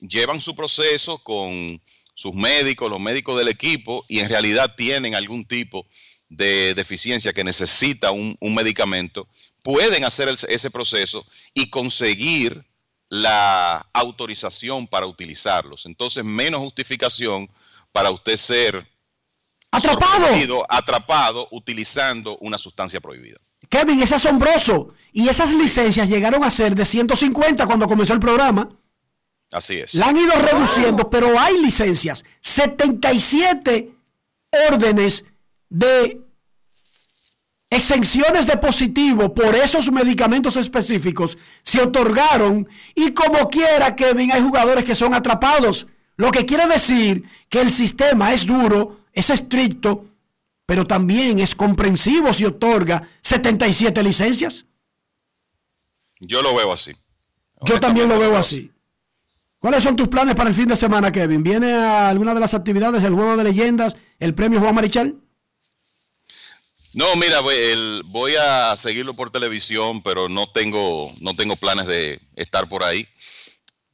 llevan 0.00 0.40
su 0.40 0.54
proceso 0.54 1.18
con 1.18 1.80
sus 2.14 2.34
médicos, 2.34 2.90
los 2.90 3.00
médicos 3.00 3.38
del 3.38 3.48
equipo, 3.48 4.04
y 4.08 4.18
en 4.20 4.28
realidad 4.28 4.74
tienen 4.76 5.14
algún 5.14 5.46
tipo 5.46 5.86
de 6.28 6.74
deficiencia 6.74 7.32
que 7.32 7.44
necesita 7.44 8.10
un, 8.10 8.36
un 8.40 8.54
medicamento, 8.54 9.28
pueden 9.62 10.04
hacer 10.04 10.28
el- 10.28 10.38
ese 10.48 10.70
proceso 10.70 11.24
y 11.54 11.70
conseguir 11.70 12.64
la 13.08 13.86
autorización 13.92 14.86
para 14.86 15.06
utilizarlos. 15.06 15.86
Entonces, 15.86 16.24
menos 16.24 16.60
justificación 16.60 17.48
para 17.92 18.10
usted 18.10 18.36
ser 18.36 18.86
atrapado, 19.70 20.66
atrapado 20.68 21.48
utilizando 21.50 22.36
una 22.38 22.58
sustancia 22.58 23.00
prohibida. 23.00 23.36
Kevin, 23.68 24.02
es 24.02 24.12
asombroso. 24.12 24.94
Y 25.12 25.28
esas 25.28 25.52
licencias 25.54 26.08
llegaron 26.08 26.42
a 26.44 26.50
ser 26.50 26.74
de 26.74 26.84
150 26.84 27.66
cuando 27.66 27.86
comenzó 27.86 28.12
el 28.12 28.20
programa. 28.20 28.68
Así 29.50 29.76
es. 29.78 29.94
La 29.94 30.08
han 30.08 30.16
ido 30.16 30.32
reduciendo, 30.34 31.08
pero 31.10 31.38
hay 31.38 31.58
licencias. 31.58 32.24
77 32.40 33.92
órdenes 34.70 35.24
de 35.68 36.20
exenciones 37.72 38.46
de 38.46 38.58
positivo 38.58 39.32
por 39.32 39.54
esos 39.56 39.90
medicamentos 39.90 40.56
específicos 40.56 41.38
se 41.62 41.80
otorgaron 41.80 42.68
y 42.94 43.12
como 43.12 43.48
quiera, 43.48 43.96
Kevin, 43.96 44.30
hay 44.30 44.42
jugadores 44.42 44.84
que 44.84 44.94
son 44.94 45.14
atrapados. 45.14 45.86
Lo 46.16 46.30
que 46.30 46.44
quiere 46.44 46.66
decir 46.66 47.24
que 47.48 47.62
el 47.62 47.70
sistema 47.70 48.34
es 48.34 48.44
duro, 48.44 49.00
es 49.14 49.30
estricto, 49.30 50.04
pero 50.66 50.84
también 50.84 51.38
es 51.38 51.54
comprensivo 51.54 52.30
si 52.34 52.44
otorga 52.44 53.08
77 53.22 54.02
licencias. 54.02 54.66
Yo 56.20 56.42
lo 56.42 56.54
veo 56.54 56.72
así. 56.72 56.92
Yo 57.64 57.80
también 57.80 58.06
lo 58.06 58.18
veo 58.18 58.36
así. 58.36 58.70
¿Cuáles 59.58 59.82
son 59.82 59.96
tus 59.96 60.08
planes 60.08 60.34
para 60.34 60.50
el 60.50 60.54
fin 60.54 60.68
de 60.68 60.76
semana, 60.76 61.10
Kevin? 61.10 61.42
¿Viene 61.42 61.72
a 61.72 62.10
alguna 62.10 62.34
de 62.34 62.40
las 62.40 62.52
actividades, 62.52 63.02
el 63.02 63.14
juego 63.14 63.34
de 63.38 63.44
leyendas, 63.44 63.96
el 64.18 64.34
premio 64.34 64.60
Juan 64.60 64.74
Marichal? 64.74 65.16
No, 66.94 67.16
mira, 67.16 67.40
voy, 67.40 67.54
el- 67.54 68.02
voy 68.06 68.34
a 68.36 68.76
seguirlo 68.76 69.14
por 69.14 69.30
televisión, 69.30 70.02
pero 70.02 70.28
no 70.28 70.46
tengo, 70.46 71.10
no 71.20 71.34
tengo 71.34 71.56
planes 71.56 71.86
de 71.86 72.20
estar 72.36 72.68
por 72.68 72.84
ahí. 72.84 73.08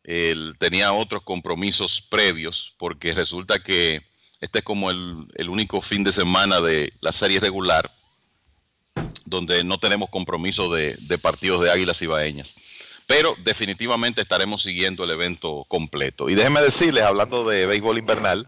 El- 0.04 0.56
tenía 0.58 0.92
otros 0.92 1.22
compromisos 1.22 2.00
previos, 2.02 2.74
porque 2.78 3.14
resulta 3.14 3.62
que 3.62 4.02
este 4.40 4.58
es 4.60 4.64
como 4.64 4.90
el, 4.90 5.26
el 5.34 5.48
único 5.48 5.80
fin 5.80 6.02
de 6.04 6.12
semana 6.12 6.60
de 6.60 6.92
la 7.00 7.12
serie 7.12 7.40
regular 7.40 7.90
donde 9.24 9.62
no 9.62 9.78
tenemos 9.78 10.08
compromiso 10.10 10.72
de, 10.72 10.96
de 11.00 11.18
partidos 11.18 11.60
de 11.60 11.70
Águilas 11.70 12.00
Ibaeñas. 12.02 12.54
Pero 13.06 13.34
definitivamente 13.44 14.22
estaremos 14.22 14.62
siguiendo 14.62 15.04
el 15.04 15.10
evento 15.10 15.64
completo. 15.68 16.28
Y 16.30 16.34
déjenme 16.34 16.60
decirles, 16.60 17.04
hablando 17.04 17.46
de 17.48 17.66
béisbol 17.66 17.98
invernal, 17.98 18.46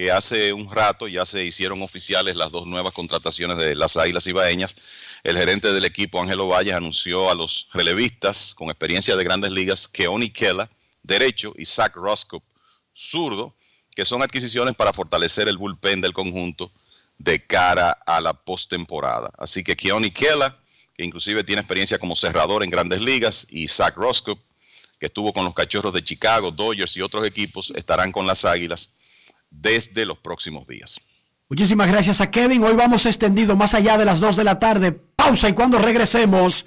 que 0.00 0.10
hace 0.10 0.54
un 0.54 0.70
rato 0.70 1.08
ya 1.08 1.26
se 1.26 1.44
hicieron 1.44 1.82
oficiales 1.82 2.34
las 2.34 2.50
dos 2.50 2.66
nuevas 2.66 2.94
contrataciones 2.94 3.58
de 3.58 3.74
las 3.74 3.98
Águilas 3.98 4.26
Ibaeñas. 4.26 4.74
El 5.22 5.36
gerente 5.36 5.74
del 5.74 5.84
equipo, 5.84 6.22
Ángelo 6.22 6.46
Valles, 6.46 6.74
anunció 6.74 7.30
a 7.30 7.34
los 7.34 7.68
relevistas 7.74 8.54
con 8.54 8.70
experiencia 8.70 9.14
de 9.14 9.24
grandes 9.24 9.52
ligas, 9.52 9.86
Keoni 9.88 10.30
Kela, 10.30 10.70
derecho, 11.02 11.52
y 11.54 11.66
Zach 11.66 11.94
Roscoe, 11.96 12.40
zurdo, 12.94 13.54
que 13.94 14.06
son 14.06 14.22
adquisiciones 14.22 14.74
para 14.74 14.94
fortalecer 14.94 15.48
el 15.48 15.58
bullpen 15.58 16.00
del 16.00 16.14
conjunto 16.14 16.72
de 17.18 17.44
cara 17.46 17.90
a 17.90 18.22
la 18.22 18.32
postemporada. 18.32 19.30
Así 19.36 19.62
que 19.62 19.76
Keoni 19.76 20.12
Kela, 20.12 20.56
que 20.96 21.04
inclusive 21.04 21.44
tiene 21.44 21.60
experiencia 21.60 21.98
como 21.98 22.16
cerrador 22.16 22.64
en 22.64 22.70
grandes 22.70 23.02
ligas, 23.02 23.46
y 23.50 23.68
Zach 23.68 23.96
Roscoe, 23.96 24.38
que 24.98 25.06
estuvo 25.08 25.34
con 25.34 25.44
los 25.44 25.52
Cachorros 25.52 25.92
de 25.92 26.02
Chicago, 26.02 26.50
Dodgers 26.50 26.96
y 26.96 27.02
otros 27.02 27.26
equipos, 27.26 27.70
estarán 27.76 28.12
con 28.12 28.26
las 28.26 28.46
Águilas 28.46 28.94
desde 29.50 30.06
los 30.06 30.18
próximos 30.18 30.66
días. 30.66 31.00
Muchísimas 31.48 31.90
gracias 31.90 32.20
a 32.20 32.30
Kevin. 32.30 32.62
Hoy 32.62 32.76
vamos 32.76 33.06
extendido 33.06 33.56
más 33.56 33.74
allá 33.74 33.98
de 33.98 34.04
las 34.04 34.20
2 34.20 34.36
de 34.36 34.44
la 34.44 34.58
tarde. 34.58 34.92
Pausa 34.92 35.48
y 35.48 35.52
cuando 35.52 35.78
regresemos, 35.78 36.66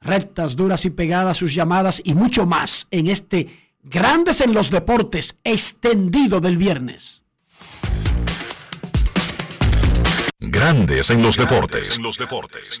rectas, 0.00 0.54
duras 0.54 0.84
y 0.84 0.90
pegadas, 0.90 1.38
sus 1.38 1.54
llamadas 1.54 2.02
y 2.04 2.14
mucho 2.14 2.46
más 2.46 2.86
en 2.90 3.08
este 3.08 3.70
Grandes 3.82 4.42
en 4.42 4.52
los 4.52 4.70
Deportes 4.70 5.36
extendido 5.42 6.40
del 6.40 6.58
viernes. 6.58 7.24
Grandes 10.38 11.10
en 11.10 11.22
los 11.22 11.36
deportes. 11.36 11.96
En 11.96 12.02
los 12.02 12.18
deportes. 12.18 12.80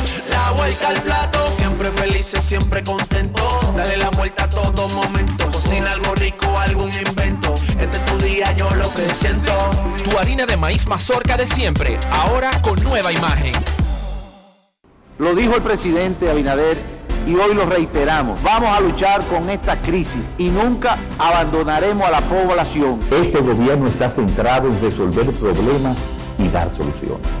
La 0.29 0.51
vuelta 0.51 0.89
al 0.89 1.01
plato, 1.01 1.51
siempre 1.51 1.91
felices, 1.91 2.43
siempre 2.43 2.83
contento. 2.83 3.41
Dale 3.75 3.97
la 3.97 4.09
vuelta 4.11 4.45
a 4.45 4.49
todo 4.49 4.87
momento. 4.89 5.51
Cocina 5.51 5.91
algo 5.91 6.13
rico, 6.15 6.47
algún 6.59 6.91
invento. 7.05 7.55
Este 7.79 7.97
es 7.97 8.05
tu 8.05 8.17
día, 8.19 8.51
yo 8.53 8.69
lo 8.75 8.93
que 8.93 9.09
siento. 9.13 9.51
Tu 10.03 10.17
harina 10.17 10.45
de 10.45 10.57
maíz 10.57 10.87
mazorca 10.87 11.37
de 11.37 11.47
siempre, 11.47 11.99
ahora 12.11 12.51
con 12.61 12.81
nueva 12.83 13.11
imagen. 13.11 13.53
Lo 15.17 15.35
dijo 15.35 15.55
el 15.55 15.61
presidente 15.61 16.29
Abinader 16.29 16.77
y 17.27 17.35
hoy 17.35 17.53
lo 17.53 17.65
reiteramos. 17.65 18.41
Vamos 18.41 18.75
a 18.75 18.81
luchar 18.81 19.23
con 19.25 19.49
esta 19.49 19.77
crisis 19.81 20.21
y 20.37 20.49
nunca 20.49 20.97
abandonaremos 21.19 22.07
a 22.07 22.11
la 22.11 22.21
población. 22.21 22.99
Este 23.11 23.39
gobierno 23.39 23.87
está 23.87 24.09
centrado 24.09 24.67
en 24.67 24.81
resolver 24.81 25.25
problemas 25.31 25.97
y 26.39 26.47
dar 26.47 26.71
soluciones. 26.71 27.40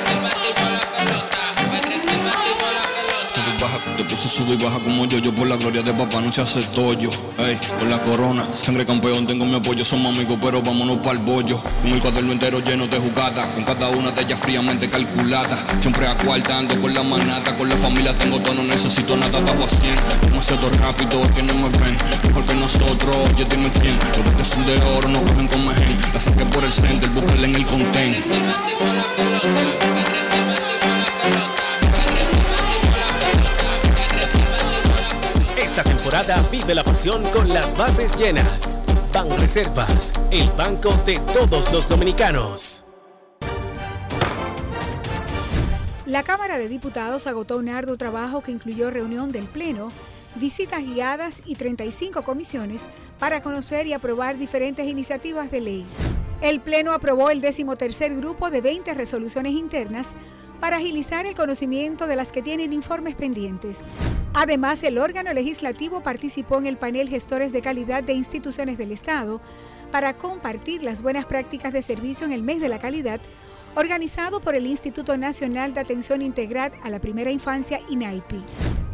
Te 4.03 4.15
puse 4.15 4.29
sube 4.29 4.53
y 4.53 4.63
baja 4.63 4.79
como 4.79 5.05
yo, 5.05 5.19
yo 5.19 5.33
por 5.33 5.47
la 5.47 5.55
gloria 5.57 5.83
de 5.83 5.93
papá 5.93 6.21
no 6.21 6.31
se 6.31 6.41
hace 6.41 6.63
tollo. 6.63 7.09
Ey, 7.37 7.57
por 7.77 7.87
la 7.87 8.01
corona, 8.01 8.43
sangre 8.51 8.85
campeón, 8.85 9.27
tengo 9.27 9.45
mi 9.45 9.55
apoyo, 9.55 9.85
somos 9.85 10.15
amigos, 10.15 10.37
pero 10.41 10.61
vámonos 10.61 10.97
para 10.97 11.19
el 11.19 11.25
bollo. 11.25 11.61
Con 11.81 11.91
el 11.91 11.99
cuaderno 11.99 12.31
entero 12.31 12.59
lleno 12.59 12.87
de 12.87 12.97
jugadas, 12.97 13.45
con 13.53 13.63
cada 13.63 13.89
una 13.89 14.11
de 14.11 14.21
ellas 14.21 14.39
fríamente 14.39 14.89
calculada. 14.89 15.55
Siempre 15.79 16.07
acuartando 16.07 16.79
con 16.81 16.93
la 16.93 17.03
manata, 17.03 17.53
con 17.55 17.69
la 17.69 17.77
familia 17.77 18.17
tengo 18.17 18.39
todo, 18.39 18.55
no 18.55 18.63
necesito 18.63 19.15
nada, 19.17 19.39
bajo 19.39 19.63
a 19.63 19.67
100. 19.67 19.95
Demasiado 20.29 20.69
rápido, 20.69 21.21
es 21.21 21.31
que 21.31 21.43
no 21.43 21.53
me 21.53 21.69
ven, 21.69 21.97
mejor 22.27 22.45
que 22.45 22.55
nosotros, 22.55 23.15
oye 23.33 23.45
dime 23.45 23.69
quién. 23.81 23.97
Los 24.17 24.31
botes 24.31 24.47
son 24.47 24.65
de 24.65 24.75
oro, 24.97 25.09
no 25.09 25.21
cogen 25.21 25.47
con 25.47 25.67
mejen. 25.67 25.97
La 26.13 26.19
saqué 26.19 26.45
por 26.45 26.63
el 26.63 26.71
center, 26.71 27.09
búscala 27.09 27.45
en 27.45 27.55
el 27.55 27.67
content. 27.67 28.15
Vive 36.51 36.75
la 36.75 36.83
pasión 36.83 37.23
con 37.31 37.47
las 37.47 37.77
bases 37.77 38.17
llenas. 38.19 38.81
Ban 39.13 39.29
Reservas, 39.39 40.11
el 40.29 40.49
banco 40.57 40.91
de 41.05 41.17
todos 41.33 41.71
los 41.71 41.87
dominicanos. 41.87 42.85
La 46.05 46.23
Cámara 46.23 46.57
de 46.57 46.67
Diputados 46.67 47.27
agotó 47.27 47.57
un 47.57 47.69
arduo 47.69 47.95
trabajo 47.95 48.41
que 48.41 48.51
incluyó 48.51 48.89
reunión 48.89 49.31
del 49.31 49.45
Pleno, 49.45 49.89
visitas 50.35 50.83
guiadas 50.83 51.41
y 51.45 51.55
35 51.55 52.23
comisiones 52.23 52.87
para 53.17 53.41
conocer 53.41 53.87
y 53.87 53.93
aprobar 53.93 54.37
diferentes 54.37 54.85
iniciativas 54.87 55.49
de 55.49 55.61
ley. 55.61 55.85
El 56.41 56.59
Pleno 56.59 56.91
aprobó 56.91 57.29
el 57.29 57.39
decimotercer 57.39 58.17
grupo 58.17 58.49
de 58.49 58.59
20 58.59 58.93
resoluciones 58.95 59.53
internas 59.53 60.15
para 60.61 60.77
agilizar 60.77 61.25
el 61.25 61.33
conocimiento 61.33 62.05
de 62.05 62.15
las 62.15 62.31
que 62.31 62.43
tienen 62.43 62.71
informes 62.71 63.15
pendientes. 63.15 63.91
Además, 64.35 64.83
el 64.83 64.99
órgano 64.99 65.33
legislativo 65.33 66.03
participó 66.03 66.59
en 66.59 66.67
el 66.67 66.77
panel 66.77 67.09
Gestores 67.09 67.51
de 67.51 67.61
Calidad 67.61 68.03
de 68.03 68.13
Instituciones 68.13 68.77
del 68.77 68.91
Estado 68.91 69.41
para 69.91 70.17
compartir 70.17 70.83
las 70.83 71.01
buenas 71.01 71.25
prácticas 71.25 71.73
de 71.73 71.81
servicio 71.81 72.27
en 72.27 72.31
el 72.31 72.43
mes 72.43 72.61
de 72.61 72.69
la 72.69 72.77
calidad, 72.77 73.19
organizado 73.75 74.39
por 74.39 74.53
el 74.53 74.67
Instituto 74.67 75.17
Nacional 75.17 75.73
de 75.73 75.79
Atención 75.79 76.21
Integral 76.21 76.71
a 76.83 76.91
la 76.91 77.01
Primera 77.01 77.31
Infancia, 77.31 77.81
INAIPI. 77.89 78.43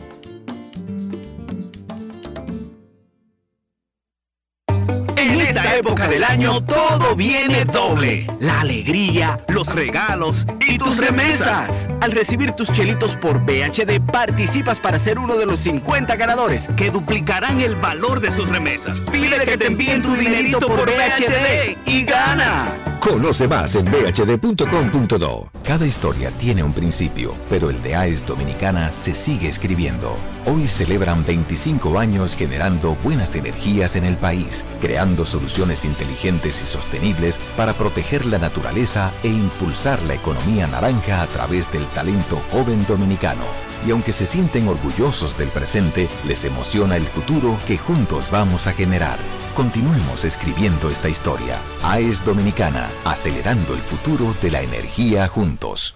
época 5.82 6.08
del 6.08 6.24
año 6.24 6.62
todo 6.62 7.16
viene 7.16 7.66
doble. 7.66 8.28
La 8.40 8.62
alegría, 8.62 9.40
los 9.48 9.74
regalos 9.74 10.46
y 10.68 10.78
tus 10.78 10.98
remesas. 10.98 11.88
Al 12.02 12.12
recibir 12.12 12.52
tus 12.52 12.72
chelitos 12.72 13.16
por 13.16 13.40
BHD 13.40 14.00
participas 14.00 14.80
para 14.80 15.00
ser 15.00 15.18
uno 15.18 15.36
de 15.38 15.48
los 15.48 15.60
50 15.62 16.16
ganadores 16.18 16.68
que 16.78 16.92
duplicarán 16.92 17.62
el 17.62 17.76
valor 17.76 18.20
de 18.20 18.32
sus 18.32 18.48
remesas. 18.48 19.02
Pide 19.12 19.40
que 19.44 19.58
te 19.58 19.68
envíen 19.68 20.04
tu 20.04 20.14
dinerito 20.14 20.68
por 20.68 20.86
BHD 20.86 21.78
y 21.88 22.04
gana. 22.04 22.92
Conoce 23.02 23.48
más 23.48 23.76
en 23.76 23.86
bhd.com.do. 23.86 25.52
Cada 25.64 25.88
historia 25.88 26.30
tiene 26.38 26.62
un 26.62 26.72
principio, 26.72 27.36
pero 27.50 27.72
el 27.72 27.82
de 27.82 27.96
AES 27.96 28.28
Dominicana 28.28 28.92
se 28.92 29.16
sigue 29.16 29.50
escribiendo. 29.50 30.16
Hoy 30.46 30.68
celebran 30.68 31.26
25 31.26 31.98
años 31.98 32.36
generando 32.36 32.96
buenas 33.04 33.36
energías 33.36 33.96
en 33.96 34.06
el 34.06 34.18
país, 34.18 34.66
creando 34.80 35.26
soluciones 35.26 35.71
inteligentes 35.86 36.62
y 36.62 36.66
sostenibles 36.66 37.40
para 37.58 37.74
proteger 37.74 38.26
la 38.26 38.38
naturaleza 38.38 39.12
e 39.24 39.28
impulsar 39.28 40.02
la 40.04 40.16
economía 40.16 40.68
naranja 40.68 41.22
a 41.22 41.28
través 41.28 41.72
del 41.72 41.86
talento 41.88 42.42
joven 42.52 42.86
dominicano. 42.86 43.44
Y 43.86 43.92
aunque 43.92 44.12
se 44.12 44.26
sienten 44.26 44.68
orgullosos 44.68 45.38
del 45.38 45.50
presente, 45.50 46.08
les 46.28 46.46
emociona 46.46 46.98
el 46.98 47.04
futuro 47.04 47.58
que 47.66 47.78
juntos 47.78 48.30
vamos 48.30 48.68
a 48.68 48.74
generar. 48.74 49.18
Continuemos 49.56 50.24
escribiendo 50.24 50.90
esta 50.90 51.10
historia. 51.10 51.58
AES 51.84 52.24
Dominicana, 52.24 52.90
acelerando 53.06 53.74
el 53.74 53.82
futuro 53.82 54.36
de 54.42 54.52
la 54.52 54.62
energía 54.62 55.28
juntos. 55.28 55.96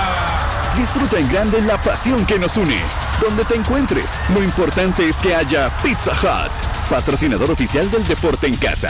Disfruta 0.75 1.19
en 1.19 1.29
grande 1.29 1.61
la 1.61 1.77
pasión 1.81 2.25
que 2.25 2.39
nos 2.39 2.57
une. 2.57 2.79
Donde 3.21 3.43
te 3.43 3.55
encuentres, 3.55 4.19
lo 4.33 4.41
importante 4.41 5.07
es 5.07 5.17
que 5.17 5.35
haya 5.35 5.69
Pizza 5.83 6.11
Hut, 6.11 6.89
patrocinador 6.89 7.51
oficial 7.51 7.91
del 7.91 8.07
deporte 8.07 8.47
en 8.47 8.55
casa. 8.55 8.89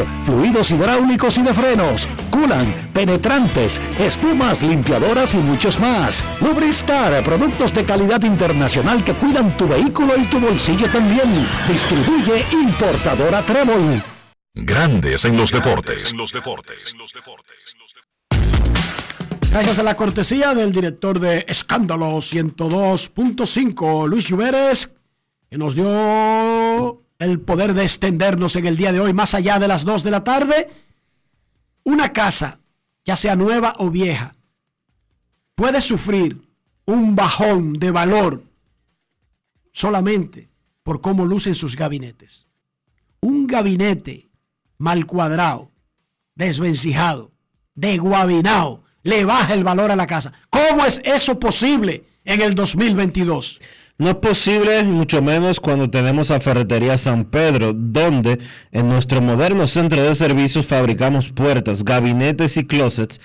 fluidos 0.25 0.71
hidráulicos 0.71 1.37
y 1.37 1.43
de 1.43 1.53
frenos, 1.53 2.07
culan, 2.29 2.89
penetrantes, 2.93 3.81
espumas, 3.99 4.61
limpiadoras 4.61 5.33
y 5.33 5.37
muchos 5.37 5.79
más. 5.79 6.23
Lubristar, 6.41 7.23
productos 7.23 7.73
de 7.73 7.83
calidad 7.83 8.21
internacional 8.23 9.03
que 9.03 9.15
cuidan 9.15 9.55
tu 9.57 9.67
vehículo 9.67 10.17
y 10.17 10.25
tu 10.25 10.39
bolsillo 10.39 10.89
también. 10.91 11.47
Distribuye 11.67 12.45
importadora 12.51 13.41
Trébol. 13.41 14.03
Grandes 14.53 15.23
en 15.25 15.37
los 15.37 15.51
deportes. 15.51 16.13
Gracias 19.51 19.79
a 19.79 19.83
la 19.83 19.95
cortesía 19.95 20.53
del 20.55 20.71
director 20.71 21.19
de 21.19 21.45
Escándalo 21.45 22.17
102.5, 22.17 24.07
Luis 24.07 24.29
Lluveres, 24.29 24.93
que 25.49 25.57
nos 25.57 25.75
dio 25.75 25.89
el 27.21 27.39
poder 27.39 27.73
de 27.75 27.83
extendernos 27.83 28.55
en 28.55 28.65
el 28.65 28.77
día 28.77 28.91
de 28.91 28.99
hoy 28.99 29.13
más 29.13 29.35
allá 29.35 29.59
de 29.59 29.67
las 29.67 29.85
2 29.85 30.03
de 30.03 30.11
la 30.11 30.23
tarde. 30.23 30.69
Una 31.83 32.13
casa, 32.13 32.59
ya 33.05 33.15
sea 33.15 33.35
nueva 33.35 33.73
o 33.77 33.91
vieja, 33.91 34.35
puede 35.53 35.81
sufrir 35.81 36.41
un 36.85 37.15
bajón 37.15 37.73
de 37.73 37.91
valor 37.91 38.43
solamente 39.71 40.49
por 40.81 41.01
cómo 41.01 41.25
lucen 41.25 41.53
sus 41.53 41.75
gabinetes. 41.75 42.47
Un 43.19 43.45
gabinete 43.45 44.31
mal 44.79 45.05
cuadrado, 45.05 45.71
desvencijado, 46.33 47.31
desguabinado, 47.75 48.83
le 49.03 49.25
baja 49.25 49.53
el 49.53 49.63
valor 49.63 49.91
a 49.91 49.95
la 49.95 50.07
casa. 50.07 50.33
¿Cómo 50.49 50.85
es 50.85 50.99
eso 51.03 51.39
posible 51.39 52.03
en 52.25 52.41
el 52.41 52.55
2022? 52.55 53.61
No 54.01 54.09
es 54.09 54.15
posible, 54.15 54.83
mucho 54.83 55.21
menos 55.21 55.59
cuando 55.59 55.91
tenemos 55.91 56.31
a 56.31 56.39
Ferretería 56.39 56.97
San 56.97 57.25
Pedro, 57.25 57.71
donde 57.71 58.39
en 58.71 58.89
nuestro 58.89 59.21
moderno 59.21 59.67
centro 59.67 60.01
de 60.01 60.15
servicios 60.15 60.65
fabricamos 60.65 61.29
puertas, 61.29 61.85
gabinetes 61.85 62.57
y 62.57 62.65
closets. 62.65 63.21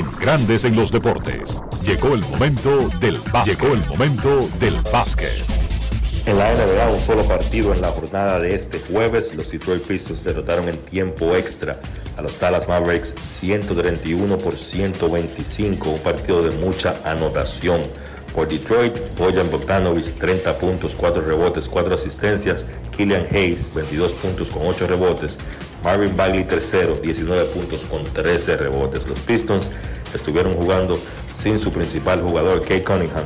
Grandes 0.00 0.64
en 0.64 0.74
los 0.74 0.90
deportes. 0.90 1.58
Llegó 1.84 2.14
el 2.14 2.20
momento 2.20 2.88
del 2.98 3.18
básquet. 3.30 3.60
Llegó 3.60 3.74
el 3.74 3.84
momento 3.86 4.48
del 4.58 4.74
básquet. 4.90 5.44
En 6.24 6.38
la 6.38 6.54
NBA, 6.54 6.88
un 6.92 6.98
solo 6.98 7.22
partido 7.24 7.74
en 7.74 7.82
la 7.82 7.88
jornada 7.88 8.38
de 8.38 8.54
este 8.54 8.80
jueves, 8.80 9.34
los 9.34 9.50
Detroit 9.50 9.82
Pistons 9.82 10.24
derrotaron 10.24 10.68
en 10.68 10.78
tiempo 10.78 11.36
extra 11.36 11.78
a 12.16 12.22
los 12.22 12.38
Dallas 12.40 12.66
Mavericks 12.66 13.14
131 13.20 14.38
por 14.38 14.56
125, 14.56 15.90
un 15.90 15.98
partido 15.98 16.42
de 16.42 16.56
mucha 16.56 16.96
anotación. 17.04 17.82
Por 18.34 18.48
Detroit, 18.48 18.96
Bojan 19.18 19.50
Bogdanovic 19.50 20.16
30 20.16 20.56
puntos, 20.58 20.96
4 20.96 21.20
rebotes, 21.20 21.68
4 21.68 21.94
asistencias, 21.94 22.64
Killian 22.96 23.26
Hayes 23.30 23.74
22 23.74 24.12
puntos 24.12 24.50
con 24.50 24.62
8 24.66 24.86
rebotes, 24.86 25.38
Marvin 25.82 26.16
Bagley 26.16 26.44
tercero, 26.44 26.96
19 26.96 27.44
puntos 27.46 27.84
con 27.84 28.04
13 28.04 28.56
rebotes. 28.56 29.06
Los 29.08 29.20
Pistons 29.20 29.70
estuvieron 30.14 30.54
jugando 30.54 30.98
sin 31.32 31.58
su 31.58 31.72
principal 31.72 32.20
jugador, 32.20 32.64
Kay 32.64 32.82
Cunningham. 32.82 33.24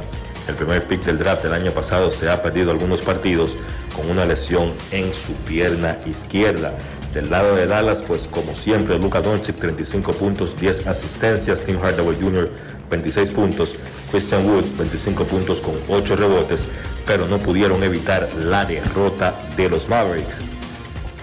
El 0.48 0.54
primer 0.54 0.86
pick 0.86 1.04
del 1.04 1.18
draft 1.18 1.42
del 1.42 1.52
año 1.52 1.72
pasado 1.72 2.10
se 2.10 2.30
ha 2.30 2.40
perdido 2.40 2.70
algunos 2.70 3.02
partidos 3.02 3.56
con 3.94 4.08
una 4.08 4.24
lesión 4.24 4.72
en 4.92 5.12
su 5.12 5.32
pierna 5.44 5.98
izquierda. 6.06 6.72
Del 7.12 7.30
lado 7.30 7.56
de 7.56 7.66
Dallas, 7.66 8.02
pues 8.02 8.28
como 8.30 8.54
siempre, 8.54 8.98
Luka 8.98 9.20
Doncic 9.20 9.58
35 9.58 10.12
puntos, 10.12 10.58
10 10.60 10.86
asistencias, 10.86 11.62
Tim 11.62 11.78
Hardaway 11.80 12.16
Jr. 12.20 12.50
26 12.90 13.30
puntos, 13.32 13.74
Christian 14.10 14.46
Wood 14.46 14.64
25 14.78 15.24
puntos 15.24 15.60
con 15.60 15.74
8 15.88 16.14
rebotes, 16.14 16.68
pero 17.06 17.26
no 17.26 17.38
pudieron 17.38 17.82
evitar 17.82 18.28
la 18.38 18.64
derrota 18.64 19.34
de 19.56 19.68
los 19.68 19.88
Mavericks. 19.88 20.40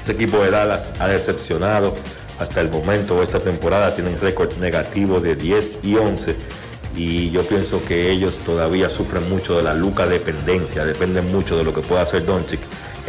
Este 0.03 0.11
equipo 0.11 0.43
de 0.43 0.51
Dallas 0.51 0.89
ha 0.99 1.07
decepcionado. 1.07 1.95
Hasta 2.38 2.59
el 2.59 2.69
momento 2.69 3.23
esta 3.23 3.39
temporada, 3.39 3.95
tienen 3.95 4.19
récord 4.19 4.53
negativo 4.57 5.21
de 5.21 5.38
10 5.38 5.80
y 5.81 5.95
11 5.95 6.35
y 6.93 7.30
yo 7.31 7.41
pienso 7.43 7.81
que 7.85 8.11
ellos 8.11 8.38
todavía 8.45 8.89
sufren 8.89 9.30
mucho 9.30 9.55
de 9.55 9.63
la 9.63 9.73
luca 9.73 10.05
dependencia, 10.05 10.84
dependen 10.84 11.31
mucho 11.31 11.57
de 11.57 11.63
lo 11.63 11.73
que 11.73 11.80
pueda 11.80 12.01
hacer 12.01 12.25
Doncic. 12.25 12.59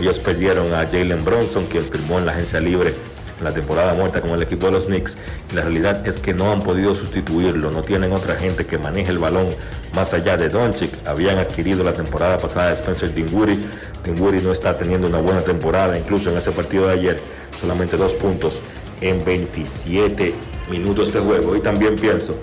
Ellos 0.00 0.20
perdieron 0.20 0.72
a 0.72 0.86
Jalen 0.86 1.24
Bronson, 1.24 1.66
quien 1.66 1.84
firmó 1.84 2.20
en 2.20 2.26
la 2.26 2.32
agencia 2.32 2.60
libre 2.60 2.94
la 3.42 3.52
temporada 3.52 3.94
muerta 3.94 4.20
con 4.20 4.30
el 4.30 4.42
equipo 4.42 4.66
de 4.66 4.72
los 4.72 4.86
Knicks. 4.86 5.18
La 5.54 5.62
realidad 5.62 6.06
es 6.06 6.18
que 6.18 6.34
no 6.34 6.52
han 6.52 6.62
podido 6.62 6.94
sustituirlo, 6.94 7.70
no 7.70 7.82
tienen 7.82 8.12
otra 8.12 8.36
gente 8.36 8.66
que 8.66 8.78
maneje 8.78 9.10
el 9.10 9.18
balón 9.18 9.46
más 9.94 10.14
allá 10.14 10.36
de 10.36 10.48
Doncic. 10.48 10.90
Habían 11.06 11.38
adquirido 11.38 11.84
la 11.84 11.92
temporada 11.92 12.38
pasada 12.38 12.70
a 12.70 12.72
Spencer 12.72 13.12
Dinwiddie. 13.12 13.58
Dinwiddie 14.04 14.42
no 14.42 14.52
está 14.52 14.76
teniendo 14.76 15.06
una 15.06 15.20
buena 15.20 15.42
temporada, 15.42 15.98
incluso 15.98 16.30
en 16.30 16.38
ese 16.38 16.52
partido 16.52 16.86
de 16.86 16.94
ayer, 16.94 17.20
solamente 17.60 17.96
dos 17.96 18.14
puntos 18.14 18.60
en 19.00 19.24
27 19.24 20.34
minutos 20.70 21.12
de 21.12 21.20
juego. 21.20 21.56
Y 21.56 21.60
también 21.60 21.96
pienso 21.96 22.36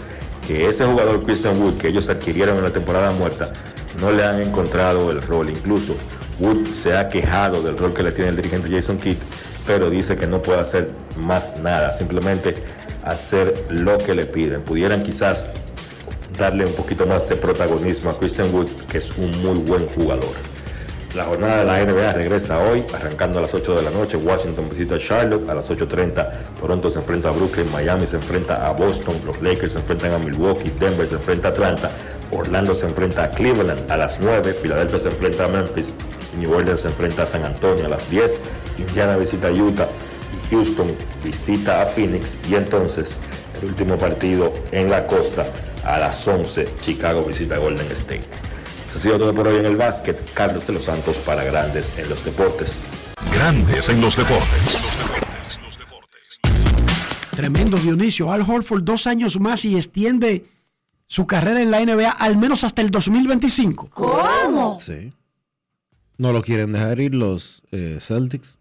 que 0.47 0.67
ese 0.67 0.85
jugador 0.85 1.23
Christian 1.23 1.61
Wood 1.61 1.77
que 1.77 1.87
ellos 1.87 2.09
adquirieron 2.09 2.57
en 2.57 2.63
la 2.63 2.71
temporada 2.71 3.11
muerta 3.11 3.53
no 3.99 4.11
le 4.11 4.23
han 4.23 4.41
encontrado 4.41 5.11
el 5.11 5.21
rol. 5.21 5.49
Incluso 5.49 5.95
Wood 6.39 6.73
se 6.73 6.97
ha 6.97 7.09
quejado 7.09 7.61
del 7.61 7.77
rol 7.77 7.93
que 7.93 8.03
le 8.03 8.11
tiene 8.11 8.29
el 8.29 8.35
dirigente 8.35 8.69
Jason 8.69 8.97
Kidd, 8.97 9.17
pero 9.65 9.89
dice 9.89 10.17
que 10.17 10.27
no 10.27 10.41
puede 10.41 10.59
hacer 10.59 10.89
más 11.17 11.59
nada, 11.59 11.91
simplemente 11.91 12.55
hacer 13.03 13.53
lo 13.69 13.97
que 13.97 14.15
le 14.15 14.25
piden. 14.25 14.61
Pudieran 14.61 15.03
quizás 15.03 15.45
darle 16.37 16.65
un 16.65 16.73
poquito 16.73 17.05
más 17.05 17.27
de 17.29 17.35
protagonismo 17.35 18.09
a 18.09 18.17
Christian 18.17 18.53
Wood, 18.53 18.69
que 18.89 18.97
es 18.97 19.11
un 19.17 19.29
muy 19.41 19.59
buen 19.59 19.87
jugador. 19.87 20.51
La 21.15 21.25
jornada 21.25 21.57
de 21.57 21.65
la 21.65 21.83
NBA 21.83 22.13
regresa 22.13 22.57
hoy, 22.59 22.85
arrancando 22.93 23.39
a 23.39 23.41
las 23.41 23.53
8 23.53 23.75
de 23.75 23.81
la 23.81 23.91
noche. 23.91 24.15
Washington 24.15 24.69
visita 24.69 24.95
a 24.95 24.97
Charlotte. 24.97 25.49
A 25.49 25.53
las 25.53 25.69
8.30 25.69 26.29
Toronto 26.61 26.89
se 26.89 26.99
enfrenta 26.99 27.27
a 27.27 27.31
Brooklyn. 27.33 27.69
Miami 27.69 28.07
se 28.07 28.15
enfrenta 28.15 28.65
a 28.65 28.71
Boston. 28.71 29.15
Los 29.25 29.41
Lakers 29.41 29.73
se 29.73 29.79
enfrentan 29.79 30.13
a 30.13 30.19
Milwaukee. 30.19 30.71
Denver 30.79 31.05
se 31.05 31.15
enfrenta 31.15 31.49
a 31.49 31.51
Atlanta. 31.51 31.91
Orlando 32.31 32.73
se 32.73 32.85
enfrenta 32.85 33.25
a 33.25 33.29
Cleveland. 33.29 33.91
A 33.91 33.97
las 33.97 34.21
9 34.21 34.53
Filadelfia 34.53 34.99
se 35.01 35.09
enfrenta 35.09 35.43
a 35.43 35.47
Memphis. 35.49 35.97
New 36.37 36.53
Orleans 36.53 36.81
se 36.81 36.87
enfrenta 36.87 37.23
a 37.23 37.27
San 37.27 37.43
Antonio. 37.43 37.85
A 37.85 37.89
las 37.89 38.09
10 38.09 38.37
Indiana 38.77 39.17
visita 39.17 39.47
a 39.47 39.51
Utah. 39.51 39.87
Y 40.33 40.55
Houston 40.55 40.87
visita 41.23 41.81
a 41.81 41.85
Phoenix. 41.85 42.37
Y 42.49 42.55
entonces 42.55 43.19
el 43.61 43.69
último 43.69 43.97
partido 43.97 44.53
en 44.71 44.89
la 44.89 45.07
costa 45.07 45.45
a 45.83 45.99
las 45.99 46.27
11 46.27 46.67
Chicago 46.79 47.23
visita 47.23 47.55
a 47.55 47.57
Golden 47.59 47.91
State. 47.91 48.23
Eso 48.87 48.97
ha 48.97 49.01
sido 49.01 49.17
todo 49.17 49.33
por 49.33 49.47
hoy 49.47 49.57
en 49.57 49.65
el 49.65 49.77
básquet. 49.77 50.33
Carlos 50.33 50.67
de 50.67 50.73
los 50.73 50.83
Santos 50.83 51.17
para 51.17 51.43
Grandes 51.43 51.97
en 51.97 52.09
los 52.09 52.23
Deportes. 52.25 52.79
Grandes 53.33 53.89
en 53.89 54.01
los 54.01 54.15
Deportes. 54.17 54.79
Tremendo 57.31 57.77
Dionisio. 57.77 58.31
Al 58.31 58.41
Horford 58.41 58.83
dos 58.83 59.07
años 59.07 59.39
más 59.39 59.63
y 59.65 59.75
extiende 59.75 60.45
su 61.07 61.25
carrera 61.25 61.61
en 61.61 61.71
la 61.71 61.83
NBA 61.83 62.09
al 62.09 62.37
menos 62.37 62.63
hasta 62.63 62.81
el 62.81 62.89
2025. 62.89 63.89
¿Cómo? 63.93 64.77
Sí. 64.79 65.11
No 66.21 66.31
lo 66.33 66.43
quieren 66.43 66.71
dejar 66.71 66.99
ir 66.99 67.15
los 67.15 67.63
eh, 67.71 67.97
Celtics. 67.99 68.59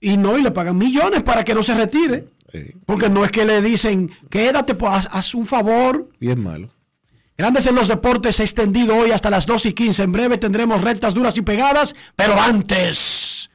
Y 0.00 0.16
no, 0.16 0.36
y 0.36 0.42
le 0.42 0.50
pagan 0.50 0.76
millones 0.76 1.22
para 1.22 1.44
que 1.44 1.54
no 1.54 1.62
se 1.62 1.76
retire. 1.76 2.26
Porque 2.84 3.08
no 3.08 3.24
es 3.24 3.30
que 3.30 3.44
le 3.44 3.62
dicen, 3.62 4.10
quédate, 4.30 4.74
pues 4.74 4.92
haz, 4.92 5.08
haz 5.12 5.34
un 5.36 5.46
favor. 5.46 6.10
Bien 6.18 6.42
malo. 6.42 6.68
Grandes 7.38 7.68
en 7.68 7.76
los 7.76 7.86
deportes 7.86 8.40
extendido 8.40 8.96
hoy 8.96 9.12
hasta 9.12 9.30
las 9.30 9.46
2 9.46 9.66
y 9.66 9.72
15. 9.74 10.02
En 10.02 10.10
breve 10.10 10.38
tendremos 10.38 10.80
rectas 10.80 11.14
duras 11.14 11.36
y 11.36 11.42
pegadas, 11.42 11.94
pero 12.16 12.34
antes, 12.40 13.48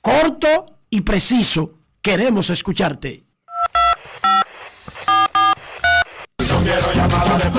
corto 0.00 0.78
y 0.88 1.02
preciso, 1.02 1.74
queremos 2.00 2.48
escucharte. 2.48 3.26
No 6.48 6.62
quiero 6.62 6.94
llamada 6.94 7.34
depresiva. 7.34 7.55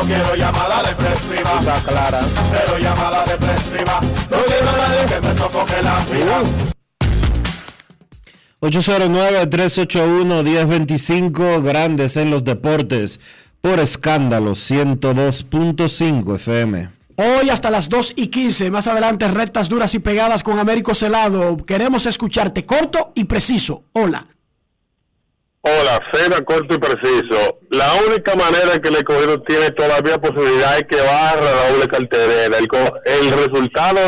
No 0.00 0.06
quiero 0.06 0.34
llamada 0.34 0.82
depresiva. 0.82 1.58
Está 1.58 1.74
clara. 1.82 2.20
Cero 2.22 2.78
llamada 2.80 3.22
depresiva. 3.26 4.00
No 4.30 4.38
quiero 4.46 4.70
a 4.70 4.72
nadie 4.72 5.04
que 5.06 5.20
me 5.20 5.34
sofoque 5.34 5.82
la 5.82 5.98
vida. 6.06 6.40
809-381-1025, 8.62 11.62
Grandes 11.62 12.16
en 12.16 12.30
los 12.30 12.44
deportes, 12.44 13.20
por 13.60 13.78
escándalo 13.78 14.52
102.5 14.52 16.36
FM. 16.36 16.88
Hoy 17.16 17.50
hasta 17.50 17.68
las 17.70 17.90
2 17.90 18.14
y 18.16 18.28
15, 18.28 18.70
más 18.70 18.86
adelante 18.86 19.28
rectas 19.28 19.68
duras 19.68 19.94
y 19.94 19.98
pegadas 19.98 20.42
con 20.42 20.58
Américo 20.58 20.94
Celado. 20.94 21.58
Queremos 21.58 22.06
escucharte 22.06 22.64
corto 22.64 23.12
y 23.14 23.24
preciso. 23.24 23.84
Hola. 23.92 24.26
Hola, 25.62 26.00
cena 26.12 26.40
corto 26.42 26.74
y 26.74 26.78
preciso. 26.78 27.58
La 27.70 27.92
única 28.06 28.34
manera 28.34 28.78
que 28.82 28.88
el 28.88 28.96
escogido 28.96 29.42
tiene 29.42 29.70
todavía 29.70 30.18
posibilidad 30.18 30.78
es 30.78 30.84
que 30.88 30.96
barra 30.96 31.54
la 31.54 31.70
doble 31.70 31.86
carterera. 31.86 32.56
El, 33.04 33.30
resultado 33.30 34.00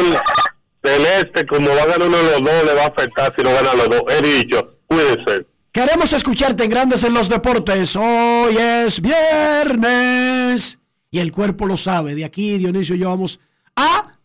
del 0.82 1.02
este, 1.20 1.46
como 1.46 1.68
va 1.68 1.82
a 1.82 1.86
ganar 1.86 2.08
uno 2.08 2.16
de 2.16 2.22
los 2.22 2.42
dos, 2.42 2.64
le 2.64 2.74
va 2.74 2.84
a 2.84 2.86
afectar 2.86 3.34
si 3.36 3.44
no 3.44 3.52
gana 3.52 3.74
los 3.74 3.88
dos. 3.90 4.02
He 4.08 4.22
dicho, 4.22 4.78
cuídense. 4.86 5.46
Queremos 5.72 6.12
escucharte 6.14 6.64
en 6.64 6.70
Grandes 6.70 7.04
en 7.04 7.12
los 7.12 7.28
Deportes. 7.28 7.96
Hoy 7.96 8.56
es 8.56 9.00
viernes. 9.02 10.78
Y 11.10 11.18
el 11.18 11.32
cuerpo 11.32 11.66
lo 11.66 11.76
sabe. 11.76 12.14
De 12.14 12.24
aquí, 12.24 12.56
Dionisio 12.56 12.94
y 12.94 13.00
yo 13.00 13.10
vamos 13.10 13.40
a... 13.76 14.18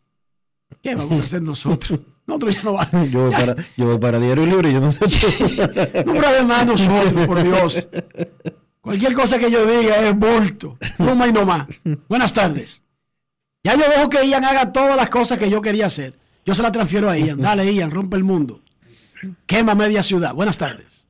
¿Qué 0.82 0.96
vamos 0.96 1.20
a 1.20 1.24
hacer 1.24 1.42
nosotros? 1.42 2.00
Nosotros 2.28 2.56
ya 2.56 2.64
no 2.64 2.74
vamos. 2.74 3.10
Yo 3.12 3.22
voy 3.22 3.32
para, 3.32 3.56
yo 3.78 3.86
voy 3.86 3.98
para 4.00 4.20
Diario 4.20 4.46
Libre, 4.46 4.74
yo 4.74 4.82
no 4.82 4.92
sé. 4.92 5.06
No, 6.06 6.14
pero 6.14 6.28
además 6.28 6.66
nosotros, 6.66 7.26
por 7.26 7.42
Dios. 7.42 7.88
Cualquier 8.82 9.14
cosa 9.14 9.40
que 9.40 9.50
yo 9.50 9.66
diga 9.66 9.96
es 9.98 10.16
bulto. 10.16 10.78
No 10.98 11.16
más 11.16 11.30
y 11.30 11.34
no 11.34 11.46
más. 11.46 11.68
Buenas 12.08 12.34
tardes. 12.34 12.84
Ya 13.64 13.76
yo 13.76 13.84
dejo 13.90 14.10
que 14.10 14.28
Ian 14.28 14.46
haga 14.46 14.72
todas 14.72 14.96
las 14.96 15.10
cosas 15.10 15.40
que 15.40 15.50
yo 15.50 15.62
quería 15.62 15.88
hacer. 15.88 16.14
Yo 16.46 16.54
se 16.54 16.64
la 16.64 16.72
transfiero 16.72 17.10
a 17.10 17.18
Ian. 17.18 17.42
Dale, 17.42 17.74
Ian, 17.74 17.92
rompe 17.92 18.18
el 18.18 18.24
mundo. 18.24 18.62
Quema 19.46 19.76
media 19.76 20.04
ciudad. 20.04 20.34
Buenas 20.34 20.58
tardes. 20.58 21.06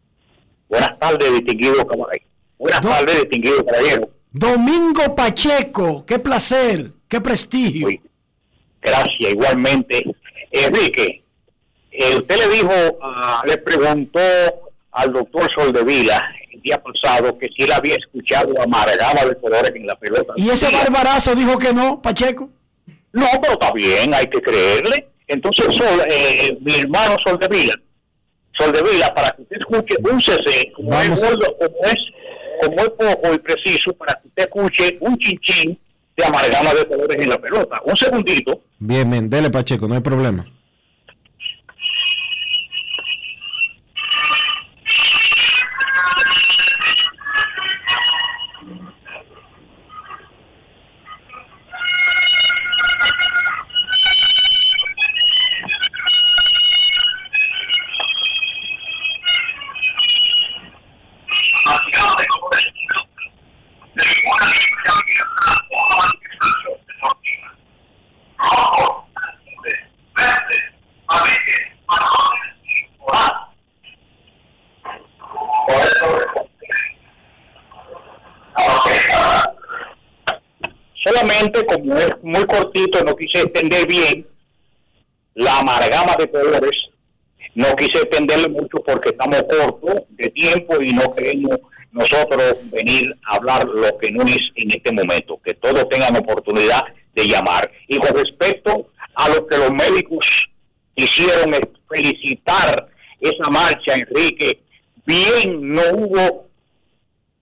Buenas 0.69 0.97
tardes, 0.99 1.31
distinguido 1.33 1.85
caballero. 1.87 2.25
Buenas 2.57 2.81
tardes, 2.81 3.21
distinguido 3.21 3.65
caballero. 3.65 4.09
Domingo 4.31 5.15
Pacheco, 5.15 6.05
qué 6.05 6.19
placer, 6.19 6.93
qué 7.07 7.21
prestigio. 7.21 7.89
Gracias, 8.81 9.31
igualmente. 9.31 10.03
Enrique, 10.65 11.23
eh, 11.91 12.15
usted 12.15 12.35
le 12.37 12.53
dijo, 12.53 12.71
ah, 13.01 13.43
le 13.45 13.57
preguntó 13.57 14.19
al 14.91 15.13
doctor 15.13 15.49
Soldevila 15.53 16.21
el 16.51 16.61
día 16.61 16.81
pasado 16.81 17.37
que 17.37 17.47
si 17.55 17.63
él 17.63 17.71
había 17.71 17.95
escuchado 17.95 18.53
amargama 18.61 19.25
de 19.25 19.35
colores 19.37 19.71
en 19.75 19.87
la 19.87 19.95
pelota. 19.95 20.33
¿Y 20.35 20.49
ese 20.49 20.71
barbarazo 20.71 21.35
dijo 21.35 21.57
que 21.57 21.73
no, 21.73 22.01
Pacheco? 22.01 22.49
No, 23.13 23.25
pero 23.41 23.53
está 23.53 23.71
bien, 23.71 24.13
hay 24.13 24.27
que 24.27 24.41
creerle. 24.41 25.07
Entonces, 25.27 25.75
Sol, 25.75 26.01
eh, 26.09 26.57
mi 26.61 26.75
hermano 26.75 27.17
Soldevila, 27.25 27.73
Soldevila, 28.57 29.13
para 29.13 29.31
que 29.31 29.41
usted 29.41 29.57
escuche 29.59 29.95
un 29.99 30.21
CC, 30.21 30.71
como 30.73 30.93
es, 31.01 31.09
como 31.09 31.83
es, 31.83 31.95
como 32.61 32.79
es 32.79 32.89
poco 32.89 33.33
y 33.33 33.39
preciso, 33.39 33.93
para 33.93 34.13
que 34.21 34.27
usted 34.27 34.43
escuche 34.43 34.97
un 35.01 35.17
chinchín 35.17 35.79
de 36.17 36.25
amargama 36.25 36.73
de 36.73 36.87
colores 36.87 37.17
en 37.19 37.29
la 37.29 37.37
pelota. 37.39 37.81
Un 37.85 37.95
segundito. 37.95 38.63
Bien, 38.79 39.09
bien, 39.09 39.29
dele 39.29 39.49
Pacheco, 39.51 39.87
no 39.87 39.93
hay 39.95 40.01
problema. 40.01 40.45
No 83.05 83.15
quise 83.15 83.41
extender 83.41 83.87
bien 83.87 84.27
la 85.35 85.59
amargama 85.59 86.15
de 86.17 86.29
colores, 86.29 86.89
no 87.55 87.75
quise 87.75 87.99
extenderlo 87.99 88.49
mucho 88.49 88.77
porque 88.85 89.09
estamos 89.09 89.43
cortos 89.43 90.03
de 90.09 90.29
tiempo 90.29 90.81
y 90.81 90.93
no 90.93 91.13
queremos 91.13 91.57
nosotros 91.91 92.57
venir 92.71 93.15
a 93.25 93.35
hablar 93.35 93.65
lo 93.65 93.97
que 93.97 94.11
no 94.11 94.23
es 94.23 94.49
en 94.55 94.71
este 94.71 94.91
momento, 94.91 95.39
que 95.43 95.53
todos 95.55 95.87
tengan 95.89 96.15
oportunidad 96.17 96.81
de 97.13 97.27
llamar. 97.27 97.71
Y 97.87 97.97
con 97.97 98.15
respecto 98.15 98.89
a 99.15 99.29
lo 99.29 99.47
que 99.47 99.57
los 99.57 99.71
médicos 99.71 100.49
hicieron 100.95 101.53
es 101.53 101.61
felicitar 101.89 102.89
esa 103.19 103.49
marcha, 103.49 103.95
Enrique, 103.95 104.61
bien, 105.05 105.71
no 105.71 105.81
hubo 105.93 106.47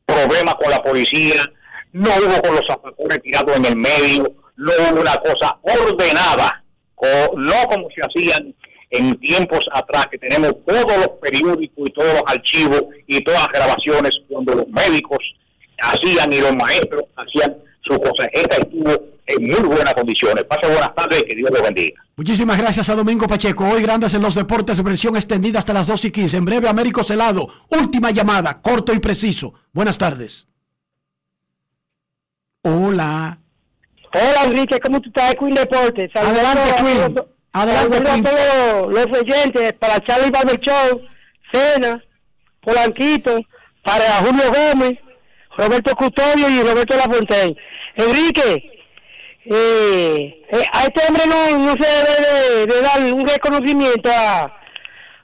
problema 0.05 0.53
con 0.55 0.69
la 0.69 0.81
policía, 0.81 1.43
no 1.91 2.09
hubo 2.09 2.41
con 2.41 2.55
los 2.55 2.67
zapacones 2.67 3.21
tirados 3.21 3.55
en 3.57 3.65
el 3.65 3.75
medio, 3.75 4.33
hubo 4.57 5.01
una 5.01 5.15
cosa 5.17 5.57
ordenada, 5.61 6.63
no 7.35 7.67
como 7.69 7.87
se 7.89 8.01
hacían 8.01 8.55
en 8.89 9.17
tiempos 9.19 9.65
atrás, 9.73 10.07
que 10.11 10.17
tenemos 10.17 10.53
todos 10.65 10.97
los 10.97 11.09
periódicos 11.21 11.89
y 11.89 11.93
todos 11.93 12.13
los 12.13 12.23
archivos 12.25 12.83
y 13.07 13.23
todas 13.23 13.41
las 13.41 13.51
grabaciones 13.51 14.21
cuando 14.29 14.55
los 14.55 14.67
médicos 14.67 15.19
hacían 15.81 16.31
y 16.31 16.39
los 16.39 16.55
maestros 16.55 17.03
hacían 17.15 17.57
su 17.81 17.99
cosa. 17.99 18.27
Esta 18.31 18.57
estuvo 18.57 18.91
en 19.27 19.43
muy 19.43 19.67
buenas 19.67 19.93
condiciones. 19.93 20.43
Pase 20.45 20.67
buenas 20.67 20.93
tardes 20.95 21.23
y 21.23 21.25
que 21.25 21.35
Dios 21.35 21.51
lo 21.51 21.61
bendiga. 21.61 22.01
Muchísimas 22.15 22.57
gracias 22.57 22.89
a 22.89 22.95
Domingo 22.95 23.27
Pacheco. 23.27 23.67
Hoy 23.67 23.81
grandes 23.81 24.13
en 24.13 24.21
los 24.21 24.35
deportes 24.35 24.77
de 24.77 24.83
versión 24.83 25.15
extendida 25.15 25.59
hasta 25.59 25.73
las 25.73 25.87
2 25.87 26.05
y 26.05 26.11
15. 26.11 26.37
En 26.37 26.45
breve, 26.45 26.69
Américo 26.69 27.03
Celado. 27.03 27.47
Última 27.69 28.11
llamada, 28.11 28.61
corto 28.61 28.93
y 28.93 28.99
preciso. 28.99 29.53
Buenas 29.73 29.97
tardes. 29.97 30.47
Hola. 32.61 33.39
Hola 34.17 34.43
Enrique, 34.45 34.79
¿cómo 34.79 35.01
tú 35.01 35.09
estás? 35.09 35.35
Queen 35.35 35.53
Deportes. 35.55 36.09
Saludos 36.13 36.33
Adelante, 36.37 36.71
a 36.71 36.75
Queen. 36.75 37.13
todos- 37.15 37.27
Adelante, 37.51 38.01
Queen. 38.01 38.23
todos 38.23 38.93
los 38.93 39.19
oyentes, 39.19 39.73
para 39.73 39.99
Charlie 40.05 40.31
Barber 40.31 40.59
Show, 40.61 41.01
Cena, 41.51 42.01
Polanquito, 42.61 43.39
para 43.83 44.05
Julio 44.25 44.45
Gómez, 44.51 44.99
Roberto 45.57 45.95
Custodio 45.95 46.49
y 46.49 46.61
Roberto 46.61 46.95
Lafontaine. 46.95 47.55
Enrique, 47.95 48.71
eh, 49.45 50.43
eh, 50.49 50.63
a 50.73 50.83
este 50.83 51.07
hombre 51.07 51.23
no, 51.27 51.57
no 51.59 51.71
se 51.73 51.87
debe 51.87 52.65
de, 52.65 52.65
de 52.73 52.81
dar 52.81 53.01
un 53.13 53.27
reconocimiento 53.27 54.09
a, 54.13 54.59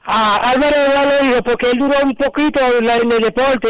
a 0.05 0.51
Álvaro 0.51 0.75
Eduardo 0.75 1.25
Hijo 1.25 1.41
porque 1.43 1.71
él 1.71 1.77
duró 1.79 1.95
un 2.03 2.13
poquito 2.15 2.59
en, 2.77 2.87
la- 2.87 2.97
en 2.97 3.11
el 3.11 3.19
deporte. 3.19 3.69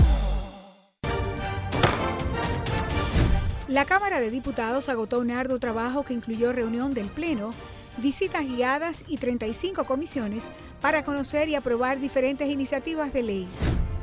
La 3.71 3.85
Cámara 3.85 4.19
de 4.19 4.29
Diputados 4.29 4.89
agotó 4.89 5.19
un 5.19 5.31
arduo 5.31 5.57
trabajo 5.57 6.03
que 6.03 6.13
incluyó 6.13 6.51
reunión 6.51 6.93
del 6.93 7.07
Pleno, 7.07 7.53
visitas 7.99 8.45
guiadas 8.45 9.05
y 9.07 9.15
35 9.15 9.85
comisiones 9.85 10.49
para 10.81 11.05
conocer 11.05 11.47
y 11.47 11.55
aprobar 11.55 12.01
diferentes 12.01 12.49
iniciativas 12.49 13.13
de 13.13 13.23
ley. 13.23 13.47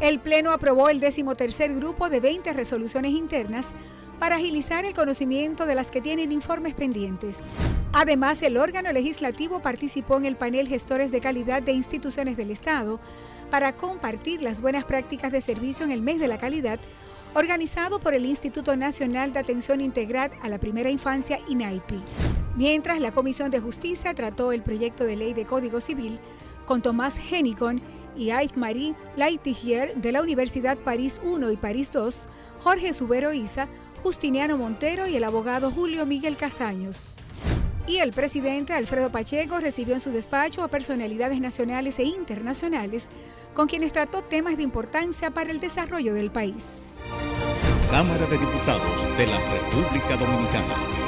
El 0.01 0.21
Pleno 0.21 0.53
aprobó 0.53 0.89
el 0.89 1.01
decimotercer 1.01 1.75
grupo 1.75 2.09
de 2.09 2.21
20 2.21 2.51
resoluciones 2.55 3.13
internas 3.13 3.75
para 4.19 4.37
agilizar 4.37 4.87
el 4.87 4.95
conocimiento 4.95 5.67
de 5.67 5.75
las 5.75 5.91
que 5.91 6.01
tienen 6.01 6.33
informes 6.33 6.73
pendientes. 6.73 7.51
Además, 7.93 8.41
el 8.41 8.57
órgano 8.57 8.91
legislativo 8.91 9.61
participó 9.61 10.17
en 10.17 10.25
el 10.25 10.37
panel 10.37 10.67
Gestores 10.67 11.13
de 11.13 11.21
Calidad 11.21 11.61
de 11.61 11.73
Instituciones 11.73 12.39
del 12.39 12.53
Estado 12.53 13.01
para 13.51 13.77
compartir 13.77 14.41
las 14.41 14.63
buenas 14.63 14.87
prácticas 14.87 15.31
de 15.31 15.43
servicio 15.43 15.85
en 15.85 15.93
el 15.93 16.01
mes 16.01 16.21
de 16.21 16.29
la 16.29 16.39
calidad, 16.39 16.81
organizado 17.35 18.01
por 18.01 18.15
el 18.15 18.25
Instituto 18.25 18.77
Nacional 18.77 19.33
de 19.33 19.41
Atención 19.41 19.81
Integral 19.81 20.33
a 20.43 20.49
la 20.49 20.59
Primera 20.59 20.91
Infancia, 20.91 21.41
INAIPI. 21.49 22.03
Mientras 22.57 23.01
la 23.01 23.13
Comisión 23.13 23.51
de 23.51 23.61
Justicia 23.61 24.15
trató 24.15 24.53
el 24.53 24.63
proyecto 24.63 25.05
de 25.05 25.17
ley 25.17 25.35
de 25.35 25.45
Código 25.45 25.81
Civil 25.81 26.19
con 26.67 26.83
Tomás 26.83 27.19
Henicon 27.19 27.81
y 28.17 28.27
Yves-Marie 28.27 28.95
Laitigier 29.17 29.95
de 29.97 30.13
la 30.13 30.23
Universidad 30.23 30.77
París 30.77 31.21
I 31.25 31.53
y 31.53 31.57
París 31.57 31.93
II, 31.95 32.29
Jorge 32.61 32.93
Subero 32.93 33.33
Isa, 33.33 33.69
Justiniano 34.03 34.59
Montero 34.59 35.07
y 35.07 35.17
el 35.17 35.25
abogado 35.25 35.71
Julio 35.71 36.05
Miguel 36.05 36.37
Castaños. 36.37 37.19
Y 37.89 37.99
el 37.99 38.13
presidente 38.13 38.75
Alfredo 38.75 39.11
Pacheco 39.11 39.61
recibió 39.61 39.95
en 39.95 40.01
su 40.01 40.11
despacho 40.11 40.63
a 40.63 40.69
personalidades 40.69 41.41
nacionales 41.41 41.99
e 41.99 42.05
internacionales 42.05 43.09
con 43.55 43.67
quienes 43.67 43.93
trató 43.93 44.23
temas 44.23 44.59
de 44.59 44.63
importancia 44.63 45.31
para 45.31 45.51
el 45.51 45.59
desarrollo 45.59 46.13
del 46.13 46.31
país. 46.31 47.01
Cámara 47.91 48.27
de 48.27 48.37
Diputados 48.37 49.09
de 49.17 49.27
la 49.27 49.39
República 49.39 50.17
Dominicana. 50.17 51.08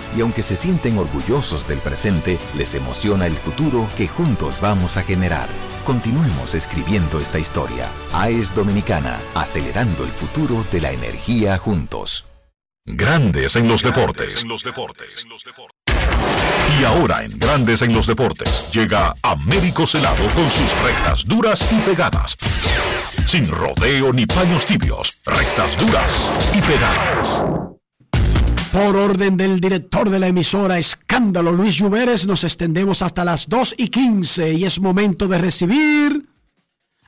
Y 0.15 0.21
aunque 0.21 0.43
se 0.43 0.55
sienten 0.55 0.97
orgullosos 0.97 1.67
del 1.67 1.79
presente, 1.79 2.37
les 2.55 2.75
emociona 2.75 3.27
el 3.27 3.33
futuro 3.33 3.87
que 3.97 4.07
juntos 4.07 4.59
vamos 4.61 4.97
a 4.97 5.03
generar. 5.03 5.47
Continuemos 5.85 6.53
escribiendo 6.53 7.19
esta 7.19 7.39
historia. 7.39 7.87
AES 8.13 8.53
Dominicana, 8.53 9.19
acelerando 9.35 10.03
el 10.03 10.11
futuro 10.11 10.65
de 10.71 10.81
la 10.81 10.91
energía 10.91 11.57
juntos. 11.57 12.25
Grandes 12.85 13.55
en 13.55 13.67
los 13.67 13.83
deportes. 13.83 14.43
Y 16.79 16.83
ahora 16.83 17.23
en 17.23 17.37
Grandes 17.37 17.81
en 17.81 17.93
los 17.93 18.07
deportes 18.07 18.69
llega 18.71 19.13
Américo 19.21 19.85
Celado 19.85 20.27
con 20.33 20.49
sus 20.49 20.83
rectas 20.83 21.23
duras 21.25 21.71
y 21.71 21.79
pegadas. 21.79 22.35
Sin 23.27 23.47
rodeo 23.49 24.11
ni 24.13 24.25
paños 24.25 24.65
tibios, 24.65 25.21
rectas 25.25 25.77
duras 25.77 26.51
y 26.55 26.61
pegadas. 26.61 27.45
Por 28.71 28.95
orden 28.95 29.35
del 29.35 29.59
director 29.59 30.09
de 30.09 30.17
la 30.17 30.27
emisora 30.27 30.79
Escándalo 30.79 31.51
Luis 31.51 31.75
Lluveres, 31.75 32.25
nos 32.25 32.45
extendemos 32.45 33.01
hasta 33.01 33.25
las 33.25 33.49
2 33.49 33.75
y 33.77 33.89
15 33.89 34.53
y 34.53 34.63
es 34.63 34.79
momento 34.79 35.27
de 35.27 35.37
recibir 35.39 36.25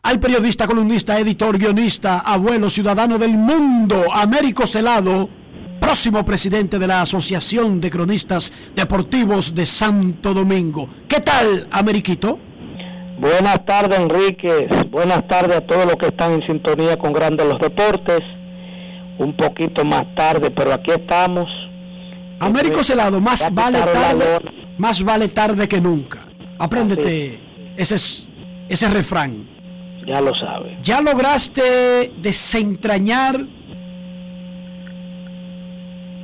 al 0.02 0.20
periodista, 0.20 0.68
columnista, 0.68 1.18
editor, 1.18 1.58
guionista, 1.58 2.20
abuelo, 2.20 2.70
ciudadano 2.70 3.18
del 3.18 3.38
mundo, 3.38 4.12
Américo 4.12 4.68
Celado, 4.68 5.30
próximo 5.80 6.26
presidente 6.26 6.78
de 6.78 6.88
la 6.88 7.02
Asociación 7.02 7.80
de 7.80 7.90
Cronistas 7.90 8.52
Deportivos 8.76 9.56
de 9.56 9.66
Santo 9.66 10.34
Domingo. 10.34 10.90
¿Qué 11.08 11.22
tal, 11.22 11.70
Ameriquito? 11.72 12.40
Buenas 13.20 13.66
tardes, 13.66 14.00
Enríquez. 14.00 14.68
Buenas 14.92 15.26
tardes 15.30 15.56
a 15.56 15.62
todos 15.62 15.86
los 15.86 15.96
que 15.96 16.08
están 16.08 16.34
en 16.34 16.46
sintonía 16.46 16.98
con 17.00 17.14
Grandes 17.14 17.48
los 17.48 17.60
Deportes 17.60 18.20
un 19.18 19.36
poquito 19.36 19.84
más 19.86 20.04
tarde, 20.16 20.52
pero 20.52 20.74
aquí 20.74 20.92
estamos. 20.92 21.48
Américo 22.40 22.84
Celado, 22.84 23.22
más 23.22 23.48
vale 23.54 23.80
tarde, 23.80 24.26
más 24.78 25.04
vale 25.04 25.30
tarde 25.30 25.68
que 25.68 25.80
nunca. 25.80 26.26
Apréndete 26.60 27.40
ese, 27.78 27.96
ese 28.70 28.90
refrán. 28.90 29.48
Ya 30.08 30.20
lo 30.20 30.34
sabes. 30.36 30.78
¿Ya 30.84 31.02
lograste 31.02 32.12
desentrañar, 32.22 33.46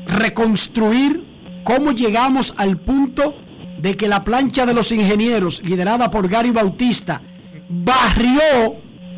reconstruir 0.05 1.23
cómo 1.63 1.91
llegamos 1.91 2.53
al 2.57 2.77
punto 2.77 3.35
de 3.77 3.95
que 3.95 4.09
la 4.09 4.23
plancha 4.23 4.65
de 4.65 4.73
los 4.73 4.91
ingenieros, 4.91 5.61
liderada 5.63 6.09
por 6.09 6.27
Gary 6.27 6.51
Bautista, 6.51 7.21
barrió, 7.69 8.75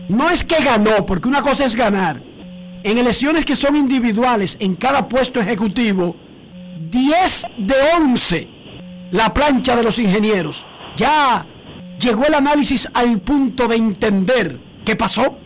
no 0.10 0.30
es 0.30 0.44
que 0.44 0.64
ganó, 0.64 1.06
porque 1.06 1.28
una 1.28 1.42
cosa 1.42 1.66
es 1.66 1.76
ganar, 1.76 2.22
en 2.84 2.98
elecciones 2.98 3.46
que 3.46 3.56
son 3.56 3.76
individuales 3.76 4.58
en 4.60 4.76
cada 4.76 5.08
puesto 5.08 5.40
ejecutivo, 5.40 6.16
10 6.90 7.46
de 7.58 7.76
11 7.98 8.48
la 9.12 9.34
plancha 9.34 9.76
de 9.76 9.84
los 9.84 10.00
ingenieros. 10.00 10.66
Ya 10.96 11.46
llegó 12.00 12.26
el 12.26 12.34
análisis 12.34 12.90
al 12.94 13.20
punto 13.20 13.68
de 13.68 13.76
entender 13.76 14.58
qué 14.86 14.96
pasó. 14.96 15.38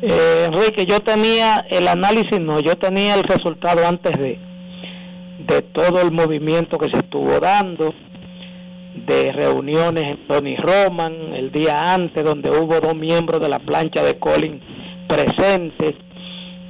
Eh, 0.00 0.44
Enrique, 0.46 0.86
yo 0.86 1.00
tenía 1.00 1.66
el 1.68 1.88
análisis, 1.88 2.40
no, 2.40 2.60
yo 2.60 2.76
tenía 2.76 3.14
el 3.14 3.24
resultado 3.24 3.86
antes 3.86 4.16
de, 4.16 4.38
de 5.46 5.62
todo 5.62 6.00
el 6.00 6.12
movimiento 6.12 6.78
que 6.78 6.88
se 6.88 6.98
estuvo 6.98 7.40
dando, 7.40 7.92
de 9.06 9.32
reuniones 9.32 10.04
en 10.04 10.26
Tony 10.28 10.56
Roman 10.56 11.34
el 11.34 11.50
día 11.50 11.94
antes, 11.94 12.24
donde 12.24 12.50
hubo 12.50 12.80
dos 12.80 12.94
miembros 12.94 13.40
de 13.40 13.48
la 13.48 13.58
plancha 13.58 14.02
de 14.02 14.18
Colin 14.18 14.60
presentes, 15.08 15.94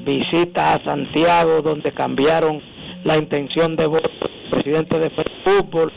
visita 0.05 0.74
a 0.74 0.85
Santiago 0.85 1.60
donde 1.62 1.93
cambiaron 1.93 2.62
la 3.05 3.19
intención 3.19 3.77
de 3.77 3.86
voto 3.86 4.10
del 4.10 4.51
presidente 4.51 4.98
de 4.98 5.10
fútbol, 5.44 5.93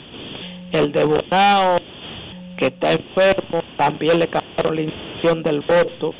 el 0.72 0.91
de 0.91 1.05
Bonao 1.05 1.77
que 2.57 2.68
está 2.68 2.91
enfermo, 2.91 3.63
también 3.76 4.19
le 4.19 4.27
cambiaron 4.27 4.76
la 4.76 4.81
intención 4.81 5.41
del 5.41 5.61
voto 5.61 6.13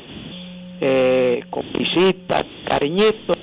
eh, 0.80 1.44
con 1.50 1.64
visitas, 1.72 2.42
cariñitos, 2.68 3.38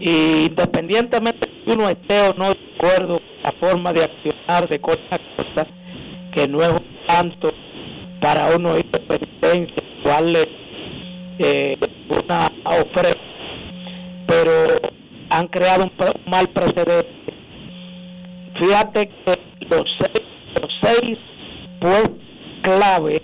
y 0.00 0.46
independientemente 0.46 1.48
de 1.48 1.64
que 1.64 1.72
uno 1.72 1.88
esté 1.88 2.28
o 2.28 2.34
no 2.34 2.46
de 2.46 2.58
acuerdo 2.74 3.20
con 3.20 3.42
la 3.44 3.52
forma 3.60 3.92
de 3.92 4.02
accionar 4.02 4.68
de 4.68 4.80
cosas 4.80 5.20
cosas, 5.36 5.68
que 6.34 6.48
no 6.48 6.60
es 6.62 6.70
un 6.70 7.06
tanto 7.06 7.52
para 8.20 8.56
uno 8.56 8.76
ir 8.76 8.90
de 8.90 8.98
penitencia, 8.98 9.82
darle 10.04 10.48
eh, 11.38 11.78
una 12.08 12.50
ofrenda, 12.64 13.20
pero 14.26 14.50
han 15.30 15.46
creado 15.48 15.84
un, 15.84 15.92
mal 16.30 16.48
precedente. 16.48 17.08
Fíjate 18.58 19.08
que 19.08 19.38
los 19.68 19.84
seis, 19.98 20.22
los 20.60 20.72
seis 20.82 21.18
puestos 21.80 22.18
clave 22.62 23.20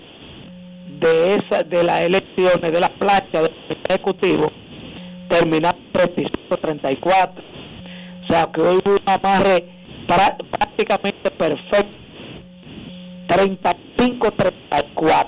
de 0.99 1.35
esa 1.35 1.63
de 1.63 1.83
las 1.83 2.01
elecciones 2.01 2.71
de 2.71 2.79
la 2.79 2.89
plancha 2.89 3.41
del 3.41 3.55
ejecutivo 3.89 4.51
terminaron 5.29 5.81
35-34 5.93 7.51
o 8.23 8.27
sea 8.27 8.51
que 8.51 8.61
hoy 8.61 8.77
hubo 8.77 8.93
un 8.93 9.01
amarre 9.05 9.65
prácticamente 10.07 11.29
perfecto. 11.31 11.97
35-34 13.27 15.27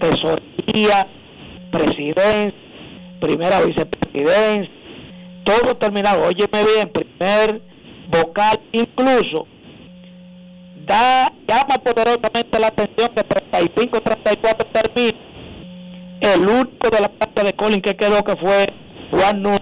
tesorería 0.00 1.06
presidencia 1.70 2.66
primera 3.20 3.60
vicepresidencia 3.62 4.70
todo 5.44 5.76
terminado. 5.76 6.24
Óyeme 6.24 6.64
bien 6.74 6.88
primer 6.90 7.62
vocal 8.08 8.60
incluso 8.72 9.46
da 10.86 11.32
llama 11.46 11.78
poderosamente 11.82 12.58
la 12.58 12.68
atención 12.68 13.08
que 13.14 13.22
35-34 13.22 14.66
termina. 14.72 15.18
El 16.20 16.48
único 16.48 16.90
de 16.90 17.00
la 17.00 17.08
parte 17.08 17.44
de 17.44 17.52
Colin 17.52 17.80
que 17.80 17.96
quedó 17.96 18.22
que 18.24 18.36
fue 18.36 18.66
Juan 19.10 19.42
Núñez 19.42 19.60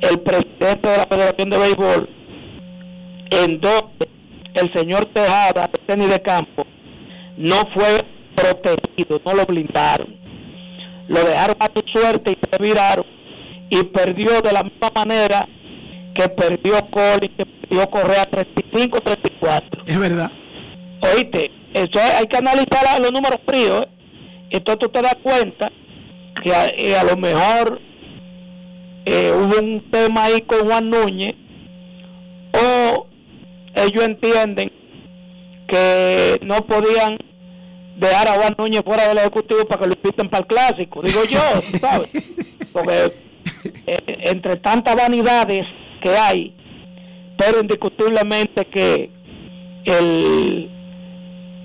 el 0.00 0.18
presidente 0.20 0.88
de 0.88 0.96
la 0.96 1.06
Federación 1.06 1.50
de 1.50 1.58
Béisbol 1.58 2.08
en 3.30 3.60
donde 3.60 4.08
el 4.54 4.72
señor 4.72 5.04
Tejada 5.06 5.70
tenis 5.86 6.08
de 6.08 6.20
campo 6.22 6.66
no 7.36 7.56
fue 7.74 8.04
protegido, 8.34 9.20
no 9.24 9.34
lo 9.34 9.44
blindaron 9.44 10.19
lo 11.10 11.24
dejaron 11.24 11.56
a 11.58 11.68
su 11.74 11.82
suerte 11.92 12.30
y 12.30 12.38
se 12.50 12.62
viraron 12.62 13.04
y 13.68 13.82
perdió 13.82 14.40
de 14.42 14.52
la 14.52 14.62
misma 14.62 14.92
manera 14.94 15.48
que 16.14 16.28
perdió 16.28 16.86
Colin, 16.86 17.34
que 17.36 17.46
perdió 17.46 17.90
Correa 17.90 18.30
35-34 18.30 19.82
Es 19.86 19.98
verdad. 19.98 20.30
Oíste, 21.02 21.50
eso 21.74 21.98
hay 21.98 22.26
que 22.26 22.36
analizar 22.36 23.00
los 23.00 23.12
números 23.12 23.40
fríos. 23.44 23.80
¿eh? 23.82 23.88
Entonces 24.50 24.78
tú 24.78 24.88
te 24.88 25.02
das 25.02 25.16
cuenta 25.20 25.72
que 26.42 26.54
a, 26.54 26.68
eh, 26.68 26.96
a 26.96 27.02
lo 27.02 27.16
mejor 27.16 27.80
eh, 29.04 29.32
hubo 29.34 29.58
un 29.58 29.90
tema 29.90 30.24
ahí 30.24 30.42
con 30.42 30.60
Juan 30.60 30.90
Núñez 30.90 31.34
o 32.52 33.06
ellos 33.74 34.04
entienden 34.04 34.70
que 35.66 36.38
no 36.42 36.64
podían 36.66 37.18
dejar 38.00 38.28
a 38.28 38.34
Juan 38.34 38.54
Núñez 38.58 38.82
fuera 38.84 39.08
del 39.08 39.18
Ejecutivo 39.18 39.64
para 39.66 39.82
que 39.82 39.88
lo 39.88 39.94
inviten 39.94 40.28
para 40.28 40.42
el 40.42 40.46
Clásico, 40.46 41.02
digo 41.02 41.20
yo, 41.24 41.40
¿sabes? 41.60 42.10
Porque 42.72 43.12
eh, 43.86 43.96
entre 44.24 44.56
tantas 44.56 44.96
vanidades 44.96 45.66
que 46.02 46.10
hay, 46.10 46.54
pero 47.36 47.60
indiscutiblemente 47.60 48.64
que 48.66 49.10
el, 49.84 50.70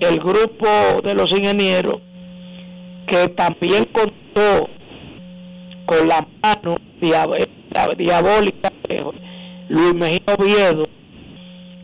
el 0.00 0.18
grupo 0.20 0.68
de 1.02 1.14
los 1.14 1.30
ingenieros 1.30 2.00
que 3.06 3.28
también 3.28 3.86
contó 3.86 4.68
con 5.86 6.08
la 6.08 6.26
mano 6.42 6.76
diabólica 7.96 8.72
de 8.88 9.04
Luis 9.68 9.94
Mejía 9.94 10.34
Oviedo 10.36 10.88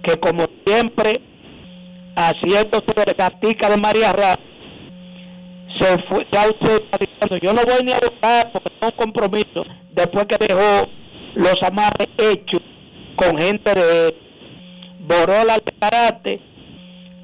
que 0.02 0.18
como 0.18 0.46
siempre 0.66 1.20
haciéndose 2.16 2.92
de 3.06 3.14
gatica 3.16 3.68
de 3.70 3.76
María 3.78 4.12
Ra 4.12 4.38
se 5.80 6.02
fue 6.08 6.26
ya 6.30 6.46
usted 6.48 6.82
diciendo 7.00 7.36
yo 7.42 7.52
no 7.54 7.62
voy 7.64 7.84
ni 7.84 7.92
a 7.92 7.98
votar 8.00 8.52
porque 8.52 8.70
tengo 8.78 8.92
un 8.92 8.96
compromiso. 8.98 9.64
Después 9.92 10.26
que 10.26 10.36
dejó 10.46 10.88
los 11.34 11.62
amarres 11.62 12.08
hechos 12.18 12.60
con 13.16 13.40
gente 13.40 13.72
de 13.74 14.14
Borola 15.00 15.54
de 15.54 15.72
karate 15.80 16.40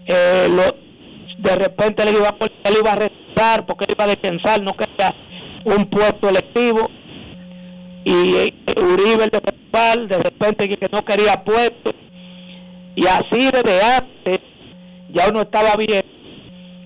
eh, 0.07 0.49
lo- 0.51 0.89
de 1.39 1.55
repente 1.57 2.05
le 2.05 2.11
iba, 2.13 2.35
él 2.65 2.75
iba 2.81 2.93
a 2.93 2.97
rezar 2.97 3.65
porque 3.67 3.85
él 3.85 3.95
iba 3.97 4.05
a 4.05 4.09
descansar, 4.09 4.61
no 4.63 4.75
quería 4.77 5.15
un 5.65 5.85
puesto 5.87 6.29
electivo. 6.29 6.91
Y 8.05 8.35
eh, 8.37 8.55
Uribe 8.77 9.25
el 9.25 9.31
de 9.31 9.41
principal, 9.41 10.09
de 10.09 10.19
repente 10.19 10.69
que 10.69 10.89
no 10.91 11.05
quería 11.05 11.45
puesto. 11.45 11.93
Y 12.97 13.07
así 13.07 13.51
desde 13.53 13.83
antes 13.83 14.41
ya 15.13 15.29
uno 15.31 15.43
estaba 15.43 15.75
bien 15.77 16.03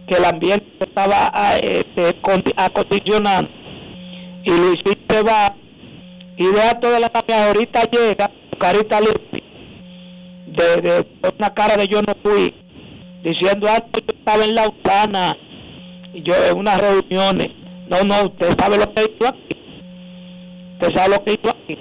que 0.07 0.15
el 0.16 0.24
ambiente 0.24 0.66
estaba 0.81 1.31
ah, 1.32 1.57
este, 1.59 2.20
condi- 2.23 2.55
acondicionando 2.57 3.51
y 4.44 4.51
Luisito 4.51 5.15
se 5.15 5.23
va 5.23 5.55
y 6.36 6.47
vea 6.49 6.78
toda 6.81 6.99
la 6.99 7.09
que 7.11 7.35
ahorita 7.35 7.82
llega 7.90 8.31
carita 8.59 9.01
limpia 9.01 9.43
de, 10.47 10.82
de 10.82 11.07
una 11.39 11.55
cara 11.55 11.77
de 11.77 11.86
yo 11.89 12.03
no 12.03 12.15
fui 12.23 12.55
diciendo 13.23 13.66
ah, 13.70 13.78
yo 13.93 14.01
estaba 14.19 14.44
en 14.44 14.55
la 14.55 14.62
Lautana 14.62 15.36
y 16.12 16.23
yo 16.23 16.35
en 16.51 16.59
unas 16.59 16.81
reuniones 16.81 17.49
no 17.89 18.03
no 18.05 18.27
usted 18.27 18.57
sabe 18.59 18.77
lo 18.78 18.93
que 18.93 19.03
hizo 19.03 19.28
aquí 19.28 19.57
usted 20.74 20.94
sabe 20.94 21.09
lo 21.16 21.24
que 21.24 21.32
hizo 21.32 21.51
aquí 21.51 21.78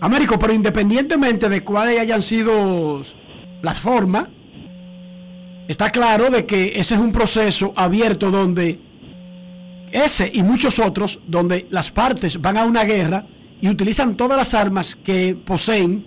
Américo, 0.00 0.36
pero 0.36 0.52
independientemente 0.52 1.48
de 1.48 1.62
cuáles 1.62 2.00
hayan 2.00 2.22
sido 2.22 3.02
las 3.62 3.80
formas, 3.80 4.26
está 5.72 5.90
claro 5.90 6.30
de 6.30 6.44
que 6.46 6.78
ese 6.78 6.94
es 6.94 7.00
un 7.00 7.12
proceso 7.12 7.72
abierto 7.76 8.30
donde 8.30 8.78
ese 9.90 10.30
y 10.32 10.42
muchos 10.42 10.78
otros, 10.78 11.20
donde 11.26 11.66
las 11.70 11.90
partes 11.90 12.40
van 12.40 12.56
a 12.56 12.64
una 12.64 12.84
guerra 12.84 13.26
y 13.60 13.68
utilizan 13.68 14.16
todas 14.16 14.36
las 14.38 14.54
armas 14.54 14.94
que 14.96 15.36
poseen 15.44 16.04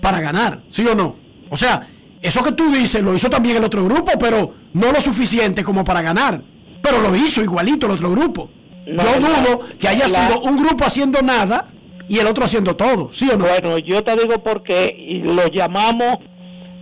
para 0.00 0.20
ganar, 0.20 0.60
¿sí 0.68 0.86
o 0.86 0.94
no? 0.94 1.16
O 1.50 1.56
sea, 1.56 1.86
eso 2.20 2.42
que 2.42 2.52
tú 2.52 2.70
dices 2.70 3.02
lo 3.02 3.14
hizo 3.14 3.28
también 3.30 3.56
el 3.56 3.64
otro 3.64 3.84
grupo, 3.84 4.12
pero 4.18 4.54
no 4.74 4.92
lo 4.92 5.00
suficiente 5.00 5.62
como 5.64 5.84
para 5.84 6.02
ganar. 6.02 6.42
Pero 6.82 6.98
lo 7.00 7.14
hizo 7.14 7.42
igualito 7.42 7.86
el 7.86 7.92
otro 7.92 8.10
grupo. 8.10 8.50
No, 8.86 9.02
Yo 9.04 9.20
dudo 9.20 9.60
que 9.78 9.88
haya 9.88 10.08
la- 10.08 10.26
sido 10.28 10.40
un 10.42 10.56
grupo 10.56 10.84
haciendo 10.84 11.22
nada 11.22 11.68
y 12.08 12.18
el 12.18 12.26
otro 12.26 12.44
haciendo 12.44 12.74
todo, 12.76 13.10
¿sí 13.12 13.28
o 13.30 13.36
no? 13.38 13.44
Bueno, 13.46 13.78
yo 13.78 14.02
te 14.02 14.16
digo 14.16 14.42
porque 14.42 15.20
lo 15.24 15.46
llamamos 15.48 16.16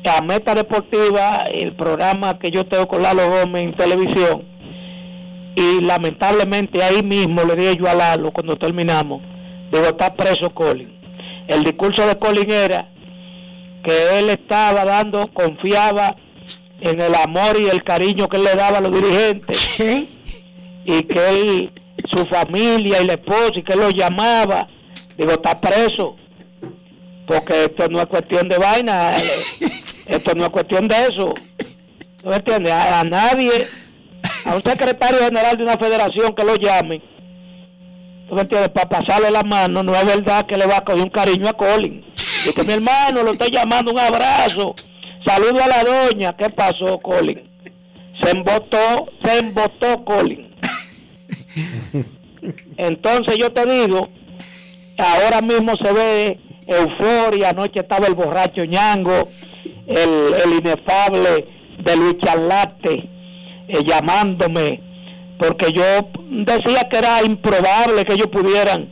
a 0.05 0.23
Meta 0.23 0.55
Deportiva, 0.55 1.45
el 1.53 1.75
programa 1.75 2.39
que 2.39 2.51
yo 2.51 2.67
tengo 2.67 2.89
con 2.89 3.03
Lalo 3.03 3.29
Gómez 3.29 3.63
en 3.65 3.77
televisión, 3.77 4.45
y 5.57 5.81
lamentablemente 5.83 6.83
ahí 6.83 7.03
mismo 7.03 7.43
le 7.45 7.57
dije 7.57 7.77
yo 7.79 7.89
a 7.89 7.95
Lalo 7.95 8.31
cuando 8.31 8.57
terminamos, 8.57 9.21
digo, 9.73 9.85
está 9.85 10.15
preso 10.15 10.51
Colin. 10.51 10.99
El 11.49 11.65
discurso 11.65 12.07
de 12.07 12.17
Colin 12.19 12.51
era 12.51 12.89
que 13.85 14.19
él 14.19 14.31
estaba 14.31 14.85
dando, 14.85 15.29
confiaba 15.33 16.17
en 16.81 17.01
el 17.01 17.15
amor 17.15 17.59
y 17.59 17.69
el 17.69 17.83
cariño 17.83 18.29
que 18.29 18.37
él 18.37 18.45
le 18.45 18.55
daba 18.55 18.79
a 18.79 18.81
los 18.81 18.93
dirigentes. 18.93 19.81
Y 20.83 21.03
que 21.03 21.29
él, 21.29 21.73
su 22.17 22.25
familia 22.25 23.03
y 23.03 23.07
la 23.07 23.13
esposa, 23.13 23.53
y 23.55 23.63
que 23.63 23.75
él 23.75 23.81
lo 23.81 23.91
llamaba. 23.91 24.67
Digo, 25.17 25.33
está 25.33 25.61
preso. 25.61 26.17
Porque 27.31 27.67
esto 27.67 27.87
no 27.89 28.01
es 28.01 28.07
cuestión 28.07 28.49
de 28.49 28.59
vaina. 28.59 29.13
Esto 30.07 30.35
no 30.35 30.47
es 30.47 30.51
cuestión 30.51 30.89
de 30.89 30.97
eso. 30.97 31.33
¿No 32.25 32.31
me 32.31 32.37
entiendes? 32.37 32.73
A, 32.73 32.99
a 32.99 33.05
nadie, 33.05 33.69
a 34.45 34.57
un 34.57 34.63
secretario 34.65 35.21
general 35.21 35.57
de 35.57 35.63
una 35.63 35.79
federación 35.79 36.35
que 36.35 36.43
lo 36.43 36.57
llamen, 36.57 37.01
¿tú 38.29 38.35
me 38.35 38.41
entiendes? 38.41 38.71
Para 38.71 38.89
pasarle 38.89 39.31
la 39.31 39.45
mano, 39.45 39.85
no 39.85 39.95
es 39.95 40.05
verdad 40.05 40.45
que 40.47 40.57
le 40.57 40.67
va 40.67 40.79
a 40.79 40.81
coger 40.85 41.03
un 41.03 41.11
cariño 41.11 41.49
a 41.49 41.53
Colin. 41.53 42.05
Y 42.49 42.53
que 42.53 42.65
mi 42.65 42.73
hermano 42.73 43.23
lo 43.23 43.31
estoy 43.31 43.51
llamando, 43.53 43.93
un 43.93 44.01
abrazo. 44.01 44.75
Saludo 45.25 45.63
a 45.63 45.69
la 45.69 45.85
doña. 45.85 46.37
¿Qué 46.37 46.51
pasó, 46.51 46.99
Colin? 46.99 47.49
Se 48.21 48.31
embotó, 48.33 49.07
se 49.23 49.39
embotó 49.39 50.05
Colin. 50.05 50.53
Entonces 52.77 53.37
yo 53.39 53.53
te 53.53 53.65
digo, 53.67 54.09
ahora 54.99 55.41
mismo 55.41 55.77
se 55.77 55.93
ve 55.93 56.50
euforia, 56.75 57.51
anoche 57.51 57.81
estaba 57.81 58.07
el 58.07 58.15
borracho 58.15 58.65
ñango, 58.65 59.29
el, 59.87 60.35
el 60.45 60.53
inefable 60.59 61.47
de 61.79 61.97
Luis 61.97 62.19
Charlate, 62.19 63.09
eh, 63.69 63.85
llamándome, 63.85 64.81
porque 65.39 65.73
yo 65.73 65.83
decía 66.29 66.89
que 66.91 66.99
era 66.99 67.23
improbable 67.23 68.05
que 68.05 68.15
ellos 68.15 68.29
pudieran 68.29 68.89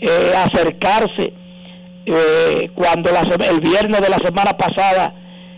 eh, 0.00 0.32
acercarse 0.36 1.32
eh, 2.06 2.70
cuando 2.74 3.10
el 3.10 3.60
viernes 3.60 4.00
de 4.00 4.08
la 4.08 4.18
semana 4.18 4.56
pasada 4.56 5.14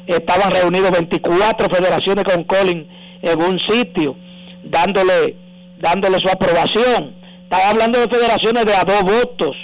estaban 0.07 0.51
reunidos 0.51 0.91
24 0.91 1.69
federaciones 1.69 2.25
con 2.25 2.45
Colin 2.45 2.89
en 3.23 3.43
un 3.43 3.61
sitio 3.61 4.17
dándole 4.65 5.37
dándole 5.79 6.19
su 6.19 6.29
aprobación 6.29 7.21
estaba 7.51 7.71
hablando 7.71 7.99
de 7.99 8.09
federaciones 8.09 8.65
de 8.65 8.75
a 8.77 8.85
dos 8.85 9.03
votos. 9.03 9.57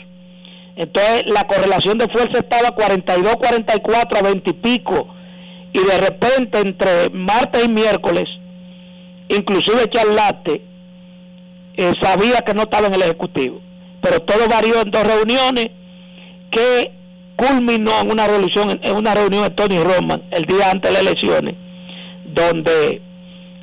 Entonces 0.77 1.25
la 1.27 1.45
correlación 1.45 1.97
de 1.97 2.09
fuerza 2.09 2.39
estaba 2.39 2.71
42, 2.71 3.37
44 3.37 4.19
a 4.19 4.23
20 4.23 4.51
y 4.51 4.53
pico. 4.53 5.09
Y 5.73 5.79
de 5.79 5.99
repente 5.99 6.61
entre 6.61 7.11
martes 7.11 7.65
y 7.65 7.69
miércoles, 7.69 8.25
inclusive 9.29 9.91
Charlate 9.91 10.63
eh, 11.77 11.93
sabía 12.01 12.39
que 12.41 12.55
no 12.55 12.63
estaba 12.63 12.87
en 12.87 12.95
el 12.95 13.03
Ejecutivo. 13.03 13.61
Pero 14.03 14.21
todo 14.21 14.49
varió 14.49 14.83
en 14.83 14.91
dos 14.91 15.05
reuniones 15.05 15.71
que 16.51 16.93
culminó 17.37 18.01
en 18.01 18.11
una 18.11 18.27
reunión, 18.27 18.81
en 18.83 18.97
una 18.97 19.15
reunión 19.15 19.45
de 19.45 19.51
Tony 19.51 19.79
Roman 19.83 20.23
el 20.31 20.45
día 20.45 20.71
antes 20.71 20.91
de 20.91 20.95
las 20.95 21.07
elecciones, 21.07 21.55
donde 22.25 23.03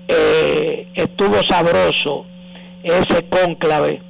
eh, 0.08 0.88
estuvo 0.96 1.42
sabroso 1.44 2.26
ese 2.84 3.24
cónclave 3.30 4.02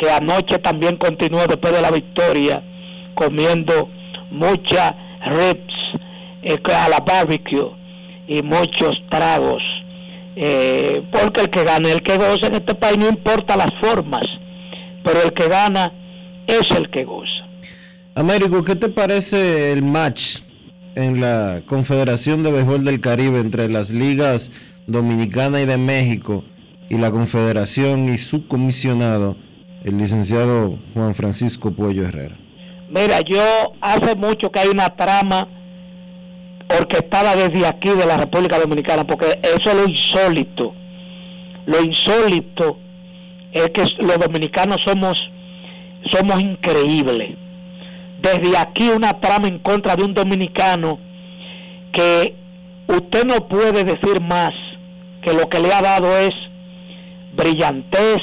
que 0.00 0.10
anoche 0.10 0.58
también 0.58 0.96
continuó 0.96 1.46
después 1.46 1.72
de 1.74 1.82
la 1.82 1.90
victoria 1.90 2.62
comiendo 3.14 3.90
muchas 4.30 4.94
ribs 5.26 5.74
eh, 6.42 6.58
a 6.74 6.88
la 6.88 6.98
barbecue 7.00 7.70
y 8.26 8.42
muchos 8.42 8.96
tragos. 9.10 9.62
Eh, 10.36 11.02
porque 11.12 11.42
el 11.42 11.50
que 11.50 11.64
gana 11.64 11.90
el 11.90 12.02
que 12.02 12.16
goza 12.16 12.46
en 12.46 12.54
este 12.54 12.74
país 12.74 12.96
no 12.96 13.08
importa 13.08 13.56
las 13.56 13.70
formas 13.80 14.24
pero 15.04 15.22
el 15.22 15.32
que 15.32 15.48
gana 15.48 15.92
es 16.46 16.70
el 16.70 16.90
que 16.90 17.04
goza. 17.04 17.30
Américo, 18.14 18.64
¿qué 18.64 18.76
te 18.76 18.88
parece 18.88 19.72
el 19.72 19.82
match 19.82 20.38
en 20.94 21.20
la 21.20 21.62
Confederación 21.66 22.42
de 22.42 22.52
Béisbol 22.52 22.84
del 22.84 23.00
Caribe 23.00 23.38
entre 23.38 23.68
las 23.68 23.92
ligas 23.92 24.50
dominicana 24.86 25.62
y 25.62 25.66
de 25.66 25.78
México 25.78 26.44
y 26.88 26.96
la 26.98 27.10
Confederación 27.10 28.12
y 28.12 28.18
su 28.18 28.48
comisionado, 28.48 29.36
el 29.84 29.98
licenciado 29.98 30.78
Juan 30.94 31.14
Francisco 31.14 31.70
Puello 31.70 32.06
Herrera? 32.06 32.36
Mira, 32.88 33.20
yo 33.20 33.40
hace 33.80 34.14
mucho 34.16 34.50
que 34.50 34.60
hay 34.60 34.68
una 34.68 34.88
trama 34.96 35.48
orquestada 36.78 37.34
desde 37.36 37.66
aquí 37.66 37.90
de 37.90 38.06
la 38.06 38.16
República 38.16 38.58
Dominicana, 38.58 39.04
porque 39.04 39.38
eso 39.42 39.70
es 39.70 39.74
lo 39.74 39.86
insólito. 39.86 40.74
Lo 41.66 41.82
insólito 41.82 42.78
es 43.52 43.68
que 43.70 43.84
los 43.98 44.18
dominicanos 44.18 44.78
somos 44.84 45.18
somos 46.10 46.42
increíbles. 46.42 47.36
Desde 48.22 48.56
aquí 48.56 48.88
una 48.90 49.20
trama 49.20 49.48
en 49.48 49.58
contra 49.58 49.96
de 49.96 50.04
un 50.04 50.14
dominicano 50.14 50.98
que 51.92 52.34
usted 52.86 53.24
no 53.24 53.48
puede 53.48 53.84
decir 53.84 54.20
más 54.20 54.52
que 55.22 55.32
lo 55.32 55.48
que 55.48 55.60
le 55.60 55.72
ha 55.72 55.82
dado 55.82 56.16
es 56.16 56.30
brillantez 57.32 58.18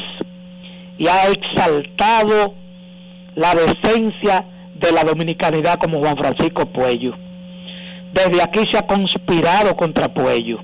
y 0.98 1.08
ha 1.08 1.28
exaltado 1.28 2.56
la 3.36 3.54
decencia 3.54 4.46
de 4.76 4.92
la 4.92 5.04
dominicanidad 5.04 5.76
como 5.76 6.00
Juan 6.00 6.18
Francisco 6.18 6.66
Puello. 6.66 7.14
Desde 8.14 8.42
aquí 8.42 8.62
se 8.72 8.78
ha 8.78 8.88
conspirado 8.88 9.76
contra 9.76 10.14
Puello. 10.14 10.60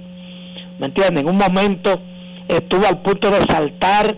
¿Me 0.79 0.87
entienden? 0.87 1.27
En 1.27 1.29
un 1.29 1.37
momento 1.37 2.01
estuvo 2.47 2.85
al 2.87 3.01
punto 3.01 3.29
de 3.29 3.41
saltar 3.43 4.17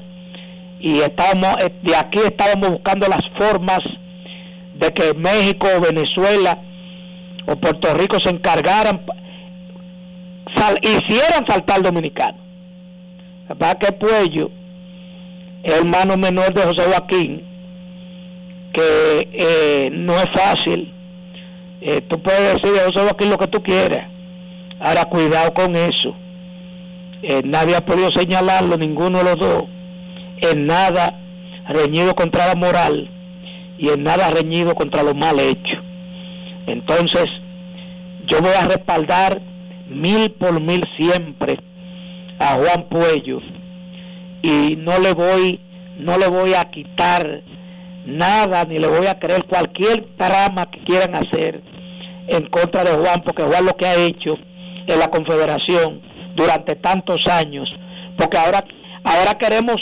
y 0.80 1.00
estábamos, 1.00 1.56
eh, 1.64 1.74
de 1.82 1.96
aquí 1.96 2.20
estábamos 2.20 2.72
buscando 2.72 3.08
las 3.08 3.22
formas 3.38 3.80
de 4.76 4.94
que 4.94 5.14
México 5.14 5.68
o 5.76 5.82
Venezuela 5.82 6.60
o 7.48 7.56
Puerto 7.56 7.94
Rico 7.94 8.20
se 8.20 8.30
encargaran, 8.30 9.02
hicieran 10.82 11.46
saltar 11.48 11.78
al 11.78 11.84
dominicano. 11.84 12.38
¿Verdad 13.48 13.78
que 13.78 13.92
Puello, 13.92 14.50
hermano 15.66 16.16
menor 16.16 16.54
de 16.54 16.62
José 16.62 16.84
Joaquín, 16.84 17.44
que 18.72 19.30
eh, 19.34 19.90
no 19.92 20.14
es 20.14 20.30
fácil. 20.34 20.94
Eh, 21.82 22.02
tú 22.08 22.22
puedes 22.22 22.54
decir 22.54 22.72
de 22.72 22.86
José 22.86 23.00
Joaquín 23.02 23.30
lo 23.30 23.38
que 23.38 23.48
tú 23.48 23.62
quieras. 23.64 24.10
Ahora 24.80 25.06
cuidado 25.06 25.54
con 25.54 25.76
eso. 25.76 26.16
Eh, 27.24 27.42
nadie 27.44 27.76
ha 27.76 27.86
podido 27.86 28.12
señalarlo, 28.12 28.78
ninguno 28.78 29.18
de 29.18 29.24
los 29.24 29.38
dos, 29.38 29.64
en 30.42 30.68
nada 30.68 31.20
reñido 31.68 32.14
contra 32.14 32.46
la 32.46 32.56
moral 32.56 33.10
y 33.80 33.90
en 33.90 34.04
nada 34.04 34.30
reñido 34.30 34.76
contra 34.76 35.02
lo 35.02 35.16
mal 35.16 35.40
hecho. 35.40 35.82
Entonces, 36.68 37.26
yo 38.28 38.40
voy 38.42 38.52
a 38.52 38.66
respaldar 38.66 39.42
mil 39.90 40.32
por 40.32 40.62
mil 40.62 40.84
siempre 40.98 41.58
a 42.38 42.56
Juan 42.56 42.88
Puello 42.90 43.40
y 44.46 44.76
no 44.76 45.00
le 45.00 45.14
voy 45.14 45.60
no 45.98 46.18
le 46.20 46.28
voy 46.28 46.54
a 46.54 46.66
quitar 46.66 47.42
nada 48.06 48.64
ni 48.66 48.78
le 48.78 48.88
voy 48.88 49.08
a 49.08 49.18
creer 49.18 49.44
cualquier 49.46 50.06
trama 50.18 50.70
que 50.70 50.84
quieran 50.84 51.16
hacer 51.16 51.64
en 52.28 52.48
contra 52.50 52.84
de 52.84 52.92
Juan 52.92 53.24
porque 53.24 53.42
Juan 53.42 53.66
lo 53.66 53.76
que 53.76 53.88
ha 53.88 53.96
hecho 53.96 54.38
en 54.86 55.00
la 55.00 55.10
Confederación 55.10 56.02
durante 56.36 56.76
tantos 56.76 57.26
años 57.26 57.68
porque 58.20 58.38
ahora 58.38 58.64
ahora 59.04 59.34
queremos 59.40 59.78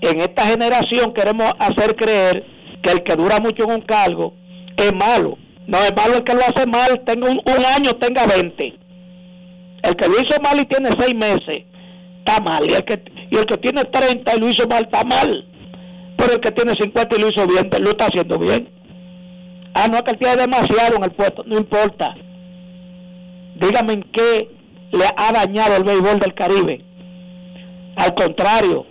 en 0.00 0.18
esta 0.18 0.44
generación 0.46 1.14
queremos 1.14 1.52
hacer 1.60 1.94
creer 1.94 2.44
que 2.82 2.90
el 2.90 3.02
que 3.04 3.14
dura 3.14 3.38
mucho 3.38 3.62
en 3.62 3.70
un 3.70 3.82
cargo 3.82 4.34
es 4.76 4.92
malo 4.92 5.38
no 5.68 5.78
es 5.78 5.94
malo 5.94 6.16
el 6.16 6.24
que 6.24 6.34
lo 6.34 6.40
hace 6.40 6.66
mal 6.66 7.00
tenga 7.06 7.28
un, 7.28 7.40
un 7.44 7.64
año 7.76 7.92
tenga 8.00 8.26
20 8.26 8.74
el 9.84 9.96
que 9.96 10.08
lo 10.08 10.14
hizo 10.14 10.40
mal 10.42 10.58
y 10.58 10.64
tiene 10.64 10.90
seis 10.98 11.14
meses 11.14 11.70
está 12.20 12.40
mal. 12.40 12.68
Y 12.68 12.74
el 12.74 12.84
que, 12.84 13.02
y 13.30 13.36
el 13.36 13.46
que 13.46 13.56
tiene 13.58 13.84
30 13.84 14.34
y 14.34 14.40
lo 14.40 14.48
hizo 14.48 14.66
mal 14.68 14.84
está 14.84 15.04
mal. 15.04 15.44
Pero 16.16 16.32
el 16.34 16.40
que 16.40 16.50
tiene 16.50 16.74
50 16.74 17.16
y 17.16 17.20
lo 17.20 17.28
hizo 17.28 17.46
bien, 17.46 17.70
lo 17.80 17.90
está 17.90 18.06
haciendo 18.06 18.38
bien. 18.38 18.68
Ah, 19.74 19.86
no, 19.88 20.02
que 20.02 20.10
él 20.12 20.18
tiene 20.18 20.36
demasiado 20.36 20.96
en 20.96 21.04
el 21.04 21.12
puesto, 21.12 21.44
no 21.46 21.56
importa. 21.56 22.14
Dígame 23.56 23.92
en 23.94 24.02
qué 24.12 24.50
le 24.92 25.04
ha 25.16 25.32
dañado 25.32 25.76
el 25.76 25.84
béisbol 25.84 26.18
del 26.18 26.34
Caribe. 26.34 26.84
Al 27.96 28.14
contrario, 28.14 28.84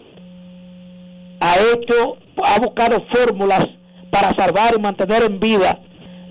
ha 1.42 1.56
hecho, 1.74 2.18
ha 2.44 2.60
buscado 2.60 3.06
fórmulas 3.14 3.66
para 4.10 4.34
salvar 4.38 4.74
y 4.76 4.82
mantener 4.82 5.24
en 5.24 5.40
vida 5.40 5.80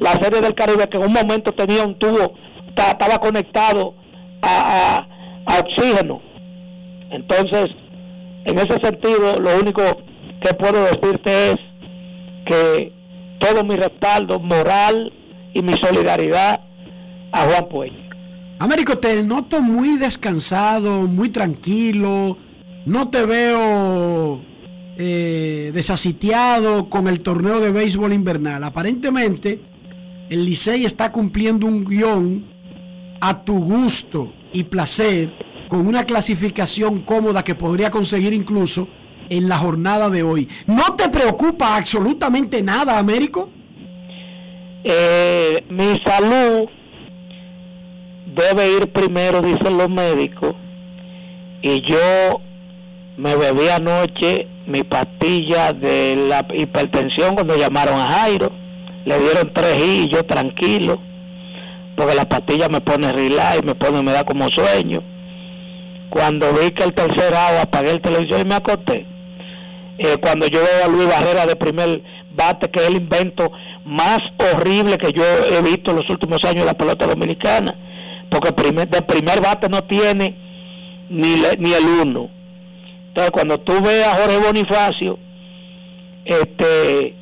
la 0.00 0.12
serie 0.12 0.40
del 0.40 0.54
Caribe 0.54 0.88
que 0.88 0.96
en 0.96 1.04
un 1.04 1.12
momento 1.12 1.52
tenía 1.52 1.84
un 1.84 1.98
tubo, 1.98 2.34
estaba 2.76 3.18
conectado 3.18 3.94
a, 4.42 5.06
oxígeno 5.60 6.22
entonces, 7.10 7.68
en 8.48 8.58
ese 8.58 8.80
sentido, 8.82 9.38
lo 9.38 9.58
único 9.58 9.82
que 10.40 10.54
puedo 10.54 10.84
decirte 10.84 11.50
es 11.50 11.56
que 12.46 12.92
todo 13.40 13.62
mi 13.62 13.76
respaldo 13.76 14.40
moral 14.40 15.12
y 15.52 15.60
mi 15.62 15.74
solidaridad 15.74 16.60
a 17.30 17.40
Juan 17.42 17.68
Puello. 17.68 17.98
Américo, 18.58 18.96
te 18.96 19.22
noto 19.22 19.60
muy 19.60 19.98
descansado, 19.98 21.02
muy 21.02 21.28
tranquilo. 21.28 22.38
No 22.86 23.08
te 23.10 23.26
veo 23.26 24.40
eh, 24.96 25.70
desasitiado 25.74 26.88
con 26.88 27.06
el 27.06 27.20
torneo 27.20 27.60
de 27.60 27.70
béisbol 27.70 28.14
invernal. 28.14 28.64
Aparentemente, 28.64 29.60
el 30.30 30.46
Licey 30.46 30.86
está 30.86 31.12
cumpliendo 31.12 31.66
un 31.66 31.84
guion 31.84 32.46
a 33.20 33.44
tu 33.44 33.58
gusto 33.58 34.32
y 34.54 34.64
placer 34.64 35.47
con 35.68 35.86
una 35.86 36.04
clasificación 36.04 37.00
cómoda 37.00 37.44
que 37.44 37.54
podría 37.54 37.90
conseguir 37.90 38.32
incluso 38.32 38.88
en 39.28 39.48
la 39.48 39.58
jornada 39.58 40.08
de 40.08 40.22
hoy. 40.22 40.48
¿No 40.66 40.96
te 40.96 41.08
preocupa 41.10 41.76
absolutamente 41.76 42.62
nada, 42.62 42.98
Américo? 42.98 43.50
Eh, 44.82 45.64
mi 45.68 45.94
salud 46.04 46.68
debe 48.34 48.72
ir 48.72 48.92
primero, 48.92 49.42
dicen 49.42 49.76
los 49.76 49.90
médicos, 49.90 50.54
y 51.60 51.82
yo 51.82 52.40
me 53.16 53.34
bebí 53.36 53.68
anoche 53.68 54.46
mi 54.66 54.82
pastilla 54.84 55.72
de 55.72 56.16
la 56.28 56.46
hipertensión 56.54 57.34
cuando 57.34 57.56
llamaron 57.56 57.98
a 57.98 58.06
Jairo, 58.06 58.50
le 59.04 59.18
dieron 59.18 59.52
tres 59.52 59.82
y 59.82 60.08
yo 60.08 60.24
tranquilo, 60.24 61.00
porque 61.96 62.14
la 62.14 62.28
pastilla 62.28 62.68
me 62.68 62.80
pone 62.80 63.12
relax 63.12 63.64
me 63.64 63.74
pone, 63.74 64.02
me 64.02 64.12
da 64.12 64.24
como 64.24 64.48
sueño 64.50 65.17
cuando 66.10 66.52
vi 66.54 66.70
que 66.70 66.84
el 66.84 66.94
tercer 66.94 67.34
agua 67.34 67.62
apagué 67.62 67.90
el 67.90 68.00
televisor 68.00 68.40
y 68.40 68.44
me 68.44 68.54
acosté. 68.54 69.06
Eh, 69.98 70.16
cuando 70.20 70.46
yo 70.46 70.60
veo 70.60 70.84
a 70.84 70.88
Luis 70.88 71.08
Barrera 71.08 71.46
de 71.46 71.56
primer 71.56 72.02
bate, 72.30 72.70
que 72.70 72.80
es 72.80 72.88
el 72.88 72.96
invento 72.96 73.50
más 73.84 74.18
horrible 74.38 74.96
que 74.96 75.12
yo 75.12 75.24
he 75.24 75.60
visto 75.62 75.90
en 75.90 75.96
los 75.96 76.08
últimos 76.08 76.42
años 76.44 76.60
de 76.60 76.66
la 76.66 76.74
pelota 76.74 77.06
dominicana, 77.06 77.74
porque 78.30 78.52
primer, 78.52 78.88
de 78.88 79.02
primer 79.02 79.40
bate 79.40 79.68
no 79.68 79.82
tiene 79.82 80.36
ni, 81.10 81.42
ni 81.58 81.72
el 81.72 81.84
uno. 82.02 82.30
Entonces, 83.08 83.30
cuando 83.32 83.58
tú 83.58 83.72
ves 83.82 84.06
a 84.06 84.14
Jorge 84.14 84.38
Bonifacio, 84.38 85.18
este, 86.24 87.06
eh, 87.06 87.16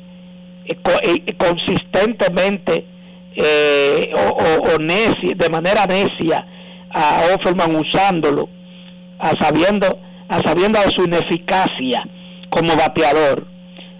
eh, 0.65 1.35
consistentemente 1.37 2.85
o, 4.13 4.75
o, 4.75 4.77
de 4.77 5.49
manera 5.49 5.85
necia 5.85 6.45
a 6.89 7.21
Offerman 7.33 7.75
usándolo, 7.75 8.49
a 9.19 9.33
sabiendo, 9.41 9.99
a 10.29 10.39
sabiendo 10.41 10.79
de 10.79 10.91
su 10.91 11.03
ineficacia 11.03 12.03
como 12.49 12.75
bateador. 12.75 13.47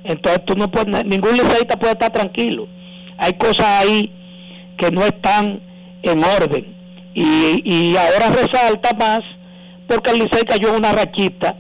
Entonces 0.04 0.46
tú 0.46 0.56
no 0.56 0.70
puedes, 0.70 1.06
ningún 1.06 1.34
liceísta 1.34 1.78
puede 1.78 1.94
estar 1.94 2.12
tranquilo. 2.12 2.68
Hay 3.18 3.34
cosas 3.34 3.66
ahí 3.66 4.12
que 4.78 4.92
no 4.92 5.02
están 5.02 5.60
en 6.04 6.24
orden. 6.24 6.76
Y, 7.14 7.62
y 7.66 7.98
ahora 7.98 8.30
resalta 8.30 8.96
más 8.98 9.22
porque 9.88 10.12
el 10.12 10.20
Licey 10.20 10.44
cayó 10.44 10.70
en 10.70 10.76
una 10.76 10.92
rachita 10.92 11.56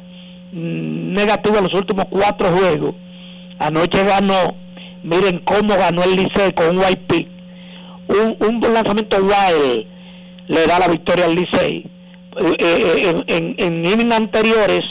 mm, 0.51 1.13
negativa 1.13 1.57
en 1.57 1.63
los 1.63 1.73
últimos 1.73 2.05
cuatro 2.09 2.49
juegos. 2.49 2.95
Anoche 3.59 4.03
ganó, 4.03 4.55
miren 5.03 5.39
cómo 5.39 5.75
ganó 5.75 6.03
el 6.03 6.15
Licey 6.15 6.53
con 6.53 6.69
un 6.69 6.77
white 6.77 7.03
pick. 7.07 7.27
Un, 8.07 8.37
un 8.39 8.73
lanzamiento 8.73 9.17
wild 9.17 9.87
le 10.47 10.65
da 10.67 10.79
la 10.79 10.87
victoria 10.87 11.25
al 11.25 11.35
Licey. 11.35 11.85
Eh, 12.39 12.55
eh, 12.59 13.23
en, 13.27 13.55
en, 13.57 13.85
innings 13.85 14.15
anteriores, 14.15 14.81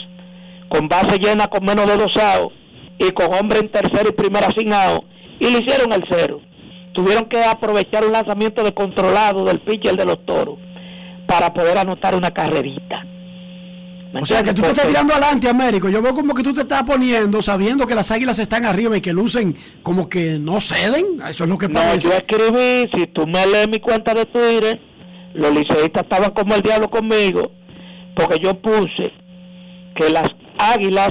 con 0.68 0.88
base 0.88 1.18
llena 1.18 1.46
con 1.46 1.64
menos 1.64 1.86
de 1.86 1.96
dos 1.96 2.16
outs 2.16 2.54
y 2.98 3.10
con 3.12 3.32
hombre 3.34 3.60
en 3.60 3.68
tercero 3.70 4.08
y 4.08 4.12
primera 4.12 4.48
sin 4.56 4.72
out, 4.72 5.04
y 5.38 5.50
le 5.50 5.60
hicieron 5.60 5.92
el 5.92 6.04
cero. 6.10 6.40
Tuvieron 6.92 7.28
que 7.28 7.44
aprovechar 7.44 8.04
un 8.04 8.12
lanzamiento 8.12 8.64
de 8.64 8.72
controlado 8.72 9.44
del 9.44 9.60
pitcher 9.60 9.96
de 9.96 10.06
los 10.06 10.24
toros 10.24 10.58
para 11.26 11.52
poder 11.52 11.78
anotar 11.78 12.14
una 12.14 12.30
carrerita. 12.30 13.04
O 14.20 14.24
sea, 14.24 14.42
que 14.42 14.54
tú 14.54 14.62
te 14.62 14.68
estás 14.68 14.86
tirando 14.86 15.12
adelante, 15.12 15.48
Américo. 15.48 15.88
Yo 15.88 16.00
veo 16.00 16.14
como 16.14 16.34
que 16.34 16.42
tú 16.42 16.54
te 16.54 16.62
estás 16.62 16.84
poniendo 16.84 17.42
sabiendo 17.42 17.86
que 17.86 17.94
las 17.94 18.10
águilas 18.10 18.38
están 18.38 18.64
arriba 18.64 18.96
y 18.96 19.00
que 19.00 19.12
lucen 19.12 19.54
como 19.82 20.08
que 20.08 20.38
no 20.38 20.60
ceden. 20.60 21.20
Eso 21.28 21.44
es 21.44 21.50
lo 21.50 21.58
que 21.58 21.68
pasa. 21.68 21.92
No, 21.92 21.96
yo 21.96 22.12
escribí, 22.12 22.90
si 22.94 23.06
tú 23.08 23.26
me 23.26 23.46
lees 23.46 23.68
mi 23.68 23.78
cuenta 23.78 24.14
de 24.14 24.24
Twitter, 24.24 24.80
los 25.36 25.52
liceístas 25.52 26.02
estaban 26.02 26.30
como 26.32 26.54
el 26.54 26.62
diablo 26.62 26.88
conmigo, 26.88 27.52
porque 28.14 28.38
yo 28.38 28.54
puse 28.60 29.12
que 29.94 30.10
las 30.10 30.28
águilas 30.58 31.10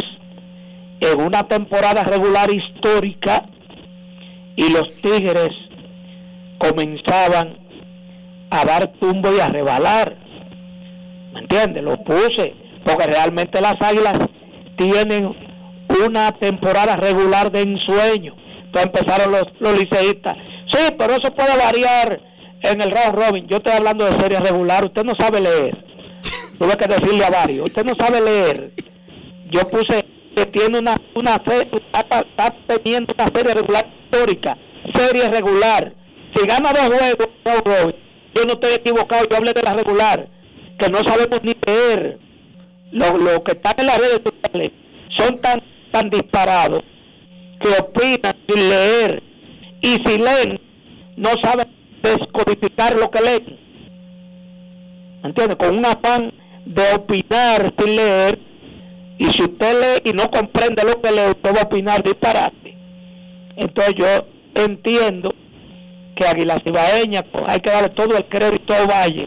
en 1.00 1.22
una 1.22 1.44
temporada 1.48 2.04
regular 2.04 2.50
histórica 2.52 3.46
y 4.56 4.72
los 4.72 4.94
tigres 5.02 5.50
comenzaban 6.58 7.58
a 8.50 8.66
dar 8.66 8.94
tumbo 9.00 9.30
y 9.36 9.40
a 9.40 9.50
rebalar. 9.50 10.18
¿Me 11.34 11.42
entiendes? 11.42 11.84
Lo 11.84 11.98
puse, 12.04 12.56
porque 12.86 13.08
realmente 13.08 13.62
las 13.62 13.76
águilas 13.82 14.18
tienen 14.78 15.36
una 16.06 16.32
temporada 16.32 16.96
regular 16.96 17.52
de 17.52 17.62
ensueño. 17.62 18.36
Entonces 18.66 18.92
empezaron 18.92 19.32
los, 19.32 19.46
los 19.60 19.74
liceístas. 19.80 20.36
Sí, 20.72 20.94
pero 20.98 21.14
eso 21.14 21.34
puede 21.36 21.56
variar 21.58 22.20
en 22.62 22.82
el 22.82 22.92
round 22.92 23.16
robin. 23.16 23.48
Yo 23.48 23.58
estoy 23.58 23.74
hablando 23.74 24.06
de 24.06 24.20
serie 24.20 24.40
regular. 24.40 24.86
Usted 24.86 25.04
no 25.04 25.14
sabe 25.20 25.42
leer. 25.42 25.86
Tuve 26.60 26.78
que 26.78 26.88
decirle 26.88 27.26
a 27.26 27.30
varios. 27.30 27.68
Usted 27.68 27.86
no 27.86 27.96
sabe 27.96 28.22
leer. 28.22 28.72
Yo 29.52 29.62
puse 29.70 30.06
que 30.36 30.46
tiene 30.48 30.80
una, 30.80 30.98
una 31.16 31.36
está, 31.36 32.56
teniendo 32.68 33.14
una 33.14 33.28
serie 33.34 33.54
regular 33.54 33.88
histórica. 34.04 34.58
Serie 34.94 35.30
regular. 35.30 35.94
Si 36.36 36.46
gana 36.46 36.72
dos 36.74 36.88
juegos, 37.44 37.96
yo 38.34 38.46
no 38.46 38.54
estoy 38.54 38.74
equivocado. 38.74 39.28
Yo 39.30 39.38
hablé 39.38 39.54
de 39.54 39.64
la 39.64 39.74
regular. 39.74 40.28
Que 40.80 40.90
no 40.90 41.00
sabemos 41.00 41.40
ni 41.44 41.56
leer. 41.66 42.20
Los 42.92 43.40
que 43.42 43.52
están 43.54 43.74
en 43.78 43.88
las 43.88 43.98
redes 43.98 44.22
sociales 44.24 44.72
son 45.18 45.40
tan, 45.40 45.62
tan 45.92 46.10
disparados 46.10 46.82
que 47.62 47.70
opinan 47.80 48.36
sin 48.48 48.70
leer. 48.70 49.24
Y 49.82 49.94
si 50.06 50.18
leen, 50.18 50.60
no 51.18 51.30
saben 51.44 51.68
descodificar 52.06 52.96
lo 52.96 53.10
que 53.10 53.22
leen. 53.22 53.60
¿Entiende? 55.24 55.56
Con 55.58 55.78
un 55.78 55.86
afán 55.86 56.32
de 56.66 56.84
opinar 56.96 57.74
sin 57.78 57.96
leer. 57.96 58.40
Y 59.18 59.26
si 59.26 59.44
usted 59.44 59.74
lee 59.82 60.10
y 60.12 60.14
no 60.14 60.30
comprende 60.30 60.84
lo 60.84 61.02
que 61.02 61.12
lee, 61.12 61.32
usted 61.32 61.56
va 61.56 61.62
a 61.62 61.66
opinar 61.66 62.04
disparate. 62.04 62.78
Entonces 63.56 63.96
yo 63.96 64.06
entiendo 64.56 65.34
que 66.16 66.28
Aguilar 66.28 66.62
Cibaeña, 66.64 67.24
pues, 67.24 67.44
hay 67.48 67.60
que 67.60 67.72
darle 67.72 67.90
todo 67.90 68.18
el 68.18 68.26
crédito 68.26 68.74
a 68.74 68.86
Valle, 68.86 69.26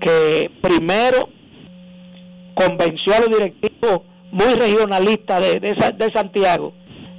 que 0.00 0.50
primero 0.60 1.28
convenció 2.54 3.14
a 3.14 3.20
los 3.20 3.30
directivos 3.30 4.02
muy 4.30 4.54
regionalistas 4.54 5.40
de, 5.40 5.60
de 5.60 6.12
Santiago 6.14 6.72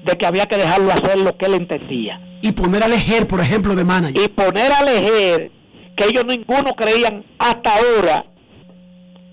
de 0.05 0.17
que 0.17 0.25
había 0.25 0.45
que 0.45 0.57
dejarlo 0.57 0.91
hacer 0.91 1.19
lo 1.19 1.35
que 1.37 1.45
él 1.45 1.53
entendía 1.55 2.19
y 2.43 2.51
poner 2.51 2.83
a 2.83 2.89
Lejer, 2.89 3.25
por 3.25 3.39
ejemplo, 3.39 3.73
de 3.73 3.85
manager. 3.85 4.21
Y 4.21 4.27
poner 4.27 4.69
a 4.73 4.83
Lejer, 4.83 5.49
que 5.95 6.03
ellos 6.03 6.25
ninguno 6.25 6.75
creían 6.75 7.23
hasta 7.39 7.71
ahora, 7.73 8.25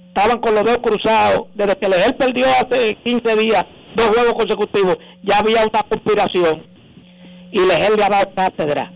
estaban 0.06 0.38
con 0.38 0.54
los 0.54 0.62
dedos 0.62 0.78
cruzados, 0.78 1.48
desde 1.56 1.76
que 1.76 1.88
Lejer 1.88 2.16
perdió 2.16 2.46
hace 2.46 2.96
15 3.04 3.36
días 3.36 3.66
dos 3.96 4.10
juegos 4.10 4.34
consecutivos, 4.34 4.96
ya 5.24 5.38
había 5.38 5.62
una 5.62 5.82
conspiración. 5.82 6.64
Y 7.50 7.58
Lejer 7.58 7.96
le 7.96 8.04
ha 8.04 8.08
dado 8.10 8.32
cátedra 8.32 8.92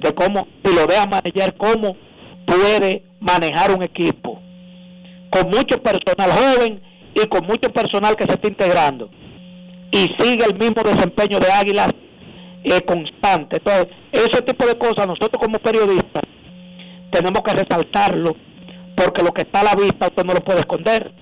de 0.00 0.14
cómo, 0.14 0.48
si 0.64 0.74
lo 0.74 0.86
deja 0.86 1.06
manejar, 1.06 1.54
cómo 1.58 1.94
puede 2.46 3.04
manejar 3.20 3.70
un 3.76 3.82
equipo. 3.82 4.40
Con 5.28 5.50
mucho 5.50 5.82
personal 5.82 6.32
joven 6.32 6.80
y 7.14 7.26
con 7.26 7.44
mucho 7.44 7.70
personal 7.70 8.16
que 8.16 8.24
se 8.24 8.32
está 8.32 8.48
integrando. 8.48 9.10
Y 9.90 10.06
sigue 10.18 10.46
el 10.46 10.58
mismo 10.58 10.82
desempeño 10.82 11.38
de 11.38 11.52
Águilas 11.52 11.92
es 12.72 12.82
constante. 12.82 13.56
Entonces, 13.56 13.86
ese 14.12 14.42
tipo 14.42 14.66
de 14.66 14.76
cosas 14.76 15.06
nosotros 15.06 15.40
como 15.40 15.58
periodistas 15.58 16.22
tenemos 17.10 17.42
que 17.42 17.54
resaltarlo, 17.54 18.36
porque 18.96 19.22
lo 19.22 19.32
que 19.32 19.42
está 19.42 19.60
a 19.60 19.64
la 19.64 19.74
vista 19.74 20.08
usted 20.08 20.24
no 20.24 20.34
lo 20.34 20.40
puede 20.40 20.60
esconder. 20.60 21.12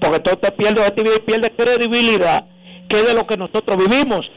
Porque 0.00 0.30
usted 0.30 0.54
pierde 0.54 0.82
pierde 1.20 1.50
credibilidad, 1.50 2.46
que 2.88 2.96
es 2.96 3.06
de 3.06 3.14
lo 3.14 3.26
que 3.26 3.36
nosotros 3.36 3.76
vivimos. 3.76 4.30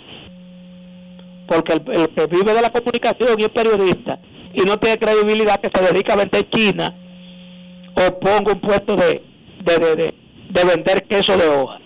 Porque 1.48 1.74
el, 1.74 1.84
que 1.84 2.28
vive 2.28 2.54
de 2.54 2.62
la 2.62 2.70
comunicación 2.70 3.40
y 3.40 3.44
es 3.44 3.50
periodista 3.50 4.20
y 4.54 4.62
no 4.62 4.78
tiene 4.78 4.98
credibilidad 4.98 5.60
que 5.60 5.72
se 5.74 5.94
dedica 5.94 6.14
a 6.14 6.18
vender 6.18 6.50
China 6.50 6.94
o 7.96 8.20
ponga 8.20 8.54
un 8.54 8.62
puesto 8.62 8.96
de, 8.96 9.24
de, 9.64 9.96
de, 9.96 10.14
de 10.50 10.66
vender 10.66 11.04
queso 11.04 11.38
de 11.38 11.48
hoja. 11.48 11.83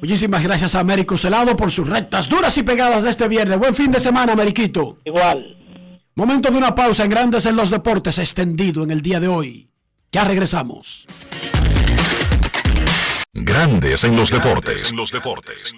Muchísimas 0.00 0.42
gracias 0.42 0.74
a 0.74 0.80
Américo 0.80 1.16
Celado 1.16 1.56
por 1.56 1.72
sus 1.72 1.88
rectas 1.88 2.28
duras 2.28 2.56
y 2.58 2.62
pegadas 2.62 3.02
de 3.02 3.10
este 3.10 3.28
viernes. 3.28 3.58
Buen 3.58 3.74
fin 3.74 3.90
de 3.90 4.00
semana, 4.00 4.32
Amériquito. 4.32 4.98
Igual. 5.04 5.56
Momento 6.14 6.50
de 6.50 6.58
una 6.58 6.74
pausa 6.74 7.04
en 7.04 7.10
Grandes 7.10 7.46
en 7.46 7.56
los 7.56 7.70
Deportes 7.70 8.18
extendido 8.18 8.82
en 8.82 8.90
el 8.90 9.02
día 9.02 9.20
de 9.20 9.28
hoy. 9.28 9.68
Ya 10.12 10.24
regresamos. 10.24 11.06
Grandes 13.38 14.02
en 14.04 14.16
los 14.16 14.30
deportes. 14.30 14.90
En 14.90 14.96
los 14.96 15.12
deportes. 15.12 15.74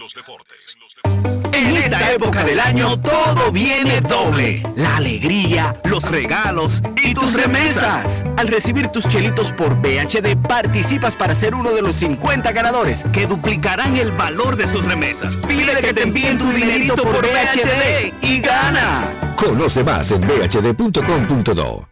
En 1.52 1.76
esta 1.76 2.12
época 2.12 2.44
del 2.44 2.60
año 2.60 2.96
todo 3.00 3.50
viene 3.50 4.00
doble. 4.00 4.62
La 4.76 4.98
alegría, 4.98 5.74
los 5.84 6.08
regalos 6.08 6.80
y 7.02 7.14
tus 7.14 7.34
remesas. 7.34 8.24
Al 8.36 8.46
recibir 8.46 8.88
tus 8.88 9.08
chelitos 9.08 9.50
por 9.50 9.74
BHD 9.74 10.36
participas 10.36 11.16
para 11.16 11.34
ser 11.34 11.56
uno 11.56 11.72
de 11.72 11.82
los 11.82 11.96
50 11.96 12.52
ganadores 12.52 13.02
que 13.12 13.26
duplicarán 13.26 13.96
el 13.96 14.12
valor 14.12 14.56
de 14.56 14.68
sus 14.68 14.84
remesas. 14.84 15.36
Pide 15.48 15.74
que 15.80 15.92
te 15.92 16.02
envíen 16.02 16.38
tu 16.38 16.48
dinerito 16.52 17.02
por 17.02 17.22
BHD 17.22 18.14
y 18.22 18.40
gana. 18.40 19.34
Conoce 19.36 19.82
más 19.82 20.12
en 20.12 20.20
bhd.com.do. 20.20 21.88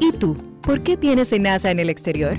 ¿Y 0.00 0.12
tú? 0.12 0.34
¿Por 0.62 0.82
qué 0.82 0.96
tienes 0.96 1.32
NASA 1.38 1.70
en 1.70 1.80
el 1.80 1.90
exterior? 1.90 2.38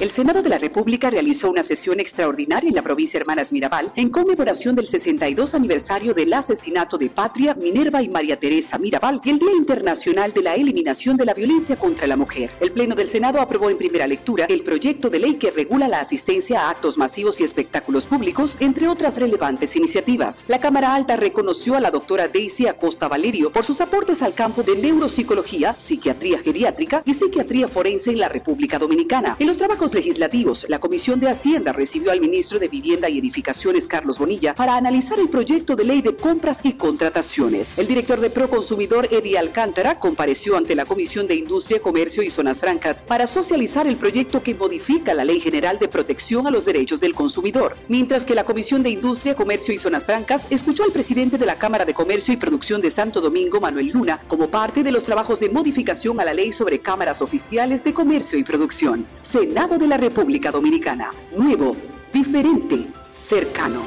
El 0.00 0.08
Senado 0.08 0.40
de 0.40 0.48
la 0.48 0.56
República 0.56 1.10
realizó 1.10 1.50
una 1.50 1.62
sesión 1.62 2.00
extraordinaria 2.00 2.68
en 2.70 2.74
la 2.74 2.80
provincia 2.80 3.20
Hermanas 3.20 3.52
Mirabal 3.52 3.92
en 3.96 4.08
conmemoración 4.08 4.74
del 4.74 4.86
62 4.86 5.54
aniversario 5.54 6.14
del 6.14 6.32
asesinato 6.32 6.96
de 6.96 7.10
Patria, 7.10 7.54
Minerva 7.54 8.02
y 8.02 8.08
María 8.08 8.40
Teresa 8.40 8.78
Mirabal 8.78 9.20
y 9.22 9.28
el 9.28 9.38
Día 9.38 9.52
Internacional 9.52 10.32
de 10.32 10.40
la 10.40 10.54
Eliminación 10.54 11.18
de 11.18 11.26
la 11.26 11.34
Violencia 11.34 11.76
contra 11.76 12.06
la 12.06 12.16
Mujer. 12.16 12.50
El 12.60 12.72
Pleno 12.72 12.94
del 12.94 13.08
Senado 13.08 13.42
aprobó 13.42 13.68
en 13.68 13.76
primera 13.76 14.06
lectura 14.06 14.46
el 14.46 14.62
proyecto 14.62 15.10
de 15.10 15.18
ley 15.18 15.34
que 15.34 15.50
regula 15.50 15.86
la 15.86 16.00
asistencia 16.00 16.62
a 16.62 16.70
actos 16.70 16.96
masivos 16.96 17.38
y 17.38 17.44
espectáculos 17.44 18.06
públicos, 18.06 18.56
entre 18.60 18.88
otras 18.88 19.18
relevantes 19.18 19.76
iniciativas. 19.76 20.46
La 20.48 20.60
Cámara 20.60 20.94
Alta 20.94 21.18
reconoció 21.18 21.76
a 21.76 21.80
la 21.80 21.90
doctora 21.90 22.26
Daisy 22.26 22.68
Acosta 22.68 23.06
Valerio 23.06 23.52
por 23.52 23.66
sus 23.66 23.82
aportes 23.82 24.22
al 24.22 24.32
campo 24.32 24.62
de 24.62 24.76
neuropsicología, 24.76 25.74
psiquiatría 25.76 26.38
geriátrica 26.38 27.02
y 27.04 27.12
psiquiatría 27.12 27.68
forense 27.68 28.08
en 28.08 28.20
la 28.20 28.30
República 28.30 28.78
Dominicana. 28.78 29.36
En 29.38 29.46
los 29.46 29.58
trabajos 29.58 29.89
legislativos, 29.94 30.66
la 30.68 30.78
Comisión 30.78 31.20
de 31.20 31.28
Hacienda 31.28 31.72
recibió 31.72 32.12
al 32.12 32.20
ministro 32.20 32.58
de 32.58 32.68
Vivienda 32.68 33.08
y 33.08 33.18
Edificaciones, 33.18 33.88
Carlos 33.88 34.18
Bonilla, 34.18 34.54
para 34.54 34.76
analizar 34.76 35.18
el 35.18 35.28
proyecto 35.28 35.76
de 35.76 35.84
ley 35.84 36.02
de 36.02 36.16
compras 36.16 36.60
y 36.64 36.74
contrataciones. 36.74 37.76
El 37.78 37.86
director 37.86 38.20
de 38.20 38.30
Proconsumidor, 38.30 39.08
Eddie 39.10 39.38
Alcántara, 39.38 39.98
compareció 39.98 40.56
ante 40.56 40.74
la 40.74 40.84
Comisión 40.84 41.26
de 41.26 41.34
Industria, 41.34 41.80
Comercio 41.80 42.22
y 42.22 42.30
Zonas 42.30 42.60
Francas 42.60 43.02
para 43.02 43.26
socializar 43.26 43.86
el 43.86 43.96
proyecto 43.96 44.42
que 44.42 44.54
modifica 44.54 45.14
la 45.14 45.24
Ley 45.24 45.40
General 45.40 45.78
de 45.78 45.88
Protección 45.88 46.46
a 46.46 46.50
los 46.50 46.64
Derechos 46.64 47.00
del 47.00 47.14
Consumidor. 47.14 47.76
Mientras 47.88 48.24
que 48.24 48.34
la 48.34 48.44
Comisión 48.44 48.82
de 48.82 48.90
Industria, 48.90 49.34
Comercio 49.34 49.74
y 49.74 49.78
Zonas 49.78 50.06
Francas 50.06 50.46
escuchó 50.50 50.84
al 50.84 50.92
presidente 50.92 51.38
de 51.38 51.46
la 51.46 51.58
Cámara 51.58 51.84
de 51.84 51.94
Comercio 51.94 52.32
y 52.32 52.36
Producción 52.36 52.80
de 52.80 52.90
Santo 52.90 53.20
Domingo, 53.20 53.60
Manuel 53.60 53.88
Luna, 53.88 54.20
como 54.28 54.48
parte 54.48 54.82
de 54.82 54.92
los 54.92 55.04
trabajos 55.04 55.40
de 55.40 55.48
modificación 55.48 56.20
a 56.20 56.24
la 56.24 56.34
ley 56.34 56.52
sobre 56.52 56.80
cámaras 56.80 57.22
oficiales 57.22 57.82
de 57.82 57.94
comercio 57.94 58.38
y 58.38 58.44
producción. 58.44 59.06
Senado 59.22 59.78
de 59.80 59.88
la 59.88 59.96
República 59.96 60.52
Dominicana. 60.52 61.12
Nuevo, 61.36 61.76
diferente, 62.12 62.86
cercano. 63.14 63.82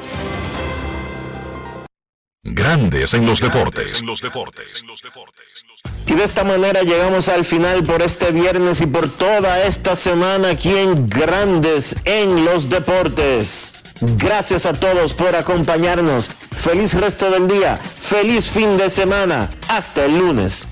Grandes 2.42 3.14
en 3.14 3.24
los 3.24 3.40
deportes. 3.40 4.02
Y 6.06 6.14
de 6.14 6.24
esta 6.24 6.44
manera 6.44 6.82
llegamos 6.82 7.28
al 7.28 7.44
final 7.44 7.84
por 7.84 8.02
este 8.02 8.32
viernes 8.32 8.82
y 8.82 8.86
por 8.86 9.08
toda 9.08 9.64
esta 9.64 9.96
semana 9.96 10.50
aquí 10.50 10.76
en 10.76 11.08
Grandes 11.08 11.96
en 12.04 12.44
los 12.44 12.68
deportes. 12.68 13.76
Gracias 14.00 14.66
a 14.66 14.74
todos 14.74 15.14
por 15.14 15.34
acompañarnos. 15.36 16.28
Feliz 16.50 16.94
resto 16.94 17.30
del 17.30 17.48
día. 17.48 17.78
Feliz 17.78 18.50
fin 18.50 18.76
de 18.76 18.90
semana. 18.90 19.50
Hasta 19.68 20.04
el 20.04 20.18
lunes. 20.18 20.66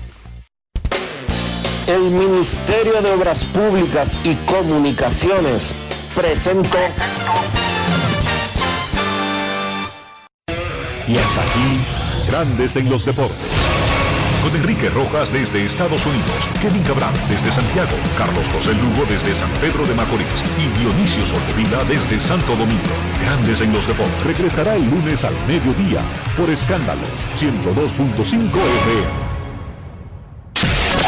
El 1.87 2.11
Ministerio 2.11 3.01
de 3.01 3.11
Obras 3.11 3.43
Públicas 3.43 4.17
y 4.23 4.35
Comunicaciones 4.45 5.75
presentó. 6.15 6.77
Y 11.05 11.17
hasta 11.17 11.41
aquí, 11.41 12.25
Grandes 12.25 12.77
en 12.77 12.89
los 12.89 13.05
deportes. 13.05 13.37
Con 14.43 14.55
Enrique 14.55 14.89
Rojas 14.91 15.31
desde 15.33 15.65
Estados 15.65 16.05
Unidos, 16.05 16.47
Kevin 16.61 16.83
Cabral 16.83 17.13
desde 17.29 17.51
Santiago, 17.51 17.91
Carlos 18.17 18.47
José 18.53 18.73
Lugo 18.73 19.05
desde 19.09 19.35
San 19.35 19.49
Pedro 19.59 19.85
de 19.85 19.93
Macorís 19.93 20.43
y 20.57 20.79
Dionisio 20.79 21.25
Solterida 21.25 21.83
desde 21.89 22.19
Santo 22.21 22.55
Domingo. 22.55 22.95
Grandes 23.25 23.59
en 23.59 23.73
los 23.73 23.85
deportes. 23.85 24.23
Regresará 24.23 24.75
el 24.75 24.89
lunes 24.89 25.25
al 25.25 25.33
mediodía 25.47 25.99
por 26.37 26.49
Escándalos 26.49 27.09
102.5 27.35 28.23
FM. 28.23 29.32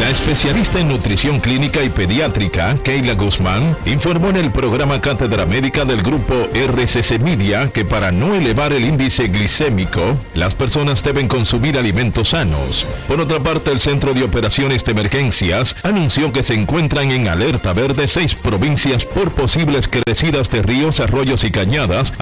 La 0.00 0.08
especialista 0.08 0.80
en 0.80 0.88
nutrición 0.88 1.40
clínica 1.40 1.82
y 1.82 1.90
pediátrica, 1.90 2.74
Keila 2.82 3.12
Guzmán, 3.12 3.76
informó 3.84 4.30
en 4.30 4.36
el 4.36 4.50
programa 4.50 4.98
Cátedra 5.00 5.44
Médica 5.44 5.84
del 5.84 6.02
grupo 6.02 6.34
RCC 6.54 7.20
Media 7.20 7.68
que 7.68 7.84
para 7.84 8.10
no 8.10 8.34
elevar 8.34 8.72
el 8.72 8.86
índice 8.86 9.28
glicémico, 9.28 10.16
las 10.32 10.54
personas 10.54 11.02
deben 11.02 11.28
consumir 11.28 11.76
alimentos 11.76 12.30
sanos. 12.30 12.86
Por 13.06 13.20
otra 13.20 13.40
parte, 13.40 13.70
el 13.70 13.80
Centro 13.80 14.14
de 14.14 14.22
Operaciones 14.22 14.84
de 14.86 14.92
Emergencias 14.92 15.76
anunció 15.82 16.32
que 16.32 16.42
se 16.42 16.54
encuentran 16.54 17.10
en 17.10 17.28
alerta 17.28 17.74
verde 17.74 18.08
seis 18.08 18.34
provincias 18.34 19.04
por 19.04 19.32
posibles 19.32 19.88
crecidas 19.88 20.48
de 20.50 20.62
ríos, 20.62 21.00
arroyos 21.00 21.44
y 21.44 21.50
cañadas 21.50 22.14